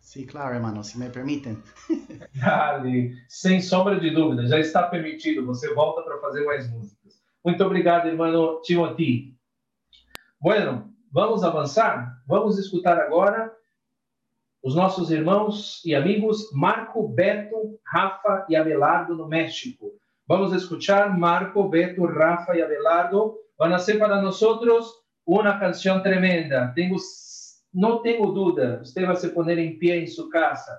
Sí, 0.00 0.26
claro, 0.26 0.54
hermano, 0.54 0.84
si 0.84 0.98
me 0.98 1.08
permiten. 1.08 1.62
Dale, 2.34 3.14
sem 3.26 3.62
sombra 3.62 3.98
de 3.98 4.10
dúvida, 4.10 4.46
já 4.46 4.58
está 4.58 4.90
permitido. 4.90 5.46
Você 5.46 5.72
volta 5.72 6.02
para 6.02 6.20
fazer 6.20 6.44
mais 6.44 6.70
músicas. 6.70 7.22
Muito 7.42 7.64
obrigado, 7.64 8.06
irmão 8.06 8.60
Timothy. 8.62 9.34
Bueno, 10.38 10.95
vamos 11.16 11.42
avançar? 11.42 12.22
Vamos 12.26 12.58
escutar 12.58 13.00
agora 13.00 13.50
os 14.62 14.74
nossos 14.74 15.10
irmãos 15.10 15.82
e 15.82 15.94
amigos 15.94 16.52
Marco, 16.52 17.08
Beto, 17.08 17.80
Rafa 17.86 18.44
e 18.50 18.54
Abelardo 18.54 19.16
no 19.16 19.26
México. 19.26 19.94
Vamos 20.28 20.52
escuchar 20.52 21.18
Marco, 21.18 21.70
Beto, 21.70 22.04
Rafa 22.04 22.54
y 22.54 22.60
Abelardo. 22.60 23.34
Van 23.56 23.72
a 23.72 23.78
ser 23.78 23.98
para 23.98 24.20
nosotros 24.20 25.06
una 25.24 25.58
canción 25.58 26.02
tremenda. 26.02 26.74
Tengo, 26.74 26.98
no 27.72 28.02
tengo 28.02 28.32
duda, 28.32 28.80
usted 28.82 29.08
va 29.08 29.12
a 29.12 29.16
se 29.16 29.30
poner 29.30 29.58
en 29.58 29.78
pie 29.78 30.00
en 30.00 30.08
su 30.08 30.28
casa. 30.28 30.78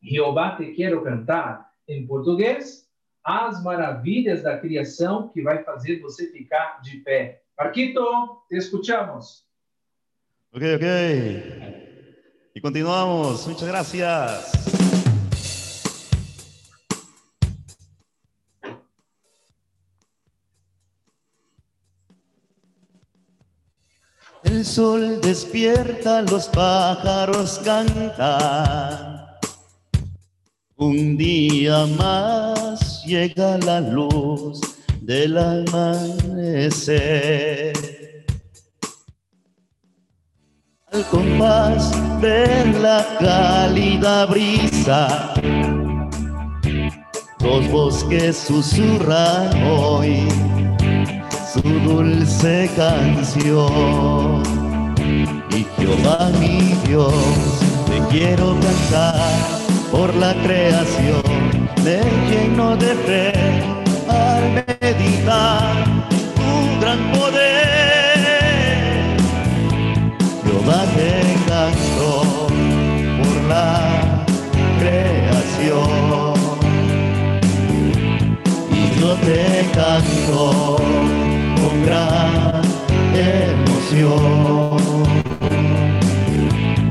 Jeová 0.00 0.56
te 0.56 0.72
quero 0.72 1.04
cantar. 1.04 1.70
Em 1.86 2.06
português, 2.06 2.88
as 3.22 3.62
maravilhas 3.62 4.42
da 4.44 4.58
criação 4.58 5.28
que 5.28 5.42
vai 5.42 5.62
fazer 5.62 6.00
você 6.00 6.32
ficar 6.32 6.80
de 6.80 7.00
pé. 7.00 7.42
Marquito, 7.58 8.02
te 8.48 8.56
escuchamos. 8.56 9.44
Ok, 10.56 10.62
ok. 10.76 10.84
Y 12.54 12.60
continuamos. 12.60 13.44
Muchas 13.48 13.66
gracias. 13.66 14.52
El 24.44 24.64
sol 24.64 25.20
despierta, 25.20 26.22
los 26.22 26.46
pájaros 26.46 27.60
cantan. 27.64 29.26
Un 30.76 31.16
día 31.16 31.84
más 31.98 33.04
llega 33.04 33.58
la 33.58 33.80
luz 33.80 34.60
del 35.00 35.36
amanecer. 35.36 36.74
Al 40.94 41.04
compás 41.06 41.90
de 42.20 42.72
la 42.80 43.04
cálida 43.18 44.26
brisa, 44.26 45.34
los 47.40 47.68
bosques 47.72 48.36
susurran 48.36 49.50
hoy 49.64 50.28
su 51.52 51.62
dulce 51.80 52.70
canción. 52.76 54.44
Y 55.50 55.66
Jehová 55.76 56.30
mi 56.38 56.76
Dios, 56.86 57.12
te 57.86 57.98
quiero 58.16 58.56
cantar 58.60 59.18
por 59.90 60.14
la 60.14 60.32
creación, 60.44 61.22
me 61.82 62.02
lleno 62.30 62.76
de 62.76 62.94
fe 63.06 63.32
al 64.08 64.64
meditar 64.80 65.83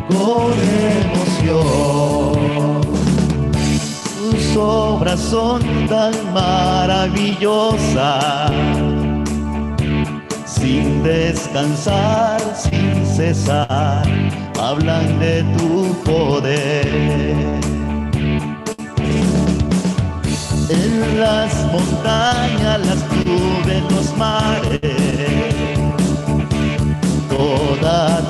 con 0.10 0.54
emoción. 1.40 2.82
Tus 4.18 4.58
obras 4.58 5.20
son 5.20 5.62
tan 5.88 6.14
maravillosas, 6.34 8.52
sin 10.46 11.04
descansar, 11.04 12.42
sin 12.56 13.06
cesar, 13.06 14.04
hablan 14.60 15.20
de 15.20 15.44
tu 15.58 15.94
poder. 16.04 16.88
En 20.70 21.20
las 21.20 21.54
montañas, 21.72 22.80
las 22.88 23.04
nubes, 23.26 23.84
los 23.92 24.18
mares, 24.18 25.53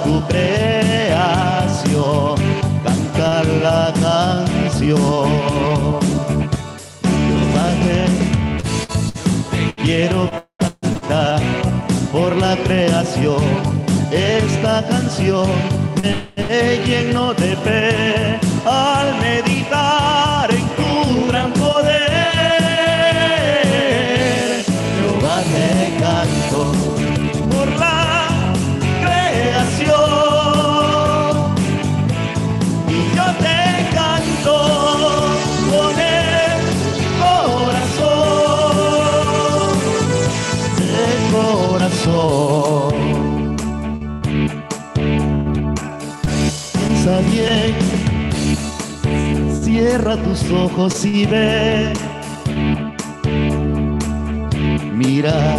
tu 0.04 0.22
creación, 0.28 1.16
cantar 2.84 3.46
la 3.62 3.94
canción. 4.02 5.30
Jehová, 7.26 7.68
te 7.84 7.98
quiero 9.84 10.22
cantar 10.58 11.40
por 12.12 12.36
la 12.36 12.56
creación, 12.58 13.44
esta 14.12 14.86
canción 14.88 15.48
me 16.04 16.78
lleno 16.86 17.34
de 17.34 17.56
fe 17.58 18.40
al 18.66 19.08
meditar 19.20 19.53
Piensa 46.74 47.20
bien, 47.32 47.74
cierra 49.64 50.18
tus 50.18 50.52
ojos 50.52 51.06
y 51.06 51.26
ve. 51.26 51.94
Mira, 54.94 55.56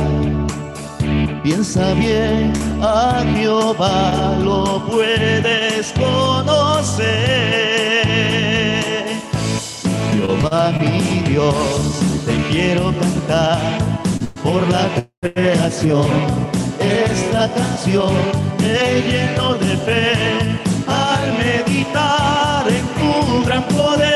piensa 1.43 1.95
bien, 1.95 2.53
a 2.83 3.25
Jehová 3.35 4.37
lo 4.45 4.85
puedes 4.87 5.93
conocer. 5.93 7.15
Jehová 10.13 10.73
mi 10.79 11.23
Dios, 11.27 11.55
te 12.27 12.37
quiero 12.51 12.93
cantar 12.99 13.94
por 14.45 14.63
la 14.71 14.87
creación. 15.21 16.07
Esta 16.79 17.51
canción 17.55 18.13
me 18.61 19.01
lleno 19.01 19.55
de 19.55 19.77
fe 19.79 20.13
al 20.87 21.33
meditar 21.39 22.65
en 22.69 22.87
tu 22.99 23.45
gran 23.47 23.65
poder. 23.69 24.14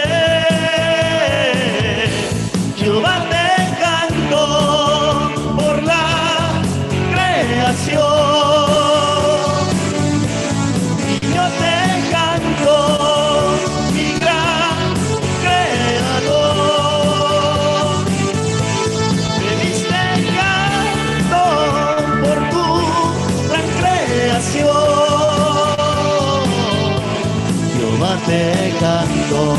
Te 28.79 28.85
canto 28.85 29.57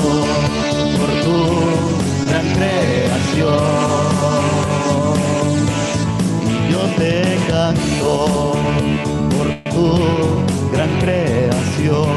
por 0.98 1.10
tu 1.24 1.38
gran 2.30 2.48
creación. 2.56 3.60
Y 6.46 6.72
yo 6.72 6.80
te 6.98 7.38
canto 7.50 8.54
por 9.36 9.48
tu 9.74 9.84
gran 10.72 10.90
creación. 11.00 12.10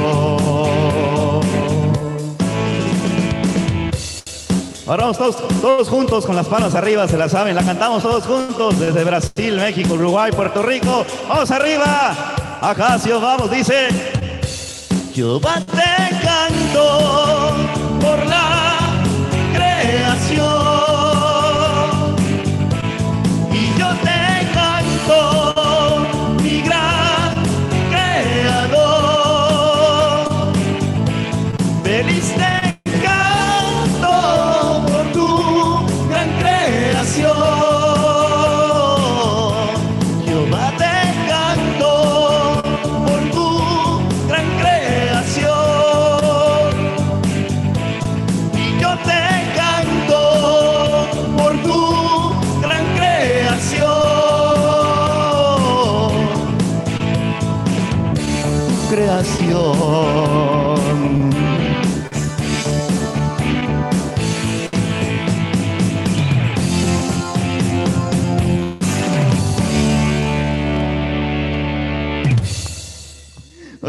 Ahora 4.87 5.05
vamos 5.05 5.19
todos, 5.19 5.37
todos 5.61 5.89
juntos 5.89 6.27
con 6.27 6.37
las 6.37 6.51
manos 6.51 6.75
arriba, 6.75 7.09
se 7.09 7.17
la 7.17 7.29
saben, 7.29 7.55
la 7.55 7.63
cantamos 7.63 8.03
todos 8.03 8.25
juntos 8.25 8.79
desde 8.79 9.05
Brasil, 9.05 9.57
México, 9.57 9.95
Uruguay, 9.95 10.33
Puerto 10.33 10.63
Rico. 10.63 11.07
Vamos 11.29 11.51
arriba, 11.51 12.15
Acacio, 12.61 13.21
vamos, 13.21 13.51
dice. 13.51 13.89
Jehová 15.15 15.63
te 15.67 16.02
por 18.01 18.27
la 18.27 18.52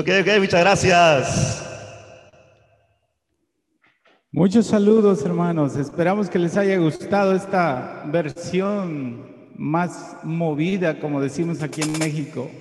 Ok, 0.03 0.09
ok, 0.19 0.39
muchas 0.41 0.59
gracias. 0.59 1.65
Muchos 4.33 4.67
saludos, 4.67 5.23
hermanos. 5.23 5.77
Esperamos 5.77 6.29
que 6.29 6.39
les 6.39 6.57
haya 6.57 6.77
gustado 6.77 7.33
esta 7.33 8.03
versión 8.07 9.49
más 9.55 10.17
movida, 10.23 10.99
como 10.99 11.21
decimos 11.21 11.63
aquí 11.63 11.83
en 11.83 11.97
México. 11.97 12.51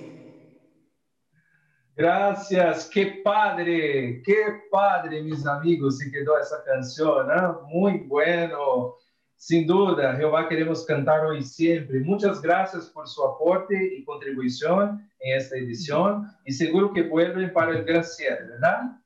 Gracias, 1.97 2.89
que 2.89 3.21
padre, 3.21 4.23
que 4.23 4.37
padre, 4.71 5.21
mis 5.21 5.45
amigos, 5.45 5.97
se 5.97 6.09
quedó 6.09 6.39
esa 6.39 6.63
canción, 6.63 7.27
¿no? 7.27 7.63
Muy 7.67 8.05
bueno. 8.07 8.95
Sin 9.35 9.67
duda, 9.67 10.15
Jehová 10.15 10.47
queremos 10.47 10.85
cantar 10.85 11.25
hoy 11.25 11.43
siempre. 11.43 11.99
Muchas 11.99 12.41
gracias 12.41 12.85
por 12.85 13.05
su 13.05 13.21
aporte 13.21 13.75
y 13.97 14.05
contribución 14.05 15.05
en 15.23 15.37
esta 15.37 15.55
edición 15.55 16.27
y 16.45 16.51
seguro 16.51 16.93
que 16.93 17.03
vuelven 17.03 17.51
para 17.53 17.71
el 17.71 17.85
¿verdad? 17.85 18.99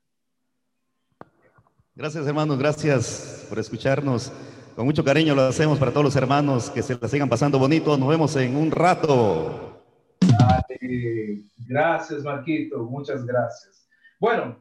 Gracias, 1.94 2.26
hermanos, 2.26 2.58
gracias 2.58 3.46
por 3.48 3.58
escucharnos. 3.58 4.32
Con 4.74 4.84
mucho 4.84 5.02
cariño 5.02 5.34
lo 5.34 5.42
hacemos 5.42 5.78
para 5.78 5.90
todos 5.90 6.04
los 6.04 6.16
hermanos 6.16 6.70
que 6.70 6.82
se 6.82 6.96
la 7.00 7.08
sigan 7.08 7.28
pasando 7.28 7.58
bonito. 7.58 7.96
Nos 7.96 8.08
vemos 8.08 8.36
en 8.36 8.56
un 8.56 8.70
rato. 8.70 9.82
Dale. 10.20 11.42
Gracias, 11.66 12.22
Marquito. 12.22 12.84
Muchas 12.84 13.24
gracias. 13.24 13.88
Bueno, 14.20 14.56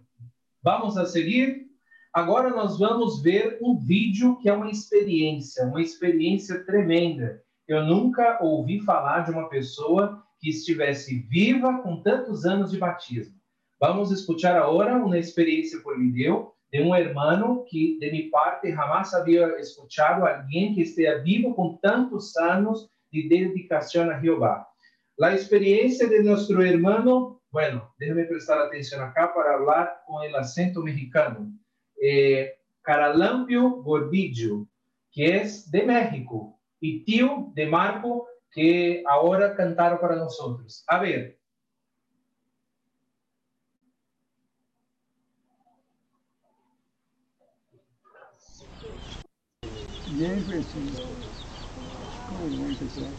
vamos 0.64 0.98
a 0.98 1.06
seguir. 1.06 1.68
Agora 2.14 2.50
nós 2.50 2.80
vamos 2.80 3.22
ver 3.22 3.60
um 3.62 3.78
vídeo 3.78 4.38
que 4.40 4.50
é 4.50 4.54
uma 4.54 4.72
experiência, 4.72 5.66
uma 5.66 5.82
experiência 5.82 6.64
tremenda. 6.66 7.44
Eu 7.68 7.86
nunca 7.86 8.40
ouvi 8.42 8.80
falar 8.82 9.22
de 9.22 9.32
uma 9.32 9.50
pessoa 9.50 10.24
que 10.40 10.50
estivesse 10.50 11.20
viva 11.30 11.82
com 11.82 12.02
tantos 12.02 12.46
anos 12.46 12.72
de 12.72 12.78
batismo. 12.78 13.36
Vamos 13.80 14.12
escuchar 14.12 14.56
agora 14.56 14.96
uma 14.96 15.18
experiência 15.18 15.80
por 15.82 15.98
me 15.98 16.12
deu 16.12 16.54
de 16.72 16.82
um 16.82 16.94
hermano 16.94 17.64
que, 17.68 17.98
de 18.00 18.12
mi 18.12 18.24
parte, 18.24 18.72
jamás 18.72 19.14
havia 19.14 19.60
escuchado 19.60 20.26
alguém 20.26 20.74
que 20.74 20.82
esteja 20.82 21.20
vivo 21.20 21.54
com 21.54 21.78
tantos 21.78 22.36
anos 22.38 22.90
de 23.12 23.28
dedicação 23.30 24.10
a 24.10 24.20
Jeová. 24.20 24.68
La 25.18 25.34
experiencia 25.34 26.08
de 26.08 26.22
nuestro 26.22 26.62
hermano, 26.62 27.42
bueno, 27.52 27.92
déjeme 27.98 28.26
prestar 28.26 28.60
atención 28.60 29.02
acá 29.02 29.34
para 29.34 29.54
hablar 29.54 30.02
con 30.06 30.24
el 30.24 30.36
acento 30.36 30.82
mexicano. 30.82 31.52
Eh, 32.02 32.56
Caralampio 32.84 33.82
Gordillo, 33.82 34.68
que 35.12 35.38
es 35.38 35.70
de 35.72 35.84
México, 35.84 36.60
y 36.80 37.04
tío 37.04 37.52
de 37.56 37.66
Marco, 37.66 38.28
que 38.58 39.04
ahora 39.08 39.56
cantaron 39.56 40.00
para 40.00 40.16
nosotros. 40.16 40.84
A 40.88 41.00
ver. 41.00 41.38
Bien, 50.08 50.44
¿cómo 52.28 52.50
voy 52.50 52.64
a 52.64 52.66
empezar? 52.66 53.14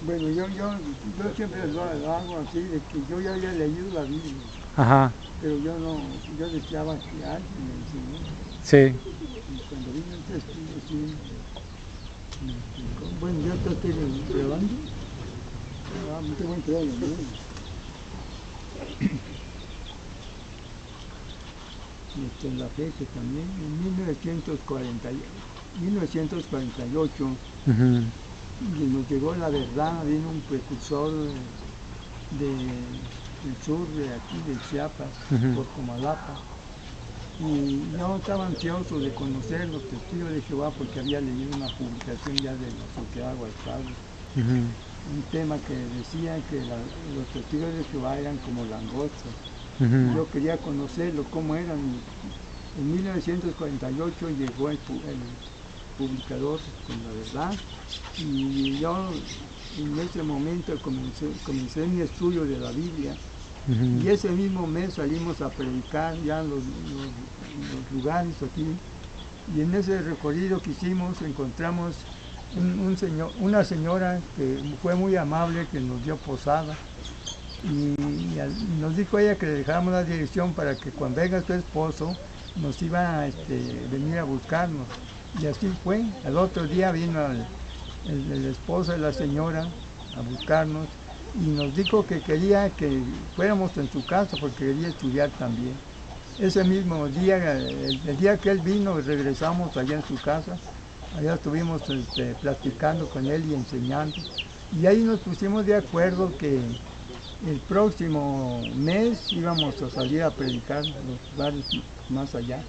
Bueno, 0.00 0.28
yo, 0.30 0.48
yo, 0.48 0.80
yo 1.14 1.34
siempre 1.36 1.68
lo, 1.68 1.94
lo 1.94 2.10
hago 2.10 2.38
así, 2.38 2.60
de 2.60 2.84
que 2.84 3.04
yo 3.04 3.20
ya 3.20 3.34
había 3.34 3.52
leído 3.52 3.92
la 3.92 4.04
Biblia, 4.04 4.50
Ajá. 4.74 5.14
pero 5.38 5.56
yo 5.58 5.78
no, 5.78 6.20
yo 6.36 6.48
deseaba 6.50 7.00
que 7.08 7.22
alguien 7.22 7.68
me 7.68 7.74
enseñara. 7.74 8.34
Sí. 8.58 8.98
Y 9.46 9.60
cuando 9.68 9.92
vino 9.92 10.16
el 10.16 10.24
testigo, 10.24 10.80
sí. 10.80 11.06
Bueno, 13.20 13.42
ya 13.44 13.52
está 13.52 13.70
grabando. 13.74 14.74
Ah, 16.10 16.22
no 16.24 16.34
tengo 16.36 16.54
entrado, 16.54 16.86
¿no? 16.86 17.18
Y 22.14 22.24
esta 22.24 22.48
es 22.48 22.54
la 22.54 22.70
fecha 22.70 23.04
también, 23.12 23.50
en 23.60 23.78
1940, 23.78 25.10
1948 25.74 27.24
Ujú. 27.66 28.10
y 28.58 28.86
nos 28.86 29.06
llegó 29.06 29.34
la 29.34 29.50
verdad, 29.50 30.06
vino 30.06 30.30
un 30.30 30.40
precursor 30.40 31.12
de, 32.30 32.88
del 33.42 33.56
sur 33.62 33.92
de 33.92 34.14
aquí, 34.14 34.40
de 34.40 34.58
Chiapas, 34.60 35.30
Ujú. 35.30 35.54
por 35.56 35.70
Comalapa. 35.72 36.49
Y 37.42 37.96
yo 37.96 38.16
estaba 38.16 38.46
ansioso 38.46 39.00
de 39.00 39.14
conocer 39.14 39.66
los 39.68 39.86
testigos 39.88 40.30
de 40.30 40.42
Jehová 40.42 40.74
porque 40.76 40.98
había 40.98 41.20
leído 41.22 41.54
una 41.54 41.70
publicación 41.70 42.42
ya 42.42 42.54
de 42.56 42.70
la 42.72 42.86
Sociedad 42.88 43.34
Guadalajara, 43.34 43.96
Ujú. 44.36 44.76
un 45.04 45.22
tema 45.30 45.62
que 45.62 45.74
decía 45.74 46.44
que 46.44 46.64
la- 46.66 46.84
los 47.14 47.30
testigos 47.30 47.72
de 47.74 47.84
Jehová 47.84 48.18
eran 48.18 48.38
como 48.38 48.64
langostas, 48.66 49.34
yo 50.14 50.28
quería 50.28 50.60
conocerlo, 50.60 51.24
cómo 51.30 51.56
eran. 51.56 52.04
En 52.74 52.90
1948 52.90 54.28
llegó 54.30 54.68
el, 54.70 54.78
pu- 54.84 55.04
el 55.06 55.38
publicador 55.96 56.60
con 56.82 57.02
la 57.02 57.12
verdad 57.12 57.58
y 58.16 58.78
yo 58.78 59.22
en 59.76 59.98
ese 59.98 60.22
momento 60.22 60.80
comencé, 60.82 61.26
comencé 61.42 61.86
mi 61.88 62.00
estudio 62.02 62.44
de 62.44 62.58
la 62.58 62.72
Biblia. 62.72 63.18
Y 64.02 64.08
ese 64.08 64.30
mismo 64.32 64.66
mes 64.66 64.94
salimos 64.94 65.40
a 65.40 65.54
predicar 65.54 66.20
ya 66.22 66.42
los- 66.42 66.64
los 67.54 67.90
lugares 67.90 68.42
aquí. 68.42 68.82
Y 69.46 69.60
en 69.62 69.74
ese 69.74 70.02
recorrido 70.02 70.62
que 70.62 70.72
hicimos 70.72 71.22
encontramos 71.22 72.08
un- 72.50 72.96
señor, 72.98 73.32
una 73.36 73.64
señora 73.64 74.24
que 74.34 74.62
fue 74.80 74.94
muy 74.96 75.16
amable, 75.16 75.68
que 75.68 75.80
nos 75.80 76.02
dio 76.02 76.22
posada. 76.22 76.82
Y, 77.62 77.94
nos 78.58 78.96
dijo 78.96 79.18
ella 79.18 79.36
que 79.38 79.46
le 79.46 79.52
dejáramos 79.52 79.92
la 79.92 80.04
dirección 80.04 80.54
para 80.54 80.78
que 80.78 80.94
cuando 80.94 81.20
venga 81.20 81.42
su 81.42 81.52
esposo 81.54 82.20
nos 82.54 82.80
iba 82.82 83.20
a 83.20 83.26
este, 83.28 83.86
venir 83.88 84.18
a 84.18 84.24
buscarnos. 84.24 85.02
Y 85.32 85.46
así 85.46 85.72
fue. 85.74 86.14
Al 86.22 86.38
otro 86.38 86.66
día 86.68 86.92
vino 86.92 87.26
el, 87.30 87.48
el- 88.04 88.32
el 88.32 88.44
esposo 88.46 88.92
de 88.92 88.98
la 88.98 89.12
señora 89.12 89.76
a 90.12 90.22
buscarnos 90.22 90.98
y 91.32 91.50
nos 91.50 91.74
dijo 91.74 92.06
que 92.06 92.22
quería 92.22 92.74
que 92.74 93.28
fuéramos 93.34 93.76
en 93.76 93.90
su 93.90 94.04
casa 94.06 94.38
porque 94.38 94.66
quería 94.66 94.88
estudiar 94.88 95.32
también. 95.36 95.84
Ese 96.36 96.64
mismo 96.64 97.08
día, 97.10 97.58
el, 97.58 98.16
día 98.16 98.40
que 98.40 98.50
él 98.50 98.60
vino, 98.60 99.00
regresamos 99.00 99.76
allá 99.76 99.96
en 99.96 100.02
su 100.02 100.20
casa. 100.20 100.62
Allá 101.10 101.34
estuvimos 101.34 101.88
este, 101.90 102.34
platicando 102.36 103.10
con 103.10 103.28
él 103.28 103.46
y 103.46 103.54
enseñando. 103.54 104.26
Y 104.70 104.86
ahí 104.86 105.02
nos 105.04 105.20
pusimos 105.20 105.66
de 105.66 105.74
acuerdo 105.76 106.36
que 106.36 106.80
el 107.40 107.62
próximo 107.62 108.72
mes 108.74 109.32
íbamos 109.32 109.82
a 109.82 109.90
salir 109.90 110.22
a 110.22 110.36
predicar 110.36 110.86
los 110.86 111.20
lugares 111.30 111.66
más 112.08 112.34
allá. 112.34 112.68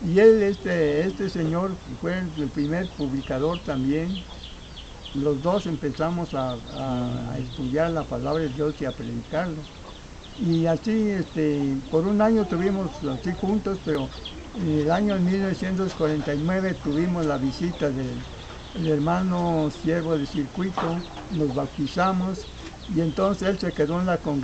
Y 0.00 0.18
él, 0.20 0.42
este, 0.42 1.02
este 1.06 1.30
señor, 1.30 1.78
fue 1.98 2.18
el 2.18 2.50
primer 2.52 2.92
publicador 2.94 3.62
también. 3.64 4.26
Los 5.12 5.42
dos 5.42 5.66
empezamos 5.66 6.34
a- 6.34 7.32
a 7.32 7.38
estudiar 7.40 7.90
la 7.92 8.08
palabra 8.08 8.42
de 8.44 8.50
Dios 8.50 8.80
y 8.80 8.86
a 8.86 8.96
predicarlo. 8.96 9.68
Y 10.36 10.66
así, 10.66 10.90
este, 11.10 11.82
por 11.90 12.06
un 12.06 12.20
año 12.22 12.46
tuvimos 12.46 13.02
así 13.04 13.32
juntos, 13.34 13.80
pero 13.84 14.12
en 14.54 14.68
el 14.80 14.90
año 14.90 15.18
1949 15.20 16.74
tuvimos 16.74 17.24
la 17.26 17.38
visita 17.38 17.92
del 17.92 18.28
el 18.72 18.88
hermano 18.88 19.68
siervo 19.70 20.16
de 20.16 20.24
circuito, 20.26 21.06
nos 21.28 21.52
bautizamos 21.52 22.48
y 22.86 23.00
entonces 23.02 23.48
él 23.48 23.58
se 23.58 23.74
quedó 23.74 24.00
en 24.00 24.06
la 24.06 24.22
con, 24.22 24.40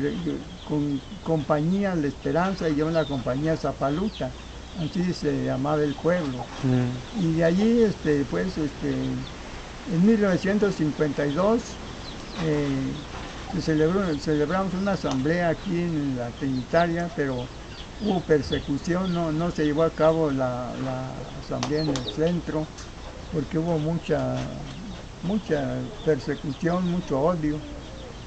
compañía 1.23 1.95
La 1.95 2.07
Esperanza 2.09 2.69
y 2.69 2.77
yo 2.77 2.89
en 2.89 2.95
la 2.95 3.07
compañía 3.07 3.57
Zapaluta, 3.57 4.37
así 4.75 5.15
se 5.15 5.45
llamaba 5.45 5.83
el 5.83 5.97
pueblo. 5.97 6.53
Y 7.11 7.35
de 7.35 7.45
allí, 7.45 7.83
este, 7.83 8.27
pues, 8.27 8.59
este, 8.59 9.27
en 9.87 10.05
1952 10.05 11.83
eh, 12.37 13.05
se 13.07 13.08
celebramos 13.51 14.75
una 14.75 14.93
asamblea 14.93 15.49
aquí 15.51 15.81
en 15.81 16.17
la 16.17 16.33
Trinitaria, 16.37 17.13
pero 17.15 17.51
hubo 17.99 18.27
persecución, 18.27 19.13
no, 19.15 19.33
no 19.33 19.51
se 19.51 19.65
llevó 19.65 19.83
a 19.85 19.95
cabo 19.95 20.31
la, 20.31 20.77
la 20.77 21.39
asamblea 21.39 21.83
en 21.83 21.91
el 21.91 22.07
centro, 22.07 22.69
porque 23.31 23.59
hubo 23.59 23.79
mucha, 23.79 24.63
mucha 25.23 25.91
persecución, 26.03 26.87
mucho 26.91 27.21
odio. 27.21 27.65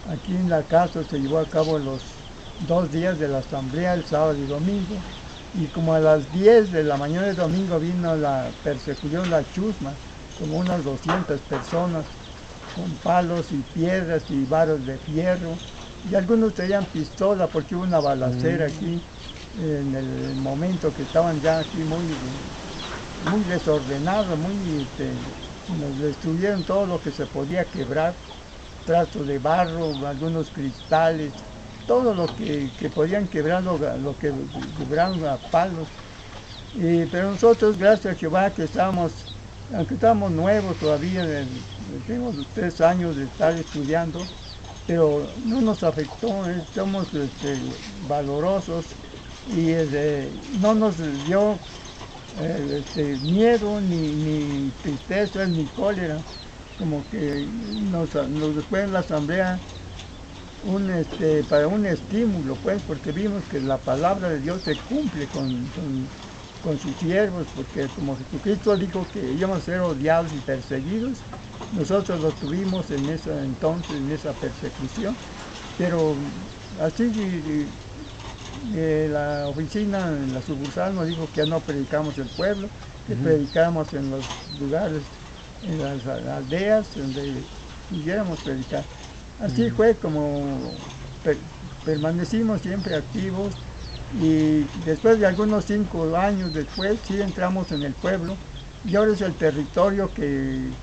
Aquí 0.04 0.36
en 0.36 0.50
la 0.50 0.68
casa 0.68 1.04
se 1.04 1.20
llevó 1.20 1.40
a 1.40 1.50
cabo 1.50 1.80
los 1.80 2.28
dos 2.58 2.92
días 2.92 3.20
de 3.20 3.28
la 3.28 3.40
asamblea, 3.40 3.94
el 3.94 4.06
sábado 4.06 4.38
y 4.38 4.46
domingo, 4.46 5.06
y 5.54 5.70
como 5.70 5.94
a 5.94 6.00
las 6.00 6.32
10 6.32 6.72
de 6.72 6.84
la 6.84 6.98
mañana 6.98 7.28
del 7.28 7.36
domingo 7.36 7.80
vino 7.80 8.16
la 8.16 8.56
persecución, 8.62 9.30
la 9.30 9.50
chusma, 9.50 10.00
como 10.34 10.58
unas 10.58 10.84
200 10.84 11.42
personas 11.44 12.21
con 12.72 13.00
palos 13.00 13.52
y 13.52 13.64
piedras 13.64 14.30
y 14.32 14.46
varos 14.46 14.86
de 14.86 15.00
fierro, 15.00 15.64
y 16.04 16.16
algunos 16.16 16.54
tenían 16.54 16.92
pistola 16.92 17.52
porque 17.52 17.76
hubo 17.76 17.84
una 17.84 18.00
balacera 18.00 18.66
Mm. 18.66 18.68
aquí 18.68 19.06
en 19.54 19.96
el 19.96 20.36
momento 20.36 20.94
que 20.94 21.04
estaban 21.04 21.42
ya 21.42 21.60
aquí 21.60 21.84
muy, 21.84 22.50
muy 23.20 23.44
desordenados, 23.44 24.38
muy, 24.38 24.76
este, 24.78 25.38
nos 25.68 25.98
destruyeron 25.98 26.66
todo 26.66 26.86
lo 26.86 27.02
que 27.02 27.12
se 27.12 27.28
podía 27.28 27.70
quebrar, 27.70 28.22
trastos 28.84 29.28
de 29.28 29.40
barro, 29.40 30.06
algunos 30.08 30.52
cristales, 30.52 31.38
todo 31.86 32.14
lo 32.16 32.36
que, 32.36 32.74
que 32.76 32.90
podían 32.90 33.28
quebrar, 33.30 33.64
lo, 33.64 33.78
lo 34.00 34.18
que 34.18 34.34
quebraron 34.76 35.26
a 35.26 35.44
palos. 35.50 35.96
Y- 36.74 37.06
pero 37.08 37.32
nosotros, 37.32 37.78
gracias 37.78 38.16
a 38.16 38.18
Jehová, 38.18 38.54
que 38.54 38.64
estábamos, 38.64 39.30
aunque 39.70 39.96
estábamos 39.96 40.32
nuevos 40.32 40.78
todavía, 40.78 41.26
tenemos 42.06 42.36
tres 42.54 42.82
años 42.82 43.16
de 43.16 43.26
estar 43.26 43.56
estudiando, 43.56 44.34
pero 44.86 45.36
no 45.38 45.62
nos 45.62 45.84
afectó, 45.84 46.50
eh, 46.50 46.66
somos 46.74 47.14
este, 47.14 47.60
valorosos 47.86 48.98
y 49.44 49.72
este, 49.72 50.34
no 50.50 50.76
nos 50.76 50.98
dio 51.24 51.68
eh, 52.34 52.80
este, 52.82 53.20
miedo, 53.20 53.82
ni, 53.82 54.74
tristeza, 54.82 55.48
ni 55.48 55.72
cólera, 55.72 56.28
como 56.76 57.08
que 57.10 57.48
nos, 57.52 58.16
nos 58.16 58.56
después 58.56 58.84
en 58.86 58.94
la 58.94 59.00
asamblea 59.00 59.66
este, 60.90 61.44
para 61.44 61.68
un 61.68 61.86
estímulo, 61.86 62.60
pues, 62.62 62.82
porque 62.84 63.12
vimos 63.12 63.48
que 63.48 63.60
la 63.60 63.84
palabra 63.84 64.30
de 64.30 64.40
Dios 64.40 64.64
se 64.64 64.82
cumple 64.84 65.30
con, 65.30 65.74
con 66.60 66.80
sus 66.80 66.98
siervos, 66.98 67.50
porque 67.50 67.92
como 67.92 68.18
Jesucristo 68.18 68.78
dijo 68.78 69.10
que 69.10 69.34
íbamos 69.34 69.60
a 69.60 69.62
ser 69.62 69.82
odiados 69.82 70.34
y 70.34 70.42
perseguidos, 70.42 71.26
nosotros 71.72 72.22
lo 72.22 72.36
tuvimos 72.36 72.92
en 72.92 73.10
ese 73.10 73.32
entonces, 73.44 73.98
en 73.98 74.10
esa 74.12 74.40
persecución, 74.40 75.22
pero 75.76 76.18
así 76.80 77.12
eh, 78.74 79.08
la 79.10 79.48
oficina, 79.50 80.10
en 80.10 80.34
la 80.34 80.42
sucursal 80.42 80.96
nos 80.96 81.08
dijo 81.08 81.32
que 81.32 81.42
ya 81.42 81.46
no 81.46 81.64
predicamos 81.66 82.18
el 82.18 82.32
pueblo, 82.32 82.74
que 83.04 83.18
predicamos 83.18 83.94
en 83.94 84.10
los 84.10 84.48
lugares, 84.50 85.14
en 85.62 85.80
las 85.82 86.06
aldeas 86.08 86.94
donde 86.94 87.52
pudiéramos 87.88 88.42
predicar. 88.42 88.90
Así 89.38 89.70
fue 89.72 90.00
como 90.00 90.92
per- 91.22 91.46
permanecimos 91.84 92.62
siempre 92.62 92.96
activos 92.96 93.60
y 94.10 94.66
después 94.74 95.20
de 95.20 95.26
algunos 95.28 95.66
cinco 95.66 96.16
años 96.18 96.52
después 96.54 97.02
sí 97.02 97.22
entramos 97.22 97.72
en 97.72 97.84
el 97.84 97.96
pueblo 97.96 98.42
y 98.84 98.96
ahora 98.96 99.14
es 99.14 99.22
el 99.22 99.38
territorio 99.38 100.14
que, 100.14 100.78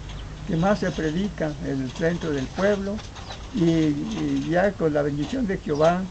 que 0.49 0.57
más 0.57 0.81
se 0.81 0.93
predica, 0.93 1.53
el 1.67 1.93
centro 1.93 2.33
del 2.33 2.47
pueblo 2.49 2.97
y, 3.55 3.65
y 3.67 4.51
ya 4.51 4.73
con 4.73 4.95
la 4.95 5.03
bendición 5.03 5.47
de 5.47 5.59
Jehová, 5.59 6.03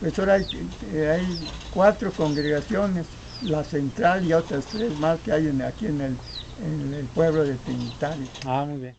pues 0.00 0.18
ahora 0.18 0.34
hay, 0.34 0.46
eh, 0.94 1.10
hay 1.10 1.50
cuatro 1.74 2.12
congregaciones, 2.12 3.06
la 3.40 3.64
central 3.64 4.26
y 4.26 4.32
otras 4.34 4.66
tres 4.66 4.98
más 4.98 5.20
que 5.20 5.32
hay 5.32 5.48
en- 5.48 5.62
aquí 5.62 5.86
en 5.86 6.00
el, 6.02 6.16
en 6.64 6.94
el 6.94 7.06
pueblo 7.08 7.44
de 7.44 7.56
Trinitario. 7.56 8.26
Ah, 8.46 8.64
muy 8.68 8.80
bien. 8.80 8.96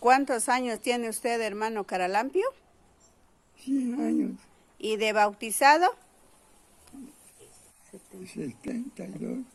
¿Cuántos 0.00 0.50
años 0.50 0.80
tiene 0.80 1.08
usted, 1.08 1.40
hermano 1.40 1.84
Caralampio? 1.84 2.44
100 3.56 3.94
años, 4.00 4.32
¿Y 4.78 4.96
de 4.96 5.12
bautizado? 5.14 5.96
72. 8.34 9.46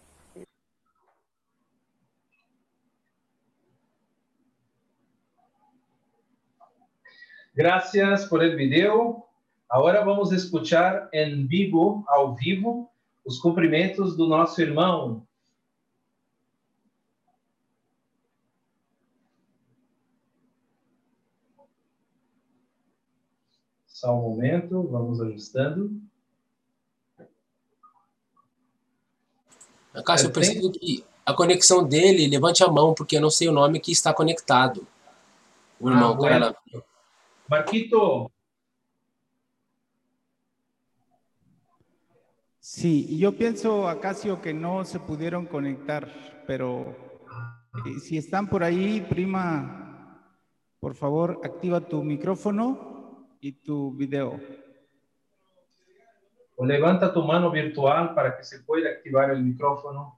Gracias 7.58 8.28
por 8.28 8.44
el 8.44 8.56
video. 8.56 9.26
Agora 9.68 10.06
vamos 10.06 10.32
escuchar 10.32 11.10
em 11.12 11.48
vivo, 11.48 12.06
ao 12.08 12.36
vivo, 12.36 12.88
os 13.26 13.40
cumprimentos 13.40 14.16
do 14.16 14.28
nosso 14.28 14.62
irmão. 14.62 15.26
Só 23.88 24.16
um 24.16 24.22
momento, 24.22 24.88
vamos 24.90 25.20
ajustando. 25.20 26.00
Cássio, 30.06 30.28
eu 30.28 30.32
preciso 30.32 30.72
que 30.74 31.04
a 31.26 31.34
conexão 31.34 31.84
dele, 31.84 32.28
levante 32.28 32.64
a 32.64 32.68
mão, 32.68 32.94
porque 32.94 33.18
eu 33.18 33.22
não 33.22 33.32
sei 33.32 33.50
o 33.50 33.52
nome 33.52 33.80
que 33.80 33.92
está 33.92 34.14
conectado. 34.14 34.88
O 35.80 35.90
irmão 35.90 36.12
Ah, 36.12 36.14
bueno. 36.14 36.30
Caralampio. 36.30 36.97
Marquito, 37.50 38.32
Sí, 42.70 43.18
yo 43.18 43.32
pienso, 43.32 43.88
Acacio, 43.88 44.42
que 44.42 44.54
no 44.54 44.84
se 44.84 45.00
pudieron 45.00 45.46
conectar, 45.46 46.12
pero 46.46 46.98
eh, 47.86 48.00
si 48.02 48.18
están 48.18 48.50
por 48.50 48.62
ahí, 48.62 49.00
prima, 49.10 50.22
por 50.78 50.94
favor, 50.94 51.40
activa 51.46 51.80
tu 51.80 52.04
micrófono 52.04 53.30
y 53.40 53.54
tu 53.54 53.96
video. 53.96 54.38
O 56.58 56.66
levanta 56.66 57.14
tu 57.14 57.24
mano 57.24 57.52
virtual 57.52 58.14
para 58.14 58.36
que 58.36 58.44
se 58.44 58.60
pueda 58.60 58.90
activar 58.90 59.32
el 59.32 59.44
micrófono. 59.44 60.17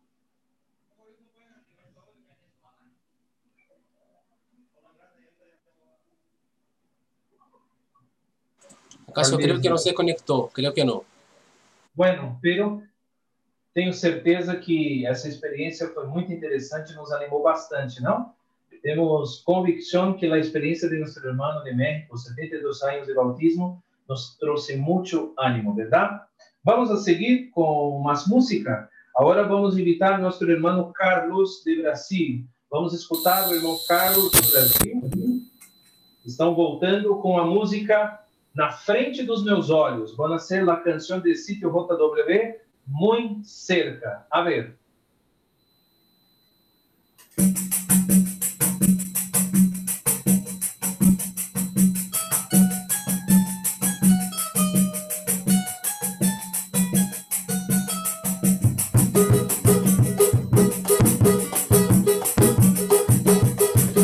Acaso 9.10 9.38
creo 9.38 9.60
que 9.60 9.70
no 9.70 9.78
se 9.78 9.94
conectó, 9.94 10.48
creo 10.54 10.74
que 10.74 10.84
no. 10.84 11.04
Bueno, 11.94 12.38
pero 12.42 12.82
tenho 13.74 13.94
certeza 13.94 14.56
que 14.56 15.06
essa 15.06 15.28
experiência 15.28 15.90
foi 15.90 16.08
muito 16.08 16.32
interessante, 16.32 16.94
nos 16.96 17.12
animou 17.12 17.44
bastante, 17.44 18.02
não? 18.02 18.34
Temos 18.82 19.42
convicção 19.42 20.14
que 20.14 20.26
a 20.26 20.38
experiência 20.38 20.88
de 20.90 20.98
nosso 21.00 21.20
irmão 21.20 21.64
de 21.64 21.74
México, 21.74 22.18
72 22.18 22.82
anos 22.84 23.08
de 23.08 23.14
bautismo, 23.14 23.84
nos 24.08 24.38
trouxe 24.38 24.78
muito 24.78 25.34
ânimo, 25.38 25.76
verdade? 25.76 26.22
Vamos 26.64 26.90
a 26.90 26.98
seguir 26.98 27.50
com 27.50 28.00
mais 28.00 28.28
música. 28.28 28.90
Agora 29.16 29.44
vamos 29.44 29.78
invitar 29.78 30.20
nosso 30.20 30.50
irmão 30.50 30.92
Carlos 30.94 31.62
de 31.66 31.82
Brasil. 31.82 32.46
Vamos 32.72 32.94
escutar 32.94 33.50
o 33.50 33.54
irmão 33.54 33.78
Carlos 33.88 34.32
de 34.32 34.52
Brasil. 34.52 35.02
Estão 36.26 36.56
voltando 36.56 37.18
com 37.18 37.38
a 37.38 37.46
música 37.46 38.20
Na 38.54 38.72
Frente 38.72 39.24
dos 39.24 39.44
Meus 39.44 39.70
Olhos. 39.70 40.16
Van 40.16 40.34
a 40.34 40.40
ser 40.40 40.68
a 40.70 40.76
canção 40.78 41.20
de 41.20 41.36
sítio 41.36 41.70
JW, 41.70 42.56
Muito 42.88 43.48
Cerca. 43.48 44.26
A 44.32 44.42
ver. 44.42 44.78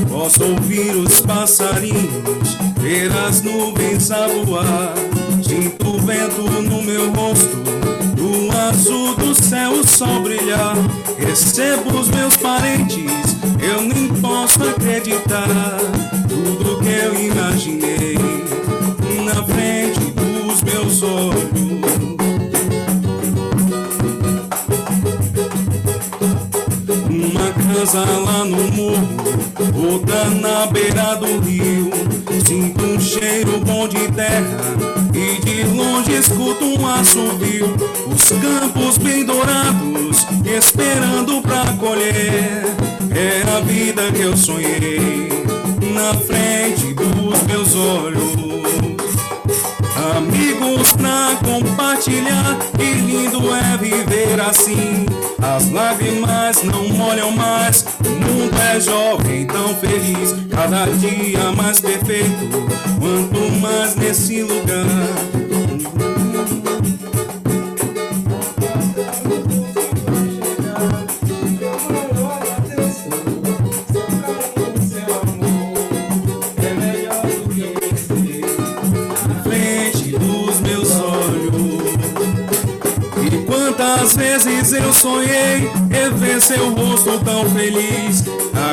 Posso 0.10 0.44
ouvir 0.44 0.96
os 0.96 1.20
passarinhos, 1.22 2.58
ver 2.86 3.12
as 3.28 3.42
nuvens 3.42 4.12
a 4.12 4.28
voar. 4.28 4.94
Sinto 5.42 5.96
o 5.96 6.00
vento 6.00 6.44
no 6.62 6.84
meu 6.84 7.12
rosto, 7.14 7.58
o 8.22 8.70
azul 8.70 9.16
do 9.16 9.34
céu, 9.34 9.72
o 9.72 9.88
sol 9.88 10.22
brilhar. 10.22 10.76
Recebo 11.18 12.00
os 12.00 12.10
meus 12.10 12.38
parentes, 12.38 13.38
eu 13.60 13.82
nem 13.82 14.08
posso 14.22 14.64
acreditar. 14.64 15.48
Tudo 16.30 16.80
que 16.80 16.90
eu 16.90 17.20
imaginei 17.20 18.18
na 19.24 19.44
frente 19.44 20.12
dos 20.12 20.62
meus 20.62 21.02
olhos. 21.02 21.56
Uma 27.10 27.74
casa 27.74 28.00
lá 28.00 28.46
no 28.46 28.64
morro, 28.74 29.92
outra 29.92 30.26
na 30.30 30.68
beira 30.68 31.16
do 31.16 31.40
rio. 31.40 32.05
Cheiro 33.18 33.62
bom 33.62 33.88
de 33.88 34.12
terra 34.12 34.76
e 35.14 35.40
de 35.42 35.64
longe 35.74 36.12
escuto 36.12 36.66
um 36.66 36.86
assovio. 36.86 37.74
Os 38.14 38.30
campos 38.42 38.98
bem 38.98 39.24
dourados, 39.24 40.28
esperando 40.44 41.42
pra 41.42 41.64
colher. 41.80 42.66
É 43.16 43.56
a 43.56 43.62
vida 43.62 44.12
que 44.12 44.22
eu 44.22 44.36
sonhei 44.36 45.30
na 45.94 46.14
frente 46.14 46.94
dos 46.94 47.42
meus 47.44 47.74
olhos. 47.74 48.65
Amigos 50.14 50.92
pra 50.94 51.36
compartilhar, 51.44 52.58
que 52.78 52.84
lindo 52.84 53.42
é 53.54 53.78
viver 53.78 54.40
assim. 54.40 55.06
As 55.42 55.72
lágrimas 55.72 56.62
não 56.64 56.90
molham 56.90 57.32
mais, 57.32 57.86
o 58.06 58.10
mundo 58.10 58.56
é 58.74 58.80
jovem, 58.80 59.48
tão 59.48 59.74
feliz. 59.76 60.36
Cada 60.52 60.86
dia 60.86 61.52
mais 61.58 61.80
perfeito, 61.80 62.68
quanto 63.00 63.52
mais 63.60 63.96
nesse 63.96 64.44
lugar. 64.44 65.35
Eu 84.76 84.94
sonhei 84.94 85.70
em 85.90 86.18
ver 86.18 86.42
seu 86.42 86.74
rosto 86.74 87.20
tão 87.20 87.50
feliz. 87.50 88.24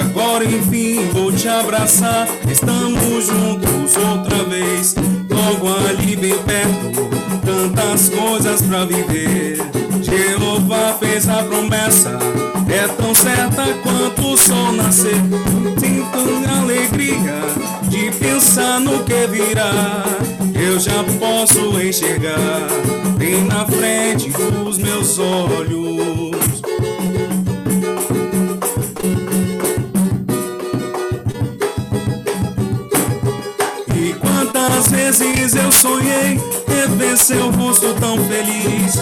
Agora 0.00 0.44
enfim 0.44 1.08
vou 1.12 1.32
te 1.32 1.48
abraçar, 1.48 2.28
estamos 2.50 3.26
juntos 3.26 3.96
outra 3.96 4.44
vez. 4.44 4.94
Logo 5.30 5.68
ali 5.88 6.16
bem 6.16 6.38
perto, 6.38 7.08
tantas 7.44 8.08
coisas 8.08 8.62
pra 8.62 8.84
viver. 8.84 9.58
Jeová 10.02 10.96
fez 10.98 11.28
a 11.28 11.42
promessa, 11.42 12.18
é 12.68 12.88
tão 12.88 13.14
certa 13.14 13.64
quanto 13.82 14.32
o 14.32 14.36
sol 14.36 14.72
nascer. 14.72 15.16
Sinto 15.78 16.22
alegria 16.62 17.40
de 17.88 18.10
pensar 18.18 18.80
no 18.80 19.04
que 19.04 19.26
virá. 19.26 20.04
Eu 20.64 20.78
já 20.78 21.02
posso 21.18 21.80
enxergar 21.80 22.68
bem 23.18 23.44
na 23.46 23.66
frente 23.66 24.30
dos 24.30 24.78
meus 24.78 25.18
olhos. 25.18 26.62
E 33.92 34.12
quantas 34.14 34.86
vezes 34.86 35.56
eu 35.56 35.72
sonhei 35.72 36.38
em 36.38 36.96
ver 36.96 37.18
seu 37.18 37.50
rosto 37.50 37.92
tão 37.94 38.16
feliz. 38.28 38.98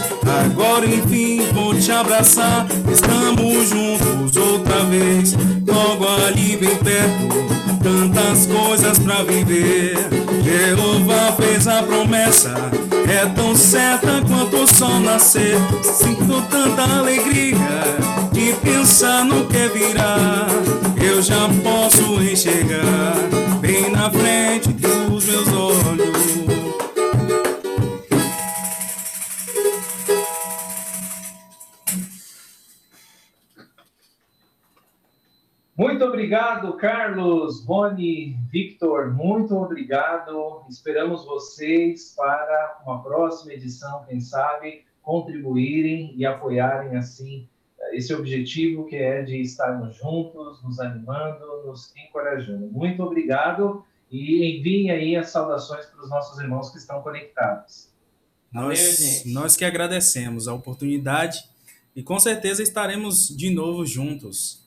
Agora 0.47 0.86
enfim 0.86 1.42
vou 1.52 1.74
te 1.74 1.92
abraçar, 1.92 2.66
estamos 2.90 3.68
juntos 3.68 4.34
outra 4.34 4.82
vez. 4.84 5.34
Logo 5.68 6.08
ali 6.26 6.56
bem 6.56 6.74
perto, 6.76 7.82
tantas 7.82 8.47
coisas 8.47 8.98
pra 8.98 9.22
viver. 9.24 10.19
Jeová 10.50 11.32
fez 11.40 11.68
a 11.68 11.80
promessa, 11.80 12.52
é 13.08 13.24
tão 13.36 13.54
certa 13.54 14.20
quanto 14.26 14.64
o 14.64 14.66
sol 14.66 14.98
nascer. 14.98 15.54
Sinto 15.80 16.42
tanta 16.50 16.82
alegria 16.82 17.54
de 18.32 18.52
pensar 18.54 19.24
no 19.24 19.46
que 19.46 19.68
virá. 19.68 20.48
Eu 21.00 21.22
já 21.22 21.48
posso 21.62 22.20
enxergar 22.20 23.14
bem 23.60 23.92
na 23.92 24.10
frente 24.10 24.70
dos 24.70 25.24
meus 25.24 25.48
olhos. 25.52 26.49
Obrigado, 36.20 36.74
Carlos, 36.74 37.65
Rony, 37.65 38.36
Victor, 38.52 39.10
muito 39.15 39.57
obrigado. 39.57 40.66
Esperamos 40.68 41.24
vocês 41.24 42.12
para 42.15 42.78
uma 42.84 43.02
próxima 43.02 43.55
edição, 43.55 44.05
quem 44.07 44.20
sabe, 44.20 44.84
contribuírem 45.00 46.12
e 46.15 46.26
apoiarem 46.26 46.94
assim 46.99 47.49
esse 47.92 48.12
objetivo 48.12 48.84
que 48.84 48.97
é 48.97 49.23
de 49.23 49.40
estarmos 49.40 49.97
juntos, 49.97 50.62
nos 50.62 50.78
animando, 50.78 51.62
nos 51.65 51.90
encorajando. 51.97 52.66
Muito 52.66 53.02
obrigado 53.02 53.82
e 54.10 54.58
enviem 54.58 54.90
aí 54.90 55.16
as 55.16 55.31
saudações 55.31 55.86
para 55.86 56.02
os 56.02 56.10
nossos 56.10 56.39
irmãos 56.39 56.68
que 56.68 56.76
estão 56.76 57.00
conectados. 57.00 57.89
Nós, 58.52 59.24
nós 59.24 59.57
que 59.57 59.65
agradecemos 59.65 60.47
a 60.47 60.52
oportunidade 60.52 61.42
e 61.97 62.02
com 62.02 62.20
certeza 62.20 62.62
estaremos 62.62 63.34
de 63.34 63.49
novo 63.49 63.86
juntos. 63.86 64.59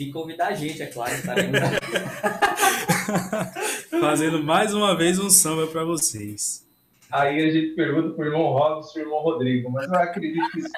Se 0.00 0.10
convidar 0.10 0.48
a 0.48 0.54
gente, 0.54 0.82
é 0.82 0.86
claro, 0.86 1.12
estaremos. 1.12 1.60
Fazendo 4.00 4.42
mais 4.42 4.72
uma 4.72 4.96
vez 4.96 5.18
um 5.18 5.28
samba 5.28 5.66
para 5.66 5.84
vocês. 5.84 6.66
Aí 7.10 7.44
a 7.44 7.50
gente 7.50 7.74
pergunta 7.74 8.14
para 8.14 8.22
o 8.22 8.26
irmão 8.26 8.44
Robson 8.44 8.98
e 8.98 9.02
o 9.02 9.04
irmão 9.04 9.20
Rodrigo, 9.20 9.70
mas 9.70 9.88
eu 9.88 9.96
acredito 9.96 10.50
que 10.52 10.62
sim. 10.62 10.70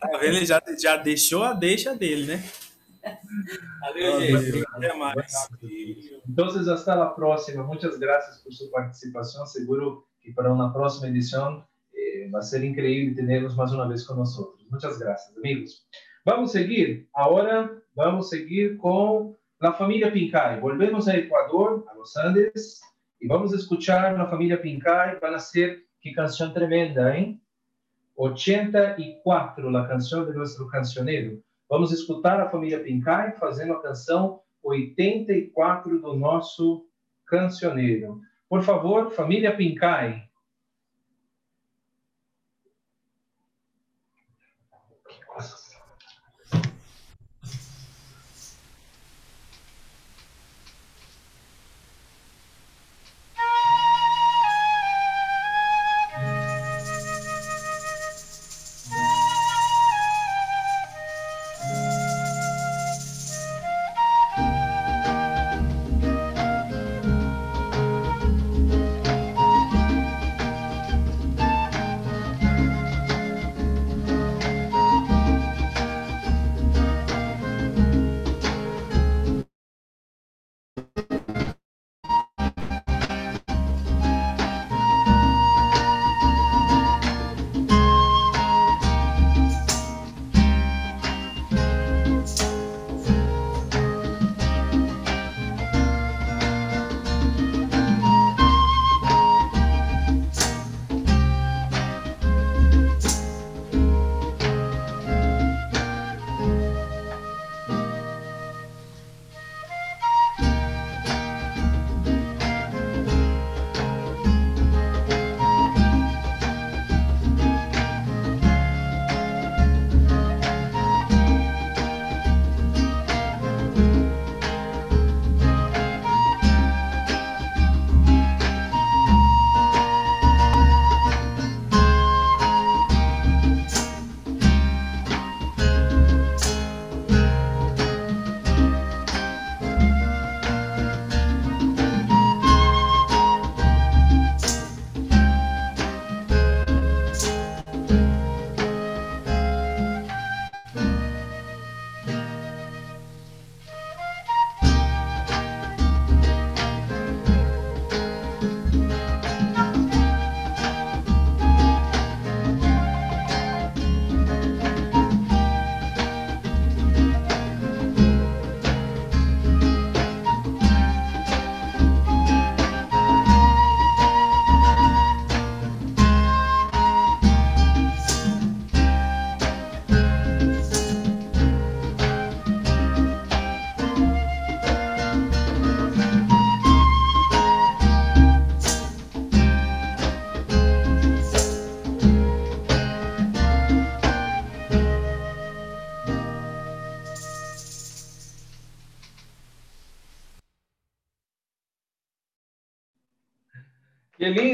Tá 0.00 0.18
vendo? 0.18 0.24
Ele 0.24 0.44
já, 0.44 0.60
já 0.76 0.96
deixou 0.96 1.44
a 1.44 1.52
deixa 1.52 1.94
dele, 1.94 2.34
né? 2.34 2.44
Valeu, 3.80 4.20
gente. 4.20 4.64
Até 4.74 4.92
mais. 4.92 5.48
Entonces, 6.28 6.66
hasta 6.66 6.96
la 6.96 7.14
próxima. 7.14 7.62
Muchas 7.62 7.96
gracias 7.96 8.38
por 8.38 8.52
su 8.52 8.68
participación. 8.72 9.46
Seguro 9.46 10.08
que 10.20 10.32
para 10.32 10.52
una 10.52 10.72
próxima 10.72 11.06
edición 11.06 11.64
eh, 11.94 12.28
va 12.28 12.40
a 12.40 12.42
ser 12.42 12.64
increíble 12.64 13.14
tenerlos 13.14 13.56
más 13.56 13.70
una 13.70 13.86
vez 13.86 14.04
con 14.04 14.18
nosotros. 14.18 14.66
Muchas 14.68 14.98
gracias, 14.98 15.32
amigos. 15.36 15.86
Vamos 16.24 16.50
a 16.50 16.58
seguir. 16.58 17.08
Ahora 17.12 17.81
vamos 17.94 18.30
seguir 18.30 18.76
con 18.78 19.36
la 19.60 19.72
familia 19.72 20.12
Pincay. 20.12 20.60
Volvemos 20.60 21.08
a 21.08 21.16
Ecuador, 21.16 21.84
a 21.90 21.94
los 21.94 22.16
Andes, 22.16 22.80
Y 23.22 23.28
vamos 23.28 23.54
escuchar 23.54 24.18
la 24.18 24.26
familia 24.26 24.60
Pincay, 24.60 25.20
van 25.20 25.36
a 25.36 25.38
ser, 25.38 25.86
qué 26.00 26.12
canción 26.12 26.52
tremenda, 26.52 27.16
¿eh? 27.16 27.38
84, 28.16 29.70
la 29.70 29.86
canción 29.86 30.26
de 30.26 30.34
nuestro 30.34 30.66
cancionero. 30.66 31.38
Vamos 31.68 31.92
escutar 31.92 32.40
a 32.40 32.50
família 32.50 32.82
Pincay 32.82 33.34
fazendo 33.38 33.74
a 33.74 33.82
canção 33.82 34.42
84 34.60 36.00
do 36.00 36.16
nosso 36.16 36.84
cancioneiro. 37.24 38.20
Por 38.48 38.62
favor, 38.62 39.12
família 39.12 39.56
Pincay. 39.56 40.28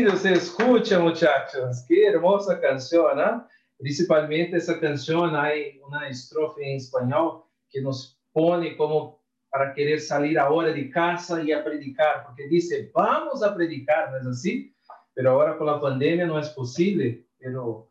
Qué 0.09 0.15
lindo 0.15 0.23
se 0.23 0.33
escucha, 0.33 0.99
muchachos. 1.01 1.85
Qué 1.87 2.07
hermosa 2.07 2.59
canción, 2.59 3.19
¿no? 3.19 3.47
Principalmente 3.77 4.57
esa 4.57 4.81
canción, 4.81 5.37
hay 5.37 5.79
una 5.87 6.09
estrofe 6.09 6.63
en 6.63 6.77
español 6.77 7.43
que 7.69 7.83
nos 7.83 8.19
pone 8.33 8.75
como 8.75 9.21
para 9.51 9.75
querer 9.75 10.01
salir 10.01 10.39
ahora 10.39 10.73
de 10.73 10.89
casa 10.89 11.43
y 11.43 11.53
a 11.53 11.63
predicar, 11.63 12.25
porque 12.25 12.49
dice, 12.49 12.91
vamos 12.95 13.43
a 13.43 13.55
predicar, 13.55 14.11
¿no 14.11 14.19
es 14.19 14.27
así? 14.27 14.75
Pero 15.13 15.33
ahora 15.33 15.59
con 15.59 15.67
la 15.67 15.79
pandemia 15.79 16.27
no 16.27 16.39
es 16.39 16.49
posible, 16.51 17.27
pero 17.39 17.91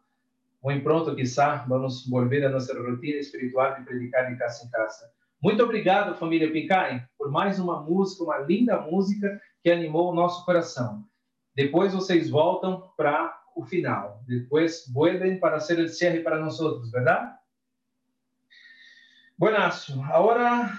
muy 0.61 0.81
pronto 0.81 1.15
quizá 1.15 1.65
vamos 1.67 2.09
volver 2.09 2.45
a 2.45 2.49
nossa 2.49 2.73
rotina 2.73 3.19
espiritual 3.19 3.75
de 3.77 3.85
predicar 3.85 4.27
de 4.27 4.37
casa 4.39 4.65
em 4.65 4.71
casa. 4.71 5.13
Muito 5.39 5.63
obrigado, 5.63 6.15
família 6.15 6.51
Picai, 6.51 7.07
por 7.15 7.29
mais 7.29 7.59
uma 7.59 7.79
música, 7.83 8.23
uma 8.23 8.39
linda 8.39 8.81
música 8.81 9.39
que 9.61 9.69
animou 9.69 10.11
o 10.11 10.15
nosso 10.15 10.43
coração. 10.45 11.05
Depois 11.57 11.91
vocês 11.91 12.29
voltam 12.29 12.93
para 12.95 13.35
o 13.55 13.65
final. 13.65 14.21
Depois 14.27 14.85
vuelven 14.93 15.39
para 15.39 15.57
hacer 15.57 15.79
el 15.79 15.89
cierre 15.89 16.19
para 16.19 16.37
nosotros, 16.37 16.91
¿verdad? 16.91 17.35
Buenazo. 19.35 20.03
Ahora 20.03 20.71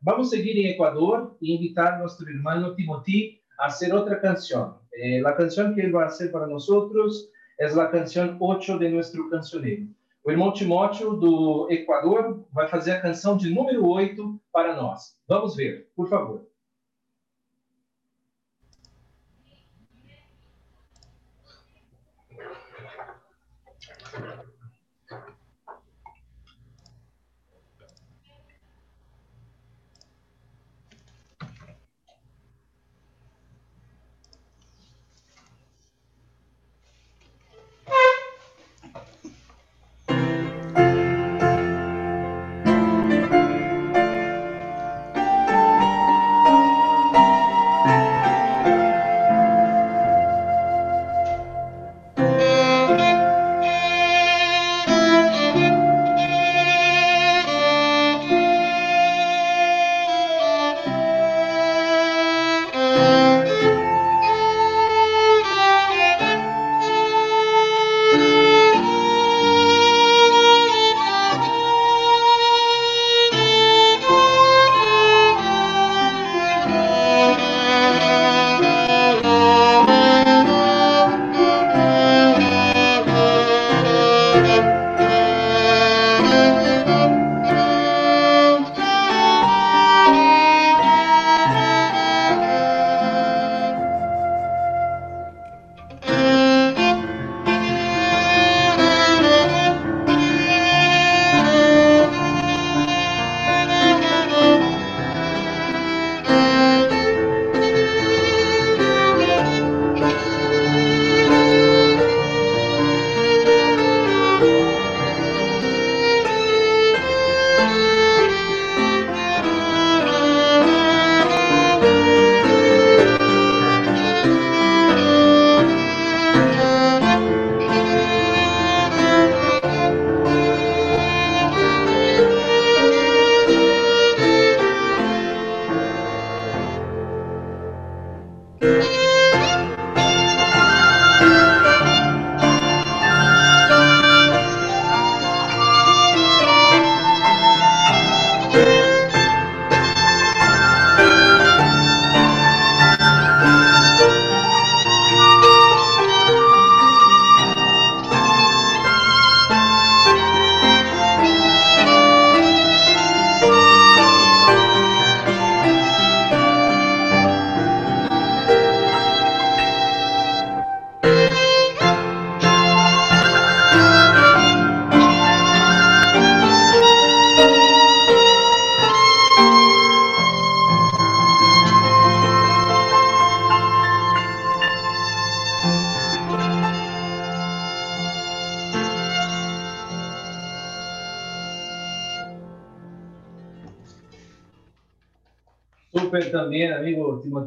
vamos 0.00 0.26
a 0.26 0.30
seguir 0.30 0.58
en 0.58 0.72
Ecuador 0.72 1.36
y 1.40 1.54
invitar 1.54 1.94
a 1.94 1.98
nuestro 1.98 2.28
hermano 2.28 2.74
Timothy 2.74 3.40
a 3.60 3.66
hacer 3.66 3.94
otra 3.94 4.20
canción. 4.20 4.76
Eh, 5.00 5.22
canción 5.38 5.72
que 5.72 5.82
él 5.82 5.94
va 5.94 6.02
a 6.02 6.06
hacer 6.06 6.32
para 6.32 6.48
nosotros 6.48 7.30
es 7.56 7.76
la 7.76 7.88
canción 7.92 8.36
8 8.40 8.78
de 8.78 8.90
nuestro 8.90 9.30
cancionero. 9.30 9.86
O 10.24 10.32
irmão 10.32 10.52
Timóteo, 10.52 11.14
do 11.14 11.68
Equador, 11.70 12.44
vai 12.52 12.66
fazer 12.66 12.90
a 12.90 13.00
canção 13.00 13.36
de 13.36 13.54
número 13.54 13.86
8 13.86 14.40
para 14.50 14.74
nós. 14.74 15.16
Vamos 15.28 15.54
ver, 15.54 15.92
por 15.94 16.08
favor. 16.08 16.44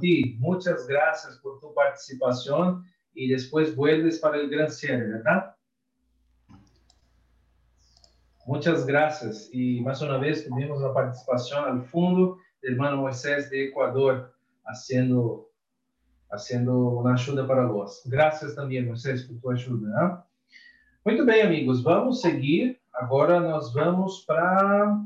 Timothy. 0.08 0.38
Muchas 0.40 0.88
gracias 0.88 1.38
por 1.38 1.60
tu 1.60 1.74
participación 1.74 2.84
y 3.14 3.30
después 3.30 3.76
vuelves 3.76 4.20
para 4.20 4.38
el 4.38 4.50
gran 4.50 4.70
cierre, 4.70 5.08
¿verdad? 5.08 5.56
Muchas 8.46 8.86
gracias. 8.86 9.50
Y 9.52 9.82
más 9.82 10.02
una 10.02 10.18
vez 10.18 10.48
tuvimos 10.48 10.82
la 10.82 10.94
participación 10.94 11.66
al 11.66 11.84
fondo 11.84 12.38
del 12.62 12.74
hermano 12.74 12.98
Moisés 12.98 13.50
de 13.50 13.66
Ecuador 13.66 14.34
haciendo, 14.66 15.50
haciendo 16.30 16.78
una 16.78 17.14
ayuda 17.14 17.46
para 17.46 17.66
vos. 17.66 18.02
Gracias 18.06 18.56
también, 18.56 18.88
Moisés, 18.88 19.24
por 19.24 19.40
tu 19.42 19.52
ayuda. 19.52 19.94
¿ah? 20.00 20.26
Muito 21.04 21.26
bem, 21.26 21.42
amigos. 21.42 21.84
Vamos 21.84 22.22
seguir. 22.22 22.80
Agora 22.94 23.40
nós 23.40 23.74
vamos 23.74 24.24
para 24.26 24.98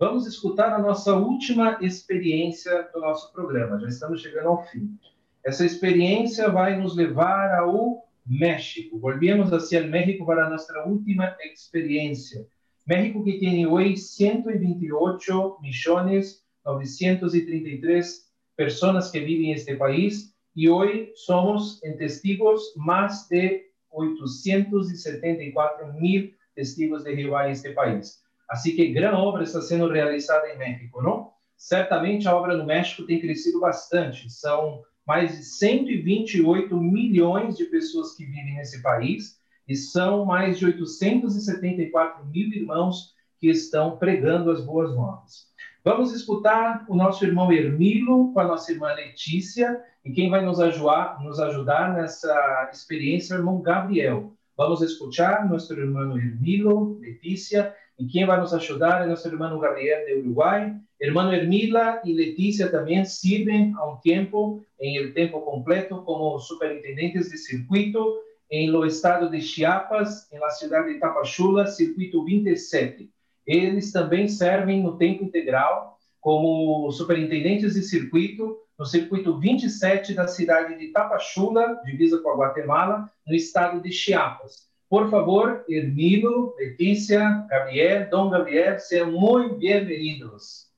Vamos 0.00 0.26
escutar 0.26 0.72
a 0.72 0.78
nossa 0.78 1.14
última 1.14 1.78
experiência 1.82 2.88
do 2.94 3.00
nosso 3.00 3.30
programa. 3.34 3.78
Já 3.80 3.88
estamos 3.88 4.22
chegando 4.22 4.48
ao 4.48 4.64
fim. 4.64 4.98
Essa 5.44 5.66
experiência 5.66 6.48
vai 6.48 6.80
nos 6.80 6.96
levar 6.96 7.54
ao 7.58 8.08
México. 8.26 8.98
Volvemos 8.98 9.52
hacia 9.52 9.78
el 9.78 9.90
México 9.90 10.24
para 10.24 10.48
nossa 10.48 10.72
última 10.86 11.36
experiência. 11.42 12.46
México 12.88 13.22
que 13.22 13.38
tem 13.38 13.66
hoje 13.66 13.98
128 13.98 15.58
milhões 15.60 16.42
933 16.64 18.26
pessoas 18.56 19.10
que 19.10 19.20
vivem 19.20 19.50
neste 19.50 19.76
país 19.76 20.34
e 20.56 20.70
hoje 20.70 21.12
somos 21.14 21.78
em 21.84 21.94
testigos 21.98 22.74
mais 22.74 23.28
de 23.28 23.66
874 23.90 25.92
mil 25.92 26.32
testigos 26.54 27.04
de 27.04 27.14
Jeová 27.14 27.48
em 27.48 27.52
este 27.52 27.72
país. 27.72 28.18
Assim 28.50 28.74
que 28.74 28.92
grande 28.92 29.14
obra 29.14 29.44
está 29.44 29.62
sendo 29.62 29.88
realizada 29.88 30.48
em 30.48 30.58
México, 30.58 31.00
não? 31.00 31.30
Certamente 31.56 32.26
a 32.26 32.34
obra 32.34 32.56
no 32.56 32.66
México 32.66 33.06
tem 33.06 33.20
crescido 33.20 33.60
bastante. 33.60 34.28
São 34.28 34.82
mais 35.06 35.36
de 35.36 35.44
128 35.44 36.76
milhões 36.76 37.56
de 37.56 37.66
pessoas 37.66 38.16
que 38.16 38.24
vivem 38.24 38.56
nesse 38.56 38.82
país 38.82 39.38
e 39.68 39.76
são 39.76 40.24
mais 40.24 40.58
de 40.58 40.66
874 40.66 42.26
mil 42.26 42.48
irmãos 42.48 43.14
que 43.38 43.48
estão 43.48 43.96
pregando 43.96 44.50
as 44.50 44.64
boas 44.64 44.94
novas. 44.96 45.48
Vamos 45.84 46.12
escutar 46.12 46.84
o 46.88 46.96
nosso 46.96 47.24
irmão 47.24 47.52
Hermilo 47.52 48.32
com 48.32 48.40
a 48.40 48.46
nossa 48.46 48.72
irmã 48.72 48.92
Letícia 48.92 49.80
e 50.04 50.10
quem 50.10 50.28
vai 50.28 50.44
nos 50.44 50.58
ajudar, 50.58 51.22
nos 51.22 51.38
ajudar 51.38 51.94
nessa 51.94 52.68
experiência 52.72 53.34
é 53.34 53.36
o 53.36 53.40
irmão 53.40 53.62
Gabriel. 53.62 54.32
Vamos 54.56 54.82
escutar 54.82 55.48
nosso 55.48 55.72
irmão 55.72 56.18
Hermilo, 56.18 56.98
Letícia 56.98 57.74
e 58.00 58.06
quem 58.06 58.24
vai 58.24 58.40
nos 58.40 58.54
ajudar 58.54 59.02
é 59.02 59.06
nosso 59.06 59.28
irmão 59.28 59.58
Gabriel 59.58 60.06
de 60.06 60.14
Uruguai. 60.14 60.74
Irmão 60.98 61.30
Hermila 61.30 62.00
e 62.02 62.14
Letícia 62.14 62.70
também 62.70 63.04
servem 63.04 63.74
há 63.76 63.86
um 63.86 63.96
tempo, 63.96 64.64
em 64.80 65.12
tempo 65.12 65.42
completo, 65.42 66.02
como 66.02 66.38
superintendentes 66.38 67.28
de 67.28 67.36
circuito 67.36 68.18
em 68.50 68.70
lo 68.70 68.86
estado 68.86 69.30
de 69.30 69.42
Chiapas, 69.42 70.32
em 70.32 70.38
la 70.38 70.48
cidade 70.48 70.94
de 70.94 70.98
Tapachula, 70.98 71.66
circuito 71.66 72.24
27. 72.24 73.10
Eles 73.46 73.92
também 73.92 74.28
servem 74.28 74.82
no 74.82 74.96
tempo 74.96 75.22
integral 75.22 75.98
como 76.20 76.90
superintendentes 76.92 77.74
de 77.74 77.82
circuito 77.82 78.56
no 78.78 78.86
circuito 78.86 79.38
27 79.38 80.14
da 80.14 80.26
cidade 80.26 80.78
de 80.78 80.88
Tapachula, 80.88 81.82
divisa 81.84 82.18
com 82.22 82.30
a 82.30 82.36
Guatemala, 82.36 83.10
no 83.26 83.34
estado 83.34 83.78
de 83.82 83.92
Chiapas. 83.92 84.69
Por 84.90 85.08
favor, 85.08 85.64
Hermilo, 85.68 86.56
Letícia, 86.58 87.46
Gabriel, 87.48 88.08
Don 88.10 88.28
Gabriel, 88.28 88.80
sean 88.80 89.12
muy 89.12 89.50
bienvenidos. 89.56 90.68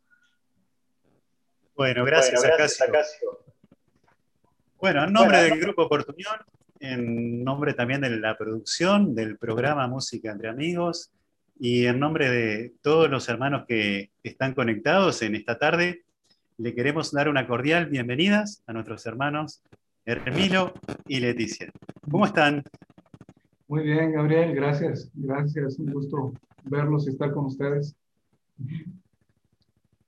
Bueno, 1.74 2.04
gracias, 2.04 2.38
Bueno, 2.38 2.52
a 2.52 2.58
gracias, 2.58 2.90
Casio. 2.90 3.38
Bueno, 4.78 5.04
en 5.04 5.14
nombre 5.14 5.42
del 5.44 5.58
Grupo 5.58 5.88
Portuñón, 5.88 6.40
en 6.78 7.42
nombre 7.42 7.72
también 7.72 8.02
de 8.02 8.10
la 8.10 8.36
producción 8.36 9.14
del 9.14 9.38
programa 9.38 9.86
Música 9.86 10.30
entre 10.30 10.50
Amigos 10.50 11.10
y 11.58 11.86
en 11.86 11.98
nombre 11.98 12.28
de 12.28 12.74
todos 12.82 13.08
los 13.08 13.26
hermanos 13.30 13.64
que 13.66 14.10
están 14.22 14.52
conectados 14.52 15.22
en 15.22 15.36
esta 15.36 15.58
tarde, 15.58 16.04
le 16.58 16.74
queremos 16.74 17.12
dar 17.12 17.30
una 17.30 17.46
cordial 17.46 17.86
bienvenida 17.86 18.44
a 18.66 18.72
nuestros 18.74 19.06
hermanos 19.06 19.62
Hermilo 20.04 20.74
y 21.08 21.20
Leticia. 21.20 21.72
¿Cómo 22.10 22.26
están? 22.26 22.62
Muy 23.72 23.84
bien, 23.84 24.12
Gabriel, 24.12 24.54
gracias. 24.54 25.10
Gracias, 25.14 25.78
un 25.78 25.94
gusto 25.94 26.34
verlos 26.64 27.06
y 27.06 27.10
estar 27.12 27.32
con 27.32 27.46
ustedes. 27.46 27.96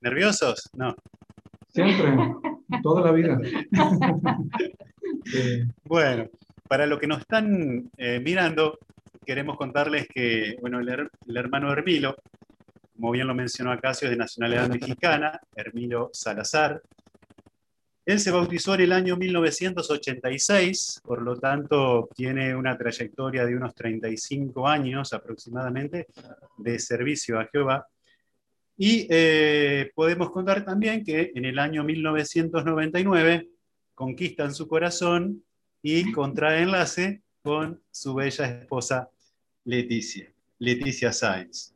¿Nerviosos? 0.01 0.69
No. 0.73 0.95
Siempre, 1.69 2.15
toda 2.83 3.01
la 3.01 3.11
vida. 3.11 3.39
Eh, 5.33 5.65
Bueno, 5.83 6.27
para 6.69 6.85
los 6.85 6.99
que 6.99 7.07
nos 7.07 7.21
están 7.21 7.89
eh, 7.97 8.19
mirando, 8.23 8.77
queremos 9.25 9.57
contarles 9.57 10.07
que, 10.13 10.57
bueno, 10.61 10.79
el, 10.79 10.87
her- 10.87 11.09
el 11.25 11.35
hermano 11.37 11.71
Hermilo, 11.73 12.15
como 12.95 13.09
bien 13.13 13.25
lo 13.25 13.33
mencionó 13.33 13.71
Acacio, 13.71 14.05
es 14.07 14.11
de 14.11 14.17
nacionalidad 14.17 14.69
mexicana, 14.69 15.39
Hermilo 15.55 16.11
Salazar. 16.13 16.83
Él 18.05 18.19
se 18.19 18.29
bautizó 18.29 18.75
en 18.75 18.81
el 18.81 18.91
año 18.91 19.17
1986, 19.17 21.01
por 21.03 21.23
lo 21.23 21.37
tanto 21.39 22.07
tiene 22.15 22.55
una 22.55 22.77
trayectoria 22.77 23.45
de 23.45 23.55
unos 23.55 23.73
35 23.73 24.67
años 24.67 25.11
aproximadamente 25.11 26.05
de 26.57 26.77
servicio 26.77 27.39
a 27.39 27.47
Jehová. 27.51 27.87
Y 28.77 29.07
eh, 29.09 29.91
podemos 29.95 30.29
contar 30.29 30.63
también 30.63 31.03
que 31.03 31.31
en 31.33 31.45
el 31.45 31.57
año 31.57 31.83
1999 31.83 33.49
conquistan 33.95 34.53
su 34.53 34.67
corazón 34.67 35.43
y 35.81 36.11
contrae 36.11 36.61
enlace 36.61 37.23
con 37.41 37.81
su 37.89 38.13
bella 38.13 38.45
esposa 38.45 39.09
Leticia, 39.63 40.31
Leticia 40.59 41.11
Sáenz. 41.11 41.74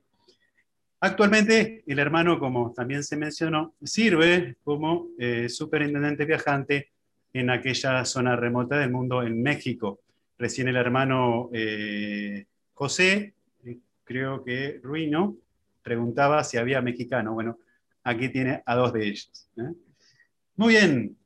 Actualmente, 1.01 1.81
el 1.87 1.97
hermano, 1.97 2.39
como 2.39 2.73
también 2.73 3.05
se 3.05 3.15
mencionó, 3.15 3.73
sirve 3.81 4.57
como 4.65 5.07
eh, 5.17 5.47
superintendente 5.47 6.25
viajante 6.25 6.89
en 7.31 7.49
aquella 7.49 8.03
zona 8.03 8.35
remota 8.35 8.77
del 8.77 8.91
mundo 8.91 9.23
en 9.23 9.41
México. 9.41 10.01
Recién 10.37 10.67
el 10.67 10.75
hermano 10.75 11.49
eh, 11.53 12.45
José, 12.73 13.33
eh, 13.63 13.77
creo 14.03 14.43
que 14.43 14.81
Ruino, 14.83 15.37
preguntaba 15.81 16.43
si 16.43 16.57
había 16.57 16.81
mexicano. 16.81 17.33
Bueno, 17.33 17.59
aquí 18.03 18.27
tiene 18.27 18.61
a 18.65 18.75
dos 18.75 18.91
de 18.91 19.07
ellos. 19.07 19.49
Muy 20.57 20.73
bien, 20.73 21.17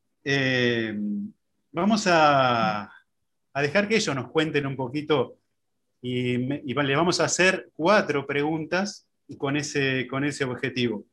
vamos 1.72 2.06
a, 2.08 2.92
dejar 3.56 3.88
que 3.88 3.96
ellos 3.96 4.16
nos 4.16 4.30
cuenten 4.30 4.68
un 4.68 4.76
poquito 4.76 5.38
y, 6.00 6.34
y 6.70 6.74
le 6.76 6.96
vamos 6.96 7.20
a 7.20 7.26
hacer 7.26 7.72
cuatro 7.76 8.28
preguntas 8.28 9.08
con 9.38 9.58
ese, 9.58 10.08
con 10.08 10.24
ese 10.24 10.44
objetivo. 10.44 11.06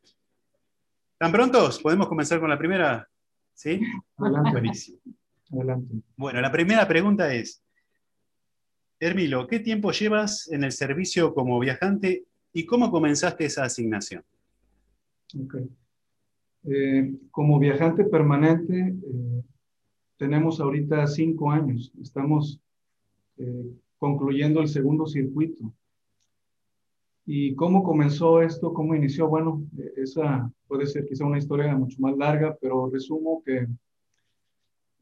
¿Están 1.13 1.31
prontos? 1.31 1.79
¿Podemos 1.79 2.07
comenzar 2.07 2.39
con 2.39 2.49
la 2.49 2.57
primera? 2.57 3.07
¿Sí? 3.53 3.79
Adelante. 4.17 4.51
Buenísimo. 4.51 4.99
Adelante. 5.51 5.95
Bueno, 6.15 6.41
la 6.41 6.51
primera 6.51 6.87
pregunta 6.87 7.33
es, 7.33 7.61
Hermilo, 8.99 9.47
¿qué 9.47 9.59
tiempo 9.59 9.91
llevas 9.91 10.51
en 10.51 10.63
el 10.63 10.71
servicio 10.71 11.33
como 11.33 11.59
viajante 11.59 12.25
y 12.53 12.65
cómo 12.65 12.91
comenzaste 12.91 13.45
esa 13.45 13.63
asignación? 13.63 14.23
Eh, 16.63 17.15
como 17.31 17.57
viajante 17.57 18.03
permanente, 18.03 18.79
eh, 18.79 19.43
tenemos 20.17 20.59
ahorita 20.59 21.07
cinco 21.07 21.49
años. 21.49 21.91
Estamos 22.01 22.59
eh, 23.37 23.71
concluyendo 23.97 24.61
el 24.61 24.67
segundo 24.67 25.07
circuito. 25.07 25.73
¿Y 27.25 27.55
cómo 27.55 27.83
comenzó 27.83 28.41
esto? 28.41 28.73
¿Cómo 28.73 28.95
inició? 28.95 29.27
Bueno, 29.27 29.63
eh, 29.77 29.93
esa 29.97 30.51
puede 30.67 30.85
ser 30.85 31.05
quizá 31.05 31.25
una 31.25 31.37
historia 31.37 31.75
mucho 31.75 31.97
más 31.99 32.17
larga, 32.17 32.57
pero 32.59 32.89
resumo 32.89 33.43
que 33.45 33.67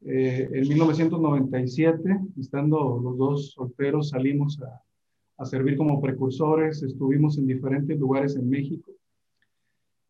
eh, 0.02 0.48
en 0.52 0.68
1997, 0.68 2.20
estando 2.38 2.98
los 3.02 3.18
dos 3.18 3.50
solteros, 3.50 4.10
salimos 4.10 4.58
a, 4.62 5.44
servir 5.44 5.76
como 5.78 6.02
precursores, 6.02 6.82
estuvimos 6.82 7.38
en 7.38 7.46
diferentes 7.46 7.98
lugares 7.98 8.36
en 8.36 8.48
México. 8.48 8.92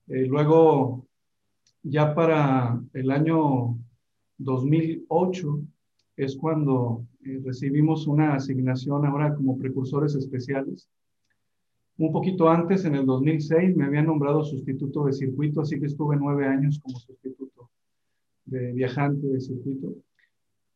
Eh, 0.09 0.27
luego, 0.27 1.07
ya 1.85 2.15
para 2.15 2.81
el 2.95 3.11
año 3.13 3.79
2008, 4.39 5.61
es 6.17 6.37
cuando 6.37 7.07
eh, 7.25 7.41
recibimos 7.45 8.09
una 8.09 8.35
asignación 8.35 9.07
ahora 9.07 9.35
como 9.35 9.57
precursores 9.57 10.17
especiales. 10.17 10.89
Un 12.01 12.13
poquito 12.13 12.49
antes, 12.49 12.87
en 12.87 12.95
el 12.95 13.05
2006, 13.05 13.77
me 13.77 13.85
habían 13.85 14.07
nombrado 14.07 14.43
sustituto 14.43 15.05
de 15.05 15.13
circuito, 15.13 15.61
así 15.61 15.79
que 15.79 15.85
estuve 15.85 16.17
nueve 16.17 16.47
años 16.47 16.81
como 16.83 16.99
sustituto 16.99 17.69
de 18.47 18.73
viajante 18.73 19.27
de 19.27 19.39
circuito. 19.39 19.95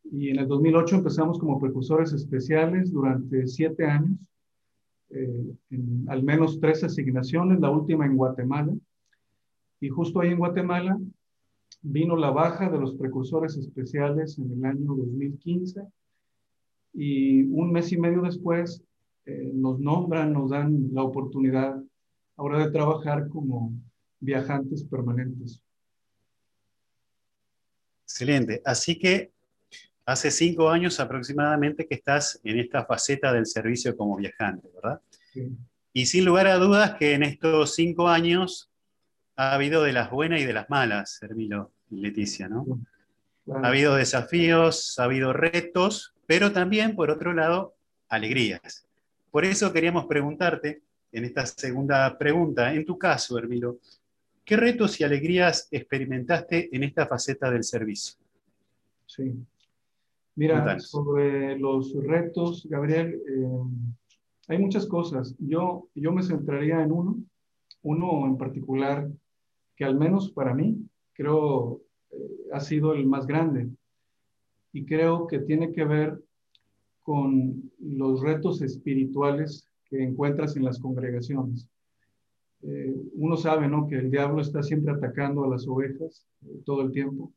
Y 0.03 0.29
en 0.29 0.37
el 0.37 0.47
2008 0.47 0.97
empezamos 0.97 1.39
como 1.39 1.59
precursores 1.59 2.13
especiales 2.13 2.91
durante 2.91 3.47
siete 3.47 3.85
años, 3.85 4.19
eh, 5.09 5.55
en 5.71 6.05
al 6.09 6.21
menos 6.21 6.59
tres 6.59 6.83
asignaciones, 6.83 7.59
la 7.59 7.71
última 7.71 8.05
en 8.05 8.17
Guatemala. 8.17 8.75
Y 9.79 9.89
justo 9.89 10.19
ahí 10.19 10.29
en 10.29 10.37
Guatemala 10.37 10.95
vino 11.81 12.17
la 12.17 12.29
baja 12.29 12.69
de 12.69 12.77
los 12.77 12.93
precursores 12.93 13.57
especiales 13.57 14.37
en 14.37 14.51
el 14.51 14.63
año 14.63 14.93
2015 14.93 15.87
y 16.93 17.41
un 17.45 17.71
mes 17.71 17.91
y 17.91 17.97
medio 17.97 18.21
después 18.21 18.83
eh, 19.25 19.51
nos 19.53 19.79
nombran, 19.79 20.33
nos 20.33 20.51
dan 20.51 20.89
la 20.93 21.03
oportunidad 21.03 21.81
ahora 22.37 22.65
de 22.65 22.71
trabajar 22.71 23.27
como 23.29 23.73
viajantes 24.19 24.83
permanentes. 24.83 25.61
Excelente. 28.03 28.61
Así 28.63 28.99
que 28.99 29.31
hace 30.05 30.29
cinco 30.29 30.69
años 30.69 30.99
aproximadamente 30.99 31.87
que 31.87 31.95
estás 31.95 32.39
en 32.43 32.59
esta 32.59 32.85
faceta 32.85 33.33
del 33.33 33.47
servicio 33.47 33.97
como 33.97 34.15
viajante, 34.15 34.69
¿verdad? 34.75 35.01
Sí. 35.33 35.51
Y 35.91 36.05
sin 36.05 36.25
lugar 36.25 36.47
a 36.47 36.57
dudas 36.57 36.95
que 36.95 37.13
en 37.13 37.23
estos 37.23 37.73
cinco 37.73 38.07
años 38.07 38.69
ha 39.35 39.53
habido 39.53 39.81
de 39.83 39.93
las 39.93 40.11
buenas 40.11 40.41
y 40.41 40.45
de 40.45 40.53
las 40.53 40.69
malas, 40.69 41.19
Hermilo 41.21 41.71
y 41.89 42.01
Leticia, 42.01 42.47
¿no? 42.47 42.65
Claro. 43.45 43.65
Ha 43.65 43.69
habido 43.69 43.95
desafíos, 43.95 44.99
ha 44.99 45.05
habido 45.05 45.33
retos, 45.33 46.13
pero 46.25 46.51
también, 46.51 46.95
por 46.95 47.11
otro 47.11 47.33
lado, 47.33 47.75
alegrías. 48.07 48.85
Por 49.35 49.43
eso 49.43 49.73
queríamos 49.73 50.05
preguntarte, 50.05 50.81
en 51.11 51.25
esta 51.25 51.45
segunda 51.45 52.17
pregunta, 52.17 52.73
en 52.73 52.85
tu 52.85 52.97
caso, 52.97 53.37
Hermilo, 53.37 53.79
¿qué 54.45 54.55
retos 54.55 54.97
y 55.01 55.03
alegrías 55.03 55.67
experimentaste 55.71 56.73
en 56.73 56.83
esta 56.83 57.05
faceta 57.05 57.51
del 57.51 57.65
servicio? 57.65 58.15
Sí. 59.05 59.33
Mira, 60.35 60.79
sobre 60.79 61.59
los 61.59 61.93
retos, 62.01 62.65
Gabriel, 62.69 63.21
eh, 63.27 63.47
hay 64.47 64.57
muchas 64.57 64.85
cosas. 64.85 65.35
Yo, 65.37 65.89
yo 65.93 66.13
me 66.13 66.23
centraría 66.23 66.81
en 66.81 66.93
uno, 66.93 67.17
uno 67.81 68.25
en 68.27 68.37
particular, 68.37 69.05
que 69.75 69.83
al 69.83 69.97
menos 69.97 70.31
para 70.31 70.53
mí, 70.53 70.77
creo, 71.11 71.81
eh, 72.09 72.17
ha 72.53 72.61
sido 72.61 72.93
el 72.93 73.05
más 73.05 73.27
grande. 73.27 73.67
Y 74.71 74.85
creo 74.85 75.27
que 75.27 75.39
tiene 75.39 75.73
que 75.73 75.83
ver 75.83 76.21
con 77.05 77.71
los 77.79 78.21
retos 78.21 78.63
espirituales 78.63 79.69
que 79.87 80.03
encuentras 80.03 80.57
en 80.57 80.63
las 80.63 80.79
congregaciones. 80.79 81.69
Eh, 82.63 82.95
uno 83.13 83.37
sabe, 83.37 83.67
¿no? 83.67 83.87
Que 83.87 83.97
el 83.97 84.09
diablo 84.09 84.41
está 84.41 84.63
siempre 84.63 84.91
atacando 84.91 85.43
a 85.43 85.47
las 85.47 85.67
ovejas 85.67 86.25
eh, 86.41 86.61
todo 86.65 86.81
el 86.81 86.91
tiempo. 86.91 87.31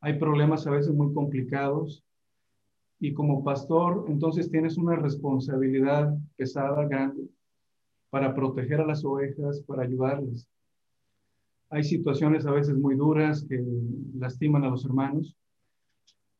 Hay 0.00 0.18
problemas 0.18 0.66
a 0.66 0.70
veces 0.70 0.94
muy 0.94 1.12
complicados 1.12 2.02
y 2.98 3.12
como 3.12 3.44
pastor, 3.44 4.06
entonces 4.08 4.50
tienes 4.50 4.78
una 4.78 4.96
responsabilidad 4.96 6.16
pesada, 6.36 6.86
grande, 6.86 7.28
para 8.08 8.34
proteger 8.34 8.80
a 8.80 8.86
las 8.86 9.04
ovejas, 9.04 9.60
para 9.66 9.82
ayudarles. 9.82 10.48
Hay 11.68 11.84
situaciones 11.84 12.46
a 12.46 12.52
veces 12.52 12.78
muy 12.78 12.94
duras 12.96 13.44
que 13.46 13.62
lastiman 14.14 14.64
a 14.64 14.70
los 14.70 14.86
hermanos 14.86 15.36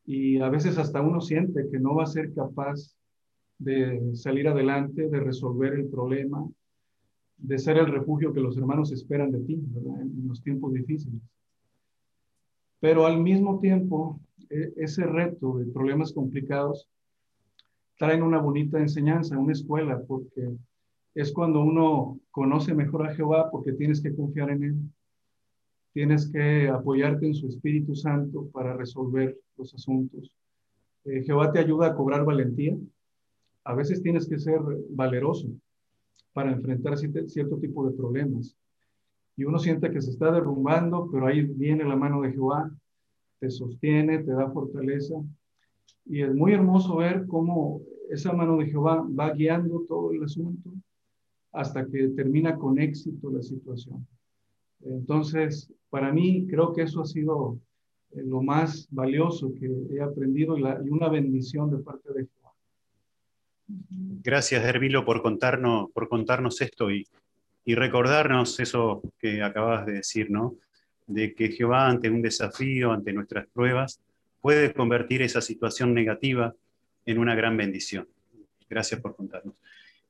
y 0.05 0.39
a 0.39 0.49
veces 0.49 0.77
hasta 0.77 1.01
uno 1.01 1.21
siente 1.21 1.67
que 1.71 1.79
no 1.79 1.95
va 1.95 2.03
a 2.03 2.07
ser 2.07 2.33
capaz 2.33 2.95
de 3.57 4.15
salir 4.15 4.47
adelante, 4.47 5.09
de 5.09 5.19
resolver 5.19 5.73
el 5.73 5.87
problema, 5.87 6.47
de 7.37 7.57
ser 7.57 7.77
el 7.77 7.87
refugio 7.87 8.33
que 8.33 8.39
los 8.39 8.57
hermanos 8.57 8.91
esperan 8.91 9.31
de 9.31 9.39
ti, 9.39 9.57
¿verdad? 9.59 10.01
En 10.01 10.27
los 10.27 10.41
tiempos 10.41 10.73
difíciles. 10.73 11.21
Pero 12.79 13.05
al 13.05 13.21
mismo 13.21 13.59
tiempo, 13.59 14.19
e- 14.49 14.73
ese 14.77 15.05
reto 15.05 15.57
de 15.57 15.65
problemas 15.65 16.13
complicados 16.13 16.87
traen 17.97 18.23
una 18.23 18.39
bonita 18.39 18.79
enseñanza, 18.79 19.37
una 19.37 19.53
escuela, 19.53 20.01
porque 20.07 20.55
es 21.13 21.31
cuando 21.31 21.61
uno 21.61 22.19
conoce 22.31 22.73
mejor 22.73 23.07
a 23.07 23.15
Jehová 23.15 23.49
porque 23.49 23.73
tienes 23.73 24.01
que 24.01 24.13
confiar 24.13 24.49
en 24.49 24.63
Él. 24.63 24.75
Tienes 25.95 26.29
que 26.29 26.67
apoyarte 26.67 27.25
en 27.25 27.33
su 27.33 27.47
Espíritu 27.47 27.95
Santo 27.95 28.47
para 28.51 28.75
resolver 28.75 29.39
los 29.55 29.73
asuntos. 29.73 30.29
Eh, 31.05 31.23
Jehová 31.23 31.53
te 31.53 31.59
ayuda 31.59 31.87
a 31.87 31.95
cobrar 31.95 32.25
valentía. 32.25 32.75
A 33.63 33.73
veces 33.75 34.03
tienes 34.03 34.27
que 34.27 34.37
ser 34.37 34.59
valeroso 34.89 35.47
para 36.33 36.51
enfrentar 36.51 36.95
cier- 36.95 37.29
cierto 37.29 37.55
tipo 37.59 37.87
de 37.87 37.95
problemas. 37.95 38.57
Y 39.37 39.45
uno 39.45 39.57
siente 39.57 39.89
que 39.89 40.01
se 40.01 40.11
está 40.11 40.33
derrumbando, 40.33 41.09
pero 41.09 41.27
ahí 41.27 41.43
viene 41.43 41.85
la 41.85 41.95
mano 41.95 42.21
de 42.23 42.33
Jehová, 42.33 42.69
te 43.39 43.49
sostiene, 43.49 44.21
te 44.21 44.33
da 44.33 44.51
fortaleza. 44.51 45.15
Y 46.05 46.23
es 46.23 46.35
muy 46.35 46.51
hermoso 46.51 46.97
ver 46.97 47.25
cómo 47.25 47.79
esa 48.09 48.33
mano 48.33 48.57
de 48.57 48.65
Jehová 48.65 49.07
va 49.17 49.31
guiando 49.31 49.85
todo 49.87 50.11
el 50.11 50.25
asunto 50.25 50.71
hasta 51.53 51.85
que 51.87 52.09
termina 52.09 52.57
con 52.57 52.79
éxito 52.79 53.31
la 53.31 53.41
situación. 53.41 54.05
Entonces, 54.81 55.71
para 55.95 56.11
mí, 56.11 56.45
creo 56.49 56.73
que 56.73 56.81
eso 56.81 56.99
ha 57.01 57.05
sido 57.05 57.57
eh, 58.11 58.21
lo 58.25 58.41
más 58.41 58.85
valioso 58.91 59.53
que 59.57 59.65
he 59.95 60.01
aprendido 60.01 60.57
y, 60.57 60.61
la- 60.61 60.77
y 60.85 60.89
una 60.89 61.07
bendición 61.07 61.71
de 61.71 61.77
parte 61.77 62.09
de 62.13 62.27
Jehová. 62.27 62.51
Gracias, 64.21 64.61
Hermilo, 64.65 65.05
por 65.05 65.21
contarnos, 65.21 65.89
por 65.93 66.09
contarnos 66.09 66.59
esto 66.59 66.91
y, 66.91 67.07
y 67.63 67.75
recordarnos 67.75 68.59
eso 68.59 69.01
que 69.17 69.41
acabas 69.41 69.85
de 69.85 69.93
decir, 69.93 70.29
¿no? 70.29 70.55
De 71.07 71.33
que 71.33 71.47
Jehová 71.53 71.87
ante 71.87 72.09
un 72.09 72.21
desafío, 72.21 72.91
ante 72.91 73.13
nuestras 73.13 73.47
pruebas, 73.47 74.01
puede 74.41 74.73
convertir 74.73 75.21
esa 75.21 75.39
situación 75.39 75.93
negativa 75.93 76.53
en 77.05 77.19
una 77.19 77.35
gran 77.35 77.55
bendición. 77.55 78.05
Gracias 78.69 78.99
por 78.99 79.15
contarnos. 79.15 79.55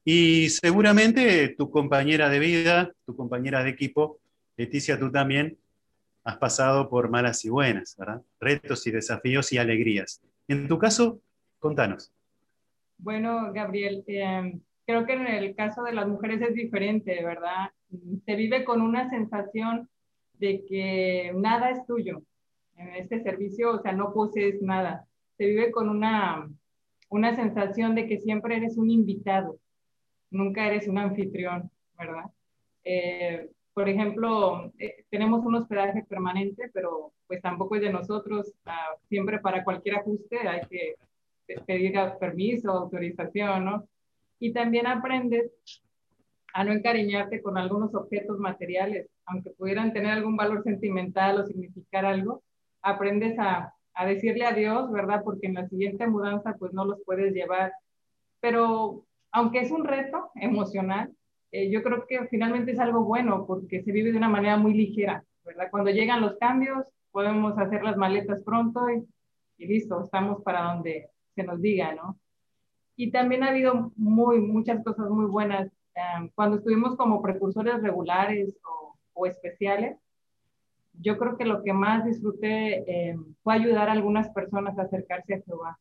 Y 0.03 0.49
seguramente 0.49 1.49
tu 1.49 1.69
compañera 1.69 2.27
de 2.27 2.39
vida, 2.39 2.91
tu 3.05 3.15
compañera 3.15 3.63
de 3.63 3.69
equipo, 3.69 4.17
Leticia, 4.57 4.97
tú 4.97 5.11
también 5.11 5.57
has 6.25 6.37
pasado 6.37 6.89
por 6.89 7.09
malas 7.09 7.45
y 7.45 7.49
buenas, 7.49 7.95
¿verdad? 7.97 8.21
Retos 8.39 8.85
y 8.87 8.91
desafíos 8.91 9.53
y 9.53 9.59
alegrías. 9.59 10.21
En 10.47 10.67
tu 10.67 10.79
caso, 10.79 11.21
contanos. 11.59 12.11
Bueno, 12.97 13.53
Gabriel, 13.53 14.03
eh, 14.07 14.59
creo 14.87 15.05
que 15.05 15.13
en 15.13 15.27
el 15.27 15.55
caso 15.55 15.83
de 15.83 15.93
las 15.93 16.07
mujeres 16.07 16.41
es 16.41 16.55
diferente, 16.55 17.23
¿verdad? 17.23 17.69
Se 18.25 18.35
vive 18.35 18.65
con 18.65 18.81
una 18.81 19.07
sensación 19.09 19.87
de 20.33 20.65
que 20.65 21.31
nada 21.35 21.69
es 21.69 21.85
tuyo. 21.85 22.23
En 22.75 22.95
este 22.95 23.21
servicio, 23.21 23.73
o 23.73 23.81
sea, 23.81 23.91
no 23.91 24.11
posees 24.11 24.61
nada. 24.63 25.05
Se 25.37 25.45
vive 25.45 25.71
con 25.71 25.89
una, 25.89 26.49
una 27.09 27.35
sensación 27.35 27.93
de 27.93 28.07
que 28.07 28.19
siempre 28.19 28.57
eres 28.57 28.77
un 28.77 28.89
invitado, 28.89 29.59
nunca 30.31 30.65
eres 30.65 30.87
un 30.87 30.97
anfitrión, 30.97 31.69
¿verdad? 31.97 32.25
Eh, 32.83 33.47
por 33.75 33.89
ejemplo, 33.89 34.71
eh, 34.79 35.03
tenemos 35.09 35.45
un 35.45 35.55
hospedaje 35.55 36.05
permanente, 36.07 36.71
pero 36.73 37.11
pues 37.27 37.41
tampoco 37.41 37.75
es 37.75 37.81
de 37.81 37.91
nosotros. 37.91 38.53
ah, 38.65 38.95
siempre 39.09 39.39
para 39.39 39.65
cualquier 39.65 39.97
ajuste 39.97 40.47
hay 40.47 40.61
que 40.69 40.95
pedir 41.67 41.93
permiso, 42.17 42.71
autorización, 42.71 43.65
¿no? 43.65 43.87
Y 44.39 44.53
también 44.53 44.87
aprendes 44.87 45.51
a 46.53 46.63
no 46.63 46.71
encariñarte 46.71 47.41
con 47.41 47.57
algunos 47.57 47.93
objetos 47.95 48.39
materiales, 48.39 49.09
aunque 49.25 49.49
pudieran 49.51 49.91
tener 49.91 50.11
algún 50.13 50.37
valor 50.37 50.63
sentimental 50.63 51.41
o 51.41 51.45
significar 51.45 52.05
algo, 52.05 52.43
aprendes 52.81 53.37
a, 53.39 53.73
a 53.93 54.05
decirle 54.05 54.45
adiós, 54.45 54.89
¿verdad? 54.89 55.21
Porque 55.21 55.47
en 55.47 55.55
la 55.55 55.67
siguiente 55.67 56.07
mudanza 56.07 56.55
pues 56.57 56.71
no 56.71 56.85
los 56.85 56.99
puedes 57.05 57.33
llevar. 57.33 57.73
Pero 58.39 59.05
aunque 59.31 59.59
es 59.59 59.71
un 59.71 59.83
reto 59.83 60.31
emocional, 60.35 61.11
eh, 61.55 61.69
yo 61.69 61.81
creo 61.81 62.05
que 62.05 62.27
finalmente 62.27 62.73
es 62.73 62.79
algo 62.79 63.05
bueno 63.05 63.45
porque 63.47 63.81
se 63.81 63.93
vive 63.93 64.11
de 64.11 64.17
una 64.17 64.27
manera 64.27 64.57
muy 64.57 64.73
ligera, 64.73 65.23
¿verdad? 65.45 65.69
Cuando 65.71 65.89
llegan 65.89 66.19
los 66.19 66.35
cambios, 66.37 66.85
podemos 67.11 67.57
hacer 67.57 67.81
las 67.81 67.95
maletas 67.95 68.43
pronto 68.43 68.89
y, 68.89 69.07
y 69.57 69.65
listo, 69.65 70.03
estamos 70.03 70.43
para 70.43 70.63
donde 70.63 71.07
se 71.33 71.43
nos 71.43 71.61
diga, 71.61 71.95
¿no? 71.95 72.19
Y 72.97 73.09
también 73.09 73.43
ha 73.43 73.51
habido 73.51 73.93
muy, 73.95 74.41
muchas 74.41 74.83
cosas 74.83 75.09
muy 75.09 75.27
buenas. 75.27 75.71
Um, 75.95 76.27
cuando 76.35 76.57
estuvimos 76.57 76.97
como 76.97 77.21
precursores 77.21 77.81
regulares 77.81 78.53
o, 78.65 78.97
o, 79.13 79.25
especiales, 79.25 79.97
yo 80.99 81.17
creo 81.17 81.37
que 81.37 81.45
lo 81.45 81.63
que 81.63 81.71
más 81.71 82.03
disfruté 82.03 82.83
eh, 82.85 83.17
fue 83.43 83.53
ayudar 83.53 83.87
a 83.87 83.93
algunas 83.93 84.27
personas 84.31 84.77
a 84.77 84.81
acercarse 84.81 85.35
a 85.35 85.41
Jehová. 85.41 85.79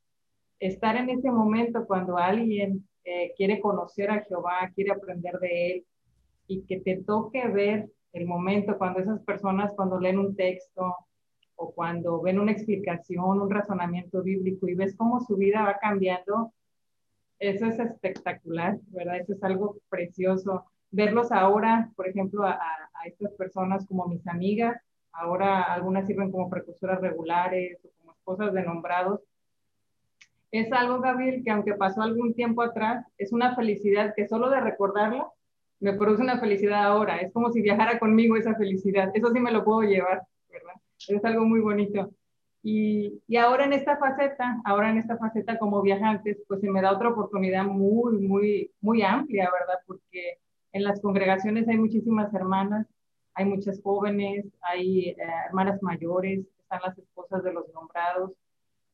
Estar 0.60 0.94
en 0.94 1.10
ese 1.10 1.32
momento 1.32 1.84
cuando 1.84 2.16
alguien 2.16 2.86
eh, 3.04 3.32
quiere 3.36 3.60
conocer 3.60 4.10
a 4.10 4.22
Jehová, 4.22 4.70
quiere 4.74 4.92
aprender 4.92 5.38
de 5.38 5.70
Él, 5.70 5.86
y 6.46 6.62
que 6.62 6.80
te 6.80 7.02
toque 7.02 7.46
ver 7.48 7.90
el 8.12 8.26
momento 8.26 8.78
cuando 8.78 9.00
esas 9.00 9.20
personas, 9.22 9.72
cuando 9.74 9.98
leen 9.98 10.18
un 10.18 10.36
texto 10.36 10.96
o 11.56 11.72
cuando 11.72 12.20
ven 12.20 12.38
una 12.38 12.52
explicación, 12.52 13.40
un 13.40 13.50
razonamiento 13.50 14.22
bíblico 14.22 14.68
y 14.68 14.74
ves 14.74 14.96
cómo 14.96 15.20
su 15.20 15.36
vida 15.36 15.62
va 15.62 15.78
cambiando, 15.78 16.52
eso 17.38 17.66
es 17.66 17.78
espectacular, 17.78 18.78
¿verdad? 18.88 19.18
Eso 19.18 19.34
es 19.34 19.42
algo 19.42 19.78
precioso. 19.88 20.64
Verlos 20.90 21.32
ahora, 21.32 21.90
por 21.96 22.08
ejemplo, 22.08 22.44
a, 22.44 22.52
a 22.52 23.06
estas 23.06 23.32
personas 23.32 23.86
como 23.86 24.06
mis 24.06 24.26
amigas, 24.26 24.80
ahora 25.12 25.62
algunas 25.62 26.06
sirven 26.06 26.30
como 26.30 26.50
precursoras 26.50 27.00
regulares 27.00 27.78
o 27.84 27.88
como 27.98 28.12
esposas 28.12 28.52
de 28.52 28.62
nombrados. 28.62 29.20
Es 30.54 30.70
algo, 30.70 31.00
Gabriel, 31.00 31.42
que 31.42 31.50
aunque 31.50 31.74
pasó 31.74 32.00
algún 32.00 32.32
tiempo 32.32 32.62
atrás, 32.62 33.04
es 33.18 33.32
una 33.32 33.56
felicidad 33.56 34.14
que 34.14 34.28
solo 34.28 34.50
de 34.50 34.60
recordarla 34.60 35.28
me 35.80 35.94
produce 35.94 36.22
una 36.22 36.38
felicidad 36.38 36.84
ahora. 36.84 37.18
Es 37.18 37.32
como 37.32 37.50
si 37.50 37.60
viajara 37.60 37.98
conmigo 37.98 38.36
esa 38.36 38.54
felicidad. 38.54 39.10
Eso 39.14 39.32
sí 39.32 39.40
me 39.40 39.50
lo 39.50 39.64
puedo 39.64 39.82
llevar, 39.82 40.22
¿verdad? 40.48 40.74
Es 41.08 41.24
algo 41.24 41.44
muy 41.44 41.58
bonito. 41.58 42.08
Y, 42.62 43.20
y, 43.26 43.36
ahora 43.36 43.64
en 43.64 43.72
esta 43.72 43.96
faceta, 43.96 44.60
ahora 44.64 44.90
en 44.90 44.98
esta 44.98 45.18
faceta 45.18 45.58
como 45.58 45.82
viajantes, 45.82 46.38
pues 46.46 46.60
se 46.60 46.70
me 46.70 46.80
da 46.80 46.92
otra 46.92 47.08
oportunidad 47.08 47.64
muy, 47.64 48.18
muy, 48.18 48.70
muy 48.80 49.02
amplia, 49.02 49.50
¿verdad? 49.50 49.80
Porque 49.88 50.38
en 50.72 50.84
las 50.84 51.00
congregaciones 51.00 51.66
hay 51.68 51.78
muchísimas 51.78 52.32
hermanas, 52.32 52.86
hay 53.34 53.46
muchas 53.46 53.82
jóvenes, 53.82 54.46
hay 54.62 55.08
eh, 55.08 55.16
hermanas 55.48 55.82
mayores, 55.82 56.46
están 56.60 56.80
las 56.86 56.96
esposas 56.96 57.42
de 57.42 57.52
los 57.52 57.66
nombrados. 57.74 58.30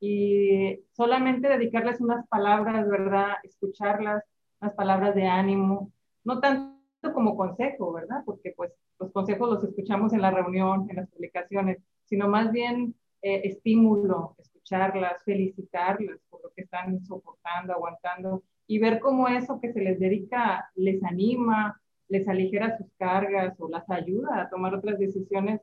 Y 0.00 0.80
solamente 0.92 1.48
dedicarles 1.48 2.00
unas 2.00 2.26
palabras, 2.28 2.88
¿verdad? 2.88 3.34
Escucharlas, 3.42 4.24
unas 4.60 4.74
palabras 4.74 5.14
de 5.14 5.26
ánimo, 5.26 5.92
no 6.24 6.40
tanto 6.40 7.12
como 7.12 7.36
consejo, 7.36 7.92
¿verdad? 7.92 8.22
Porque 8.24 8.52
pues 8.56 8.72
los 8.98 9.12
consejos 9.12 9.48
los 9.48 9.64
escuchamos 9.64 10.12
en 10.12 10.22
la 10.22 10.30
reunión, 10.30 10.86
en 10.90 10.96
las 10.96 11.08
publicaciones, 11.10 11.78
sino 12.04 12.28
más 12.28 12.50
bien 12.52 12.94
eh, 13.22 13.42
estímulo, 13.44 14.34
escucharlas, 14.38 15.22
felicitarlas 15.24 16.18
por 16.28 16.42
lo 16.42 16.50
que 16.54 16.62
están 16.62 17.04
soportando, 17.04 17.72
aguantando 17.74 18.42
y 18.66 18.78
ver 18.78 19.00
cómo 19.00 19.28
eso 19.28 19.60
que 19.60 19.72
se 19.72 19.80
les 19.80 19.98
dedica 19.98 20.70
les 20.74 21.02
anima, 21.04 21.80
les 22.08 22.28
aligera 22.28 22.76
sus 22.76 22.86
cargas 22.98 23.58
o 23.58 23.68
las 23.68 23.88
ayuda 23.90 24.42
a 24.42 24.48
tomar 24.48 24.74
otras 24.74 24.98
decisiones, 24.98 25.60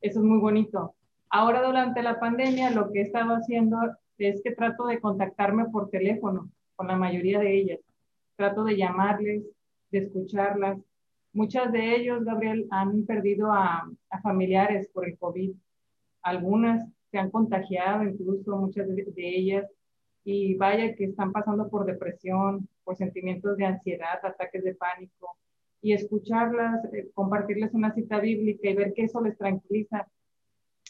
eso 0.00 0.18
es 0.20 0.24
muy 0.24 0.38
bonito. 0.38 0.94
Ahora 1.30 1.64
durante 1.64 2.02
la 2.02 2.18
pandemia 2.18 2.70
lo 2.70 2.90
que 2.90 3.00
he 3.00 3.02
estado 3.02 3.34
haciendo 3.34 3.78
es 4.18 4.42
que 4.42 4.52
trato 4.52 4.86
de 4.86 5.00
contactarme 5.00 5.66
por 5.66 5.88
teléfono 5.88 6.50
con 6.76 6.88
la 6.88 6.96
mayoría 6.96 7.38
de 7.38 7.54
ellas. 7.54 7.80
Trato 8.36 8.64
de 8.64 8.76
llamarles, 8.76 9.44
de 9.90 9.98
escucharlas. 9.98 10.78
Muchas 11.32 11.70
de 11.72 11.94
ellos, 11.96 12.24
Gabriel, 12.24 12.66
han 12.70 13.06
perdido 13.06 13.52
a, 13.52 13.88
a 14.10 14.20
familiares 14.20 14.88
por 14.92 15.08
el 15.08 15.16
COVID. 15.18 15.52
Algunas 16.22 16.86
se 17.10 17.18
han 17.18 17.30
contagiado, 17.30 18.04
incluso 18.04 18.56
muchas 18.56 18.88
de, 18.88 19.04
de 19.04 19.28
ellas, 19.28 19.66
y 20.24 20.54
vaya 20.56 20.94
que 20.94 21.04
están 21.04 21.32
pasando 21.32 21.68
por 21.68 21.86
depresión, 21.86 22.68
por 22.84 22.96
sentimientos 22.96 23.56
de 23.56 23.66
ansiedad, 23.66 24.18
ataques 24.22 24.62
de 24.64 24.74
pánico, 24.74 25.36
y 25.82 25.92
escucharlas, 25.92 26.84
eh, 26.92 27.10
compartirles 27.14 27.72
una 27.72 27.94
cita 27.94 28.20
bíblica 28.20 28.68
y 28.68 28.74
ver 28.74 28.92
que 28.94 29.04
eso 29.04 29.20
les 29.20 29.36
tranquiliza. 29.38 30.06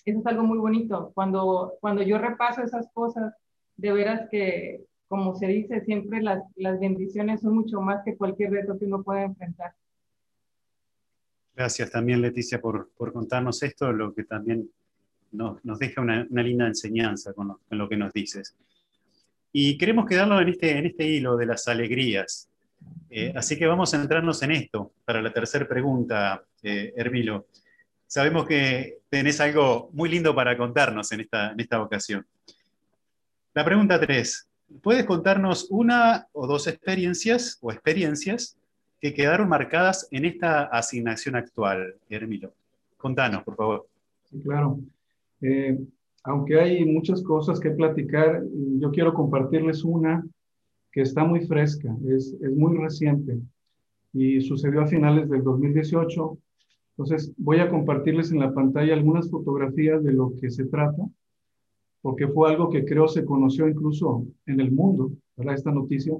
Eso 0.04 0.18
es 0.20 0.26
algo 0.26 0.42
muy 0.42 0.58
bonito. 0.58 1.12
Cuando, 1.14 1.74
cuando 1.80 2.02
yo 2.02 2.18
repaso 2.18 2.62
esas 2.62 2.88
cosas, 2.92 3.34
de 3.76 3.92
veras 3.92 4.28
que 4.30 4.84
como 5.10 5.34
se 5.34 5.48
dice 5.48 5.80
siempre, 5.80 6.22
las, 6.22 6.40
las 6.54 6.78
bendiciones 6.78 7.40
son 7.40 7.56
mucho 7.56 7.80
más 7.80 8.04
que 8.04 8.16
cualquier 8.16 8.52
reto 8.52 8.78
que 8.78 8.84
uno 8.84 9.02
pueda 9.02 9.24
enfrentar. 9.24 9.72
Gracias 11.56 11.90
también, 11.90 12.22
Leticia, 12.22 12.60
por, 12.60 12.90
por 12.96 13.12
contarnos 13.12 13.60
esto, 13.64 13.92
lo 13.92 14.14
que 14.14 14.22
también 14.22 14.70
nos, 15.32 15.64
nos 15.64 15.80
deja 15.80 16.00
una, 16.00 16.28
una, 16.30 16.44
linda 16.44 16.68
enseñanza 16.68 17.32
con 17.32 17.58
lo, 17.70 17.88
que 17.88 17.96
nos 17.96 18.12
dices. 18.12 18.56
Y 19.50 19.76
queremos 19.78 20.06
quedarnos 20.06 20.42
en 20.42 20.48
este, 20.50 20.78
en 20.78 20.86
este 20.86 21.04
hilo 21.08 21.36
de 21.36 21.46
las 21.46 21.66
alegrías. 21.66 22.48
Eh, 23.10 23.32
así 23.34 23.58
que 23.58 23.66
vamos 23.66 23.92
a 23.92 23.98
centrarnos 23.98 24.40
en 24.44 24.52
esto 24.52 24.92
para 25.04 25.20
la 25.20 25.32
tercera 25.32 25.66
pregunta, 25.66 26.44
eh. 26.62 26.94
Sabemos 28.10 28.44
que 28.44 28.98
tenés 29.08 29.40
algo 29.40 29.88
muy 29.92 30.08
lindo 30.08 30.34
para 30.34 30.56
contarnos 30.56 31.12
en 31.12 31.20
esta, 31.20 31.52
en 31.52 31.60
esta 31.60 31.80
ocasión. 31.80 32.26
La 33.54 33.64
pregunta 33.64 34.00
tres, 34.00 34.50
¿Puedes 34.82 35.04
contarnos 35.04 35.66
una 35.70 36.28
o 36.32 36.46
dos 36.46 36.68
experiencias 36.68 37.58
o 37.60 37.72
experiencias 37.72 38.56
que 39.00 39.12
quedaron 39.12 39.48
marcadas 39.48 40.06
en 40.12 40.24
esta 40.24 40.64
asignación 40.64 41.34
actual, 41.34 41.96
Hermilo? 42.08 42.52
Contanos, 42.96 43.42
por 43.42 43.56
favor. 43.56 43.86
Sí, 44.24 44.40
claro. 44.40 44.78
Eh, 45.42 45.76
aunque 46.22 46.60
hay 46.60 46.84
muchas 46.84 47.22
cosas 47.22 47.58
que 47.58 47.70
platicar, 47.70 48.42
yo 48.78 48.90
quiero 48.92 49.12
compartirles 49.12 49.82
una 49.82 50.24
que 50.92 51.02
está 51.02 51.24
muy 51.24 51.46
fresca, 51.46 51.94
es, 52.08 52.34
es 52.40 52.52
muy 52.52 52.76
reciente 52.76 53.38
y 54.12 54.40
sucedió 54.40 54.82
a 54.82 54.86
finales 54.86 55.28
del 55.28 55.42
2018. 55.42 56.38
Entonces, 57.00 57.32
voy 57.38 57.60
a 57.60 57.70
compartirles 57.70 58.30
en 58.30 58.40
la 58.40 58.52
pantalla 58.52 58.92
algunas 58.92 59.30
fotografías 59.30 60.04
de 60.04 60.12
lo 60.12 60.34
que 60.38 60.50
se 60.50 60.66
trata 60.66 61.02
porque 62.02 62.28
fue 62.28 62.50
algo 62.50 62.68
que 62.68 62.84
creo 62.84 63.08
se 63.08 63.24
conoció 63.24 63.66
incluso 63.66 64.26
en 64.44 64.60
el 64.60 64.70
mundo, 64.70 65.10
¿verdad? 65.34 65.54
Esta 65.54 65.72
noticia, 65.72 66.14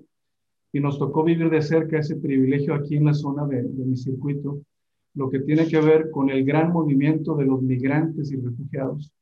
y 0.72 0.80
nos 0.80 0.98
tocó 0.98 1.22
vivir 1.22 1.50
de 1.50 1.60
cerca 1.60 1.98
ese 1.98 2.16
privilegio 2.16 2.74
aquí 2.74 2.96
en 2.96 3.04
la 3.04 3.14
zona 3.14 3.46
de, 3.46 3.62
de 3.62 3.84
mi 3.84 3.96
circuito, 3.96 4.62
lo 5.14 5.28
que 5.28 5.40
tiene 5.40 5.68
que 5.68 5.80
ver 5.82 6.10
con 6.10 6.30
el 6.30 6.46
gran 6.46 6.72
movimiento 6.72 7.34
de 7.34 7.44
los 7.44 7.60
migrantes 7.60 8.32
y 8.32 8.36
refugiados 8.36 9.12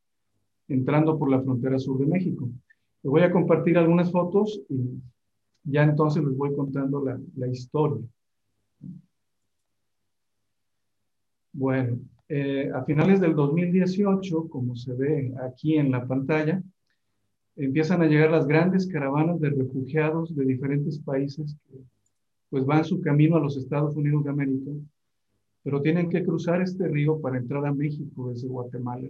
entrando 0.69 1.19
por 1.19 1.29
la 1.29 1.43
frontera 1.43 1.81
sur 1.81 1.99
de 1.99 2.07
México. 2.07 2.49
Les 3.03 3.11
voy 3.11 3.23
a 3.23 3.33
compartir 3.33 3.79
algunas 3.79 4.13
fotos 4.13 4.61
y 4.69 5.01
ya 5.65 5.83
entonces 5.83 6.23
les 6.23 6.37
voy 6.37 6.55
contando 6.55 7.03
la, 7.03 7.19
la 7.37 7.49
historia. 7.49 8.07
Bueno, 11.59 11.99
eh, 12.29 12.71
a 12.73 12.85
finales 12.85 13.21
del 13.21 13.35
2018, 13.35 14.49
como 14.49 14.77
se 14.77 14.93
ve 14.93 15.35
aquí 15.43 15.77
en 15.77 15.91
la 15.91 16.07
pantalla, 16.07 16.63
empiezan 17.57 18.01
a 18.01 18.07
llegar 18.07 18.31
las 18.31 18.47
grandes 18.47 18.87
caravanas 18.87 19.41
de 19.41 19.51
refugiados 19.51 20.37
de 20.37 20.45
diferentes 20.45 21.01
países 21.01 21.57
que 21.69 21.79
pues 22.49 22.65
van 22.65 22.85
su 22.85 23.01
camino 23.01 23.37
a 23.37 23.41
los 23.41 23.57
Estados 23.57 23.97
Unidos 23.97 24.23
de 24.23 24.31
América, 24.31 24.71
pero 25.65 25.83
tienen 25.83 26.09
que 26.09 26.25
cruzar 26.25 26.63
este 26.63 26.87
río 26.87 27.21
para 27.21 27.39
entrar 27.39 27.67
a 27.67 27.75
México 27.75 28.31
desde 28.31 28.47
Guatemala. 28.47 29.09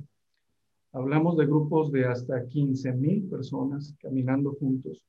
Hablamos 0.92 1.36
de 1.36 1.44
grupos 1.44 1.92
de 1.92 2.06
hasta 2.06 2.46
15 2.46 2.92
mil 2.94 3.24
personas 3.24 3.94
caminando 4.00 4.52
juntos. 4.54 5.02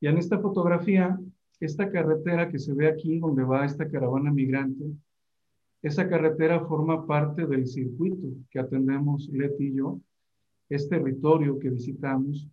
Y 0.00 0.06
en 0.06 0.16
esta 0.16 0.38
fotografía, 0.38 1.20
esta 1.60 1.90
carretera 1.90 2.48
que 2.48 2.58
se 2.58 2.72
ve 2.72 2.88
aquí 2.88 3.18
donde 3.18 3.44
va 3.44 3.66
esta 3.66 3.86
caravana 3.90 4.32
migrante, 4.32 4.86
esa 5.82 6.08
carretera 6.08 6.64
forma 6.66 7.06
parte 7.06 7.46
del 7.46 7.66
circuito 7.66 8.28
que 8.50 8.60
atendemos 8.60 9.28
Leti 9.28 9.68
y 9.68 9.74
yo, 9.74 10.00
es 10.68 10.88
territorio 10.88 11.58
que 11.58 11.70
visitamos. 11.70 12.48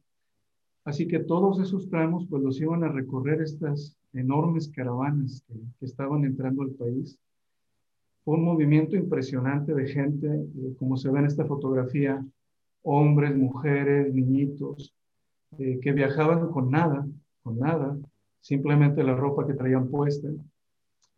Así 0.83 1.07
que 1.07 1.19
todos 1.19 1.59
esos 1.59 1.89
tramos 1.89 2.25
pues 2.27 2.41
los 2.41 2.59
iban 2.59 2.83
a 2.83 2.89
recorrer 2.89 3.41
estas 3.41 3.95
enormes 4.13 4.67
caravanas 4.69 5.43
que, 5.47 5.53
que 5.79 5.85
estaban 5.85 6.25
entrando 6.25 6.63
al 6.63 6.71
país. 6.71 7.17
Fue 8.25 8.35
un 8.35 8.43
movimiento 8.43 8.95
impresionante 8.95 9.73
de 9.73 9.87
gente, 9.87 10.27
eh, 10.27 10.75
como 10.77 10.97
se 10.97 11.09
ve 11.09 11.19
en 11.19 11.25
esta 11.25 11.45
fotografía, 11.45 12.25
hombres, 12.83 13.35
mujeres, 13.35 14.13
niñitos, 14.13 14.93
eh, 15.57 15.79
que 15.81 15.91
viajaban 15.91 16.49
con 16.49 16.69
nada, 16.69 17.07
con 17.43 17.59
nada, 17.59 17.97
simplemente 18.41 19.03
la 19.03 19.15
ropa 19.15 19.45
que 19.47 19.53
traían 19.53 19.89
puesta, 19.89 20.29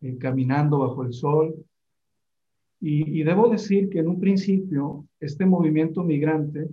eh, 0.00 0.16
caminando 0.18 0.78
bajo 0.78 1.02
el 1.02 1.12
sol, 1.12 1.54
y, 2.84 3.22
debo 3.22 3.48
decir 3.48 3.88
que 3.88 4.00
en 4.00 4.08
un 4.08 4.18
principio 4.18 5.06
este 5.20 5.46
movimiento 5.46 6.02
migrante 6.02 6.68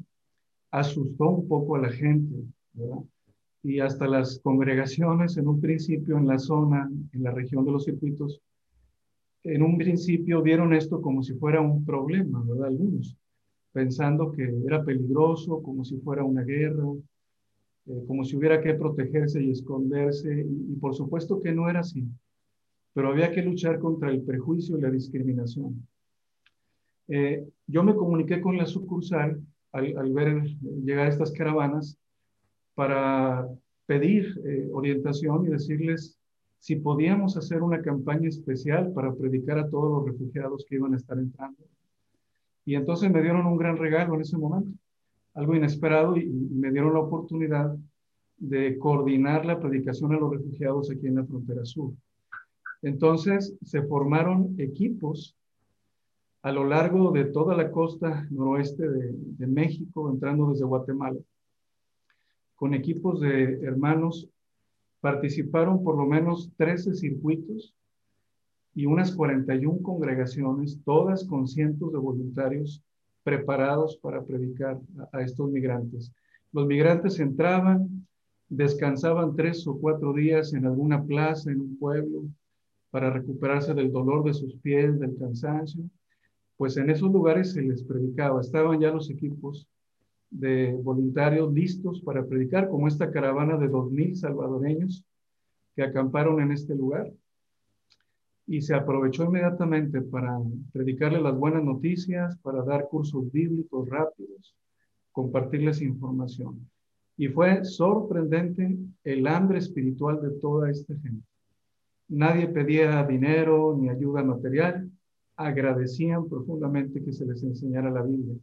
asustó 0.72 1.30
un 1.30 1.48
poco 1.48 1.76
a 1.76 1.82
la 1.82 1.92
gente, 1.92 2.36
¿verdad? 2.74 3.04
Y 3.62 3.80
hasta 3.80 4.08
las 4.08 4.40
congregaciones 4.40 5.38
en 5.38 5.48
un 5.48 5.62
principio 5.62 6.18
en 6.18 6.26
la 6.26 6.40
zona, 6.40 6.90
en 7.14 7.24
la 7.24 7.30
región 7.30 7.64
de 7.64 7.74
los 7.74 7.84
circuitos, 7.84 8.42
en 9.44 9.62
un 9.62 9.78
principio 9.78 10.42
vieron 10.42 10.74
esto 10.74 11.00
como 11.00 11.22
si 11.22 11.36
fuera 11.36 11.62
un 11.62 11.86
problema, 11.86 12.44
¿verdad? 12.44 12.70
Algunos. 12.70 13.16
pensando 13.72 14.32
que 14.32 14.52
era 14.66 14.84
peligroso, 14.84 15.62
como 15.62 15.86
si 15.86 15.98
fuera 15.98 16.24
una 16.24 16.42
guerra, 16.42 16.86
eh, 17.86 18.04
como 18.08 18.24
si 18.26 18.36
hubiera 18.36 18.60
que 18.60 18.74
protegerse 18.74 19.44
y 19.44 19.52
esconderse, 19.52 20.44
y 20.44 20.76
por 20.78 20.96
supuesto 20.96 21.40
que 21.40 21.52
no 21.54 21.70
era 21.70 21.82
así, 21.82 22.04
pero 22.94 23.10
había 23.10 23.32
que 23.32 23.44
luchar 23.44 23.78
contra 23.78 24.10
el 24.10 24.24
prejuicio 24.24 24.76
y 24.76 24.82
la 24.82 24.90
discriminación. 24.90 25.88
Eh, 27.10 27.44
yo 27.66 27.84
me 27.84 27.96
comuniqué 27.96 28.40
con 28.40 28.56
la 28.56 28.68
sucursal 28.68 29.42
al, 29.72 30.14
ver 30.14 30.44
llegar 30.84 31.08
estas 31.08 31.32
caravanas 31.32 31.98
para 32.76 33.48
pedir 33.88 34.40
eh, 34.46 34.70
orientación 34.72 35.46
y 35.46 35.50
decirles 35.50 36.18
si 36.60 36.76
podíamos 36.76 37.36
hacer 37.36 37.64
una 37.64 37.82
campaña 37.82 38.30
especial 38.30 38.92
para 38.94 39.14
predicar 39.14 39.58
a 39.58 39.70
todos 39.70 39.92
los 39.92 40.14
refugiados 40.14 40.66
que 40.68 40.76
iban 40.76 40.94
a 40.94 40.98
estar 40.98 41.18
entrando. 41.18 41.64
Y 42.66 42.76
entonces 42.76 43.10
me 43.10 43.22
dieron 43.22 43.46
un 43.48 43.58
gran 43.58 43.78
regalo 43.78 44.14
en 44.14 44.22
ese 44.22 44.38
momento, 44.38 44.78
algo 45.34 45.56
inesperado, 45.56 46.16
y 46.16 46.28
me 46.28 46.72
dieron 46.72 46.94
la 46.94 47.00
oportunidad 47.00 47.76
de 48.38 48.78
coordinar 48.78 49.46
la 49.46 49.60
predicación 49.60 50.14
a 50.14 50.20
los 50.20 50.32
refugiados 50.32 50.92
aquí 50.92 51.08
en 51.08 51.16
la 51.16 51.26
frontera 51.26 51.66
sur. 51.66 51.94
Entonces 52.82 53.58
se 53.64 53.82
formaron 53.84 54.56
equipos 54.60 55.36
a 56.42 56.52
lo 56.52 56.64
largo 56.64 57.12
de 57.12 57.26
toda 57.26 57.56
la 57.56 57.70
costa 57.72 58.26
noroeste 58.30 58.88
de, 58.88 59.48
México, 59.48 60.10
entrando 60.10 60.50
desde 60.52 60.66
Guatemala, 60.66 61.20
con 62.56 62.74
equipos 62.74 63.20
de 63.20 63.60
hermanos, 63.62 64.28
participaron 65.02 65.84
por 65.84 65.98
lo 65.98 66.06
menos 66.06 66.52
13 66.58 66.94
circuitos 66.94 67.74
y 68.74 68.86
unas 68.86 69.14
41 69.14 69.82
congregaciones, 69.82 70.80
todas 70.86 71.26
con 71.26 71.48
cientos 71.48 71.92
de 71.92 72.00
voluntarios 72.00 72.82
preparados 73.24 73.98
para 73.98 74.24
predicar 74.24 74.80
a 75.12 75.22
estos 75.22 75.50
migrantes. 75.50 76.12
Los 76.52 76.68
migrantes 76.68 77.20
entraban, 77.20 78.08
descansaban 78.48 79.36
tres 79.36 79.68
o 79.68 79.78
cuatro 79.78 80.14
días 80.14 80.54
en 80.54 80.66
alguna 80.66 81.04
plaza, 81.04 81.52
en 81.52 81.62
un 81.62 81.78
pueblo, 81.78 82.24
para 82.92 83.10
recuperarse 83.10 83.74
del 83.74 83.92
dolor 83.92 84.24
de 84.24 84.34
sus 84.34 84.56
pies, 84.56 85.00
del 85.00 85.18
cansancio, 85.18 85.84
pues 86.60 86.76
en 86.76 86.90
esos 86.90 87.10
lugares 87.10 87.54
se 87.54 87.62
les 87.62 87.82
predicaba. 87.84 88.42
Estaban 88.42 88.82
ya 88.82 88.92
los 88.92 89.10
equipos 89.10 89.66
de 90.30 90.74
voluntarios 90.74 91.54
listos 91.54 92.02
para 92.02 92.26
predicar, 92.26 92.68
como 92.68 92.90
esta 92.90 93.10
caravana 93.12 93.56
de 93.58 93.70
dos 93.70 93.90
mil 93.90 94.14
salvadoreños 94.14 95.06
que 95.74 95.84
acamparon 95.84 96.42
en 96.42 96.52
este 96.52 96.76
lugar. 96.76 97.10
Y 98.46 98.60
se 98.60 98.76
aprovechó 98.76 99.24
inmediatamente 99.24 100.02
para 100.02 100.38
predicarles 100.74 101.22
las 101.22 101.38
buenas 101.38 101.64
noticias, 101.64 102.38
para 102.40 102.62
dar 102.62 102.90
cursos 102.90 103.32
bíblicos 103.32 103.88
rápidos, 103.88 104.54
compartirles 105.14 105.82
información. 105.82 106.70
Y 107.16 107.30
fue 107.30 107.64
sorprendente 107.64 108.78
el 109.06 109.28
hambre 109.28 109.60
espiritual 109.60 110.22
de 110.22 110.32
toda 110.32 110.70
esta 110.70 110.94
gente. 110.96 111.26
Nadie 112.10 112.50
pedía 112.50 113.02
dinero 113.06 113.78
ni 113.80 113.88
ayuda 113.88 114.24
material, 114.24 114.89
agradecían 115.40 116.28
profundamente 116.28 117.02
que 117.02 117.14
se 117.14 117.26
les 117.26 117.42
enseñara 117.44 117.90
la 117.90 118.04
Biblia. 118.04 118.36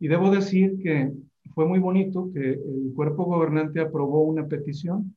Y 0.00 0.08
debo 0.08 0.30
decir 0.30 0.78
que 0.82 1.12
fue 1.54 1.66
muy 1.66 1.78
bonito 1.78 2.30
que 2.32 2.52
el 2.52 2.92
cuerpo 2.94 3.24
gobernante 3.24 3.80
aprobó 3.80 4.22
una 4.22 4.46
petición. 4.46 5.14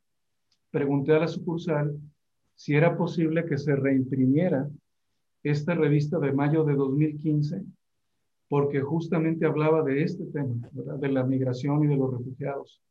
Pregunté 0.70 1.14
a 1.14 1.20
la 1.20 1.28
sucursal 1.28 1.98
si 2.56 2.76
era 2.76 2.98
posible 2.98 3.45
que 3.45 3.58
se 3.58 3.76
reimprimiera 3.76 4.70
esta 5.44 5.74
revista 5.76 6.20
de 6.20 6.34
mayo 6.34 6.66
de 6.66 6.76
2015, 6.76 7.64
porque 8.50 8.82
justamente 8.82 9.45
hablaba 9.45 9.84
de 9.84 10.03
este 10.03 10.26
tema, 10.26 10.70
de 10.72 11.10
la 11.10 11.24
migración 11.24 11.86
y 11.86 11.88
de 11.88 11.95
los 11.95 12.11
refugiados. 12.11 12.82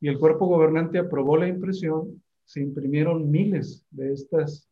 Y 0.00 0.08
el 0.08 0.18
cuerpo 0.18 0.46
gobernante 0.46 0.98
aprobó 0.98 1.36
la 1.36 1.48
impresión 1.48 2.22
se 2.46 2.60
imprimieron 2.60 3.30
miles 3.30 3.84
de 3.90 4.12
estas 4.12 4.68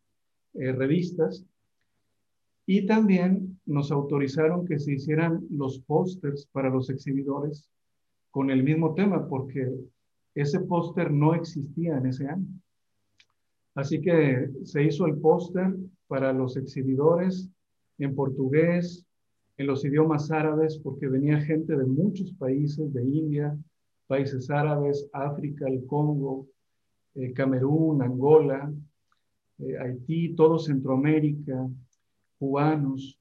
eh, 0.55 0.73
revistas 0.73 1.45
y 2.67 2.87
también 2.87 3.61
nos 3.67 3.93
autorizaron 3.93 4.67
que 4.67 4.79
se 4.79 4.95
hicieran 4.95 5.45
los 5.51 5.81
pósters 5.81 6.47
para 6.53 6.71
los 6.71 6.89
exhibidores 6.91 7.69
con 8.31 8.51
el 8.51 8.63
mismo 8.63 8.95
tema, 8.95 9.29
porque 9.29 9.71
ese 10.35 10.61
póster 10.61 11.13
no 11.13 11.35
existía 11.35 11.99
en 11.99 12.07
ese 12.07 12.27
año. 12.27 12.47
Así 13.75 14.01
que 14.01 14.51
se 14.65 14.83
hizo 14.83 15.07
el 15.07 15.19
póster 15.19 15.75
para 16.07 16.33
los 16.33 16.57
exhibidores 16.57 17.51
en 17.99 18.15
portugués, 18.15 19.05
en 19.57 19.67
los 19.67 19.85
idiomas 19.85 20.31
árabes, 20.31 20.79
porque 20.79 21.07
venía 21.07 21.41
gente 21.41 21.77
de 21.77 21.85
muchos 21.85 22.33
países, 22.33 22.93
de 22.93 23.05
India, 23.05 23.57
países 24.07 24.51
árabes, 24.51 25.09
África, 25.13 25.67
el 25.69 25.87
Congo, 25.87 26.47
eh, 27.15 27.33
Camerún, 27.33 28.03
Angola, 28.03 28.73
eh, 29.59 29.79
Haití, 29.79 30.35
todo 30.35 30.59
Centroamérica, 30.59 31.69
cubanos. 32.39 33.19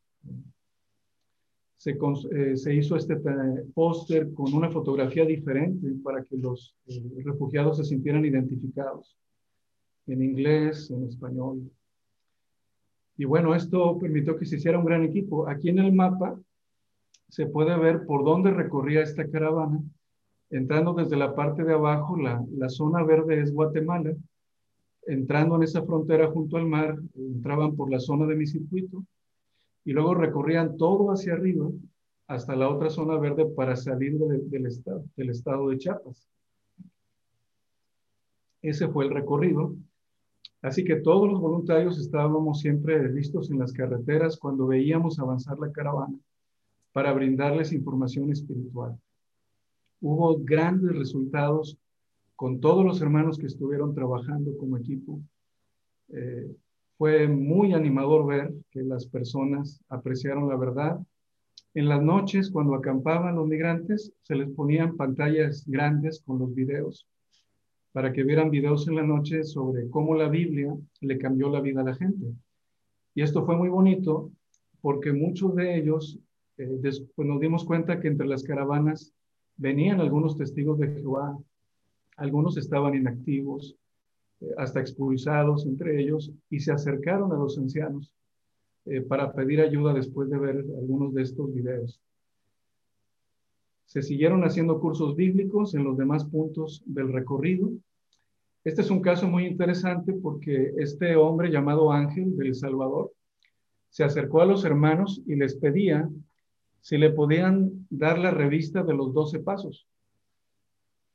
Se, 1.77 1.97
eh, 2.31 2.55
se 2.55 2.73
hizo 2.73 2.95
este 2.95 3.17
póster 3.73 4.33
con 4.33 4.53
una 4.53 4.69
fotografía 4.69 5.25
diferente 5.25 5.93
para 6.01 6.23
que 6.23 6.37
los 6.37 6.75
refugiados 7.25 7.77
se 7.77 7.83
sintieran 7.83 8.23
identificados 8.23 9.17
en 10.07 10.23
inglés, 10.23 10.89
en 10.91 11.03
español. 11.05 11.69
Y 13.17 13.25
bueno, 13.25 13.53
esto 13.53 13.99
permitió 13.99 14.37
que 14.37 14.45
se 14.45 14.55
hiciera 14.55 14.79
un 14.79 14.85
gran 14.85 15.03
equipo. 15.03 15.47
Aquí 15.47 15.69
en 15.69 15.79
el 15.79 15.91
mapa 15.91 16.39
se 17.29 17.47
puede 17.47 17.77
ver 17.77 18.05
por 18.05 18.23
dónde 18.23 18.51
recorría 18.51 19.01
esta 19.01 19.29
caravana 19.29 19.83
entrando 20.53 20.93
desde 20.93 21.17
la 21.17 21.33
parte 21.35 21.63
de 21.63 21.73
abajo, 21.73 22.15
la, 22.15 22.43
la, 22.55 22.69
zona 22.69 23.03
verde 23.03 23.41
es 23.41 23.51
Guatemala, 23.51 24.13
entrando 25.07 25.55
en 25.55 25.63
esa 25.63 25.83
frontera 25.83 26.29
junto 26.29 26.57
al 26.57 26.65
mar, 26.65 26.97
entraban 27.15 27.75
por 27.75 27.91
la 27.91 27.99
zona 27.99 28.25
de 28.25 28.35
mi 28.35 28.47
circuito 28.47 29.05
y 29.85 29.93
luego 29.93 30.15
recorrían 30.15 30.77
todo 30.77 31.11
hacia 31.11 31.33
arriba 31.33 31.69
hasta 32.27 32.55
la 32.55 32.69
otra 32.69 32.89
zona 32.89 33.17
verde 33.17 33.45
para 33.45 33.75
salir 33.75 34.17
de, 34.17 34.39
del, 34.45 34.65
estado, 34.65 35.03
del 35.15 35.29
estado 35.29 35.69
de 35.69 35.77
Chiapas. 35.77 36.27
Ese 38.61 38.87
fue 38.87 39.05
el 39.05 39.11
recorrido. 39.11 39.75
Así 40.61 40.85
que 40.85 40.95
todos 40.95 41.29
los 41.29 41.41
voluntarios 41.41 41.99
estábamos 41.99 42.61
siempre 42.61 43.11
listos 43.11 43.51
en 43.51 43.59
las 43.59 43.73
carreteras 43.73 44.37
cuando 44.37 44.67
veíamos 44.67 45.19
avanzar 45.19 45.59
la 45.59 45.71
caravana 45.71 46.17
para 46.93 47.11
brindarles 47.11 47.73
información 47.73 48.31
espiritual 48.31 48.97
hubo 50.03 50.37
grandes 50.37 50.95
resultados 50.97 51.77
con 52.43 52.59
todos 52.59 52.83
los 52.83 53.01
hermanos 53.01 53.37
que 53.37 53.45
estuvieron 53.45 53.95
trabajando 53.95 54.57
como 54.57 54.75
equipo. 54.75 55.21
Eh, 56.09 56.53
fue 56.97 57.25
muy 57.29 57.71
animador 57.71 58.27
ver 58.27 58.53
que 58.69 58.83
las 58.83 59.07
personas 59.07 59.81
apreciaron 59.87 60.49
la 60.49 60.57
verdad. 60.57 60.99
En 61.73 61.87
las 61.87 62.03
noches, 62.03 62.51
cuando 62.51 62.75
acampaban 62.75 63.37
los 63.37 63.47
migrantes, 63.47 64.11
se 64.23 64.35
les 64.35 64.49
ponían 64.49 64.97
pantallas 64.97 65.63
grandes 65.65 66.21
con 66.25 66.37
los 66.37 66.53
videos 66.53 67.07
para 67.93 68.11
que 68.11 68.23
vieran 68.25 68.51
videos 68.51 68.89
en 68.89 68.95
la 68.95 69.03
noche 69.03 69.45
sobre 69.45 69.89
cómo 69.89 70.13
la 70.13 70.27
Biblia 70.27 70.75
le 70.99 71.17
cambió 71.17 71.49
la 71.49 71.61
vida 71.61 71.79
a 71.79 71.85
la 71.85 71.95
gente. 71.95 72.25
Y 73.15 73.21
esto 73.21 73.45
fue 73.45 73.55
muy 73.55 73.69
bonito 73.69 74.33
porque 74.81 75.13
muchos 75.13 75.55
de 75.55 75.77
ellos, 75.77 76.19
eh, 76.57 76.67
después 76.81 77.25
nos 77.25 77.39
dimos 77.39 77.63
cuenta 77.63 78.01
que 78.01 78.09
entre 78.09 78.27
las 78.27 78.43
caravanas 78.43 79.13
Venían 79.55 80.01
algunos 80.01 80.35
testigos 80.35 80.79
de 80.79 80.87
Jehová, 80.87 81.37
algunos 82.23 82.55
estaban 82.55 82.95
inactivos, 82.95 83.75
eh, 84.39 84.47
hasta 84.57 84.79
expulsados 84.79 85.65
entre 85.65 86.01
ellos, 86.01 86.31
y 86.49 86.61
se 86.61 86.71
acercaron 86.71 87.33
a 87.33 87.37
los 87.37 87.57
ancianos 87.57 88.13
eh, 88.85 89.01
para 89.01 89.33
pedir 89.33 89.59
ayuda 89.59 89.93
después 89.93 90.29
de 90.29 90.39
ver 90.39 90.65
algunos 90.77 91.13
de 91.13 91.21
estos 91.21 91.53
videos. 91.53 91.99
Se 93.85 94.01
siguieron 94.01 94.43
haciendo 94.43 94.79
cursos 94.79 95.15
bíblicos 95.17 95.75
en 95.75 95.83
los 95.83 95.97
demás 95.97 96.23
puntos 96.23 96.81
del 96.85 97.11
recorrido. 97.11 97.71
Este 98.63 98.81
es 98.81 98.89
un 98.89 99.01
caso 99.01 99.27
muy 99.27 99.45
interesante 99.45 100.13
porque 100.13 100.73
este 100.77 101.17
hombre 101.17 101.51
llamado 101.51 101.91
Ángel 101.91 102.37
del 102.37 102.55
Salvador 102.55 103.11
se 103.89 104.05
acercó 104.05 104.41
a 104.41 104.45
los 104.45 104.63
hermanos 104.63 105.21
y 105.27 105.35
les 105.35 105.55
pedía 105.55 106.09
si 106.79 106.97
le 106.97 107.11
podían 107.11 107.85
dar 107.89 108.17
la 108.17 108.31
revista 108.31 108.81
de 108.81 108.93
los 108.93 109.13
doce 109.13 109.39
pasos. 109.39 109.87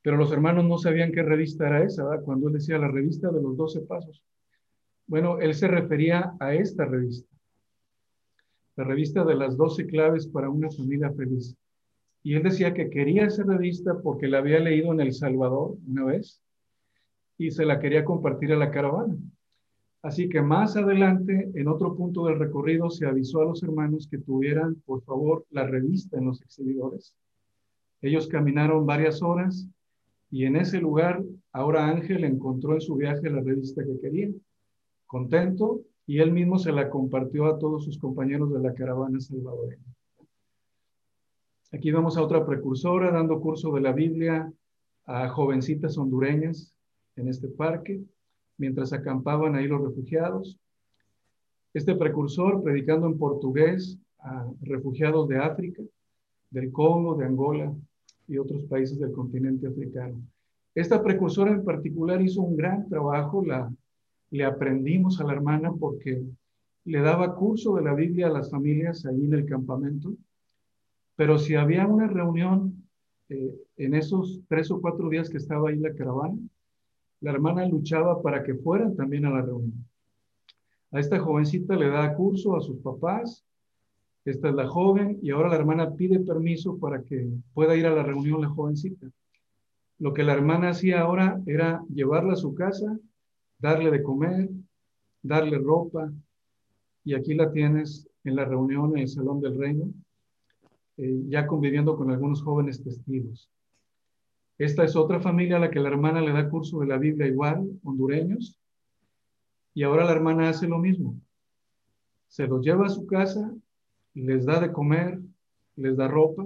Pero 0.01 0.17
los 0.17 0.31
hermanos 0.31 0.65
no 0.65 0.77
sabían 0.77 1.11
qué 1.11 1.23
revista 1.23 1.67
era 1.67 1.83
esa, 1.83 2.03
¿verdad? 2.05 2.23
cuando 2.23 2.47
él 2.47 2.53
decía 2.53 2.77
la 2.77 2.87
revista 2.87 3.29
de 3.31 3.41
los 3.41 3.57
doce 3.57 3.81
pasos. 3.81 4.23
Bueno, 5.07 5.39
él 5.39 5.53
se 5.53 5.67
refería 5.67 6.33
a 6.39 6.53
esta 6.53 6.85
revista, 6.85 7.35
la 8.75 8.83
revista 8.83 9.25
de 9.25 9.35
las 9.35 9.57
doce 9.57 9.85
claves 9.87 10.27
para 10.27 10.49
una 10.49 10.69
familia 10.69 11.11
feliz. 11.11 11.55
Y 12.21 12.35
él 12.35 12.43
decía 12.43 12.73
que 12.73 12.89
quería 12.89 13.25
esa 13.25 13.43
revista 13.43 13.99
porque 14.01 14.27
la 14.27 14.39
había 14.39 14.59
leído 14.59 14.93
en 14.93 14.99
El 14.99 15.13
Salvador 15.13 15.77
una 15.87 16.05
vez 16.05 16.41
y 17.37 17.51
se 17.51 17.65
la 17.65 17.79
quería 17.79 18.05
compartir 18.05 18.53
a 18.53 18.57
la 18.57 18.71
caravana. 18.71 19.15
Así 20.01 20.29
que 20.29 20.41
más 20.41 20.77
adelante, 20.77 21.49
en 21.55 21.67
otro 21.67 21.95
punto 21.95 22.25
del 22.25 22.39
recorrido, 22.39 22.89
se 22.89 23.05
avisó 23.05 23.41
a 23.41 23.45
los 23.45 23.63
hermanos 23.63 24.07
que 24.09 24.17
tuvieran, 24.17 24.75
por 24.85 25.01
favor, 25.03 25.45
la 25.49 25.65
revista 25.65 26.17
en 26.17 26.25
los 26.25 26.41
exhibidores. 26.41 27.15
Ellos 28.01 28.27
caminaron 28.27 28.85
varias 28.85 29.21
horas 29.21 29.67
y 30.31 30.45
en 30.45 30.55
ese 30.55 30.79
lugar, 30.79 31.23
ahora 31.51 31.87
Ángel 31.87 32.23
encontró 32.23 32.73
en 32.73 32.81
su 32.81 32.95
viaje 32.95 33.29
la 33.29 33.41
revista 33.41 33.83
que 33.83 33.99
quería. 33.99 34.29
Contento, 35.07 35.81
y 36.05 36.19
él 36.19 36.31
mismo 36.31 36.59
se 36.59 36.71
la 36.71 36.89
compartió 36.89 37.45
a 37.45 37.57
todos 37.57 37.85
sus 37.85 37.97
compañeros 37.97 38.51
de 38.53 38.59
la 38.59 38.73
caravana 38.73 39.19
salvadoreña. 39.19 39.83
Aquí 41.71 41.91
vemos 41.91 42.17
a 42.17 42.23
otra 42.23 42.45
precursora 42.45 43.11
dando 43.11 43.39
curso 43.39 43.71
de 43.73 43.81
la 43.81 43.91
Biblia 43.91 44.51
a 45.05 45.29
jovencitas 45.29 45.97
hondureñas 45.97 46.73
en 47.15 47.27
este 47.27 47.47
parque, 47.47 48.01
mientras 48.57 48.93
acampaban 48.93 49.55
ahí 49.55 49.67
los 49.67 49.81
refugiados. 49.81 50.59
Este 51.73 51.95
precursor 51.95 52.63
predicando 52.63 53.07
en 53.07 53.17
portugués 53.17 53.99
a 54.19 54.47
refugiados 54.61 55.27
de 55.27 55.37
África, 55.37 55.83
del 56.49 56.71
Congo, 56.71 57.15
de 57.15 57.25
Angola 57.25 57.73
y 58.29 58.37
otros 58.37 58.63
países 58.65 58.99
del 58.99 59.11
continente 59.11 59.67
africano. 59.67 60.21
Esta 60.75 61.03
precursora 61.03 61.51
en 61.51 61.65
particular 61.65 62.21
hizo 62.21 62.41
un 62.41 62.55
gran 62.55 62.87
trabajo, 62.87 63.43
la, 63.43 63.69
le 64.29 64.45
aprendimos 64.45 65.19
a 65.19 65.23
la 65.25 65.33
hermana 65.33 65.73
porque 65.73 66.21
le 66.85 67.01
daba 67.01 67.35
curso 67.35 67.75
de 67.75 67.81
la 67.81 67.93
Biblia 67.93 68.27
a 68.27 68.31
las 68.31 68.49
familias 68.49 69.05
ahí 69.05 69.25
en 69.25 69.33
el 69.33 69.45
campamento, 69.45 70.13
pero 71.15 71.37
si 71.37 71.55
había 71.55 71.85
una 71.85 72.07
reunión 72.07 72.87
eh, 73.29 73.53
en 73.77 73.93
esos 73.95 74.41
tres 74.47 74.71
o 74.71 74.79
cuatro 74.79 75.09
días 75.09 75.29
que 75.29 75.37
estaba 75.37 75.69
ahí 75.69 75.77
la 75.77 75.93
caravana, 75.93 76.37
la 77.21 77.31
hermana 77.31 77.67
luchaba 77.67 78.21
para 78.21 78.43
que 78.43 78.55
fueran 78.55 78.95
también 78.95 79.25
a 79.25 79.31
la 79.31 79.41
reunión. 79.41 79.85
A 80.91 80.99
esta 80.99 81.19
jovencita 81.19 81.75
le 81.75 81.89
da 81.89 82.15
curso 82.15 82.55
a 82.55 82.61
sus 82.61 82.77
papás, 82.77 83.43
esta 84.25 84.49
es 84.49 84.55
la 84.55 84.67
joven, 84.67 85.19
y 85.21 85.31
ahora 85.31 85.49
la 85.49 85.55
hermana 85.55 85.95
pide 85.95 86.19
permiso 86.19 86.77
para 86.77 87.01
que 87.03 87.27
pueda 87.53 87.75
ir 87.75 87.85
a 87.85 87.95
la 87.95 88.03
reunión 88.03 88.41
la 88.41 88.49
jovencita. 88.49 89.07
Lo 89.97 90.13
que 90.13 90.23
la 90.23 90.33
hermana 90.33 90.69
hacía 90.69 91.01
ahora 91.01 91.41
era 91.45 91.83
llevarla 91.93 92.33
a 92.33 92.37
su 92.37 92.53
casa, 92.53 92.97
darle 93.57 93.91
de 93.91 94.03
comer, 94.03 94.49
darle 95.21 95.57
ropa, 95.57 96.11
y 97.03 97.13
aquí 97.13 97.33
la 97.33 97.51
tienes 97.51 98.07
en 98.23 98.35
la 98.35 98.45
reunión 98.45 98.91
en 98.91 99.03
el 99.03 99.07
Salón 99.07 99.41
del 99.41 99.57
Reino, 99.57 99.85
eh, 100.97 101.23
ya 101.27 101.47
conviviendo 101.47 101.95
con 101.95 102.11
algunos 102.11 102.41
jóvenes 102.43 102.83
testigos. 102.83 103.49
Esta 104.57 104.83
es 104.83 104.95
otra 104.95 105.21
familia 105.21 105.55
a 105.55 105.59
la 105.59 105.71
que 105.71 105.79
la 105.79 105.87
hermana 105.87 106.21
le 106.21 106.33
da 106.33 106.49
curso 106.49 106.79
de 106.79 106.87
la 106.87 106.97
Biblia 106.97 107.27
igual, 107.27 107.79
hondureños, 107.83 108.59
y 109.73 109.83
ahora 109.83 110.03
la 110.03 110.11
hermana 110.11 110.49
hace 110.49 110.67
lo 110.67 110.77
mismo. 110.77 111.15
Se 112.27 112.47
los 112.47 112.63
lleva 112.63 112.87
a 112.87 112.89
su 112.89 113.07
casa, 113.07 113.53
les 114.19 114.45
da 114.45 114.59
de 114.59 114.71
comer, 114.71 115.19
les 115.75 115.95
da 115.95 116.07
ropa. 116.07 116.45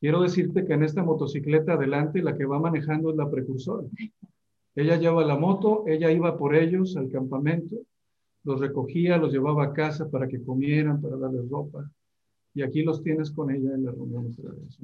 Quiero 0.00 0.22
decirte 0.22 0.64
que 0.64 0.74
en 0.74 0.82
esta 0.82 1.02
motocicleta 1.02 1.74
adelante 1.74 2.22
la 2.22 2.36
que 2.36 2.44
va 2.44 2.58
manejando 2.58 3.10
es 3.10 3.16
la 3.16 3.30
precursora. 3.30 3.86
Ella 4.74 4.96
lleva 4.96 5.24
la 5.24 5.36
moto, 5.36 5.84
ella 5.86 6.10
iba 6.10 6.36
por 6.36 6.54
ellos 6.54 6.96
al 6.96 7.10
campamento, 7.10 7.76
los 8.44 8.60
recogía, 8.60 9.16
los 9.16 9.32
llevaba 9.32 9.64
a 9.64 9.72
casa 9.72 10.08
para 10.10 10.28
que 10.28 10.42
comieran, 10.42 11.00
para 11.00 11.16
darles 11.16 11.48
ropa. 11.48 11.90
Y 12.54 12.62
aquí 12.62 12.82
los 12.82 13.02
tienes 13.02 13.30
con 13.30 13.50
ella 13.50 13.74
en 13.74 13.84
la 13.84 13.90
reunión 13.90 14.26
otra 14.26 14.50
vez. 14.52 14.78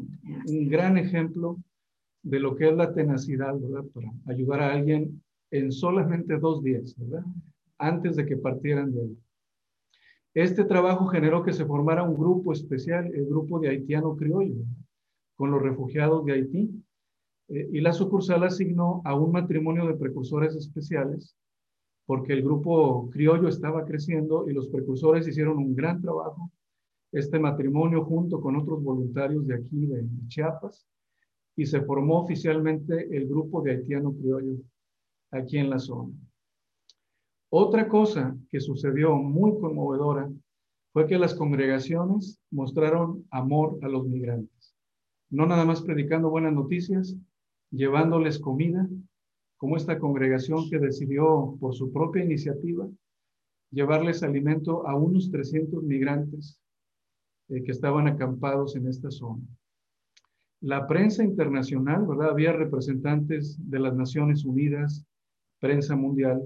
Un 0.47 0.69
gran 0.69 0.99
ejemplo 0.99 1.59
de 2.23 2.41
lo 2.41 2.55
que 2.55 2.69
es 2.69 2.77
la 2.77 2.93
tenacidad, 2.93 3.55
¿verdad? 3.59 3.85
Para 3.93 4.13
ayudar 4.27 4.61
a 4.61 4.73
alguien 4.73 5.23
en 5.51 5.73
solamente 5.73 6.39
dos 6.39 6.63
días, 6.63 6.95
¿verdad? 6.97 7.25
Antes 7.79 8.17
de 8.17 8.27
que 8.27 8.37
partieran 8.37 8.93
de 8.93 9.03
él. 9.03 9.17
Este 10.35 10.65
trabajo 10.65 11.07
generó 11.09 11.43
que 11.43 11.53
se 11.53 11.67
formara 11.67 12.03
un 12.03 12.17
grupo 12.17 12.53
especial, 12.53 13.13
el 13.15 13.27
grupo 13.27 13.61
de 13.61 13.69
haitiano 13.69 14.17
criollo, 14.17 14.65
con 15.37 15.51
los 15.51 15.61
refugiados 15.61 16.25
de 16.25 16.33
Haití, 16.33 16.85
eh, 17.49 17.69
y 17.71 17.81
la 17.81 17.93
sucursal 17.93 18.43
asignó 18.45 19.03
a 19.05 19.15
un 19.15 19.33
matrimonio 19.33 19.87
de 19.87 19.95
precursores 19.95 20.57
especiales, 20.57 21.37
porque 22.07 22.33
el 22.33 22.43
grupo 22.43 23.11
criollo 23.11 23.49
estaba 23.49 23.85
creciendo 23.85 24.49
y 24.49 24.55
los 24.55 24.69
precursores 24.69 25.29
hicieron 25.29 25.59
un 25.59 25.75
gran 25.75 26.01
trabajo. 26.01 26.51
Este 27.13 27.39
matrimonio, 27.39 28.05
junto 28.05 28.41
con 28.41 28.57
otros 28.57 28.83
voluntarios 28.83 29.47
de 29.47 29.57
aquí, 29.57 29.85
de 29.85 30.07
Chiapas, 30.29 30.87
y 31.57 31.67
se 31.67 31.83
formó 31.83 32.21
oficialmente 32.21 33.15
el 33.15 33.29
grupo 33.29 33.61
de 33.61 33.73
haitiano 33.73 34.15
criollo 34.15 34.57
aquí 35.31 35.59
en 35.59 35.69
la 35.69 35.79
zona. 35.79 36.15
Otra 37.55 37.87
cosa 37.89 38.35
que 38.51 38.61
sucedió 38.61 39.15
muy 39.17 39.59
conmovedora 39.61 40.31
fue 40.93 41.07
que 41.07 41.19
las 41.19 41.35
congregaciones 41.35 42.41
mostraron 42.51 43.27
amor 43.31 43.79
a 43.83 43.89
los 43.89 44.07
migrantes, 44.07 44.75
no 45.31 45.45
nada 45.45 45.67
más 45.67 45.83
predicando 45.83 46.31
buenas 46.31 46.55
noticias, 46.55 47.15
llevándoles 47.71 48.39
comida, 48.39 48.89
como 49.59 49.77
esta 49.77 49.99
congregación 49.99 50.71
que 50.71 50.79
decidió 50.79 51.57
por 51.61 51.75
su 51.75 51.93
propia 51.93 52.25
iniciativa 52.25 52.89
llevarles 53.71 54.23
alimento 54.23 54.87
a 54.87 54.97
unos 54.97 55.31
300 55.31 55.83
migrantes 55.83 56.59
eh, 57.49 57.63
que 57.63 57.71
estaban 57.71 58.07
acampados 58.07 58.77
en 58.77 58.87
esta 58.87 59.11
zona 59.11 59.43
la 60.63 60.87
prensa 60.87 61.25
internacional, 61.25 62.07
¿verdad? 62.07 62.31
Había 62.31 62.53
representantes 62.53 63.59
de 63.69 63.81
las 63.81 63.97
Naciones 63.97 64.45
Unidas, 64.45 65.05
prensa 65.59 65.97
mundial, 65.97 66.41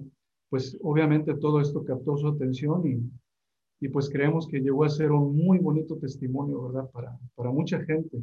pues 0.49 0.78
obviamente 0.83 1.34
todo 1.34 1.60
esto 1.60 1.84
captó 1.84 2.16
su 2.16 2.28
atención 2.28 2.86
y, 2.86 3.84
y 3.84 3.89
pues 3.89 4.08
creemos 4.08 4.47
que 4.49 4.60
llegó 4.60 4.84
a 4.84 4.89
ser 4.89 5.12
un 5.12 5.36
muy 5.36 5.58
bonito 5.58 5.97
testimonio, 5.97 6.62
¿verdad? 6.62 6.91
Para, 6.91 7.18
para 7.34 7.50
mucha 7.50 7.81
gente 7.84 8.23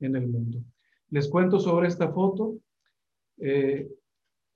en 0.00 0.16
el 0.16 0.28
mundo. 0.28 0.62
Les 1.10 1.28
cuento 1.28 1.58
sobre 1.58 1.88
esta 1.88 2.10
foto. 2.12 2.58
Eh, 3.38 3.88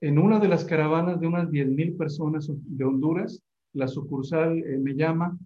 en 0.00 0.18
una 0.18 0.40
de 0.40 0.48
las 0.48 0.64
caravanas 0.64 1.20
de 1.20 1.28
unas 1.28 1.48
10.000 1.48 1.96
personas 1.96 2.50
de 2.50 2.84
Honduras, 2.84 3.40
la 3.72 3.86
sucursal 3.86 4.58
eh, 4.58 4.78
me 4.78 4.94
llama 4.94 5.38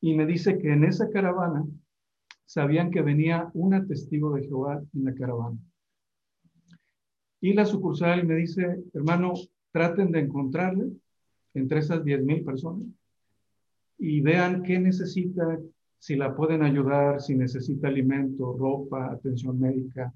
y 0.00 0.14
me 0.14 0.26
dice 0.26 0.58
que 0.58 0.72
en 0.72 0.84
esa 0.84 1.08
caravana 1.10 1.64
sabían 2.44 2.90
que 2.90 3.02
venía 3.02 3.50
una 3.54 3.86
testigo 3.86 4.34
de 4.34 4.44
Jehová 4.46 4.82
en 4.94 5.04
la 5.04 5.14
caravana. 5.14 5.58
Y 7.40 7.52
la 7.52 7.64
sucursal 7.64 8.26
me 8.26 8.34
dice, 8.34 8.82
hermano, 8.92 9.34
traten 9.76 10.10
de 10.10 10.20
encontrarle 10.20 10.86
entre 11.52 11.80
esas 11.80 12.02
10 12.02 12.24
mil 12.24 12.42
personas 12.42 12.88
y 13.98 14.22
vean 14.22 14.62
qué 14.62 14.78
necesita, 14.78 15.58
si 15.98 16.16
la 16.16 16.34
pueden 16.34 16.62
ayudar, 16.62 17.20
si 17.20 17.34
necesita 17.34 17.88
alimento, 17.88 18.56
ropa, 18.58 19.12
atención 19.12 19.60
médica. 19.60 20.14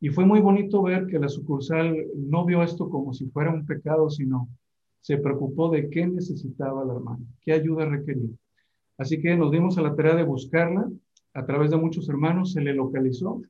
Y 0.00 0.10
fue 0.10 0.24
muy 0.24 0.38
bonito 0.38 0.82
ver 0.82 1.08
que 1.08 1.18
la 1.18 1.28
sucursal 1.28 1.96
no 2.14 2.44
vio 2.44 2.62
esto 2.62 2.88
como 2.88 3.12
si 3.12 3.26
fuera 3.26 3.52
un 3.52 3.66
pecado, 3.66 4.08
sino 4.08 4.48
se 5.00 5.16
preocupó 5.18 5.68
de 5.68 5.90
qué 5.90 6.06
necesitaba 6.06 6.84
la 6.84 6.94
hermana, 6.94 7.26
qué 7.42 7.54
ayuda 7.54 7.86
requería. 7.86 8.30
Así 8.98 9.20
que 9.20 9.36
nos 9.36 9.50
dimos 9.50 9.78
a 9.78 9.82
la 9.82 9.96
tarea 9.96 10.14
de 10.14 10.22
buscarla 10.22 10.88
a 11.34 11.44
través 11.44 11.72
de 11.72 11.76
muchos 11.76 12.08
hermanos 12.08 12.52
se 12.52 12.60
le 12.60 12.72
localizó 12.72 13.42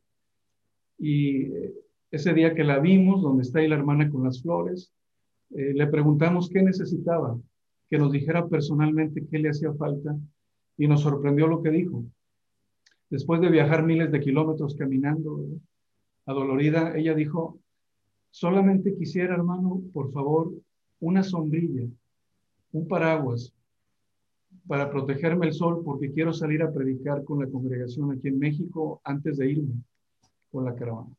y 0.98 1.42
eh, 1.42 1.74
ese 2.10 2.32
día 2.32 2.54
que 2.54 2.64
la 2.64 2.78
vimos, 2.78 3.20
donde 3.20 3.42
está 3.42 3.58
ahí 3.58 3.68
la 3.68 3.76
hermana 3.76 4.10
con 4.10 4.24
las 4.24 4.40
flores, 4.40 4.92
eh, 5.50 5.72
le 5.74 5.86
preguntamos 5.86 6.48
qué 6.48 6.62
necesitaba, 6.62 7.38
que 7.88 7.98
nos 7.98 8.12
dijera 8.12 8.48
personalmente 8.48 9.26
qué 9.30 9.38
le 9.38 9.50
hacía 9.50 9.72
falta 9.74 10.16
y 10.76 10.88
nos 10.88 11.02
sorprendió 11.02 11.46
lo 11.46 11.62
que 11.62 11.70
dijo. 11.70 12.04
Después 13.08 13.40
de 13.40 13.50
viajar 13.50 13.84
miles 13.84 14.10
de 14.10 14.20
kilómetros 14.20 14.74
caminando 14.74 15.44
adolorida, 16.26 16.96
ella 16.96 17.14
dijo, 17.14 17.60
solamente 18.30 18.96
quisiera, 18.96 19.34
hermano, 19.34 19.82
por 19.92 20.10
favor, 20.12 20.52
una 20.98 21.22
sombrilla, 21.22 21.86
un 22.72 22.88
paraguas, 22.88 23.52
para 24.66 24.90
protegerme 24.90 25.46
el 25.46 25.52
sol 25.52 25.82
porque 25.84 26.12
quiero 26.12 26.32
salir 26.32 26.62
a 26.62 26.72
predicar 26.72 27.24
con 27.24 27.38
la 27.38 27.48
congregación 27.48 28.12
aquí 28.12 28.28
en 28.28 28.38
México 28.38 29.00
antes 29.04 29.36
de 29.36 29.50
irme 29.50 29.74
con 30.50 30.64
la 30.64 30.74
caravana. 30.74 31.14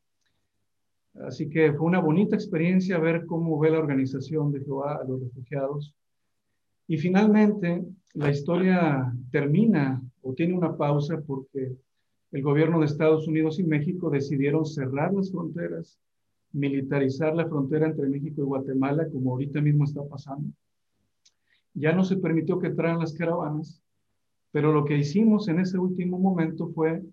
Así 1.26 1.50
que 1.50 1.74
fue 1.74 1.88
una 1.88 2.00
bonita 2.00 2.36
experiencia 2.36 3.00
ver 3.00 3.26
cómo 3.26 3.58
ve 3.60 3.72
la 3.72 3.80
organización 3.80 4.52
de 4.52 4.62
Jehová 4.62 5.00
a 5.02 5.04
los 5.04 5.22
refugiados. 5.22 5.96
Y 6.88 6.98
finalmente, 6.98 7.84
la 8.14 8.30
historia 8.30 9.14
termina 9.32 10.02
o 10.22 10.34
tiene 10.34 10.54
una 10.54 10.78
pausa 10.78 11.22
porque 11.26 11.76
el 12.32 12.42
gobierno 12.42 12.80
de 12.80 12.86
Estados 12.86 13.28
Unidos 13.28 13.60
y 13.60 13.64
México 13.64 14.10
decidieron 14.10 14.66
cerrar 14.66 15.14
las 15.14 15.32
fronteras, 15.32 16.00
militarizar 16.52 17.36
la 17.36 17.48
frontera 17.48 17.88
entre 17.88 18.08
México 18.08 18.42
y 18.42 18.46
Guatemala, 18.46 19.08
como 19.12 19.32
ahorita 19.32 19.62
mismo 19.62 19.86
está 19.86 20.04
pasando 20.04 20.50
ya 21.78 21.94
no 21.94 22.04
se 22.04 22.18
permitió 22.18 22.60
que 22.60 22.68
entraran 22.68 23.00
las 23.00 23.14
caravanas, 23.14 23.82
pero 24.52 24.74
lo 24.74 24.84
que 24.84 24.98
hicimos 24.98 25.48
en 25.48 25.60
ese 25.60 25.78
último 25.78 26.18
momento 26.18 26.70
fue 26.70 27.04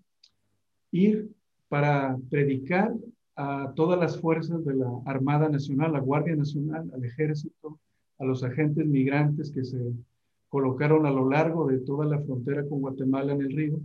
ir 0.91 1.29
para 1.69 2.17
predicar 2.29 2.93
a 3.35 3.73
todas 3.75 3.99
las 3.99 4.19
fuerzas 4.19 4.63
de 4.63 4.75
la 4.75 4.89
Armada 5.05 5.49
Nacional, 5.49 5.93
la 5.93 5.99
Guardia 5.99 6.35
Nacional, 6.35 6.89
al 6.93 7.03
Ejército, 7.03 7.79
a 8.19 8.25
los 8.25 8.43
agentes 8.43 8.85
migrantes 8.85 9.51
que 9.51 9.63
se 9.63 9.93
colocaron 10.47 11.05
a 11.05 11.11
lo 11.11 11.29
largo 11.29 11.67
de 11.67 11.79
toda 11.79 12.05
la 12.05 12.19
frontera 12.19 12.65
con 12.67 12.79
Guatemala 12.79 13.33
en 13.33 13.41
el 13.41 13.51
río. 13.51 13.79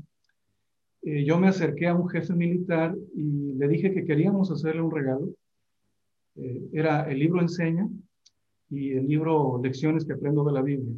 Eh, 1.02 1.24
yo 1.24 1.38
me 1.38 1.48
acerqué 1.48 1.88
a 1.88 1.94
un 1.94 2.08
jefe 2.08 2.34
militar 2.34 2.94
y 3.16 3.54
le 3.54 3.68
dije 3.68 3.92
que 3.92 4.04
queríamos 4.04 4.50
hacerle 4.50 4.82
un 4.82 4.90
regalo. 4.90 5.30
Eh, 6.36 6.68
era 6.72 7.10
el 7.10 7.18
libro 7.18 7.40
Enseña 7.40 7.88
y 8.68 8.92
el 8.92 9.08
libro 9.08 9.60
Lecciones 9.62 10.04
que 10.04 10.12
aprendo 10.12 10.44
de 10.44 10.52
la 10.52 10.62
Biblia. 10.62 10.94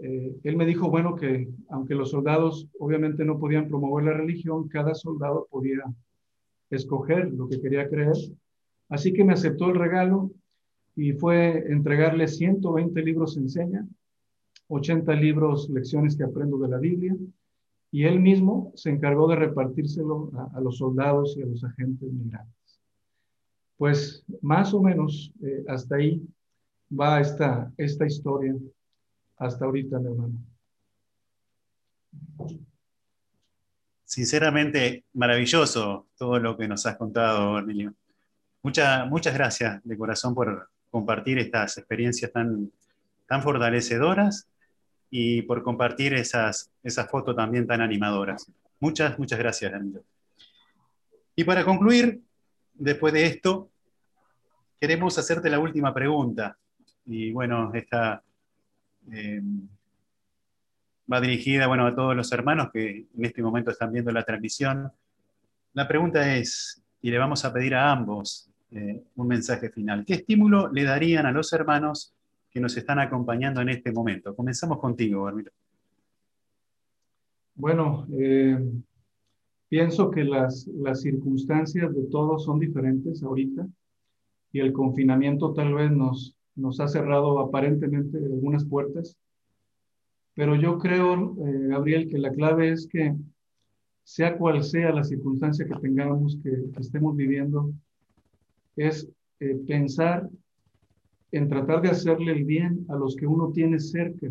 Eh, 0.00 0.36
él 0.44 0.56
me 0.56 0.66
dijo, 0.66 0.90
bueno, 0.90 1.14
que 1.14 1.48
aunque 1.70 1.94
los 1.94 2.10
soldados 2.10 2.68
obviamente 2.78 3.24
no 3.24 3.38
podían 3.38 3.68
promover 3.68 4.04
la 4.04 4.12
religión, 4.12 4.68
cada 4.68 4.94
soldado 4.94 5.48
podía 5.50 5.82
escoger 6.70 7.32
lo 7.32 7.48
que 7.48 7.60
quería 7.60 7.88
creer. 7.88 8.16
Así 8.88 9.12
que 9.12 9.24
me 9.24 9.32
aceptó 9.32 9.70
el 9.70 9.76
regalo 9.76 10.30
y 10.96 11.12
fue 11.12 11.64
entregarle 11.70 12.26
120 12.26 13.02
libros 13.02 13.36
enseña, 13.36 13.86
80 14.68 15.12
libros, 15.14 15.68
lecciones 15.70 16.16
que 16.16 16.24
aprendo 16.24 16.58
de 16.58 16.68
la 16.68 16.78
Biblia, 16.78 17.16
y 17.90 18.04
él 18.04 18.20
mismo 18.20 18.72
se 18.74 18.90
encargó 18.90 19.28
de 19.28 19.36
repartírselo 19.36 20.30
a, 20.54 20.60
los 20.60 20.78
soldados 20.78 21.36
y 21.36 21.42
a 21.42 21.46
los 21.46 21.64
agentes 21.64 22.12
migrantes. 22.12 22.80
Pues 23.76 24.24
más 24.42 24.74
o 24.74 24.82
menos 24.82 25.32
eh, 25.42 25.64
hasta 25.68 25.96
ahí 25.96 26.20
va 26.90 27.20
esta, 27.20 27.72
esta 27.76 28.06
historia, 28.06 28.54
hasta 29.36 29.64
ahorita, 29.64 29.98
mi 30.00 30.06
hermano. 30.06 30.38
Sinceramente, 34.18 35.04
maravilloso 35.12 36.08
todo 36.16 36.40
lo 36.40 36.56
que 36.56 36.66
nos 36.66 36.84
has 36.86 36.96
contado. 36.96 37.64
Mucha, 38.64 39.04
muchas 39.04 39.32
gracias 39.32 39.80
de 39.84 39.96
corazón 39.96 40.34
por 40.34 40.70
compartir 40.90 41.38
estas 41.38 41.78
experiencias 41.78 42.32
tan, 42.32 42.72
tan 43.28 43.44
fortalecedoras 43.44 44.48
y 45.08 45.42
por 45.42 45.62
compartir 45.62 46.14
esas, 46.14 46.68
esas 46.82 47.08
fotos 47.08 47.36
también 47.36 47.68
tan 47.68 47.80
animadoras. 47.80 48.50
Muchas, 48.80 49.16
muchas 49.20 49.38
gracias, 49.38 49.72
Emilio. 49.72 50.02
Y 51.36 51.44
para 51.44 51.64
concluir, 51.64 52.20
después 52.74 53.12
de 53.12 53.24
esto, 53.24 53.70
queremos 54.80 55.16
hacerte 55.16 55.48
la 55.48 55.60
última 55.60 55.94
pregunta. 55.94 56.58
Y 57.06 57.30
bueno, 57.30 57.70
esta 57.72 58.20
eh, 59.12 59.40
va 61.10 61.20
dirigida 61.20 61.66
bueno, 61.66 61.86
a 61.86 61.94
todos 61.94 62.14
los 62.14 62.30
hermanos 62.32 62.68
que 62.72 63.06
en 63.16 63.24
este 63.24 63.42
momento 63.42 63.70
están 63.70 63.92
viendo 63.92 64.12
la 64.12 64.24
transmisión. 64.24 64.92
La 65.72 65.88
pregunta 65.88 66.36
es, 66.36 66.82
y 67.00 67.10
le 67.10 67.18
vamos 67.18 67.44
a 67.44 67.52
pedir 67.52 67.74
a 67.74 67.90
ambos 67.90 68.50
eh, 68.70 69.02
un 69.16 69.26
mensaje 69.26 69.70
final, 69.70 70.04
¿qué 70.04 70.14
estímulo 70.14 70.70
le 70.70 70.84
darían 70.84 71.26
a 71.26 71.32
los 71.32 71.52
hermanos 71.52 72.14
que 72.50 72.60
nos 72.60 72.76
están 72.76 72.98
acompañando 72.98 73.60
en 73.62 73.70
este 73.70 73.92
momento? 73.92 74.34
Comenzamos 74.34 74.78
contigo, 74.78 75.22
Barbiro. 75.22 75.52
Bueno, 77.54 78.06
eh, 78.18 78.58
pienso 79.68 80.10
que 80.10 80.24
las, 80.24 80.66
las 80.66 81.00
circunstancias 81.00 81.94
de 81.94 82.04
todos 82.04 82.44
son 82.44 82.60
diferentes 82.60 83.22
ahorita 83.22 83.66
y 84.52 84.60
el 84.60 84.72
confinamiento 84.72 85.52
tal 85.54 85.74
vez 85.74 85.90
nos, 85.90 86.36
nos 86.54 86.78
ha 86.80 86.88
cerrado 86.88 87.40
aparentemente 87.40 88.18
algunas 88.18 88.64
puertas 88.64 89.16
pero 90.38 90.54
yo 90.54 90.78
creo, 90.78 91.34
eh, 91.44 91.66
Gabriel, 91.66 92.08
que 92.08 92.16
la 92.16 92.30
clave 92.30 92.70
es 92.70 92.86
que 92.86 93.12
sea 94.04 94.38
cual 94.38 94.62
sea 94.62 94.92
la 94.92 95.02
circunstancia 95.02 95.66
que 95.66 95.74
tengamos, 95.80 96.38
que, 96.40 96.52
estemos 96.78 97.16
viviendo, 97.16 97.72
es 98.76 99.10
eh, 99.40 99.60
pensar 99.66 100.30
en 101.32 101.48
tratar 101.48 101.82
de 101.82 101.88
hacerle 101.88 102.30
el 102.30 102.44
bien 102.44 102.86
a 102.88 102.94
los 102.94 103.16
que 103.16 103.26
uno 103.26 103.50
tiene 103.50 103.80
cerca, 103.80 104.28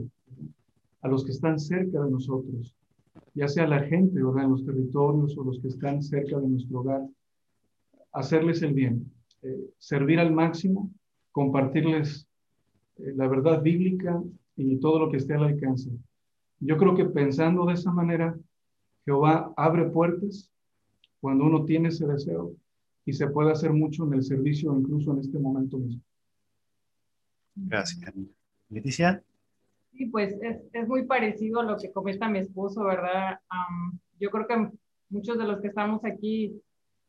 a 1.02 1.10
los 1.10 1.26
que 1.26 1.32
están 1.32 1.60
cerca 1.60 2.02
de 2.02 2.10
nosotros, 2.10 2.74
ya 3.34 3.50
sea 3.50 3.68
la 3.68 3.82
gente, 3.82 4.24
¿verdad? 4.24 4.46
En 4.46 4.52
los 4.52 4.66
territorios 4.66 5.38
o 5.38 5.44
los 5.44 5.60
que 5.60 5.68
están 5.68 6.02
cerca 6.02 6.40
de 6.40 6.48
nuestro 6.48 6.80
hogar, 6.80 7.06
hacerles 8.14 8.62
el 8.62 8.74
bien, 8.74 9.12
eh, 9.42 9.72
servir 9.78 10.20
al 10.20 10.32
máximo, 10.32 10.90
compartirles 11.34 12.26
la 12.96 13.28
verdad 13.28 13.62
bíblica 13.62 14.24
y 14.58 14.78
todo 14.80 15.00
lo 15.00 15.12
que 15.12 15.18
esté 15.18 15.36
al 15.36 15.46
alcance. 15.46 15.92
Yo 16.60 16.78
creo 16.78 16.96
que 16.96 17.06
pensando 17.06 17.66
de 17.66 17.74
esa 17.74 17.92
manera, 17.92 18.36
Jehová 19.06 19.54
abre 19.56 19.86
puertas 19.86 20.52
cuando 21.22 21.46
uno 21.46 21.64
tiene 21.66 21.90
ese 21.90 22.08
deseo 22.08 22.54
y 23.06 23.14
se 23.14 23.28
puede 23.28 23.52
hacer 23.52 23.72
mucho 23.72 24.06
en 24.06 24.16
el 24.16 24.24
servicio, 24.24 24.76
incluso 24.78 25.14
en 25.14 25.20
este 25.20 25.40
momento 25.40 25.78
mismo. 25.78 26.02
Gracias. 27.56 28.14
Leticia. 28.70 29.24
Sí, 29.94 30.08
pues 30.08 30.34
es, 30.42 30.58
es, 30.74 30.88
muy 30.88 31.06
parecido 31.06 31.62
a 31.62 31.64
lo 31.64 31.78
que 31.78 31.92
comenta 31.92 32.28
mi 32.28 32.40
esposo, 32.40 32.84
¿verdad? 32.84 33.40
Um, 33.52 33.98
yo 34.20 34.30
creo 34.30 34.48
que 34.48 34.70
muchos 35.10 35.38
de 35.38 35.46
los 35.46 35.62
que 35.62 35.70
estamos 35.70 36.04
aquí 36.04 36.62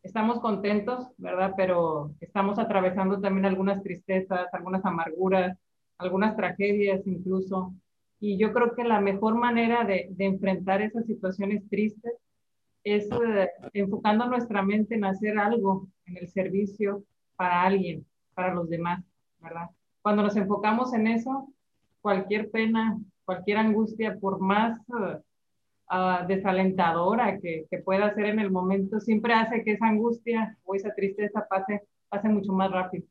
estamos 0.02 0.40
contentos, 0.40 1.08
¿verdad? 1.18 1.52
Pero 1.56 2.14
estamos 2.20 2.58
atravesando 2.58 3.20
también 3.20 3.46
algunas 3.46 3.82
tristezas, 3.82 4.52
algunas 4.52 4.84
amarguras, 4.84 5.58
algunas 5.98 6.36
tragedias 6.36 7.06
incluso. 7.06 7.74
Y 8.20 8.38
yo 8.38 8.52
creo 8.52 8.74
que 8.74 8.84
la 8.84 9.00
mejor 9.00 9.36
manera 9.36 9.84
de, 9.84 10.08
de 10.10 10.24
enfrentar 10.24 10.82
esas 10.82 11.06
situaciones 11.06 11.68
tristes 11.68 12.14
es 12.84 13.08
eh, 13.10 13.50
enfocando 13.74 14.26
nuestra 14.26 14.62
mente 14.62 14.94
en 14.94 15.04
hacer 15.04 15.38
algo 15.38 15.88
en 16.06 16.16
el 16.16 16.28
servicio 16.28 17.04
para 17.36 17.62
alguien, 17.62 18.06
para 18.34 18.54
los 18.54 18.68
demás, 18.68 19.04
¿verdad? 19.40 19.70
Cuando 20.02 20.22
nos 20.22 20.36
enfocamos 20.36 20.92
en 20.94 21.06
eso, 21.06 21.48
cualquier 22.00 22.50
pena, 22.50 22.98
cualquier 23.24 23.58
angustia, 23.58 24.16
por 24.18 24.40
más 24.40 24.78
uh, 24.88 26.26
desalentadora 26.26 27.38
que, 27.38 27.66
que, 27.70 27.78
pueda 27.78 28.14
ser 28.14 28.26
en 28.26 28.38
el 28.38 28.50
momento, 28.50 29.00
siempre 29.00 29.34
hace 29.34 29.62
que 29.64 29.72
esa 29.72 29.86
angustia 29.86 30.56
o 30.64 30.74
esa 30.74 30.94
tristeza 30.94 31.46
pase, 31.48 31.82
pase 32.08 32.28
mucho 32.28 32.52
más 32.52 32.70
rápido. 32.70 33.06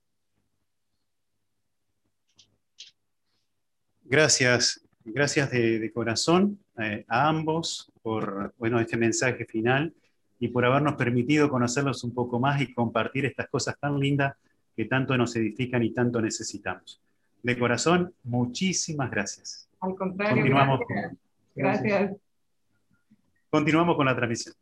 Gracias, 4.10 4.82
gracias 5.04 5.52
de, 5.52 5.80
de 5.80 5.92
corazón 5.92 6.58
eh, 6.80 7.04
a 7.10 7.28
ambos 7.28 7.92
por 8.02 8.54
bueno, 8.58 8.80
este 8.80 8.96
mensaje 8.96 9.46
final 9.46 9.94
y 10.40 10.48
por 10.48 10.64
habernos 10.64 10.96
permitido 10.96 11.50
conocerlos 11.50 12.06
un 12.06 12.14
poco 12.14 12.40
más 12.40 12.62
y 12.62 12.74
compartir 12.74 13.26
estas 13.26 13.50
cosas 13.50 13.78
tan 13.80 14.00
lindas 14.00 14.36
que 14.76 14.86
tanto 14.86 15.18
nos 15.18 15.36
edifican 15.36 15.84
y 15.84 15.92
tanto 15.92 16.22
necesitamos. 16.22 17.02
De 17.44 17.58
corazón, 17.60 18.14
muchísimas 18.24 19.12
gracias. 19.12 19.68
Al 19.82 19.96
contrario, 19.96 20.36
Continuamos 20.36 20.80
gracias. 20.88 21.10
Con, 21.10 21.20
gracias. 21.56 22.12
Continuamos 23.50 23.96
con 23.98 24.06
la 24.06 24.16
transmisión. 24.16 24.56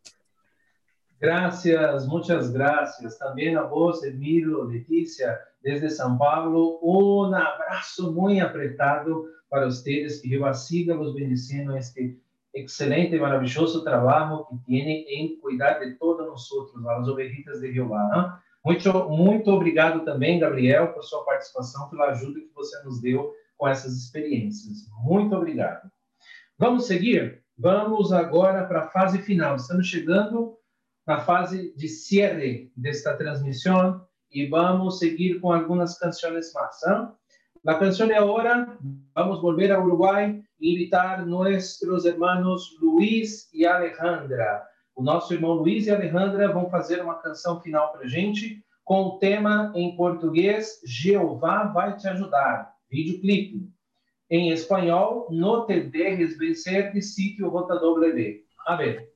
Gracias, 1.19 2.07
muchas 2.07 2.51
gracias. 2.51 3.17
También 3.17 3.57
a 3.57 3.63
vos, 3.63 4.03
Emilio, 4.03 4.65
Leticia, 4.65 5.39
desde 5.61 5.89
São 5.89 6.17
Paulo. 6.17 6.79
Un 6.81 7.33
abrazo 7.33 8.11
muy 8.11 8.39
apretado 8.39 9.25
para 9.49 9.67
ustedes. 9.67 10.21
Que 10.21 10.29
Jehová 10.29 10.53
siga 10.53 10.93
los 10.93 11.15
bendiciendo 11.15 11.75
este 11.75 12.19
excelente 12.53 13.17
y 13.17 13.19
maravilloso 13.19 13.83
trabajo 13.83 14.47
que 14.49 14.57
tiene 14.65 15.05
en 15.09 15.39
cuidar 15.39 15.79
de 15.79 15.95
todos 15.95 16.25
nosotros, 16.25 16.81
las 16.83 17.07
ovejitas 17.07 17.59
de 17.61 17.73
Jehová. 17.73 18.09
¿no? 18.13 18.39
Muito, 18.63 19.09
muito 19.09 19.51
obrigado 19.51 20.03
também, 20.03 20.39
Gabriel, 20.39 20.93
por 20.93 21.03
sua 21.03 21.23
participação, 21.23 21.89
pela 21.89 22.07
ajuda 22.07 22.39
que 22.39 22.51
você 22.55 22.81
nos 22.83 23.01
deu 23.01 23.31
com 23.57 23.67
essas 23.67 23.93
experiências. 23.93 24.87
Muito 25.03 25.35
obrigado. 25.35 25.89
Vamos 26.57 26.87
seguir? 26.87 27.43
Vamos 27.57 28.11
agora 28.11 28.65
para 28.65 28.81
a 28.81 28.87
fase 28.87 29.21
final. 29.21 29.55
Estamos 29.55 29.87
chegando 29.87 30.54
na 31.05 31.19
fase 31.19 31.73
de 31.75 31.87
cierre 31.87 32.71
desta 32.75 33.15
transmissão 33.15 34.05
e 34.31 34.47
vamos 34.47 34.99
seguir 34.99 35.39
com 35.39 35.51
algumas 35.51 35.97
canções 35.97 36.51
más. 36.53 36.83
¿eh? 36.83 37.07
La 37.63 37.79
canción 37.79 38.09
de 38.09 38.15
vamos 38.15 39.39
a 39.39 39.41
volver 39.41 39.71
a 39.71 39.79
Uruguay 39.79 40.43
e 40.59 40.71
invitar 40.73 41.25
nuestros 41.25 42.05
hermanos 42.05 42.77
Luiz 42.81 43.49
e 43.53 43.65
Alejandra. 43.65 44.63
O 44.95 45.03
nosso 45.03 45.33
irmão 45.33 45.53
Luiz 45.53 45.87
e 45.87 45.91
Alejandra 45.91 46.51
vão 46.51 46.69
fazer 46.69 47.01
uma 47.01 47.15
canção 47.15 47.59
final 47.61 47.91
para 47.91 48.07
gente 48.07 48.63
com 48.83 49.01
o 49.01 49.17
tema 49.17 49.73
em 49.75 49.95
português 49.95 50.79
Jeová 50.85 51.63
vai 51.65 51.97
te 51.97 52.07
ajudar, 52.07 52.71
videoclipe. 52.89 53.67
Em 54.29 54.51
espanhol, 54.51 55.27
No 55.31 55.65
te 55.65 55.81
dejes 55.81 56.37
vencer 56.37 56.91
de 56.93 57.01
sítio 57.01 57.49
Rotador 57.49 57.99
Bebê. 57.99 58.43
A 58.67 58.75
ver. 58.75 59.11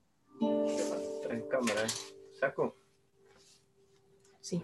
Cámara, 1.50 1.88
saco. 2.40 2.76
Sí. 4.40 4.62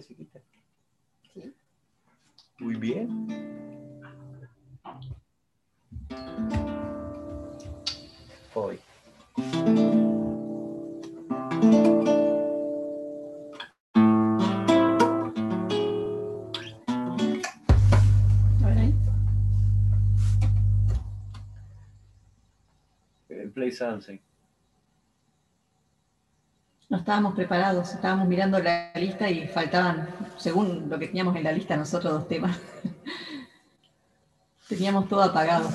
se 0.00 0.14
quita. 0.14 0.40
Muy 2.58 2.74
bien. 2.74 3.28
Hoy. 8.54 8.80
No 26.88 26.98
estábamos 26.98 27.34
preparados, 27.34 27.94
estábamos 27.94 28.28
mirando 28.28 28.58
la 28.58 28.92
lista 28.94 29.28
y 29.28 29.48
faltaban, 29.48 30.08
según 30.36 30.88
lo 30.88 30.98
que 30.98 31.08
teníamos 31.08 31.34
en 31.36 31.44
la 31.44 31.52
lista, 31.52 31.76
nosotros 31.76 32.12
dos 32.12 32.28
temas. 32.28 32.58
teníamos 34.68 35.08
todo 35.08 35.22
apagado. 35.22 35.68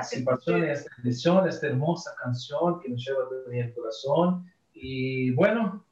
participación 0.00 0.64
en 0.64 0.70
esta 0.70 0.90
edición, 1.02 1.48
esta 1.48 1.66
hermosa 1.66 2.14
canción 2.22 2.80
que 2.80 2.88
nos 2.88 3.04
lleva 3.04 3.28
también 3.44 3.66
el 3.66 3.74
corazón. 3.74 4.50
Y 4.72 5.30
bueno, 5.32 5.84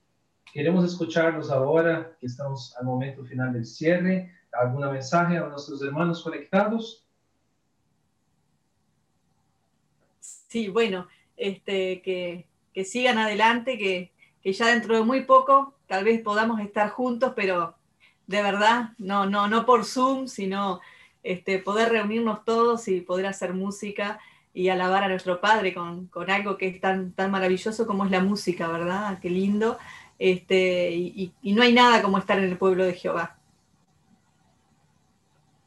queremos 0.52 0.84
escucharlos 0.84 1.50
ahora, 1.50 2.16
que 2.18 2.26
estamos 2.26 2.74
al 2.78 2.86
momento 2.86 3.24
final 3.24 3.52
del 3.52 3.64
cierre. 3.64 4.32
¿Algún 4.52 4.90
mensaje 4.90 5.36
a 5.36 5.46
nuestros 5.46 5.82
hermanos 5.82 6.22
conectados? 6.22 7.06
Sí, 10.20 10.68
bueno, 10.68 11.06
este, 11.36 12.00
que, 12.00 12.46
que 12.72 12.84
sigan 12.84 13.18
adelante, 13.18 13.76
que, 13.76 14.12
que, 14.42 14.52
ya 14.52 14.68
dentro 14.68 14.96
de 14.96 15.02
muy 15.02 15.24
poco 15.24 15.74
tal 15.86 16.04
vez 16.04 16.22
podamos 16.22 16.60
estar 16.60 16.88
juntos, 16.90 17.34
pero 17.36 17.76
de 18.26 18.42
verdad, 18.42 18.90
no, 18.98 19.26
no, 19.26 19.48
no 19.48 19.66
por 19.66 19.84
Zoom, 19.84 20.26
sino 20.26 20.80
este, 21.28 21.58
poder 21.58 21.90
reunirnos 21.90 22.42
todos 22.46 22.88
y 22.88 23.02
poder 23.02 23.26
hacer 23.26 23.52
música 23.52 24.18
y 24.54 24.70
alabar 24.70 25.04
a 25.04 25.08
nuestro 25.08 25.42
Padre 25.42 25.74
con, 25.74 26.10
algo 26.28 26.56
que 26.56 26.68
es 26.68 26.80
tan, 26.80 27.12
tan 27.12 27.30
maravilloso 27.30 27.86
como 27.86 28.06
es 28.06 28.10
la 28.10 28.20
música, 28.20 28.66
¿verdad? 28.66 29.04
Ah, 29.08 29.18
qué 29.20 29.28
lindo. 29.28 29.76
Este, 30.18 30.90
y, 30.90 31.32
no 31.52 31.62
hay 31.62 31.74
nada 31.74 32.00
como 32.00 32.16
estar 32.16 32.38
en 32.38 32.44
el 32.44 32.56
pueblo 32.56 32.84
de 32.84 32.94
Jehová. 32.94 33.38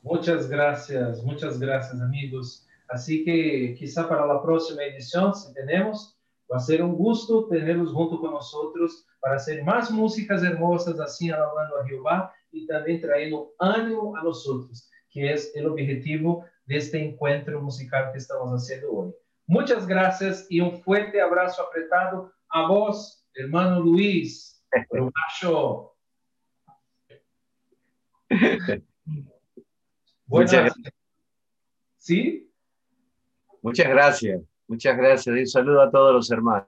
Muchas 0.01 0.49
gracias, 0.49 1.23
muchas 1.23 1.59
gracias 1.59 2.01
amigos. 2.01 2.67
Así 2.89 3.23
que 3.23 3.75
quizá 3.77 4.09
para 4.09 4.25
la 4.25 4.41
próxima 4.41 4.83
edición, 4.83 5.35
si 5.35 5.53
tenemos, 5.53 6.17
va 6.51 6.57
a 6.57 6.59
ser 6.59 6.81
un 6.81 6.95
gusto 6.95 7.45
tenerlos 7.45 7.93
junto 7.93 8.19
con 8.19 8.31
nosotros 8.31 9.05
para 9.19 9.35
hacer 9.35 9.63
más 9.63 9.91
músicas 9.91 10.41
hermosas 10.41 10.99
así 10.99 11.29
alabando 11.29 11.77
a 11.77 11.87
Jehová 11.87 12.33
y 12.51 12.65
también 12.65 12.99
trayendo 12.99 13.53
ánimo 13.59 14.17
a 14.17 14.23
nosotros 14.23 14.90
que 15.11 15.31
es 15.33 15.55
el 15.55 15.67
objetivo 15.67 16.45
de 16.65 16.77
este 16.77 17.03
encuentro 17.03 17.61
musical 17.61 18.11
que 18.11 18.17
estamos 18.17 18.51
haciendo 18.51 18.91
hoy. 18.91 19.13
Muchas 19.45 19.85
gracias 19.85 20.47
y 20.49 20.61
un 20.61 20.81
fuerte 20.81 21.21
abrazo 21.21 21.61
apretado 21.63 22.33
a 22.49 22.67
vos, 22.67 23.25
hermano 23.35 23.81
Luis. 23.81 24.63
Muchas 30.25 30.63
gracias. 30.63 30.93
¿Sí? 31.97 32.49
Muchas 33.61 33.89
gracias. 33.89 34.41
Muchas 34.67 34.97
gracias. 34.97 35.35
Y 35.35 35.39
un 35.39 35.47
saludo 35.47 35.81
a 35.81 35.91
todos 35.91 36.13
los 36.13 36.31
hermanos. 36.31 36.67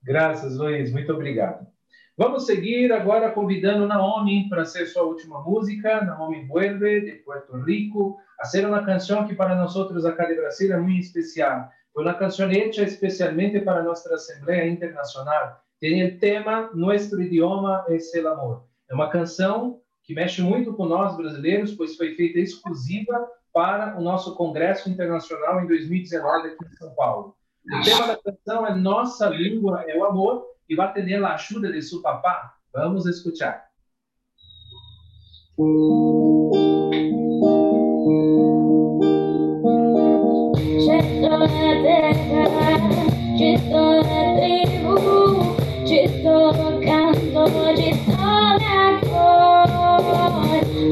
Graças, 0.00 0.54
Luiz. 0.54 0.92
Muito 0.92 1.14
obrigado. 1.14 1.75
Vamos 2.18 2.46
seguir 2.46 2.90
agora 2.94 3.30
convidando 3.30 3.86
Naomi 3.86 4.48
para 4.48 4.64
ser 4.64 4.86
sua 4.86 5.02
última 5.02 5.42
música. 5.42 6.02
Naomi 6.02 6.46
vuelve 6.46 7.02
de 7.02 7.12
Puerto 7.16 7.54
Rico 7.58 8.16
a 8.40 8.46
ser 8.46 8.66
uma 8.66 8.82
canção 8.86 9.26
que 9.26 9.34
para 9.34 9.54
nós 9.54 9.76
acá 10.06 10.24
de 10.24 10.34
Brasil 10.34 10.72
é 10.72 10.78
muito 10.78 11.02
especial. 11.02 11.68
Foi 11.92 12.02
uma 12.04 12.14
canção 12.14 12.50
hecha 12.50 12.84
especialmente 12.84 13.60
para 13.60 13.82
nossa 13.82 14.14
Assembleia 14.14 14.66
Internacional. 14.66 15.60
Tem 15.78 16.06
o 16.06 16.18
tema 16.18 16.70
Nuestro 16.72 17.20
idioma 17.20 17.84
es 17.90 18.14
el 18.14 18.28
amor. 18.28 18.64
É 18.90 18.94
uma 18.94 19.10
canção 19.10 19.82
que 20.02 20.14
mexe 20.14 20.40
muito 20.40 20.72
com 20.72 20.86
nós 20.86 21.14
brasileiros, 21.18 21.74
pois 21.74 21.96
foi 21.96 22.14
feita 22.14 22.38
exclusiva 22.38 23.28
para 23.52 23.94
o 23.98 24.00
nosso 24.00 24.34
Congresso 24.36 24.88
Internacional 24.88 25.60
em 25.60 25.66
2019 25.66 26.48
aqui 26.48 26.64
em 26.64 26.76
São 26.78 26.94
Paulo. 26.94 27.36
O 27.66 27.84
tema 27.84 28.06
da 28.06 28.16
canção 28.16 28.66
é 28.66 28.74
Nossa 28.74 29.28
Língua 29.28 29.84
é 29.86 29.98
o 29.98 30.06
Amor 30.06 30.55
e 30.68 30.74
vai 30.74 30.92
ter 30.92 31.24
a 31.24 31.34
ajuda 31.34 31.72
de 31.72 31.82
seu 31.82 32.02
papá. 32.02 32.54
Vamos 32.72 33.06
escutar. 33.06 33.66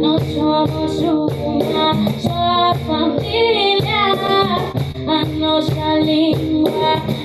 Nós 0.01 0.23
somos 0.35 0.93
só 2.23 2.75
família, 2.87 4.13
a 5.07 5.25
nossa 5.25 5.99
língua 5.99 7.24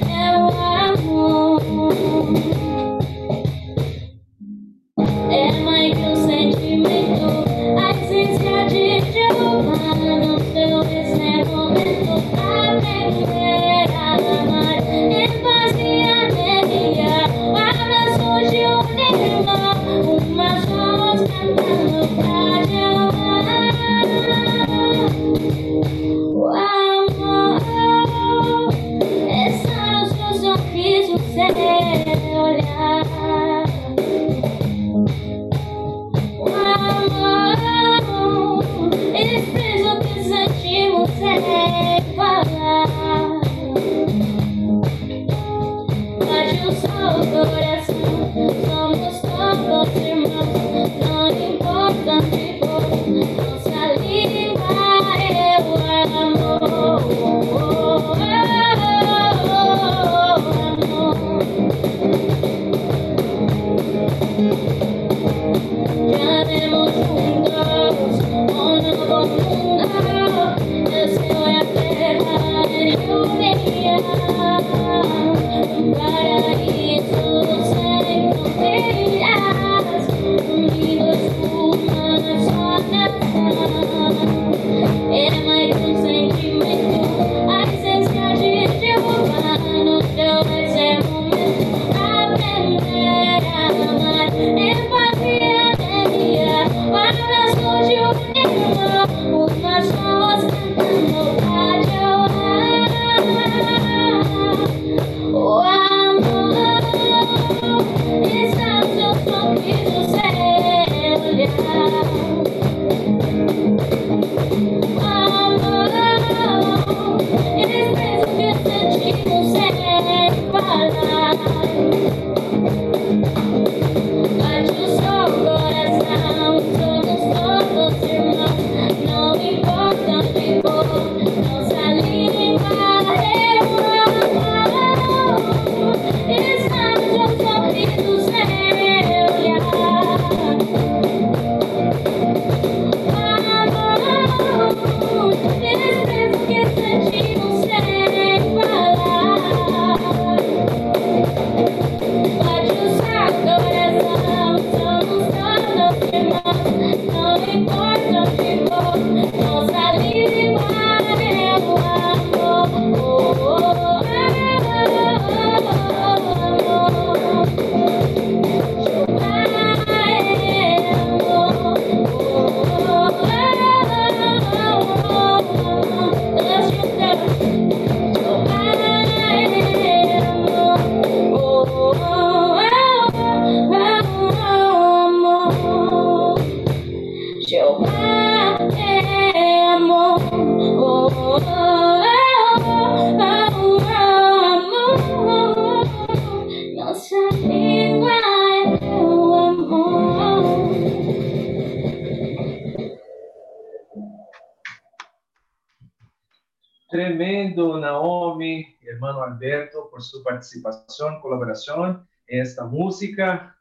colaboración 211.22 212.08
en 212.28 212.42
esta 212.42 212.66
música. 212.66 213.56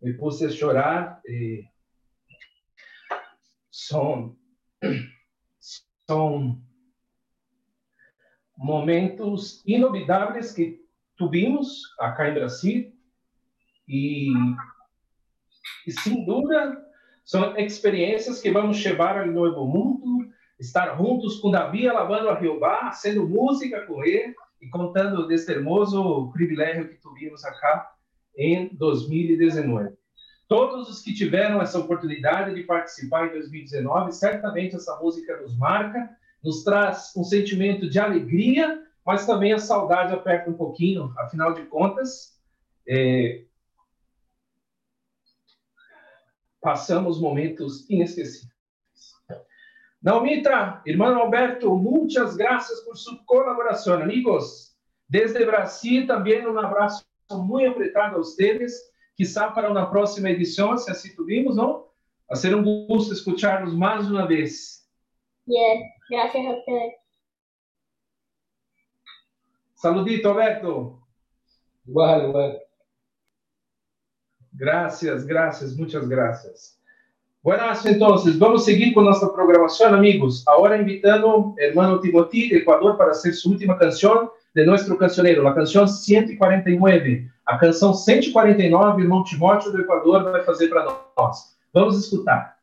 Me 0.00 0.14
puse 0.14 0.46
a 0.46 0.50
chorar. 0.50 1.20
son, 3.70 4.38
son 6.06 6.62
momentos 8.56 9.62
inolvidables 9.64 10.52
que 10.52 10.80
tuvimos 11.16 11.94
acá 11.98 12.28
en 12.28 12.34
Brasil 12.34 13.00
y 13.86 14.32
sin 15.88 16.24
duda 16.24 16.84
são 17.24 17.56
experiências 17.56 18.40
que 18.40 18.50
vamos 18.50 18.82
levar 18.84 19.18
ao 19.18 19.26
novo 19.26 19.66
mundo, 19.66 20.30
estar 20.58 20.96
juntos 20.96 21.40
com 21.40 21.50
Davi 21.50 21.88
alabando 21.88 22.28
a 22.28 22.38
Jeová, 22.38 22.92
sendo 22.92 23.28
música 23.28 23.86
com 23.86 24.04
ele 24.04 24.34
e 24.62 24.68
contando 24.68 25.26
desse 25.26 25.50
hermoso 25.50 26.30
privilégio 26.32 26.88
que 26.88 26.96
tivemos 26.96 27.44
acá 27.44 27.92
em 28.36 28.68
2019. 28.76 29.90
Todos 30.48 30.88
os 30.88 31.02
que 31.02 31.12
tiveram 31.12 31.60
essa 31.60 31.80
oportunidade 31.80 32.54
de 32.54 32.62
participar 32.62 33.26
em 33.26 33.32
2019, 33.32 34.12
certamente 34.12 34.76
essa 34.76 34.96
música 35.00 35.40
nos 35.40 35.58
marca, 35.58 36.08
nos 36.44 36.62
traz 36.62 37.12
um 37.16 37.24
sentimento 37.24 37.90
de 37.90 37.98
alegria, 37.98 38.82
mas 39.04 39.26
também 39.26 39.52
a 39.52 39.58
saudade 39.58 40.14
aperta 40.14 40.48
um 40.48 40.54
pouquinho, 40.54 41.12
afinal 41.18 41.54
de 41.54 41.64
contas, 41.64 42.40
é, 42.86 43.44
passamos 46.60 47.20
momentos 47.20 47.88
inesquecíveis. 47.90 48.51
Naumita, 50.02 50.82
hermano 50.84 51.22
Alberto, 51.22 51.70
muchas 51.76 52.36
gracias 52.36 52.80
por 52.80 52.98
su 52.98 53.24
colaboración, 53.24 54.02
amigos. 54.02 54.76
Desde 55.06 55.44
Brasil, 55.44 56.08
también 56.08 56.44
un 56.44 56.58
abrazo 56.58 57.04
muy 57.30 57.66
apretado 57.66 58.16
a 58.16 58.20
ustedes. 58.20 58.92
Quizá 59.14 59.54
para 59.54 59.70
una 59.70 59.88
próxima 59.88 60.30
edición, 60.30 60.76
si 60.76 60.90
así 60.90 61.14
tuvimos, 61.14 61.54
¿no? 61.54 61.94
Va 62.28 62.34
a 62.34 62.36
ser 62.36 62.52
un 62.52 62.64
gusto 62.88 63.14
escucharlos 63.14 63.74
más 63.74 64.10
una 64.10 64.26
vez. 64.26 64.90
Bien, 65.46 65.84
gracias 66.10 66.46
a 66.46 66.50
ustedes. 66.50 66.94
Saludito, 69.74 70.30
Alberto. 70.30 71.00
Igual, 71.86 72.28
igual. 72.28 72.62
Gracias, 74.50 75.24
gracias, 75.24 75.76
muchas 75.76 76.08
gracias. 76.08 76.81
Buenas, 77.44 77.84
entonces, 77.86 78.38
vamos 78.38 78.62
a 78.62 78.64
seguir 78.66 78.94
con 78.94 79.04
nuestra 79.04 79.32
programación, 79.32 79.92
amigos. 79.92 80.44
Ahora 80.46 80.76
invitando 80.76 81.56
al 81.58 81.64
hermano 81.64 81.98
Timothy 81.98 82.50
de 82.50 82.58
Ecuador 82.58 82.96
para 82.96 83.10
hacer 83.10 83.34
su 83.34 83.50
última 83.50 83.76
canción 83.76 84.30
de 84.54 84.64
nuestro 84.64 84.96
cancionero, 84.96 85.42
la 85.42 85.52
canción 85.52 85.88
149. 85.88 87.28
A 87.44 87.58
canção 87.58 87.94
149, 87.94 88.92
o 88.94 89.00
irmão 89.00 89.24
Timóteo 89.24 89.72
do 89.72 89.80
Equador 89.80 90.22
vai 90.22 90.44
fazer 90.44 90.68
para 90.68 90.84
nós. 91.16 91.56
Vamos 91.74 91.98
escutar. 91.98 92.61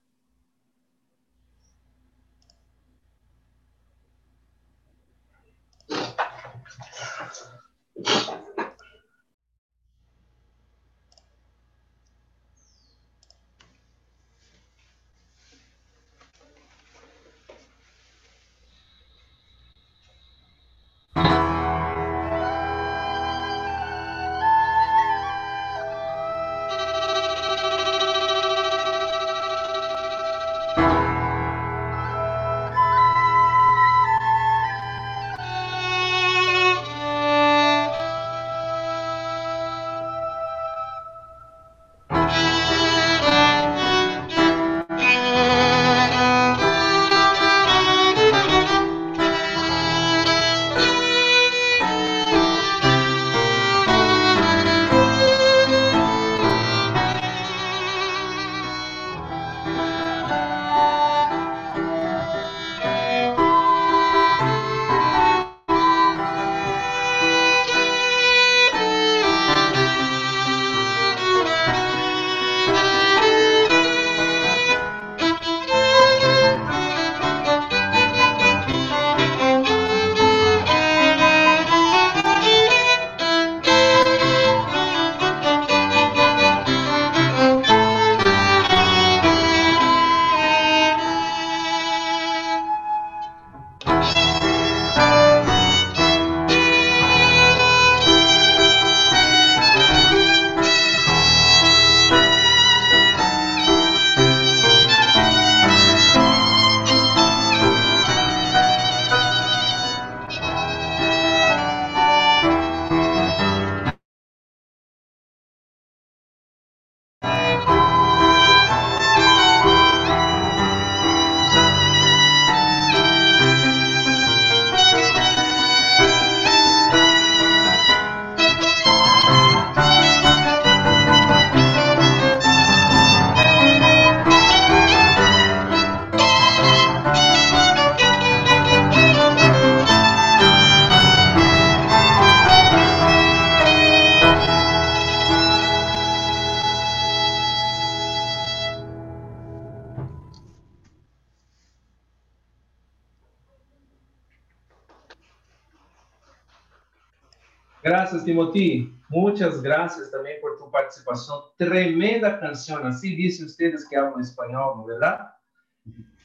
Gracias 159.90 160.12
también 160.12 160.40
por 160.40 160.56
tu 160.58 160.70
participación. 160.70 161.40
Tremenda 161.58 162.40
canción. 162.40 162.86
Así 162.86 163.16
dicen 163.16 163.48
ustedes 163.48 163.88
que 163.88 163.96
hablan 163.96 164.22
español, 164.22 164.78
¿no 164.78 164.86
verdad? 164.86 165.32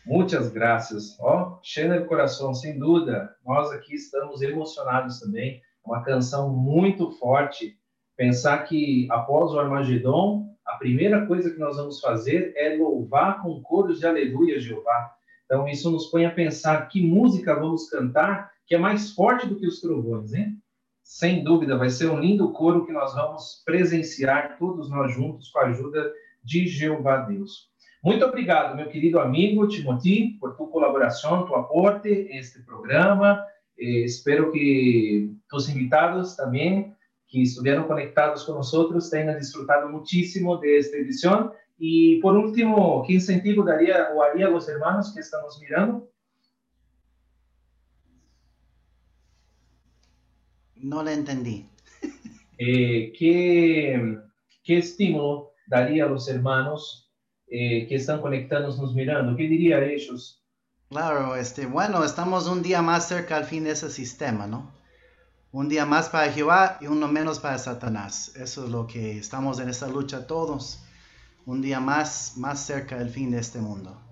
Muchas 0.05 0.52
gracias. 0.52 1.17
Ó, 1.18 1.60
cheia 1.62 1.99
no 1.99 2.07
coração, 2.07 2.52
sem 2.52 2.78
dúvida. 2.78 3.34
Nós 3.43 3.73
aqui 3.73 3.94
estamos 3.94 4.43
emocionados 4.43 5.18
também. 5.18 5.62
Uma 5.83 6.02
canção 6.02 6.51
muito 6.51 7.10
forte. 7.12 7.78
Pensar 8.18 8.65
que 8.65 9.09
após 9.10 9.52
o 9.52 9.59
Armagedon, 9.59 10.55
a 10.67 10.76
primeira 10.76 11.26
coisa 11.26 11.51
que 11.51 11.59
nós 11.59 11.76
vamos 11.76 12.01
fazer 12.01 12.52
é 12.57 12.76
louvar 12.76 13.43
com 13.43 13.62
coros 13.62 13.99
de 13.99 14.07
aleluia, 14.07 14.60
Jeová. 14.60 15.10
Então, 15.47 15.67
isso 15.67 15.91
nos 15.91 16.10
põe 16.10 16.26
a 16.26 16.31
pensar 16.31 16.86
que 16.89 17.01
música 17.01 17.55
vamos 17.55 17.89
cantar 17.89 18.52
que 18.67 18.75
é 18.75 18.78
mais 18.78 19.12
forte 19.12 19.47
do 19.47 19.57
que 19.57 19.67
os 19.67 19.81
trovões, 19.81 20.34
hein? 20.34 20.59
Sem 21.05 21.44
dúvida, 21.44 21.76
vai 21.76 21.91
ser 21.91 22.10
um 22.10 22.18
lindo 22.18 22.50
coro 22.50 22.86
que 22.86 22.92
nós 22.92 23.15
vamos 23.15 23.62
presenciar 23.65 24.57
todos 24.58 24.89
nós 24.89 25.15
juntos 25.15 25.50
com 25.50 25.58
a 25.58 25.66
ajuda 25.66 26.10
de 26.42 26.66
Jeová 26.66 27.18
Deus. 27.18 27.68
Muito 28.02 28.24
obrigado, 28.24 28.74
meu 28.74 28.89
querido 28.89 29.20
amigo 29.20 29.68
Timothy, 29.68 30.39
por 30.41 30.57
tua 30.57 30.66
colaboração, 30.68 31.47
tu 31.47 31.55
aporte 31.55 32.08
a 32.08 32.39
este 32.39 32.62
programa. 32.62 33.44
Espero 33.76 34.50
que 34.50 35.31
tus 35.49 35.68
invitados 35.68 36.36
también 36.36 36.97
que 37.28 37.42
estuvieron 37.42 37.86
conectados 37.86 38.44
con 38.44 38.57
nosotros 38.57 39.10
tengan 39.10 39.39
disfrutado 39.39 39.91
muchísimo 39.91 40.57
de 40.57 40.78
esta 40.78 40.97
edición. 40.97 41.52
Y 41.78 42.18
por 42.20 42.34
último, 42.34 43.02
¿qué 43.07 43.15
incentivo 43.15 43.62
daría 43.62 44.08
o 44.15 44.23
haría 44.23 44.47
a 44.47 44.50
los 44.50 44.68
hermanos 44.68 45.12
que 45.12 45.20
estamos 45.20 45.60
mirando? 45.60 46.08
No 50.84 51.02
le 51.02 51.14
entendí. 51.14 51.66
Eh, 52.58 53.12
¿qué, 53.18 54.18
¿Qué 54.62 54.78
estímulo 54.78 55.52
daría 55.66 56.04
a 56.04 56.08
los 56.08 56.28
hermanos 56.28 57.10
eh, 57.46 57.86
que 57.88 57.96
están 57.96 58.20
conectados 58.20 58.78
nos 58.78 58.94
mirando? 58.94 59.34
¿Qué 59.34 59.44
diría 59.44 59.78
a 59.78 59.84
ellos? 59.86 60.44
Claro, 60.90 61.36
este, 61.36 61.64
bueno, 61.64 62.04
estamos 62.04 62.46
un 62.48 62.62
día 62.62 62.82
más 62.82 63.08
cerca 63.08 63.36
al 63.36 63.44
fin 63.44 63.64
de 63.64 63.70
ese 63.70 63.90
sistema, 63.90 64.46
¿no? 64.46 64.74
Un 65.52 65.70
día 65.70 65.86
más 65.86 66.10
para 66.10 66.30
Jehová 66.30 66.76
y 66.82 66.86
uno 66.86 67.08
menos 67.08 67.40
para 67.40 67.56
Satanás. 67.56 68.36
Eso 68.36 68.64
es 68.64 68.70
lo 68.70 68.86
que 68.86 69.18
estamos 69.18 69.60
en 69.60 69.70
esta 69.70 69.88
lucha 69.88 70.26
todos. 70.26 70.84
Un 71.46 71.62
día 71.62 71.80
más, 71.80 72.34
más 72.36 72.60
cerca 72.60 72.98
del 72.98 73.08
fin 73.08 73.30
de 73.30 73.38
este 73.38 73.58
mundo. 73.58 74.03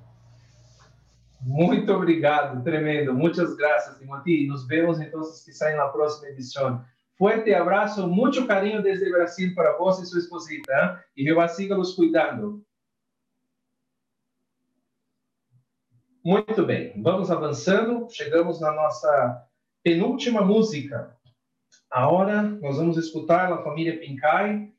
Muito 1.42 1.92
obrigado, 1.92 2.62
tremendo. 2.62 3.12
Muchas 3.12 3.56
gracias, 3.56 3.98
Timothy. 3.98 4.46
Nos 4.46 4.66
vemos 4.66 5.00
entonces 5.00 5.44
quizá 5.44 5.72
en 5.72 5.76
la 5.76 5.92
próxima 5.92 6.28
edición. 6.28 6.84
Fuerte 7.16 7.54
abrazo, 7.54 8.06
mucho 8.06 8.46
cariño 8.46 8.80
desde 8.80 9.10
Brasil 9.10 9.52
para 9.54 9.76
vos 9.76 10.00
y 10.00 10.06
su 10.06 10.18
esposita. 10.18 10.72
¿eh? 10.72 11.04
Y 11.16 11.24
Jehová 11.24 11.48
siga 11.48 11.76
los 11.76 11.94
cuidando. 11.96 12.62
Muito 16.24 16.64
bem, 16.64 17.02
vamos 17.02 17.30
avançando. 17.32 18.08
Chegamos 18.08 18.60
na 18.60 18.72
nossa 18.72 19.44
penúltima 19.82 20.42
música. 20.42 21.16
Agora 21.90 22.42
nós 22.42 22.76
vamos 22.76 22.96
escutar 22.96 23.52
a 23.52 23.64
família 23.64 23.98
Pincay, 23.98 24.72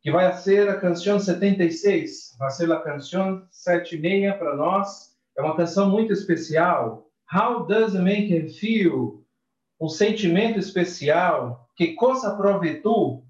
que 0.00 0.12
vai 0.12 0.32
ser 0.34 0.68
a 0.68 0.78
canção 0.78 1.18
76. 1.18 2.36
Vai 2.38 2.50
ser 2.50 2.70
a 2.70 2.80
canção 2.80 3.44
76 3.50 4.38
para 4.38 4.54
nós. 4.54 5.09
É 5.40 5.42
uma 5.42 5.56
canção 5.56 5.88
muito 5.88 6.12
especial. 6.12 7.06
How 7.32 7.64
does 7.66 7.96
a 7.96 8.02
man 8.02 8.28
can 8.28 8.48
feel? 8.48 9.24
Um 9.80 9.88
sentimento 9.88 10.58
especial. 10.58 11.66
Que 11.74 11.94
coisa 11.94 12.36
prove 12.36 12.82
tu? 12.82 13.24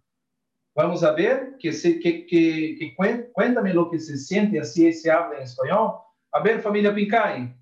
Vamos 0.74 1.02
ver? 1.02 1.56
Que, 1.58 1.72
se, 1.72 2.00
que, 2.00 2.22
que, 2.22 2.74
que 2.74 2.96
cuéntame 3.32 3.72
lo 3.72 3.88
que 3.88 4.00
se 4.00 4.18
siente 4.18 4.58
assim 4.58 4.90
se 4.90 5.08
habla 5.08 5.38
em 5.38 5.44
espanhol. 5.44 6.02
A 6.32 6.40
ver, 6.40 6.60
família 6.60 6.92
Pincay. 6.92 7.54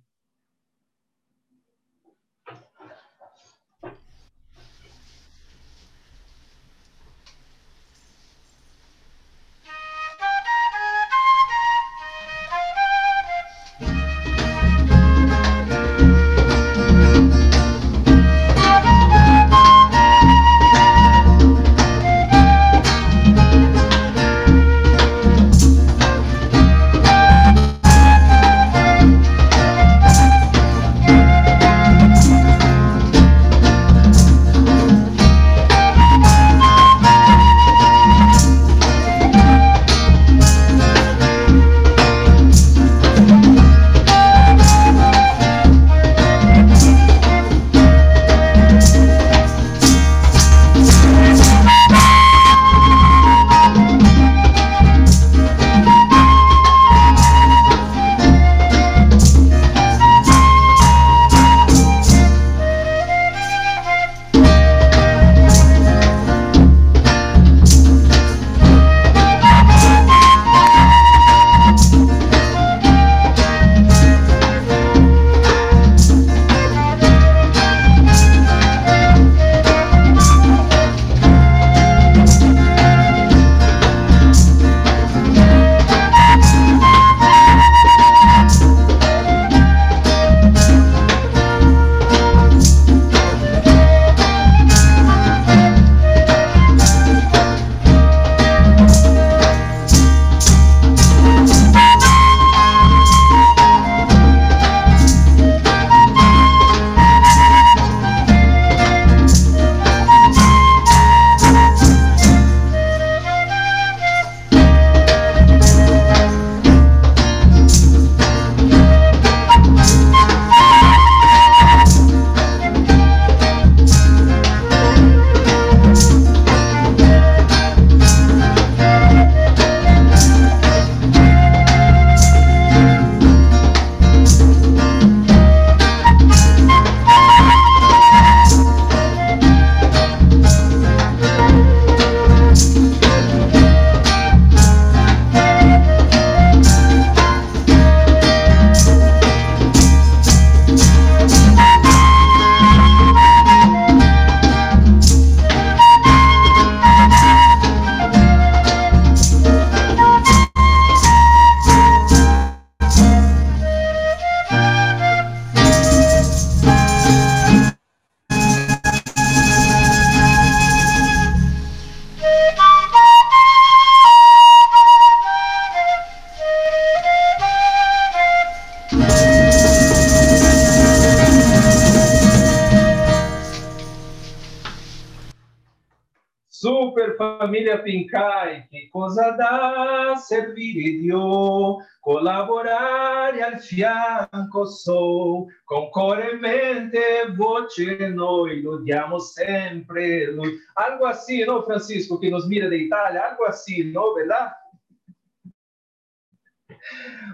Família 187.19 187.83
Pincay, 187.83 188.69
que 188.71 188.89
cosa 188.91 189.33
dá 189.33 190.15
servir 190.17 191.01
Dio, 191.01 191.79
colaborar 192.01 193.37
e 193.37 193.43
al 193.43 193.59
fianco 193.59 194.65
sou, 194.65 195.49
con 195.67 195.91
core 195.91 196.31
e 196.31 196.37
mente, 196.37 197.27
voce 197.37 198.09
noi 198.11 198.63
lodiamo 198.63 199.19
sempre. 199.19 200.33
Algo 200.77 201.07
assim, 201.07 201.45
não, 201.45 201.65
Francisco, 201.65 202.21
que 202.21 202.31
nos 202.31 202.49
mira 202.49 202.71
de 202.71 202.77
Itália? 202.77 203.31
Algo 203.31 203.45
assim, 203.45 203.83
não, 203.93 204.15
verdade? 204.15 204.55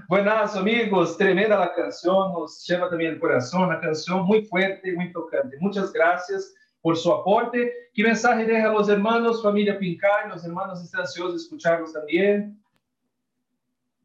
Buenas 0.09 0.57
amigos, 0.57 1.17
tremenda 1.17 1.59
la 1.59 1.75
canción, 1.75 2.33
nos 2.33 2.65
lleva 2.67 2.89
también 2.89 3.13
el 3.13 3.21
corazón, 3.21 3.65
una 3.65 3.81
canción 3.81 4.25
muy 4.25 4.45
fuerte, 4.47 4.93
muy 4.95 5.13
tocante. 5.13 5.57
Muchas 5.61 5.93
gracias 5.93 6.55
por 6.85 6.99
su 6.99 7.11
aporte. 7.11 7.73
¿Qué 7.95 8.03
mensaje 8.03 8.45
deja 8.45 8.69
a 8.69 8.73
los 8.75 8.91
hermanos, 8.91 9.43
familia 9.43 9.79
Pincay? 9.79 10.29
Los 10.29 10.45
hermanos 10.45 10.83
están 10.83 11.01
ansiosos 11.01 11.33
de 11.33 11.39
escucharlos 11.39 11.95
también. 11.95 12.63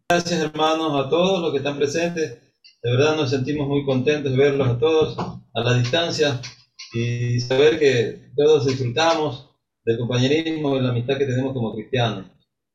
Gracias 0.10 0.40
hermanos 0.40 1.06
a 1.06 1.10
todos 1.10 1.42
los 1.42 1.52
que 1.52 1.58
están 1.58 1.78
presentes. 1.78 2.40
De 2.82 2.92
verdad 2.92 3.18
nos 3.18 3.32
sentimos 3.32 3.68
muy 3.68 3.84
contentos 3.84 4.32
de 4.32 4.38
verlos 4.38 4.66
a 4.70 4.80
todos 4.80 5.18
a 5.18 5.62
la 5.62 5.74
distancia 5.74 6.40
y 6.94 7.42
saber 7.42 7.80
que 7.80 8.32
todos 8.38 8.66
disfrutamos 8.66 9.50
del 9.84 9.98
compañerismo 9.98 10.78
y 10.78 10.82
la 10.82 10.92
amistad 10.92 11.18
que 11.18 11.26
tenemos 11.26 11.52
como 11.52 11.74
cristianos. 11.76 12.28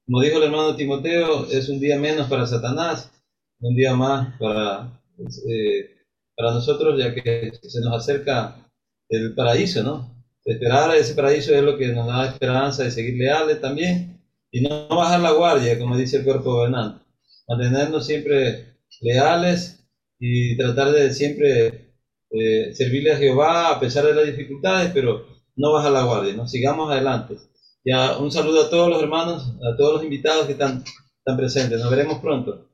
Como 0.04 0.20
dijo 0.20 0.36
el 0.36 0.44
hermano 0.44 0.76
Timoteo, 0.76 1.46
es 1.46 1.70
un 1.70 1.80
día 1.80 1.98
menos 1.98 2.28
para 2.28 2.46
Satanás, 2.46 3.10
un 3.58 3.74
día 3.74 3.94
más 3.96 4.38
para, 4.38 5.00
eh, 5.48 5.96
para 6.36 6.52
nosotros, 6.52 6.98
ya 6.98 7.14
que 7.14 7.52
se 7.62 7.80
nos 7.80 7.94
acerca 7.94 8.60
el 9.08 9.34
paraíso, 9.34 9.82
¿no? 9.82 10.14
Esperar 10.44 10.94
ese 10.94 11.14
paraíso 11.14 11.54
es 11.54 11.62
lo 11.62 11.78
que 11.78 11.88
nos 11.88 12.06
da 12.06 12.26
esperanza 12.26 12.84
de 12.84 12.90
seguir 12.90 13.16
leales 13.16 13.60
también 13.60 14.20
y 14.50 14.60
no 14.60 14.88
bajar 14.88 15.20
la 15.20 15.32
guardia, 15.32 15.78
como 15.78 15.96
dice 15.96 16.18
el 16.18 16.24
cuerpo 16.24 16.52
gobernante. 16.52 17.04
Mantenernos 17.48 18.06
siempre 18.06 18.76
leales 19.00 19.86
y 20.18 20.56
tratar 20.56 20.92
de 20.92 21.12
siempre 21.12 21.94
eh, 22.30 22.74
servirle 22.74 23.12
a 23.12 23.16
Jehová 23.16 23.70
a 23.70 23.80
pesar 23.80 24.04
de 24.04 24.14
las 24.14 24.26
dificultades, 24.26 24.90
pero 24.92 25.26
no 25.56 25.72
bajar 25.72 25.92
la 25.92 26.04
guardia, 26.04 26.34
¿no? 26.34 26.46
Sigamos 26.46 26.90
adelante. 26.90 27.36
Ya, 27.84 28.18
un 28.18 28.30
saludo 28.32 28.64
a 28.64 28.70
todos 28.70 28.88
los 28.88 29.02
hermanos, 29.02 29.54
a 29.62 29.76
todos 29.76 29.94
los 29.94 30.04
invitados 30.04 30.46
que 30.46 30.52
están, 30.52 30.84
están 31.18 31.36
presentes. 31.36 31.80
Nos 31.80 31.90
veremos 31.90 32.18
pronto. 32.18 32.68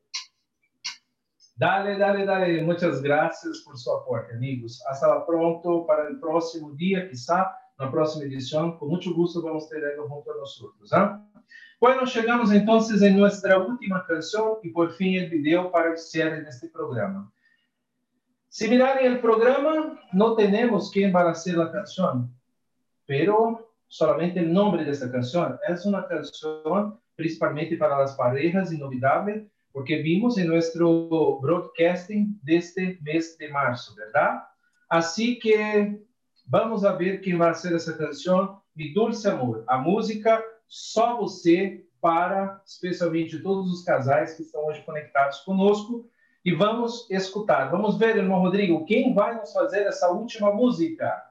Dale, 1.60 1.98
dale, 1.98 2.24
dale. 2.24 2.62
Muchas 2.62 3.02
gracias 3.02 3.58
por 3.66 3.76
su 3.76 3.92
aporte, 3.92 4.32
amigos. 4.32 4.82
Hasta 4.88 5.26
pronto 5.26 5.84
para 5.86 6.08
el 6.08 6.18
próximo 6.18 6.70
día, 6.70 7.06
quizá, 7.06 7.54
la 7.78 7.90
próxima 7.90 8.24
edición. 8.24 8.78
Con 8.78 8.88
mucho 8.88 9.12
gusto 9.12 9.42
vamos 9.42 9.66
a 9.66 9.68
tenerlo 9.68 10.08
junto 10.08 10.32
a 10.32 10.36
nosotros. 10.38 10.90
¿ah? 10.94 11.22
Bueno, 11.78 12.06
llegamos 12.06 12.50
entonces 12.50 13.02
a 13.02 13.10
nuestra 13.10 13.58
última 13.58 14.02
canción 14.06 14.54
y 14.62 14.70
por 14.70 14.90
fin 14.92 15.16
el 15.16 15.28
video 15.28 15.70
para 15.70 15.90
el 15.90 15.98
cierre 15.98 16.40
de 16.40 16.48
este 16.48 16.70
programa. 16.70 17.30
Si 18.48 18.66
miran 18.66 18.96
el 18.98 19.20
programa, 19.20 20.00
no 20.14 20.36
tenemos 20.36 20.90
quién 20.90 21.14
va 21.14 21.24
a 21.24 21.32
hacer 21.32 21.58
la 21.58 21.70
canción, 21.70 22.34
pero 23.04 23.70
solamente 23.86 24.40
el 24.40 24.50
nombre 24.50 24.82
de 24.82 24.92
esta 24.92 25.12
canción. 25.12 25.58
Es 25.68 25.84
una 25.84 26.06
canción 26.08 26.98
principalmente 27.16 27.76
para 27.76 27.98
las 27.98 28.16
parejas, 28.16 28.72
inolvidable, 28.72 29.50
porque 29.72 29.96
vimos 29.96 30.38
en 30.38 30.48
nuestro 30.48 31.38
broadcasting 31.40 32.38
de 32.42 32.56
este 32.56 32.98
mes 33.02 33.36
de 33.38 33.48
marzo, 33.48 33.94
¿verdad? 33.94 34.42
Así 34.88 35.38
que 35.38 36.00
vamos 36.46 36.84
a 36.84 36.92
ver 36.92 37.20
quién 37.20 37.40
va 37.40 37.48
a 37.48 37.50
hacer 37.50 37.74
essa 37.74 37.96
canção, 37.96 38.60
Mi 38.74 38.92
Dulce 38.92 39.28
Amor. 39.28 39.64
A 39.68 39.78
música 39.78 40.42
Só 40.66 41.16
Você, 41.18 41.86
para 42.00 42.60
especialmente 42.66 43.38
todos 43.38 43.70
os 43.70 43.84
casais 43.84 44.34
que 44.34 44.42
estão 44.42 44.64
hoje 44.66 44.82
conectados 44.82 45.40
conosco. 45.40 46.08
E 46.44 46.52
vamos 46.52 47.06
escutar. 47.10 47.70
Vamos 47.70 47.98
ver, 47.98 48.16
irmão 48.16 48.40
Rodrigo, 48.40 48.84
quem 48.86 49.12
vai 49.14 49.36
nos 49.36 49.52
fazer 49.52 49.82
essa 49.82 50.10
última 50.10 50.50
música? 50.52 51.22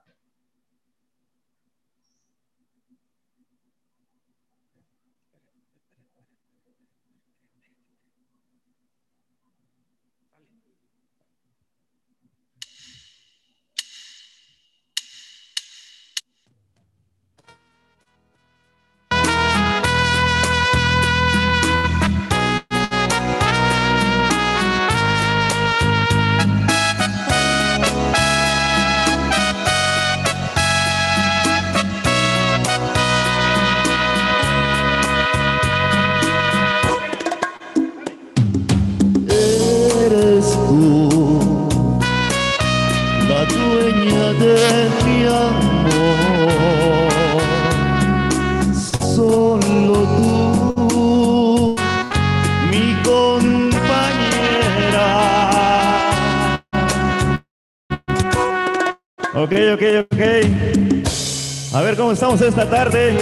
Estamos 62.20 62.42
esta 62.42 62.70
tarde. 62.70 63.18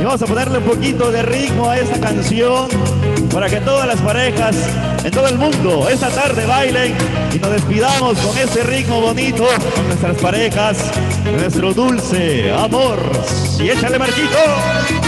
Y 0.00 0.02
vamos 0.02 0.22
a 0.22 0.26
ponerle 0.26 0.56
un 0.56 0.64
poquito 0.64 1.12
de 1.12 1.20
ritmo 1.22 1.68
a 1.68 1.78
esta 1.78 2.00
canción 2.00 2.66
para 3.30 3.46
que 3.46 3.60
todas 3.60 3.86
las 3.86 4.00
parejas 4.00 4.56
en 5.04 5.10
todo 5.10 5.28
el 5.28 5.36
mundo 5.36 5.86
esta 5.90 6.08
tarde 6.08 6.46
bailen 6.46 6.96
y 7.34 7.38
nos 7.40 7.52
despidamos 7.52 8.16
con 8.16 8.38
ese 8.38 8.62
ritmo 8.62 9.02
bonito 9.02 9.44
con 9.74 9.86
nuestras 9.88 10.16
parejas, 10.16 10.78
nuestro 11.30 11.74
dulce 11.74 12.50
amor. 12.50 12.98
Y 13.60 13.68
échale 13.68 13.98
Marquito. 13.98 15.07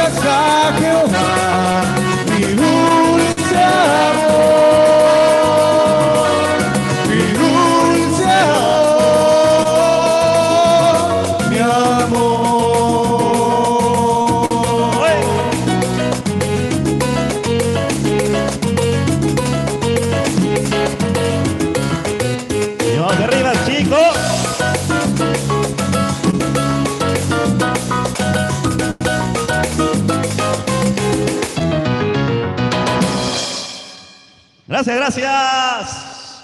Gracias 0.00 0.24
a 0.24 0.72
Jehová, 0.78 1.34
mi 1.34 1.39
Gracias, 34.80 34.96
gracias. 34.96 36.42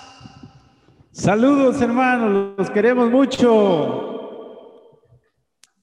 Saludos, 1.11 1.81
hermanos, 1.81 2.55
los 2.59 2.69
queremos 2.69 3.11
mucho. 3.11 5.01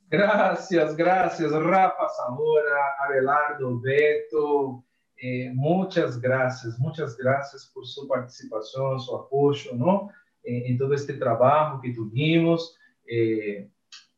Gracias, 0.08 0.96
gracias, 0.96 1.52
Rafa 1.52 2.08
Zamora, 2.16 2.94
Abelardo, 3.08 3.82
Beto. 3.82 4.84
eh, 5.18 5.50
muchas 5.56 6.22
gracias, 6.22 6.78
muchas 6.78 7.18
gracias 7.18 7.72
por 7.74 7.88
su 7.88 8.08
participación, 8.08 9.00
su 9.00 9.16
apoyo, 9.16 9.72
¿no? 9.74 10.12
Eh, 10.44 10.66
en 10.68 10.78
todo 10.78 10.94
este 10.94 11.14
trabajo 11.16 11.82
que 11.82 11.90
tuvimos, 11.90 12.78
eh, 13.08 13.68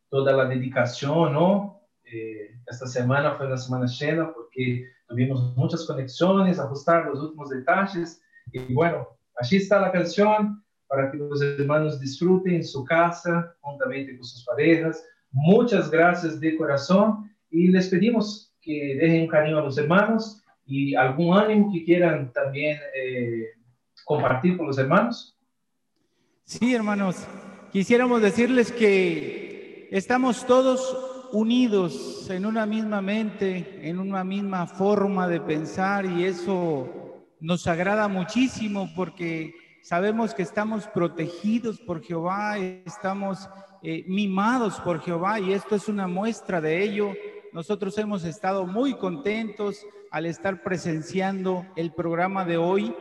toda 0.10 0.34
la 0.34 0.44
dedicación, 0.44 1.32
¿no? 1.32 1.80
Eh, 2.04 2.54
esta 2.68 2.86
semana 2.86 3.36
fue 3.36 3.48
una 3.48 3.56
semana 3.56 3.86
llena 3.86 4.34
porque 4.34 4.90
tuvimos 5.08 5.56
muchas 5.56 5.86
conexiones, 5.86 6.60
ajustar 6.60 7.06
los 7.06 7.22
últimos 7.22 7.50
detalles 7.50 8.22
y 8.52 8.74
bueno, 8.74 9.08
allí 9.38 9.58
está 9.58 9.80
la 9.80 9.92
canción 9.92 10.64
para 10.88 11.12
que 11.12 11.18
los 11.18 11.42
hermanos 11.42 12.00
disfruten 12.00 12.56
en 12.56 12.64
su 12.64 12.84
casa, 12.84 13.56
juntamente 13.62 14.16
con 14.18 14.26
sus 14.26 14.44
parejas. 14.46 15.04
Muchas 15.32 15.90
gracias 15.90 16.40
de 16.40 16.56
corazón 16.56 17.30
y 17.50 17.68
les 17.68 17.90
pedimos 17.90 18.54
que 18.62 18.98
dejen 19.00 19.24
un 19.24 19.28
cariño 19.28 19.60
a 19.60 19.64
los 19.64 19.78
hermanos 19.78 20.42
y 20.66 20.96
algún 20.96 21.38
ánimo 21.38 21.72
que 21.72 21.84
quieran 21.84 22.32
también 22.34 22.80
eh, 22.96 23.46
compartir 24.06 24.58
con 24.58 24.68
los 24.68 24.78
hermanos. 24.78 25.38
Sí, 26.46 26.74
hermanos, 26.74 27.18
quisiéramos 27.72 28.22
decirles 28.22 28.72
que 28.72 29.90
estamos 29.92 30.46
todos 30.46 31.30
unidos 31.32 32.30
en 32.30 32.46
una 32.46 32.66
misma 32.66 33.02
mente, 33.02 33.82
en 33.82 34.00
una 34.00 34.24
misma 34.24 34.68
forma 34.68 35.28
de 35.28 35.42
pensar 35.42 36.06
y 36.06 36.26
eso 36.26 37.05
nos 37.40 37.68
agrada 37.68 38.08
muchísimo 38.08 38.90
porque 38.96 39.56
sabemos 39.82 40.34
que 40.34 40.42
estamos 40.44 40.88
protegidos 40.88 41.80
por 41.80 42.02
Jehová, 42.04 42.58
estamos 42.58 43.50
eh, 43.84 44.04
mimados 44.08 44.80
por 44.80 45.02
Jehová 45.02 45.40
y 45.40 45.54
esto 45.54 45.76
es 45.76 45.88
una 45.88 46.08
muestra 46.08 46.62
de 46.62 46.84
ello. 46.84 47.14
Nosotros 47.54 47.98
hemos 47.98 48.24
estado 48.24 48.66
muy 48.66 48.96
contentos 48.96 49.86
al 50.12 50.26
estar 50.26 50.64
presenciando 50.64 51.66
el 51.76 51.92
programa 51.94 52.46
de 52.46 52.58
hoy 52.58 52.96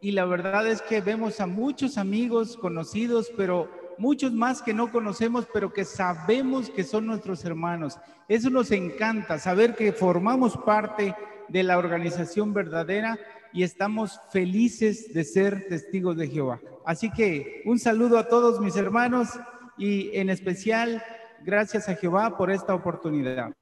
y 0.00 0.12
la 0.12 0.24
verdad 0.24 0.66
es 0.66 0.80
que 0.82 1.00
vemos 1.00 1.40
a 1.40 1.46
muchos 1.46 1.98
amigos 1.98 2.56
conocidos, 2.56 3.30
pero 3.36 3.68
muchos 3.98 4.32
más 4.32 4.62
que 4.62 4.72
no 4.72 4.90
conocemos, 4.90 5.46
pero 5.52 5.72
que 5.72 5.84
sabemos 5.84 6.70
que 6.70 6.84
son 6.84 7.06
nuestros 7.06 7.44
hermanos. 7.44 7.98
Eso 8.28 8.48
nos 8.48 8.70
encanta, 8.70 9.38
saber 9.38 9.74
que 9.74 9.92
formamos 9.92 10.56
parte 10.56 11.14
de 11.48 11.62
la 11.62 11.76
organización 11.76 12.54
verdadera 12.54 13.18
y 13.52 13.62
estamos 13.62 14.20
felices 14.30 15.12
de 15.12 15.24
ser 15.24 15.66
testigos 15.68 16.16
de 16.16 16.28
Jehová. 16.28 16.60
Así 16.84 17.10
que 17.10 17.62
un 17.64 17.78
saludo 17.78 18.18
a 18.18 18.28
todos 18.28 18.60
mis 18.60 18.76
hermanos 18.76 19.28
y 19.76 20.16
en 20.16 20.30
especial 20.30 21.02
gracias 21.42 21.88
a 21.88 21.94
Jehová 21.94 22.36
por 22.36 22.50
esta 22.50 22.74
oportunidad. 22.74 23.52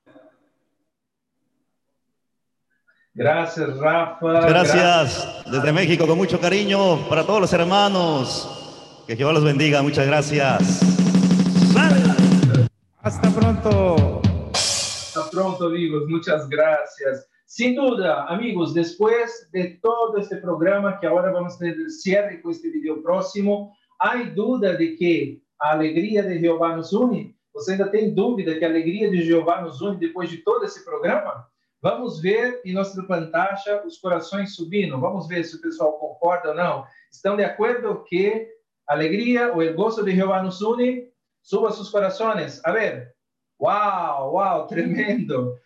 Gracias, 3.14 3.76
Rafa. 3.78 4.46
Gracias 4.46 5.42
desde 5.50 5.72
México 5.72 6.06
con 6.06 6.16
mucho 6.16 6.40
cariño 6.40 7.08
para 7.08 7.24
todos 7.24 7.40
los 7.40 7.52
hermanos. 7.52 9.04
Que 9.06 9.16
Jehová 9.16 9.32
los 9.32 9.42
bendiga. 9.42 9.82
Muchas 9.82 10.06
gracias. 10.06 10.80
Hasta 13.02 13.30
pronto. 13.30 14.20
Hasta 14.52 15.30
pronto, 15.30 15.66
amigos. 15.66 16.04
Muchas 16.06 16.48
gracias. 16.48 17.26
Sin 17.50 17.74
duda, 17.74 18.24
amigos, 18.24 18.74
después 18.74 19.48
de 19.52 19.78
todo 19.80 20.18
este 20.18 20.36
programa 20.36 21.00
que 21.00 21.06
ahora 21.06 21.32
vamos 21.32 21.54
a 21.54 21.58
tener 21.58 21.76
el 21.76 21.90
cierre 21.90 22.42
con 22.42 22.50
este 22.50 22.68
video 22.68 23.02
próximo, 23.02 23.74
¿hay 24.00 24.28
duda 24.32 24.74
de 24.74 24.94
que 24.96 25.40
a 25.58 25.70
alegría 25.70 26.22
de 26.22 26.38
Jehová 26.40 26.76
nos 26.76 26.92
une? 26.92 27.34
Você 27.54 27.72
ainda 27.72 27.90
tem 27.90 28.14
dúvida 28.14 28.58
que 28.58 28.64
a 28.66 28.68
alegria 28.68 29.10
de 29.10 29.22
Jeová 29.22 29.62
nos 29.62 29.80
une 29.80 29.96
depois 29.96 30.28
de 30.28 30.36
todo 30.44 30.62
esse 30.66 30.84
programa? 30.84 31.48
Vamos 31.80 32.20
ver 32.20 32.60
em 32.66 32.74
nossa 32.74 33.02
pantalla 33.04 33.82
os 33.86 33.96
corações 33.96 34.54
subindo. 34.54 35.00
Vamos 35.00 35.26
ver 35.26 35.42
se 35.42 35.56
o 35.56 35.62
pessoal 35.62 35.98
concorda 35.98 36.50
ou 36.50 36.54
não. 36.54 36.84
Estão 37.10 37.34
de 37.34 37.44
acordo 37.44 38.04
que 38.04 38.46
a 38.86 38.92
alegria 38.92 39.54
ou 39.54 39.62
o 39.62 39.74
gozo 39.74 40.04
de 40.04 40.14
Jeová 40.14 40.42
nos 40.42 40.60
une? 40.60 41.08
Suba 41.40 41.72
seus 41.72 41.88
corações. 41.88 42.62
A 42.62 42.72
ver. 42.72 43.14
Uau, 43.58 44.34
uau, 44.34 44.66
tremendo. 44.66 45.56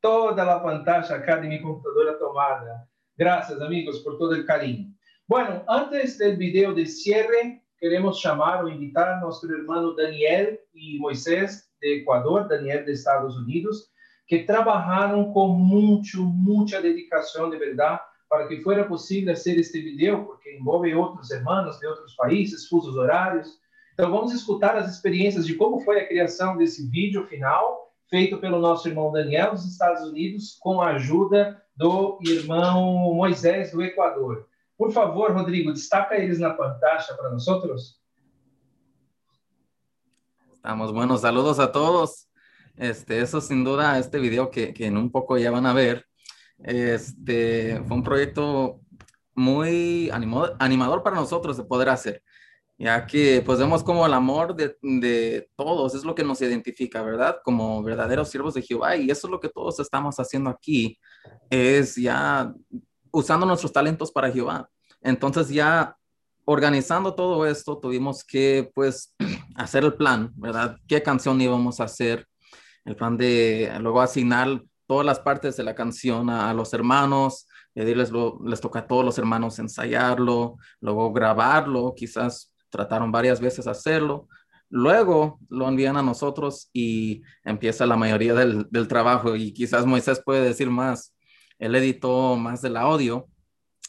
Toda 0.00 0.44
a 0.54 0.60
pantalla 0.60 1.16
acá 1.16 1.36
de 1.36 1.48
mi 1.48 1.60
computadora 1.60 2.18
tomada. 2.18 2.88
Gracias, 3.16 3.60
amigos, 3.60 3.98
por 4.00 4.16
todo 4.16 4.34
el 4.34 4.46
cariño. 4.46 4.92
Bueno, 5.26 5.64
antes 5.68 6.16
del 6.18 6.36
video 6.36 6.72
de 6.72 6.86
cierre, 6.86 7.62
queremos 7.80 8.20
chamar 8.20 8.62
ou 8.62 8.70
invitar 8.70 9.08
a 9.08 9.20
irmão 9.52 9.96
Daniel 9.96 10.56
e 10.72 10.98
Moisés 10.98 11.68
de 11.80 12.00
Equador, 12.00 12.46
Daniel 12.46 12.84
de 12.84 12.92
Estados 12.92 13.36
Unidos, 13.36 13.90
que 14.28 14.44
trabalharam 14.44 15.32
com 15.32 15.48
muito, 15.48 16.22
muita 16.22 16.80
dedicação 16.80 17.50
de 17.50 17.56
verdade 17.56 18.00
para 18.28 18.46
que 18.46 18.60
fuera 18.60 18.84
possível 18.84 19.34
fazer 19.34 19.58
este 19.58 19.80
video, 19.80 20.26
porque 20.26 20.56
envolve 20.56 20.94
outros 20.94 21.30
irmãos 21.30 21.78
de 21.80 21.86
outros 21.86 22.14
países, 22.14 22.68
fusos 22.68 22.96
horários. 22.96 23.58
Então, 23.94 24.12
vamos 24.12 24.32
escutar 24.32 24.76
as 24.76 24.88
experiências 24.88 25.44
de 25.44 25.54
como 25.54 25.80
foi 25.80 26.00
a 26.00 26.06
criação 26.06 26.56
desse 26.56 26.88
vídeo 26.88 27.26
final, 27.26 27.87
feito 28.08 28.38
pelo 28.38 28.58
nosso 28.58 28.88
irmão 28.88 29.12
Daniel 29.12 29.52
dos 29.52 29.64
Estados 29.64 30.02
Unidos, 30.08 30.56
com 30.60 30.80
a 30.80 30.90
ajuda 30.90 31.62
do 31.76 32.18
irmão 32.22 33.14
Moisés 33.14 33.72
do 33.72 33.82
Equador. 33.82 34.48
Por 34.76 34.92
favor, 34.92 35.32
Rodrigo, 35.32 35.72
destaca 35.72 36.16
eles 36.16 36.38
na 36.38 36.50
pantalla 36.50 37.14
para 37.16 37.30
nós. 37.30 37.46
Estamos 40.52 40.92
buenos, 40.92 41.20
saludos 41.20 41.58
a 41.58 41.70
todos. 41.70 42.28
Este, 42.76 43.20
eso 43.20 43.40
sin 43.40 43.64
duda, 43.64 43.98
este 43.98 44.18
video 44.18 44.50
que, 44.50 44.72
que 44.72 44.86
en 44.86 44.96
un 44.96 45.10
poco 45.10 45.36
ya 45.36 45.50
van 45.50 45.66
a 45.66 45.72
ver, 45.72 46.06
este, 46.62 47.82
fue 47.86 47.96
un 47.96 48.04
proyecto 48.04 48.80
muy 49.34 50.10
animo- 50.10 50.54
animador 50.58 51.02
para 51.02 51.16
nosotros 51.16 51.56
de 51.56 51.64
poder 51.64 51.88
hacer, 51.88 52.22
ya 52.78 53.06
que 53.06 53.42
pues 53.44 53.58
vemos 53.58 53.82
como 53.82 54.06
el 54.06 54.14
amor 54.14 54.54
de, 54.54 54.76
de 54.80 55.50
todos 55.56 55.94
es 55.94 56.04
lo 56.04 56.14
que 56.14 56.22
nos 56.24 56.40
identifica, 56.40 57.02
¿verdad? 57.02 57.38
Como 57.44 57.82
verdaderos 57.82 58.28
siervos 58.30 58.54
de 58.54 58.62
Jehová 58.62 58.96
y 58.96 59.10
eso 59.10 59.26
es 59.26 59.30
lo 59.30 59.40
que 59.40 59.48
todos 59.48 59.80
estamos 59.80 60.16
haciendo 60.20 60.48
aquí, 60.50 60.98
es 61.50 61.96
ya 61.96 62.52
usando 63.10 63.46
nuestros 63.46 63.72
talentos 63.72 64.12
para 64.12 64.30
Jehová. 64.30 64.68
Entonces 65.02 65.48
ya 65.48 65.96
organizando 66.44 67.14
todo 67.14 67.44
esto, 67.46 67.78
tuvimos 67.78 68.24
que 68.24 68.70
pues 68.74 69.14
hacer 69.56 69.84
el 69.84 69.94
plan, 69.94 70.32
¿verdad? 70.36 70.76
¿Qué 70.86 71.02
canción 71.02 71.40
íbamos 71.40 71.80
a 71.80 71.84
hacer? 71.84 72.26
El 72.84 72.96
plan 72.96 73.16
de 73.18 73.70
luego 73.80 74.00
asignar 74.00 74.62
todas 74.86 75.04
las 75.04 75.20
partes 75.20 75.56
de 75.56 75.64
la 75.64 75.74
canción 75.74 76.30
a, 76.30 76.48
a 76.48 76.54
los 76.54 76.72
hermanos, 76.72 77.46
pedirles, 77.74 78.10
lo- 78.10 78.40
les 78.46 78.60
toca 78.60 78.78
a 78.78 78.86
todos 78.86 79.04
los 79.04 79.18
hermanos 79.18 79.58
ensayarlo, 79.58 80.56
luego 80.80 81.12
grabarlo, 81.12 81.92
quizás 81.94 82.54
trataron 82.70 83.12
varias 83.12 83.40
veces 83.40 83.66
hacerlo, 83.66 84.28
luego 84.70 85.38
lo 85.48 85.68
envían 85.68 85.96
a 85.96 86.02
nosotros 86.02 86.70
y 86.72 87.22
empieza 87.44 87.86
la 87.86 87.96
mayoría 87.96 88.34
del, 88.34 88.88
trabajo 88.88 89.36
y 89.36 89.52
quizás 89.52 89.86
Moisés 89.86 90.22
puede 90.24 90.42
decir 90.42 90.70
más, 90.70 91.14
él 91.58 91.74
editó 91.74 92.36
más 92.36 92.62
del 92.62 92.76
audio, 92.76 93.28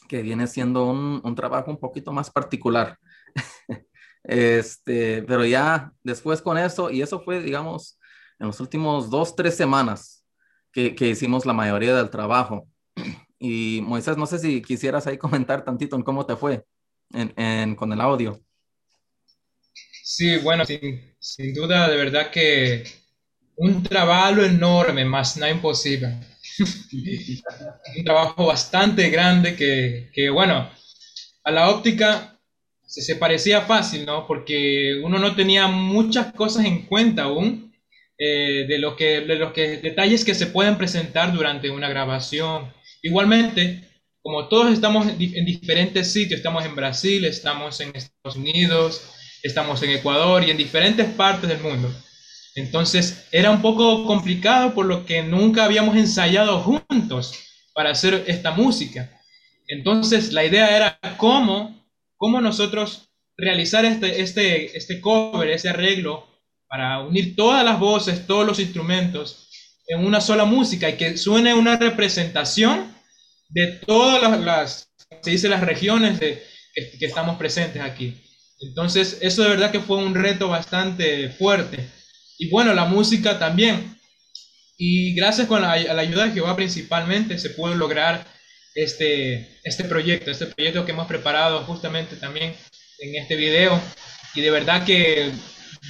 que 0.08 0.22
viene 0.22 0.46
siendo 0.46 0.86
un, 0.90 1.34
trabajo 1.36 1.70
un 1.70 1.78
poquito 1.78 2.12
más 2.12 2.30
particular. 2.30 2.98
Este, 4.22 5.22
pero 5.22 5.46
ya 5.46 5.94
después 6.04 6.42
con 6.42 6.58
eso, 6.58 6.90
y 6.90 7.00
eso 7.00 7.22
fue, 7.22 7.40
digamos, 7.40 7.98
en 8.38 8.48
los 8.48 8.60
últimos 8.60 9.08
dos, 9.08 9.34
tres 9.34 9.56
semanas 9.56 10.26
que, 10.72 10.94
hicimos 11.00 11.46
la 11.46 11.54
mayoría 11.54 11.96
del 11.96 12.10
trabajo. 12.10 12.68
Y 13.38 13.80
Moisés, 13.82 14.18
no 14.18 14.26
sé 14.26 14.38
si 14.38 14.60
quisieras 14.60 15.06
ahí 15.06 15.16
comentar 15.16 15.64
tantito 15.64 15.96
en 15.96 16.02
cómo 16.02 16.26
te 16.26 16.36
fue 16.36 16.66
en- 17.12 17.74
con 17.76 17.92
el 17.92 18.00
audio. 18.00 18.38
Sí, 20.12 20.36
bueno, 20.38 20.64
sin, 20.64 21.14
sin 21.20 21.54
duda, 21.54 21.88
de 21.88 21.96
verdad 21.96 22.30
que 22.30 22.84
un 23.56 23.82
trabajo 23.82 24.42
enorme, 24.42 25.04
más 25.04 25.36
no 25.36 25.48
imposible. 25.48 26.14
un 27.96 28.04
trabajo 28.04 28.46
bastante 28.46 29.10
grande 29.10 29.56
que, 29.56 30.10
que, 30.12 30.30
bueno, 30.30 30.70
a 31.44 31.50
la 31.50 31.70
óptica 31.70 32.38
se, 32.86 33.02
se 33.02 33.16
parecía 33.16 33.62
fácil, 33.62 34.06
¿no? 34.06 34.26
Porque 34.26 35.00
uno 35.04 35.18
no 35.18 35.34
tenía 35.36 35.68
muchas 35.68 36.32
cosas 36.34 36.64
en 36.66 36.86
cuenta 36.86 37.24
aún 37.24 37.74
eh, 38.18 38.66
de 38.68 38.78
lo 38.78 38.96
que, 38.96 39.20
de 39.22 39.36
los 39.36 39.52
que, 39.52 39.78
detalles 39.78 40.24
que 40.24 40.34
se 40.34 40.46
pueden 40.48 40.78
presentar 40.78 41.32
durante 41.32 41.70
una 41.70 41.88
grabación. 41.88 42.72
Igualmente, 43.02 43.84
como 44.22 44.48
todos 44.48 44.72
estamos 44.72 45.08
en 45.08 45.18
di- 45.18 45.36
en 45.38 45.46
diferentes 45.46 46.12
sitios, 46.12 46.38
estamos 46.38 46.64
en 46.64 46.76
Brasil, 46.76 47.24
estamos 47.24 47.80
en 47.80 47.94
Estados 47.96 48.36
Unidos, 48.36 49.02
estamos 49.42 49.82
en 49.82 49.90
Ecuador 49.90 50.44
y 50.44 50.50
en 50.50 50.56
diferentes 50.56 51.06
partes 51.06 51.48
del 51.48 51.60
mundo. 51.60 51.92
Entonces 52.54 53.26
era 53.30 53.50
un 53.50 53.62
poco 53.62 54.06
complicado 54.06 54.74
por 54.74 54.86
lo 54.86 55.06
que 55.06 55.22
nunca 55.22 55.64
habíamos 55.64 55.96
ensayado 55.96 56.60
juntos 56.60 57.34
para 57.74 57.90
hacer 57.90 58.24
esta 58.26 58.50
música. 58.50 59.10
Entonces 59.68 60.32
la 60.32 60.44
idea 60.44 60.76
era 60.76 60.98
cómo, 61.16 61.86
cómo 62.16 62.40
nosotros 62.40 63.08
realizar 63.36 63.84
este, 63.84 64.20
este, 64.20 64.76
este 64.76 65.00
cover, 65.00 65.48
ese 65.48 65.68
arreglo, 65.68 66.26
para 66.68 67.00
unir 67.00 67.34
todas 67.34 67.64
las 67.64 67.80
voces, 67.80 68.26
todos 68.26 68.46
los 68.46 68.60
instrumentos 68.60 69.48
en 69.88 70.04
una 70.04 70.20
sola 70.20 70.44
música 70.44 70.88
y 70.88 70.96
que 70.96 71.16
suene 71.16 71.52
una 71.52 71.76
representación 71.76 72.94
de 73.48 73.66
todas 73.86 74.22
las, 74.22 74.40
las 74.40 74.90
se 75.22 75.30
dice, 75.30 75.48
las 75.48 75.62
regiones 75.62 76.20
de, 76.20 76.42
que, 76.74 76.98
que 76.98 77.06
estamos 77.06 77.36
presentes 77.36 77.82
aquí. 77.82 78.16
Entonces, 78.60 79.18
eso 79.22 79.42
de 79.42 79.48
verdad 79.48 79.70
que 79.70 79.80
fue 79.80 79.96
un 79.96 80.14
reto 80.14 80.48
bastante 80.48 81.30
fuerte. 81.30 81.88
Y 82.38 82.50
bueno, 82.50 82.74
la 82.74 82.84
música 82.84 83.38
también. 83.38 83.98
Y 84.76 85.14
gracias 85.14 85.46
con 85.46 85.62
la, 85.62 85.72
a 85.72 85.94
la 85.94 86.02
ayuda 86.02 86.26
de 86.26 86.32
Jehová 86.32 86.56
principalmente 86.56 87.38
se 87.38 87.50
pudo 87.50 87.74
lograr 87.74 88.26
este, 88.74 89.58
este 89.62 89.84
proyecto, 89.84 90.30
este 90.30 90.46
proyecto 90.46 90.84
que 90.84 90.92
hemos 90.92 91.06
preparado 91.06 91.64
justamente 91.64 92.16
también 92.16 92.54
en 92.98 93.16
este 93.16 93.36
video. 93.36 93.80
Y 94.34 94.40
de 94.40 94.50
verdad 94.50 94.84
que 94.84 95.32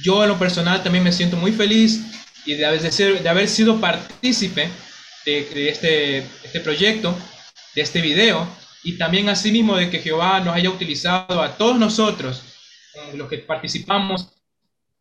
yo 0.03 0.23
en 0.23 0.29
lo 0.29 0.39
personal 0.39 0.83
también 0.83 1.03
me 1.03 1.11
siento 1.11 1.37
muy 1.37 1.51
feliz 1.51 2.01
y 2.45 2.55
de 2.55 2.65
haber, 2.65 2.81
de 2.81 3.29
haber 3.29 3.47
sido 3.47 3.79
partícipe 3.79 4.69
de, 5.25 5.45
de 5.45 5.69
este, 5.69 6.17
este 6.43 6.59
proyecto, 6.61 7.17
de 7.75 7.81
este 7.81 8.01
video, 8.01 8.47
y 8.83 8.97
también 8.97 9.29
asimismo 9.29 9.77
de 9.77 9.89
que 9.89 9.99
Jehová 9.99 10.39
nos 10.39 10.55
haya 10.55 10.69
utilizado 10.69 11.41
a 11.41 11.55
todos 11.55 11.77
nosotros, 11.77 12.41
eh, 12.95 13.15
los 13.15 13.29
que 13.29 13.39
participamos 13.39 14.33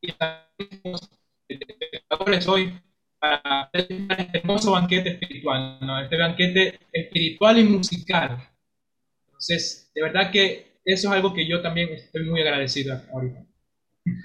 y 0.00 0.14
espectadores 1.48 2.46
hoy, 2.48 2.78
para 3.18 3.68
este 3.72 4.38
hermoso 4.38 4.72
banquete 4.72 5.10
espiritual, 5.10 5.78
¿no? 5.80 6.00
este 6.00 6.16
banquete 6.16 6.80
espiritual 6.92 7.58
y 7.58 7.64
musical. 7.64 8.48
Entonces, 9.26 9.90
de 9.94 10.02
verdad 10.02 10.30
que 10.30 10.80
eso 10.84 11.08
es 11.08 11.14
algo 11.14 11.34
que 11.34 11.46
yo 11.46 11.60
también 11.60 11.90
estoy 11.90 12.24
muy 12.24 12.40
agradecido 12.40 13.00
ahorita. 13.12 13.44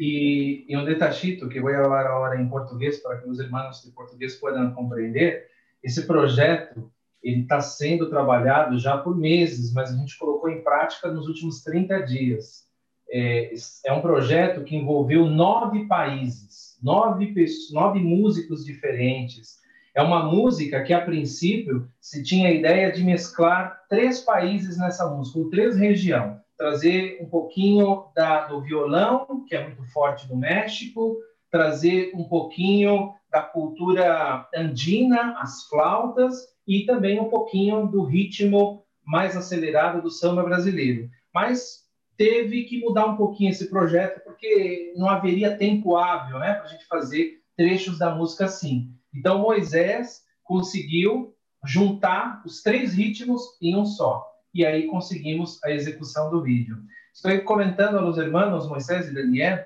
E, 0.00 0.64
e 0.68 0.76
um 0.76 0.84
detachito 0.84 1.48
que 1.48 1.60
vou 1.60 1.72
falar 1.72 2.04
agora 2.04 2.40
em 2.40 2.48
português 2.48 2.98
para 2.98 3.20
que 3.20 3.28
os 3.28 3.38
irmãos 3.38 3.80
de 3.80 3.92
português 3.92 4.34
possam 4.34 4.74
compreender. 4.74 5.48
Esse 5.80 6.04
projeto 6.04 6.92
ele 7.22 7.42
está 7.42 7.60
sendo 7.60 8.10
trabalhado 8.10 8.76
já 8.76 8.98
por 8.98 9.16
meses, 9.16 9.72
mas 9.72 9.92
a 9.92 9.96
gente 9.96 10.18
colocou 10.18 10.50
em 10.50 10.64
prática 10.64 11.12
nos 11.12 11.28
últimos 11.28 11.62
30 11.62 12.02
dias. 12.02 12.67
É, 13.10 13.52
é 13.86 13.92
um 13.92 14.00
projeto 14.00 14.64
que 14.64 14.76
envolveu 14.76 15.26
nove 15.26 15.86
países, 15.86 16.78
nove, 16.82 17.34
nove 17.72 18.00
músicos 18.00 18.64
diferentes. 18.64 19.58
É 19.94 20.02
uma 20.02 20.22
música 20.22 20.82
que, 20.82 20.92
a 20.92 21.00
princípio, 21.00 21.88
se 22.00 22.22
tinha 22.22 22.48
a 22.48 22.52
ideia 22.52 22.92
de 22.92 23.02
mesclar 23.02 23.80
três 23.88 24.20
países 24.20 24.78
nessa 24.78 25.08
música, 25.08 25.38
ou 25.38 25.50
três 25.50 25.76
regiões 25.76 26.38
trazer 26.58 27.18
um 27.22 27.26
pouquinho 27.26 28.06
da, 28.14 28.48
do 28.48 28.60
violão, 28.60 29.44
que 29.46 29.54
é 29.54 29.62
muito 29.62 29.84
forte 29.92 30.28
no 30.28 30.36
México, 30.36 31.16
trazer 31.50 32.10
um 32.14 32.24
pouquinho 32.24 33.14
da 33.30 33.40
cultura 33.40 34.46
andina, 34.54 35.38
as 35.38 35.62
flautas, 35.68 36.48
e 36.66 36.84
também 36.84 37.20
um 37.20 37.28
pouquinho 37.28 37.86
do 37.86 38.02
ritmo 38.02 38.84
mais 39.06 39.36
acelerado 39.36 40.02
do 40.02 40.10
samba 40.10 40.42
brasileiro. 40.42 41.08
Mas 41.32 41.87
teve 42.18 42.64
que 42.64 42.80
mudar 42.80 43.06
um 43.06 43.16
pouquinho 43.16 43.50
esse 43.50 43.70
projeto, 43.70 44.20
porque 44.24 44.92
não 44.96 45.08
haveria 45.08 45.56
tempo 45.56 45.96
hábil 45.96 46.38
né, 46.40 46.54
para 46.54 46.64
a 46.64 46.68
gente 46.68 46.84
fazer 46.86 47.40
trechos 47.56 47.98
da 47.98 48.14
música 48.14 48.46
assim. 48.46 48.92
Então, 49.14 49.38
Moisés 49.38 50.22
conseguiu 50.42 51.34
juntar 51.64 52.42
os 52.44 52.60
três 52.60 52.92
ritmos 52.92 53.42
em 53.62 53.76
um 53.76 53.86
só 53.86 54.26
e 54.52 54.66
aí 54.66 54.86
conseguimos 54.88 55.62
a 55.62 55.70
execução 55.70 56.30
do 56.30 56.42
vídeo. 56.42 56.76
Estou 57.14 57.38
comentando 57.42 57.98
aos 57.98 58.18
irmãos 58.18 58.68
Moisés 58.68 59.08
e 59.08 59.14
Daniel 59.14 59.64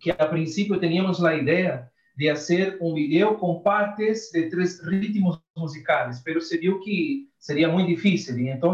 que 0.00 0.10
a 0.10 0.26
princípio 0.26 0.78
teníamos 0.78 1.22
a 1.24 1.34
ideia 1.34 1.90
de 2.16 2.28
fazer 2.30 2.78
um 2.80 2.94
vídeo 2.94 3.36
com 3.36 3.60
partes 3.60 4.30
de 4.32 4.48
três 4.48 4.80
ritmos 4.84 5.40
musicais, 5.56 6.22
mas 6.24 6.48
se 6.48 6.58
viu 6.58 6.80
que 6.80 7.28
seria 7.38 7.68
muito 7.68 7.88
difícil. 7.88 8.36
Então, 8.38 8.72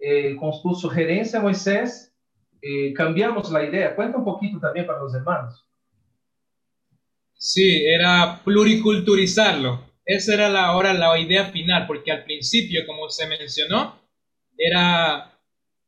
eh, 0.00 0.34
com 0.34 0.50
tu 0.62 0.74
sugerência, 0.74 1.40
Moisés, 1.40 2.07
eh, 2.62 2.92
cambiamos 2.94 3.54
a 3.54 3.64
ideia. 3.64 3.94
Conta 3.94 4.18
um 4.18 4.24
pouquinho 4.24 4.60
também 4.60 4.84
para 4.84 5.04
os 5.04 5.14
irmãos. 5.14 5.54
Sí, 7.34 7.86
era 7.86 8.40
pluriculturizarlo. 8.44 9.84
Esa 10.04 10.34
era 10.34 10.48
la, 10.48 10.66
ahora 10.66 10.92
la 10.92 11.18
idea 11.18 11.46
final, 11.46 11.86
porque 11.86 12.10
al 12.10 12.24
principio, 12.24 12.86
como 12.86 13.08
se 13.10 13.26
mencionó, 13.26 14.00
era 14.56 15.38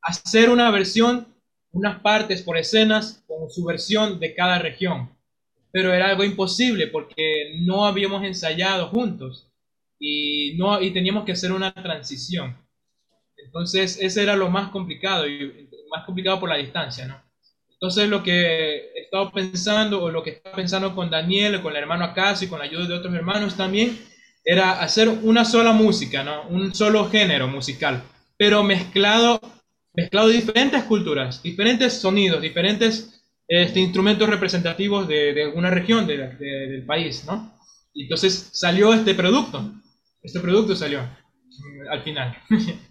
hacer 0.02 0.50
una 0.50 0.70
versión, 0.70 1.26
unas 1.72 2.00
partes 2.00 2.42
por 2.42 2.56
escenas 2.56 3.24
con 3.26 3.50
su 3.50 3.64
versión 3.64 4.20
de 4.20 4.34
cada 4.34 4.58
región. 4.58 5.10
Pero 5.72 5.92
era 5.92 6.10
algo 6.10 6.24
imposible 6.24 6.86
porque 6.88 7.54
no 7.60 7.86
habíamos 7.86 8.24
ensayado 8.24 8.88
juntos 8.88 9.50
y, 9.98 10.54
no, 10.56 10.80
y 10.80 10.92
teníamos 10.92 11.24
que 11.24 11.32
hacer 11.32 11.52
una 11.52 11.72
transición. 11.72 12.56
Entonces, 13.36 13.98
ese 14.00 14.22
era 14.22 14.36
lo 14.36 14.50
más 14.50 14.70
complicado, 14.70 15.24
más 15.90 16.04
complicado 16.06 16.40
por 16.40 16.48
la 16.48 16.56
distancia, 16.56 17.06
¿no? 17.06 17.20
Entonces, 17.70 18.08
lo 18.08 18.22
que 18.22 18.92
he 18.94 19.00
estado 19.00 19.32
pensando, 19.32 20.02
o 20.02 20.10
lo 20.10 20.22
que 20.22 20.30
estaba 20.30 20.56
pensando 20.56 20.94
con 20.94 21.10
Daniel, 21.10 21.62
con 21.62 21.72
el 21.72 21.78
hermano 21.78 22.04
Acaso 22.04 22.44
y 22.44 22.48
con 22.48 22.58
la 22.58 22.66
ayuda 22.66 22.86
de 22.86 22.94
otros 22.94 23.14
hermanos 23.14 23.56
también, 23.56 23.98
era 24.44 24.80
hacer 24.80 25.08
una 25.08 25.44
sola 25.44 25.72
música, 25.72 26.22
¿no? 26.22 26.42
Un 26.48 26.74
solo 26.74 27.08
género 27.08 27.48
musical 27.48 28.02
pero 28.40 28.64
mezclado, 28.64 29.38
mezclado 29.92 30.28
diferentes 30.28 30.84
culturas, 30.84 31.42
diferentes 31.42 32.00
sonidos, 32.00 32.40
diferentes 32.40 33.22
este, 33.46 33.80
instrumentos 33.80 34.30
representativos 34.30 35.06
de, 35.06 35.34
de 35.34 35.46
una 35.48 35.68
región 35.68 36.06
de, 36.06 36.16
de, 36.16 36.68
del 36.68 36.86
país, 36.86 37.26
¿no? 37.26 37.52
Entonces 37.94 38.48
salió 38.54 38.94
este 38.94 39.14
producto, 39.14 39.70
este 40.22 40.40
producto 40.40 40.74
salió 40.74 41.02
mm, 41.02 41.88
al 41.90 42.02
final. 42.02 42.38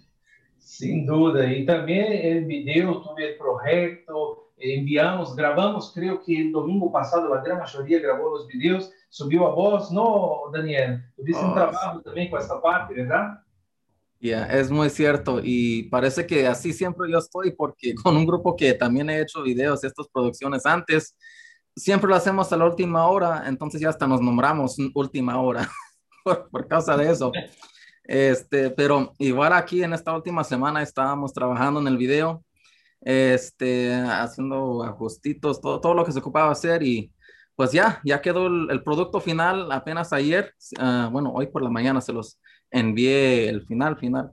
Sin 0.80 1.06
duda. 1.06 1.46
Y 1.52 1.66
también 1.66 2.06
el 2.10 2.46
video, 2.46 3.02
tuve 3.02 3.32
el 3.32 3.38
proyecto, 3.38 4.54
enviamos, 4.56 5.36
grabamos, 5.36 5.92
creo 5.94 6.24
que 6.24 6.40
el 6.40 6.54
domingo 6.54 6.90
pasado 6.90 7.36
la 7.36 7.42
gran 7.42 7.60
mayoría 7.60 8.00
grabó 8.00 8.38
los 8.38 8.48
videos, 8.48 8.90
subió 9.10 9.48
a 9.48 9.54
voz, 9.54 9.92
¿no, 9.92 10.44
Daniel? 10.54 11.04
Tuviste 11.18 11.44
un 11.44 11.52
Oh, 11.52 11.54
trabajo 11.54 12.00
también 12.00 12.30
con 12.30 12.40
esta 12.40 12.62
parte, 12.62 12.94
¿verdad? 12.94 13.42
Ya, 14.22 14.46
es 14.46 14.72
muy 14.72 14.90
cierto 14.90 15.42
y 15.44 15.84
parece 15.90 16.26
que 16.26 16.48
así 16.48 16.72
siempre 16.72 17.12
yo 17.12 17.18
estoy 17.18 17.52
porque 17.52 17.94
con 18.02 18.16
un 18.16 18.26
grupo 18.26 18.56
que 18.56 18.74
también 18.74 19.10
he 19.10 19.20
hecho 19.20 19.44
videos 19.44 19.84
estas 19.84 20.08
producciones 20.08 20.66
antes, 20.66 21.14
siempre 21.76 22.08
lo 22.08 22.16
hacemos 22.16 22.54
a 22.54 22.58
la 22.58 22.64
última 22.64 23.06
hora, 23.06 23.44
entonces 23.48 23.82
ya 23.82 23.90
hasta 23.90 24.08
nos 24.08 24.22
nombramos 24.22 24.78
última 24.96 25.42
hora 25.42 25.70
por, 26.24 26.50
por 26.50 26.68
causa 26.70 26.96
de 26.96 27.12
eso. 27.12 27.34
Este, 28.10 28.72
pero 28.72 29.14
igual 29.20 29.54
aquí 29.54 29.84
en 29.84 29.94
esta 29.94 30.16
última 30.16 30.44
semana 30.44 30.82
estábamos 30.82 31.32
trabajando 31.32 31.80
en 31.80 31.86
el 31.86 31.96
video, 31.96 32.44
este, 33.02 33.94
haciendo 33.94 34.82
ajustitos, 34.84 35.62
todo, 35.62 35.80
todo 35.80 35.94
lo 35.94 36.04
que 36.04 36.12
se 36.12 36.18
ocupaba 36.18 36.52
hacer 36.52 36.82
y 36.82 37.14
pues 37.56 37.72
ya, 37.72 38.02
ya 38.04 38.20
quedó 38.20 38.48
el, 38.48 38.82
producto 38.82 39.22
final 39.22 39.72
apenas 39.72 40.12
ayer, 40.12 40.56
ah, 40.80 41.08
bueno, 41.12 41.32
hoy 41.32 41.46
por 41.46 41.62
la 41.62 41.70
mañana 41.70 42.02
se 42.02 42.12
los 42.12 42.40
envié 42.72 43.48
el 43.48 43.64
final, 43.68 43.96
final. 43.96 44.32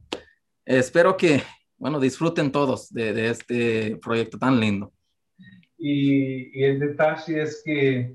Espero 0.65 1.15
que, 1.15 1.43
bueno, 1.77 2.01
disfruten 2.01 2.51
todos 2.51 2.91
de, 2.91 3.29
este 3.29 3.99
proyecto 3.99 4.39
tan 4.39 4.59
lindo. 4.59 4.91
Y, 5.77 6.59
y 6.59 6.65
el 6.65 6.81
detalle 6.81 7.43
es 7.43 7.63
que 7.63 8.15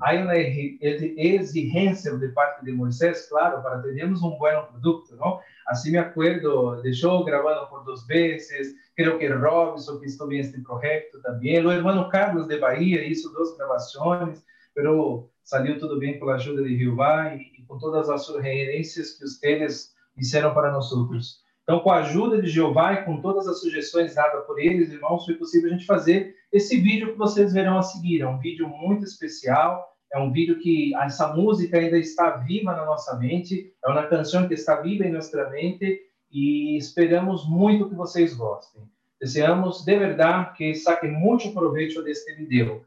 hay 0.00 0.18
una 0.18 0.34
exi- 0.34 0.78
exi- 0.80 1.14
exigencia 1.16 2.12
de 2.12 2.28
parte 2.30 2.64
de 2.64 2.72
Moisés, 2.72 3.26
claro, 3.30 3.62
para 3.62 3.82
tenermos 3.82 4.22
un 4.22 4.38
buen 4.38 4.54
producto, 4.70 5.16
¿no? 5.16 5.40
Así 5.66 5.90
me 5.90 5.98
acuerdo 5.98 6.80
de 6.82 6.92
yo 6.92 7.24
por 7.68 7.84
dos 7.84 8.06
veces, 8.06 8.74
creo 8.94 9.18
que 9.18 9.28
Robinson 9.28 10.00
que 10.00 10.06
en 10.06 10.40
este 10.40 10.60
proyecto 10.60 11.20
también, 11.22 11.66
o 11.66 11.72
hermano 11.72 12.08
Carlos 12.08 12.48
de 12.48 12.58
Bahía 12.58 13.04
hizo 13.04 13.30
dos 13.30 13.56
grabaciones, 13.58 14.44
pero 14.74 15.30
salió 15.42 15.78
todo 15.78 15.98
bien 15.98 16.18
con 16.18 16.28
la 16.28 16.36
ayuda 16.36 16.62
de 16.62 16.76
Jehová 16.76 17.34
y 17.34 17.64
con 17.64 17.78
todas 17.78 18.08
las 18.08 18.26
sugerencias 18.26 19.16
que 19.18 19.24
ustedes 19.24 19.94
hicieron 20.16 20.54
para 20.54 20.70
nosotros. 20.70 21.42
Então, 21.66 21.80
com 21.80 21.90
a 21.90 21.96
ajuda 21.96 22.40
de 22.40 22.48
Jeová 22.48 22.92
e 22.92 23.04
com 23.04 23.20
todas 23.20 23.48
as 23.48 23.60
sugestões 23.60 24.14
dadas 24.14 24.46
por 24.46 24.56
eles, 24.56 24.88
irmãos, 24.88 25.24
foi 25.24 25.34
possível 25.34 25.68
a 25.68 25.72
gente 25.72 25.84
fazer 25.84 26.36
esse 26.52 26.80
vídeo 26.80 27.10
que 27.10 27.18
vocês 27.18 27.52
verão 27.52 27.76
a 27.76 27.82
seguir. 27.82 28.20
É 28.20 28.28
um 28.28 28.38
vídeo 28.38 28.68
muito 28.68 29.04
especial, 29.04 29.84
é 30.12 30.16
um 30.16 30.30
vídeo 30.30 30.60
que 30.60 30.94
essa 30.94 31.34
música 31.34 31.76
ainda 31.76 31.98
está 31.98 32.36
viva 32.36 32.72
na 32.72 32.86
nossa 32.86 33.18
mente, 33.18 33.74
é 33.84 33.88
uma 33.90 34.06
canção 34.06 34.46
que 34.46 34.54
está 34.54 34.80
viva 34.80 35.04
em 35.04 35.10
nossa 35.10 35.50
mente 35.50 36.02
e 36.30 36.76
esperamos 36.76 37.48
muito 37.48 37.88
que 37.88 37.96
vocês 37.96 38.32
gostem. 38.32 38.84
Desejamos 39.20 39.84
de 39.84 39.98
verdade 39.98 40.56
que 40.56 40.72
saquem 40.72 41.10
muito 41.10 41.52
proveito 41.52 42.00
deste 42.00 42.32
vídeo. 42.32 42.84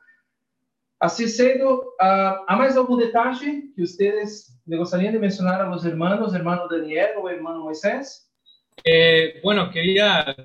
Assim 1.01 1.27
sendo, 1.27 1.83
há 1.99 2.55
mais 2.57 2.77
algum 2.77 2.95
detalhe 2.95 3.73
que 3.75 3.85
vocês 3.85 4.57
gostariam 4.65 5.11
de 5.11 5.19
mencionar 5.19 5.59
a 5.59 5.67
los 5.67 5.83
hermanos, 5.83 6.33
hermano 6.33 6.69
Daniel 6.69 7.19
ou 7.19 7.29
hermano 7.29 7.63
Moisés? 7.63 8.28
Eh, 8.83 9.39
bueno, 9.43 9.69
quería 9.71 10.35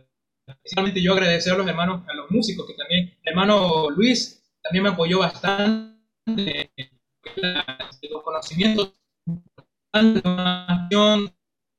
principalmente 0.63 1.03
yo 1.03 1.13
agradecer 1.13 1.53
a 1.53 1.57
los 1.57 1.67
hermanos, 1.67 2.03
a 2.09 2.15
los 2.15 2.31
músicos 2.31 2.67
que 2.67 2.75
también, 2.75 3.15
el 3.23 3.31
hermano 3.33 3.91
Luis 3.91 4.43
también 4.63 4.85
me 4.85 4.91
apoyó 4.91 5.21
bastante 5.21 6.71
los 8.11 8.23
conocimientos 8.23 8.95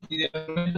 y 0.09 0.17
de 0.17 0.31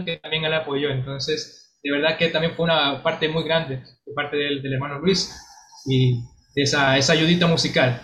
que 0.04 0.16
también 0.18 0.44
él 0.44 0.54
apoyó. 0.54 0.90
Entonces, 0.90 1.78
de 1.82 1.90
verdad 1.92 2.16
que 2.18 2.28
también 2.28 2.54
fue 2.54 2.64
una 2.64 3.02
parte 3.02 3.28
muy 3.28 3.44
grande 3.44 3.82
de 4.06 4.12
parte 4.14 4.36
del, 4.36 4.62
del 4.62 4.74
hermano 4.74 4.98
Luis 4.98 5.34
y 5.86 6.20
de 6.54 6.62
esa, 6.62 6.96
esa 6.98 7.12
ayudita 7.12 7.46
musical. 7.46 8.00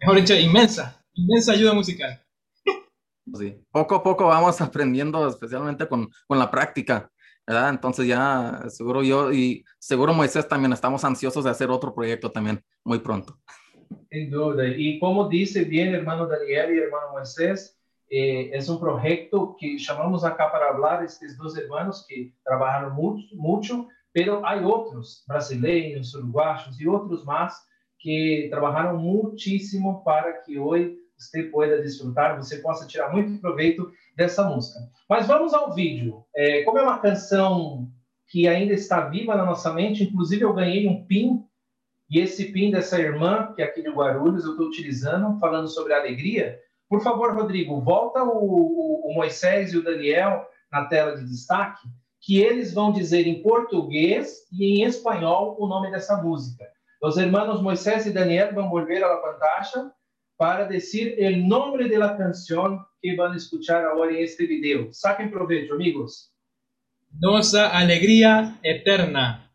Mejor 0.00 0.16
dicho, 0.16 0.34
inmensa, 0.34 1.04
inmensa 1.14 1.52
ayuda 1.52 1.74
musical. 1.74 2.20
Sí. 3.34 3.56
Poco 3.70 3.96
a 3.96 4.02
poco 4.02 4.26
vamos 4.26 4.60
aprendiendo, 4.60 5.28
especialmente 5.28 5.86
con, 5.88 6.08
con 6.26 6.38
la 6.38 6.50
práctica, 6.50 7.10
¿verdad? 7.46 7.70
Entonces 7.70 8.06
ya 8.06 8.64
seguro 8.68 9.02
yo 9.02 9.32
y 9.32 9.64
seguro 9.78 10.12
Moisés 10.14 10.46
también 10.46 10.72
estamos 10.72 11.04
ansiosos 11.04 11.44
de 11.44 11.50
hacer 11.50 11.70
otro 11.70 11.94
proyecto 11.94 12.30
también 12.30 12.62
muy 12.84 12.98
pronto. 12.98 13.38
Sin 14.10 14.30
duda. 14.30 14.66
Y 14.66 14.98
como 14.98 15.28
dice 15.28 15.64
bien 15.64 15.94
hermano 15.94 16.26
Daniel 16.26 16.74
y 16.74 16.78
hermano 16.78 17.12
Moisés, 17.12 17.78
eh, 18.10 18.50
es 18.54 18.68
un 18.68 18.80
proyecto 18.80 19.54
que 19.58 19.78
llamamos 19.78 20.24
acá 20.24 20.50
para 20.50 20.68
hablar 20.68 21.04
estos 21.04 21.36
dos 21.36 21.56
hermanos 21.58 22.06
que 22.08 22.32
trabajaron 22.42 22.94
mucho, 22.94 23.26
mucho, 23.34 23.88
pero 24.12 24.44
hay 24.46 24.60
otros 24.64 25.24
brasileños, 25.28 26.14
uruguayos 26.14 26.80
y 26.80 26.86
otros 26.86 27.24
más 27.26 27.66
que 27.98 28.48
trabajaron 28.50 28.96
muchísimo 29.02 30.02
para 30.04 30.42
que 30.42 30.58
hoy 30.58 30.98
você 31.18 31.42
pueda 31.44 31.82
desfrutar, 31.82 32.36
você 32.36 32.58
possa 32.58 32.86
tirar 32.86 33.12
muito 33.12 33.40
proveito 33.40 33.90
dessa 34.16 34.44
música. 34.44 34.80
Mas 35.08 35.26
vamos 35.26 35.52
ao 35.52 35.74
vídeo. 35.74 36.24
Eh, 36.34 36.62
como 36.62 36.78
é 36.78 36.82
uma 36.82 36.98
canção 36.98 37.88
que 38.28 38.46
ainda 38.46 38.72
está 38.72 39.00
viva 39.08 39.34
na 39.34 39.44
nossa 39.44 39.72
mente, 39.72 40.04
inclusive 40.04 40.42
eu 40.42 40.52
ganhei 40.52 40.86
um 40.86 41.04
pin 41.04 41.44
e 42.10 42.20
esse 42.20 42.52
pin 42.52 42.70
dessa 42.70 42.98
irmã, 42.98 43.52
que 43.54 43.60
é 43.60 43.64
aqui 43.64 43.82
de 43.82 43.90
Guarulhos, 43.90 44.44
eu 44.44 44.52
estou 44.52 44.66
utilizando, 44.66 45.38
falando 45.38 45.68
sobre 45.68 45.92
alegria. 45.92 46.58
Por 46.88 47.02
favor, 47.02 47.34
Rodrigo, 47.34 47.80
volta 47.80 48.22
o, 48.22 48.30
o, 48.30 49.10
o 49.10 49.14
Moisés 49.14 49.72
e 49.72 49.76
o 49.76 49.84
Daniel 49.84 50.46
na 50.72 50.86
tela 50.86 51.16
de 51.16 51.24
destaque, 51.24 51.86
que 52.20 52.40
eles 52.40 52.72
vão 52.72 52.92
dizer 52.92 53.26
em 53.26 53.42
português 53.42 54.46
e 54.52 54.80
em 54.80 54.84
espanhol 54.84 55.56
o 55.58 55.66
nome 55.66 55.90
dessa 55.90 56.16
música. 56.22 56.66
Os 57.02 57.16
hermanos 57.16 57.62
Moisés 57.62 58.06
e 58.06 58.10
Daniel 58.10 58.54
vão 58.54 58.70
volver 58.70 59.04
à 59.04 59.16
pantalla 59.16 59.92
para 60.38 60.66
decir 60.66 61.16
el 61.18 61.46
nombre 61.48 61.88
de 61.88 61.98
la 61.98 62.16
canción 62.16 62.86
que 63.02 63.16
van 63.16 63.32
a 63.32 63.36
escuchar 63.36 63.84
ahora 63.84 64.12
en 64.12 64.22
este 64.22 64.46
video. 64.46 64.92
Saquen 64.92 65.32
provecho, 65.32 65.74
amigos. 65.74 66.32
Nuestra 67.10 67.76
alegría 67.76 68.56
eterna. 68.62 69.52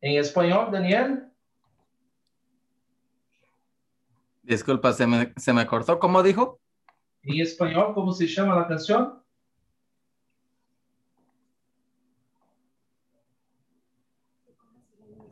en 0.00 0.18
español, 0.18 0.70
Daniel. 0.72 1.30
Disculpa, 4.42 4.94
se 4.94 5.06
me, 5.06 5.34
se 5.36 5.52
me 5.52 5.66
cortó. 5.66 5.98
¿Cómo 5.98 6.22
dijo? 6.22 6.58
En 7.22 7.42
español, 7.42 7.92
¿cómo 7.92 8.12
se 8.12 8.26
llama 8.26 8.56
la 8.56 8.66
canción? 8.66 9.22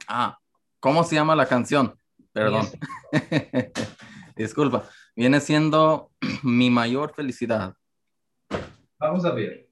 Ah, 0.06 0.38
¿cómo 0.80 1.02
se 1.02 1.14
llama 1.14 1.34
la 1.34 1.46
canción? 1.46 1.98
Perdón. 2.34 2.66
Disculpa. 4.36 4.88
Viene 5.14 5.40
siendo 5.40 6.10
mi 6.42 6.68
mayor 6.68 7.14
felicidad. 7.14 7.74
Vamos 8.98 9.24
a 9.24 9.32
ver. 9.32 9.70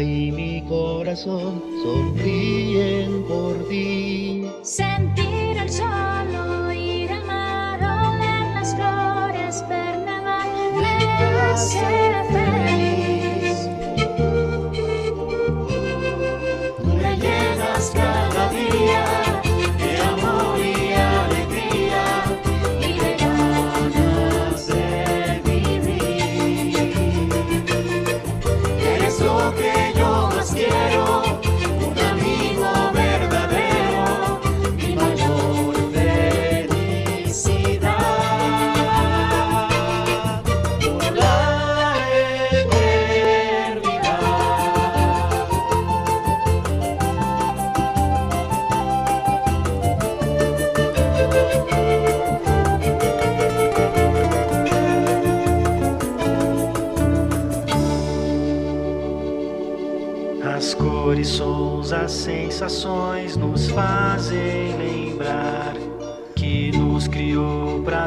Y 0.00 0.32
mi 0.32 0.62
corazón 0.62 1.62
sonríen 1.82 3.24
por 3.24 3.68
ti. 3.68 4.46
Sentir 4.62 5.49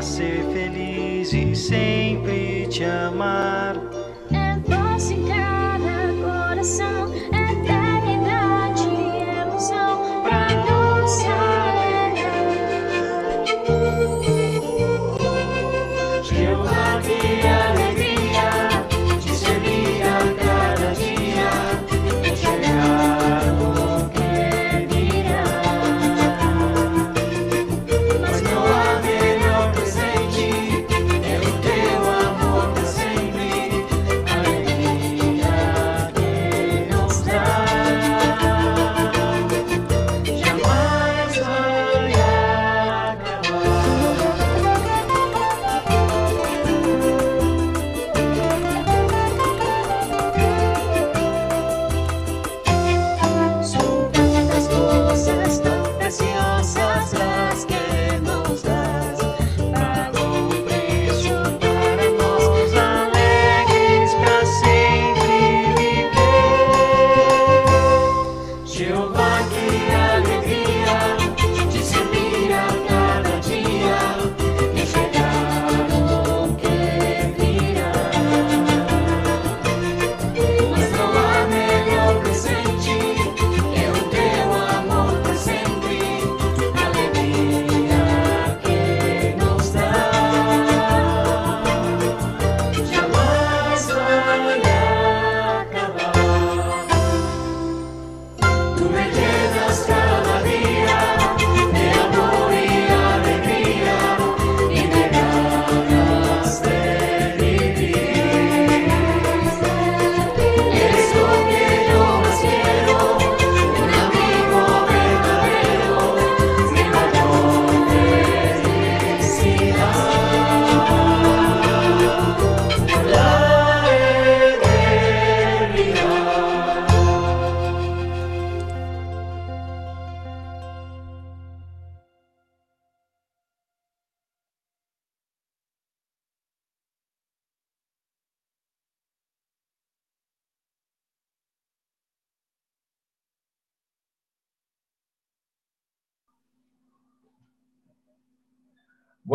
ser 0.04 0.44
feliz 0.52 1.34
e 1.34 1.56
sempre 1.56 2.68
te 2.68 2.84
amar. 2.84 3.83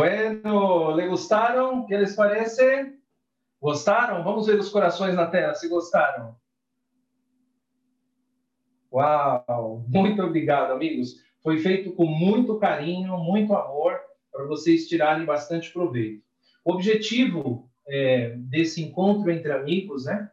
Bueno, 0.08 0.96
¿le 0.96 1.06
gustaron? 1.06 1.84
¿Qué 1.84 1.98
les 1.98 2.16
parece? 2.16 2.94
¿Gostaram? 3.60 4.24
Vamos 4.24 4.46
ver 4.46 4.58
os 4.58 4.70
corações 4.70 5.14
na 5.14 5.26
tela, 5.26 5.54
se 5.54 5.68
gostaram. 5.68 6.34
Uau! 8.90 9.84
Muito 9.86 10.22
obrigado, 10.22 10.72
amigos. 10.72 11.16
Foi 11.42 11.58
feito 11.58 11.92
com 11.92 12.06
muito 12.06 12.58
carinho, 12.58 13.18
muito 13.18 13.54
amor, 13.54 14.00
para 14.32 14.46
vocês 14.46 14.88
tirarem 14.88 15.26
bastante 15.26 15.70
proveito. 15.70 16.24
O 16.64 16.72
objetivo 16.72 17.70
é, 17.86 18.30
desse 18.38 18.82
encontro 18.82 19.30
entre 19.30 19.52
amigos, 19.52 20.06
né? 20.06 20.30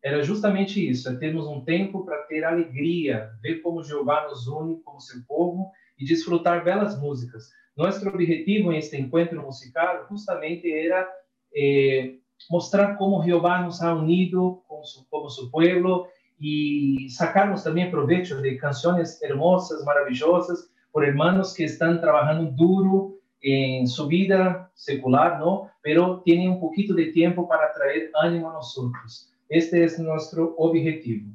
Era 0.00 0.22
justamente 0.22 0.88
isso, 0.88 1.08
é 1.08 1.16
termos 1.16 1.48
um 1.48 1.64
tempo 1.64 2.04
para 2.04 2.22
ter 2.22 2.44
alegria, 2.44 3.32
ver 3.42 3.62
como 3.62 3.82
Jeová 3.82 4.28
nos 4.28 4.46
une 4.46 4.80
como 4.82 5.00
seu 5.00 5.20
povo 5.26 5.72
e 5.98 6.04
desfrutar 6.04 6.62
belas 6.62 6.96
músicas. 7.00 7.50
Nosso 7.76 8.06
objetivo 8.08 8.72
em 8.72 8.78
este 8.78 8.98
encontro 8.98 9.42
musical 9.42 10.06
justamente 10.08 10.70
era 10.70 11.08
eh, 11.54 12.18
mostrar 12.50 12.96
como 12.96 13.22
Jeová 13.22 13.62
nos 13.62 13.80
ha 13.82 13.94
unido 13.94 14.62
su, 14.84 15.08
como 15.08 15.30
su 15.30 15.50
pueblo 15.50 16.08
y 16.38 17.08
sacarnos 17.08 17.64
también 17.64 17.90
provecho 17.90 18.40
de 18.40 18.58
canciones 18.58 19.22
hermosas, 19.22 19.84
maravillosas, 19.84 20.70
por 20.90 21.04
hermanos 21.04 21.54
que 21.54 21.64
están 21.64 22.00
trabajando 22.00 22.50
duro 22.50 23.14
en 23.40 23.86
su 23.86 24.06
vida 24.06 24.70
secular, 24.74 25.38
¿no? 25.38 25.70
Pero 25.82 26.20
tienen 26.24 26.50
un 26.50 26.60
poquito 26.60 26.94
de 26.94 27.06
tiempo 27.06 27.48
para 27.48 27.72
traer 27.72 28.10
ánimo 28.20 28.50
a 28.50 28.54
nosotros. 28.54 29.32
Este 29.48 29.84
é 29.84 29.98
nosso 29.98 30.54
objetivo. 30.56 31.28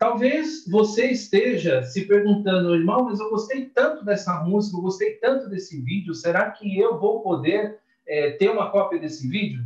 Talvez 0.00 0.66
você 0.66 1.08
esteja 1.10 1.82
se 1.82 2.06
perguntando, 2.06 2.74
irmão, 2.74 3.04
mas 3.04 3.20
eu 3.20 3.28
gostei 3.28 3.66
tanto 3.66 4.02
dessa 4.02 4.42
música, 4.42 4.78
eu 4.78 4.80
gostei 4.80 5.16
tanto 5.16 5.46
desse 5.50 5.78
vídeo, 5.82 6.14
será 6.14 6.50
que 6.52 6.78
eu 6.78 6.98
vou 6.98 7.20
poder 7.20 7.78
eh, 8.08 8.30
ter 8.30 8.50
uma 8.50 8.70
cópia 8.70 8.98
desse 8.98 9.28
vídeo? 9.28 9.62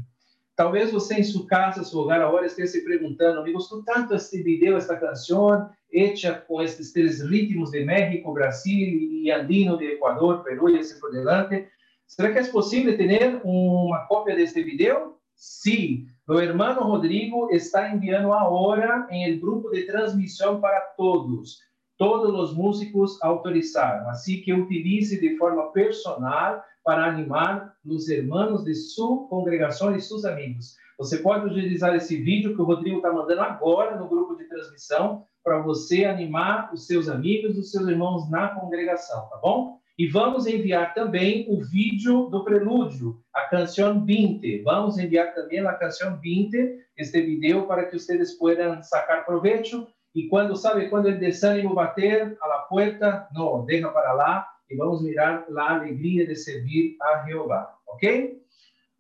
Talvez 0.57 0.91
você 0.91 1.15
em 1.15 1.23
sua 1.23 1.47
casa, 1.47 1.85
seu 1.85 2.01
lugar 2.01 2.21
agora, 2.21 2.47
esteja 2.47 2.67
se 2.67 2.85
perguntando, 2.85 3.45
me 3.45 3.53
gostou 3.53 3.85
tanto 3.85 4.13
este 4.13 4.43
vídeo, 4.43 4.77
esta 4.77 4.97
canção, 4.97 5.71
hecha 5.93 6.35
com 6.35 6.61
estes 6.61 6.93
três 6.93 7.23
ritmos 7.23 7.71
de 7.71 7.85
México, 7.85 8.33
Brasil 8.33 8.89
e 8.89 9.31
andino 9.31 9.79
de 9.79 9.85
Equador, 9.85 10.43
Peru 10.43 10.69
e 10.69 10.81
assim 10.81 10.99
por 10.99 11.13
diante. 11.13 11.69
Será 12.09 12.33
que 12.33 12.41
é 12.41 12.45
possível 12.49 12.97
ter 12.97 13.41
uma 13.45 14.05
cópia 14.09 14.35
deste 14.35 14.65
vídeo? 14.65 15.15
Sim. 15.37 16.09
Meu 16.27 16.41
irmão 16.41 16.73
Rodrigo 16.89 17.51
está 17.51 17.95
enviando 17.95 18.33
agora 18.33 19.07
em 19.11 19.25
el 19.25 19.39
grupo 19.39 19.69
de 19.71 19.83
transmissão 19.85 20.59
para 20.59 20.81
todos. 20.97 21.59
Todos 21.99 22.35
os 22.35 22.57
músicos 22.57 23.23
autorizaram, 23.23 24.09
assim 24.09 24.41
que 24.41 24.55
utilize 24.55 25.21
de 25.21 25.37
forma 25.37 25.71
personal 25.73 26.65
para 26.83 27.05
animar 27.05 27.75
os 27.85 28.09
irmãos 28.09 28.65
de 28.65 28.75
sua 28.75 29.29
congregação 29.29 29.95
e 29.95 30.01
seus 30.01 30.25
amigos. 30.25 30.75
Você 30.99 31.19
pode 31.19 31.45
utilizar 31.45 31.95
esse 31.95 32.17
vídeo 32.17 32.55
que 32.57 32.63
o 32.63 32.65
Rodrigo 32.65 32.97
está 32.97 33.13
mandando 33.13 33.43
agora 33.43 33.99
no 33.99 34.09
grupo 34.09 34.35
de 34.35 34.45
transmissão 34.45 35.27
para 35.45 35.61
você 35.61 36.07
animar 36.07 36.73
os 36.73 36.87
seus 36.87 37.07
amigos, 37.07 37.59
os 37.59 37.71
seus 37.71 37.87
irmãos 37.87 38.31
na 38.31 38.49
congregação, 38.49 39.29
tá 39.29 39.37
bom? 39.43 39.79
E 39.97 40.09
vamos 40.09 40.47
enviar 40.47 40.93
também 40.93 41.47
o 41.49 41.63
vídeo 41.63 42.25
do 42.25 42.43
prelúdio, 42.43 43.23
a 43.33 43.43
canção 43.43 44.05
20. 44.05 44.63
Vamos 44.63 44.99
enviar 44.99 45.33
também 45.35 45.61
a 45.61 45.73
canção 45.75 46.19
20, 46.19 46.85
este 46.97 47.23
vídeo, 47.23 47.67
para 47.67 47.85
que 47.85 47.97
vocês 47.99 48.33
possam 48.33 48.83
sacar 48.83 49.25
proveito. 49.25 49.87
E 50.13 50.27
quando, 50.29 50.57
sabe, 50.57 50.89
quando 50.89 51.07
o 51.07 51.19
desânimo 51.19 51.75
bater 51.75 52.37
a 52.41 52.47
la 52.47 52.59
puerta, 52.63 53.29
não, 53.33 53.65
deixa 53.65 53.89
para 53.89 54.13
lá 54.13 54.49
e 54.69 54.77
vamos 54.77 55.03
mirar 55.03 55.47
a 55.57 55.75
alegria 55.75 56.27
de 56.27 56.35
servir 56.35 56.97
a 57.01 57.25
Jeová, 57.27 57.77
ok? 57.87 58.41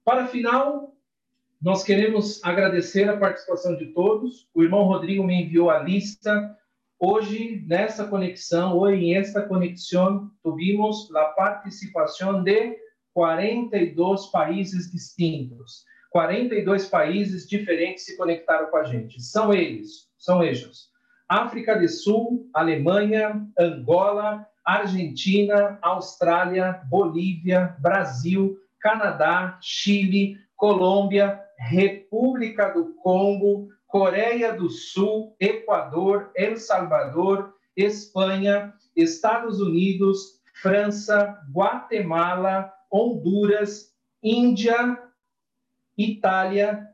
Para 0.04 0.28
final, 0.28 0.94
nós 1.60 1.82
queremos 1.82 2.44
agradecer 2.44 3.08
a 3.08 3.16
participação 3.16 3.76
de 3.76 3.86
todos. 3.86 4.48
O 4.54 4.62
irmão 4.62 4.84
Rodrigo 4.84 5.24
me 5.24 5.42
enviou 5.42 5.70
a 5.70 5.78
lista. 5.78 6.56
Hoje, 7.00 7.64
nessa 7.66 8.06
conexão, 8.06 8.78
hoje 8.78 9.04
em 9.04 9.14
esta 9.14 9.42
conexão, 9.42 10.30
tivemos 10.42 11.14
a 11.14 11.24
participação 11.26 12.42
de 12.42 12.76
42 13.12 14.26
países 14.26 14.90
distintos. 14.90 15.84
42 16.10 16.86
países 16.88 17.48
diferentes 17.48 18.04
se 18.04 18.16
conectaram 18.16 18.70
com 18.70 18.76
a 18.76 18.84
gente. 18.84 19.20
São 19.20 19.52
eles, 19.52 20.08
são 20.16 20.42
eles. 20.42 20.88
África 21.28 21.76
do 21.76 21.88
Sul, 21.88 22.48
Alemanha, 22.54 23.44
Angola, 23.58 24.46
Argentina, 24.64 25.78
Austrália, 25.82 26.80
Bolívia, 26.88 27.76
Brasil, 27.80 28.56
Canadá, 28.80 29.58
Chile, 29.60 30.36
Colômbia, 30.56 31.40
República 31.58 32.68
do 32.68 32.94
Congo, 33.02 33.68
Coreia 33.94 34.52
do 34.52 34.68
Sul, 34.68 35.36
Equador, 35.38 36.32
El 36.34 36.56
Salvador, 36.56 37.54
Espanha, 37.76 38.74
Estados 38.96 39.60
Unidos, 39.60 40.40
França, 40.60 41.40
Guatemala, 41.52 42.72
Honduras, 42.90 43.94
Índia, 44.20 45.00
Itália, 45.96 46.88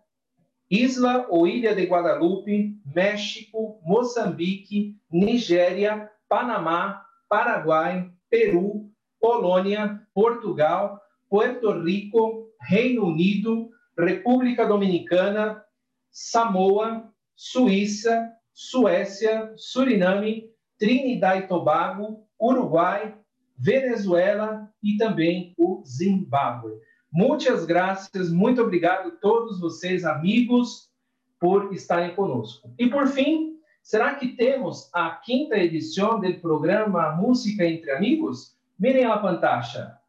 Isla 0.69 1.25
ou 1.31 1.47
Ilha 1.47 1.75
de 1.75 1.87
Guadalupe, 1.87 2.79
México, 2.95 3.81
Moçambique, 3.83 4.95
Nigéria, 5.11 6.11
Panamá, 6.29 7.03
Paraguai, 7.31 8.13
Peru, 8.29 8.91
Polônia, 9.19 10.07
Portugal, 10.13 11.01
Puerto 11.31 11.73
Rico, 11.83 12.53
Reino 12.61 13.07
Unido, 13.07 13.71
República 13.97 14.67
Dominicana, 14.67 15.65
Samoa, 16.11 17.13
Suíça, 17.35 18.33
Suécia, 18.53 19.53
Suriname, 19.57 20.51
Trinidad 20.79 21.39
e 21.39 21.47
Tobago, 21.47 22.27
Uruguai, 22.41 23.15
Venezuela 23.59 24.69
e 24.83 24.97
também 24.97 25.55
o 25.59 25.83
Zimbábue. 25.87 26.73
Muitas 27.13 27.65
graças, 27.65 28.31
muito 28.31 28.63
obrigado 28.63 29.09
a 29.09 29.17
todos 29.17 29.61
vocês, 29.61 30.05
amigos, 30.05 30.91
por 31.39 31.73
estarem 31.73 32.15
conosco. 32.15 32.73
E 32.79 32.89
por 32.89 33.09
fim, 33.09 33.59
será 33.83 34.15
que 34.15 34.37
temos 34.37 34.89
a 34.95 35.11
quinta 35.11 35.57
edição 35.57 36.21
do 36.21 36.41
programa 36.41 37.13
Música 37.17 37.65
entre 37.65 37.91
Amigos? 37.91 38.57
Mirem 38.79 39.05
a 39.05 39.19
pantalla. 39.19 40.00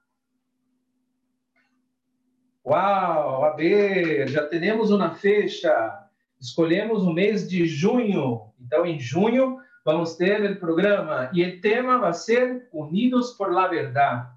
Uau, 2.63 3.43
a 3.43 3.55
ver, 3.55 4.27
já 4.27 4.45
temos 4.45 4.91
uma 4.91 5.15
fecha. 5.15 5.99
Escolhemos 6.39 7.03
o 7.03 7.11
mês 7.11 7.49
de 7.49 7.65
junho. 7.65 8.53
Então, 8.59 8.85
em 8.85 8.99
junho, 8.99 9.57
vamos 9.83 10.15
ter 10.15 10.51
o 10.51 10.59
programa. 10.59 11.31
E 11.33 11.43
o 11.43 11.59
tema 11.59 11.97
vai 11.97 12.13
ser 12.13 12.69
Unidos 12.71 13.31
por 13.31 13.51
la 13.51 13.67
Verdade. 13.67 14.29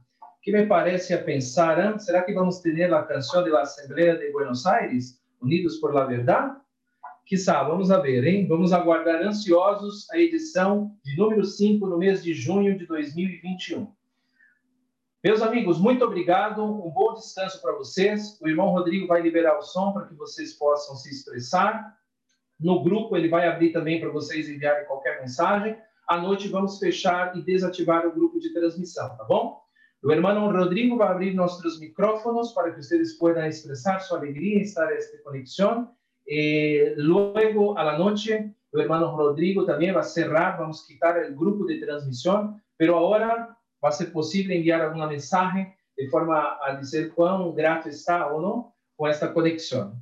que 0.43 0.53
me 0.53 0.67
parece 0.67 1.13
a 1.13 1.23
pensar, 1.23 1.79
hein? 1.79 1.99
será 1.99 2.23
que 2.23 2.33
vamos 2.33 2.61
ter 2.61 2.93
a 2.93 3.03
canção 3.03 3.45
da 3.45 3.61
Assembleia 3.61 4.17
de 4.17 4.31
Buenos 4.33 4.65
Aires, 4.65 5.21
Unidos 5.41 5.77
por 5.77 5.93
la 5.93 6.05
Verdade? 6.05 6.57
Quizá, 7.27 7.63
vamos 7.63 7.91
a 7.91 8.01
ver, 8.01 8.27
hein? 8.27 8.47
Vamos 8.47 8.73
aguardar 8.73 9.23
ansiosos 9.23 10.11
a 10.11 10.19
edição 10.19 10.95
de 11.05 11.17
número 11.17 11.45
5 11.45 11.87
no 11.87 11.99
mês 11.99 12.23
de 12.23 12.33
junho 12.33 12.79
de 12.79 12.87
2021. 12.87 13.91
Meus 15.25 15.41
amigos, 15.41 15.81
muito 15.81 16.05
obrigado, 16.05 16.63
um 16.63 16.91
bom 16.91 17.15
descanso 17.15 17.63
para 17.63 17.73
vocês. 17.73 18.39
O 18.43 18.47
irmão 18.47 18.69
Rodrigo 18.69 19.07
vai 19.07 19.23
liberar 19.23 19.57
o 19.59 19.63
som 19.63 19.91
para 19.91 20.05
que 20.05 20.15
vocês 20.15 20.53
possam 20.53 20.95
se 20.97 21.09
expressar. 21.09 21.97
No 22.61 22.83
grupo, 22.83 23.17
ele 23.17 23.31
vai 23.31 23.49
abrir 23.49 23.73
também 23.73 23.99
para 23.99 24.11
vocês 24.11 24.51
enviarem 24.51 24.87
qualquer 24.87 25.23
mensagem. 25.23 25.79
À 26.07 26.19
noite, 26.19 26.49
vamos 26.49 26.79
fechar 26.79 27.35
e 27.39 27.41
desativar 27.41 28.07
o 28.07 28.13
grupo 28.13 28.39
de 28.39 28.53
transmissão, 28.53 29.17
tá 29.17 29.25
bom? 29.25 29.63
O 30.03 30.13
irmão 30.13 30.53
Rodrigo 30.53 30.99
vai 30.99 31.09
abrir 31.09 31.33
nossos 31.33 31.81
micrófonos 31.81 32.53
para 32.53 32.73
que 32.73 32.83
vocês 32.83 33.15
possam 33.15 33.47
expressar 33.47 34.01
sua 34.01 34.19
alegria 34.19 34.59
em 34.59 34.61
estar 34.61 34.93
esta 34.93 35.17
conexão. 35.23 35.91
E 36.27 36.95
a 37.79 37.83
la 37.83 37.97
noche, 37.97 38.51
o 38.75 38.79
irmão 38.79 39.17
Rodrigo 39.17 39.65
também 39.65 39.91
vai 39.91 40.03
cerrar, 40.03 40.59
vamos 40.59 40.87
quitar 40.87 41.17
o 41.31 41.35
grupo 41.35 41.65
de 41.65 41.81
transmissão, 41.81 42.61
pero 42.77 42.99
agora 42.99 43.57
vai 43.85 43.93
ser 43.93 44.07
possível 44.07 44.57
enviar 44.57 44.81
alguma 44.81 45.07
mensagem 45.07 45.71
de 45.95 46.09
forma 46.09 46.59
a 46.63 46.73
dizer 46.73 47.13
quão 47.13 47.53
grato 47.53 47.87
está 47.87 48.29
ou 48.29 48.41
não 48.41 48.73
com 48.97 49.07
esta 49.07 49.29
conexão. 49.29 49.95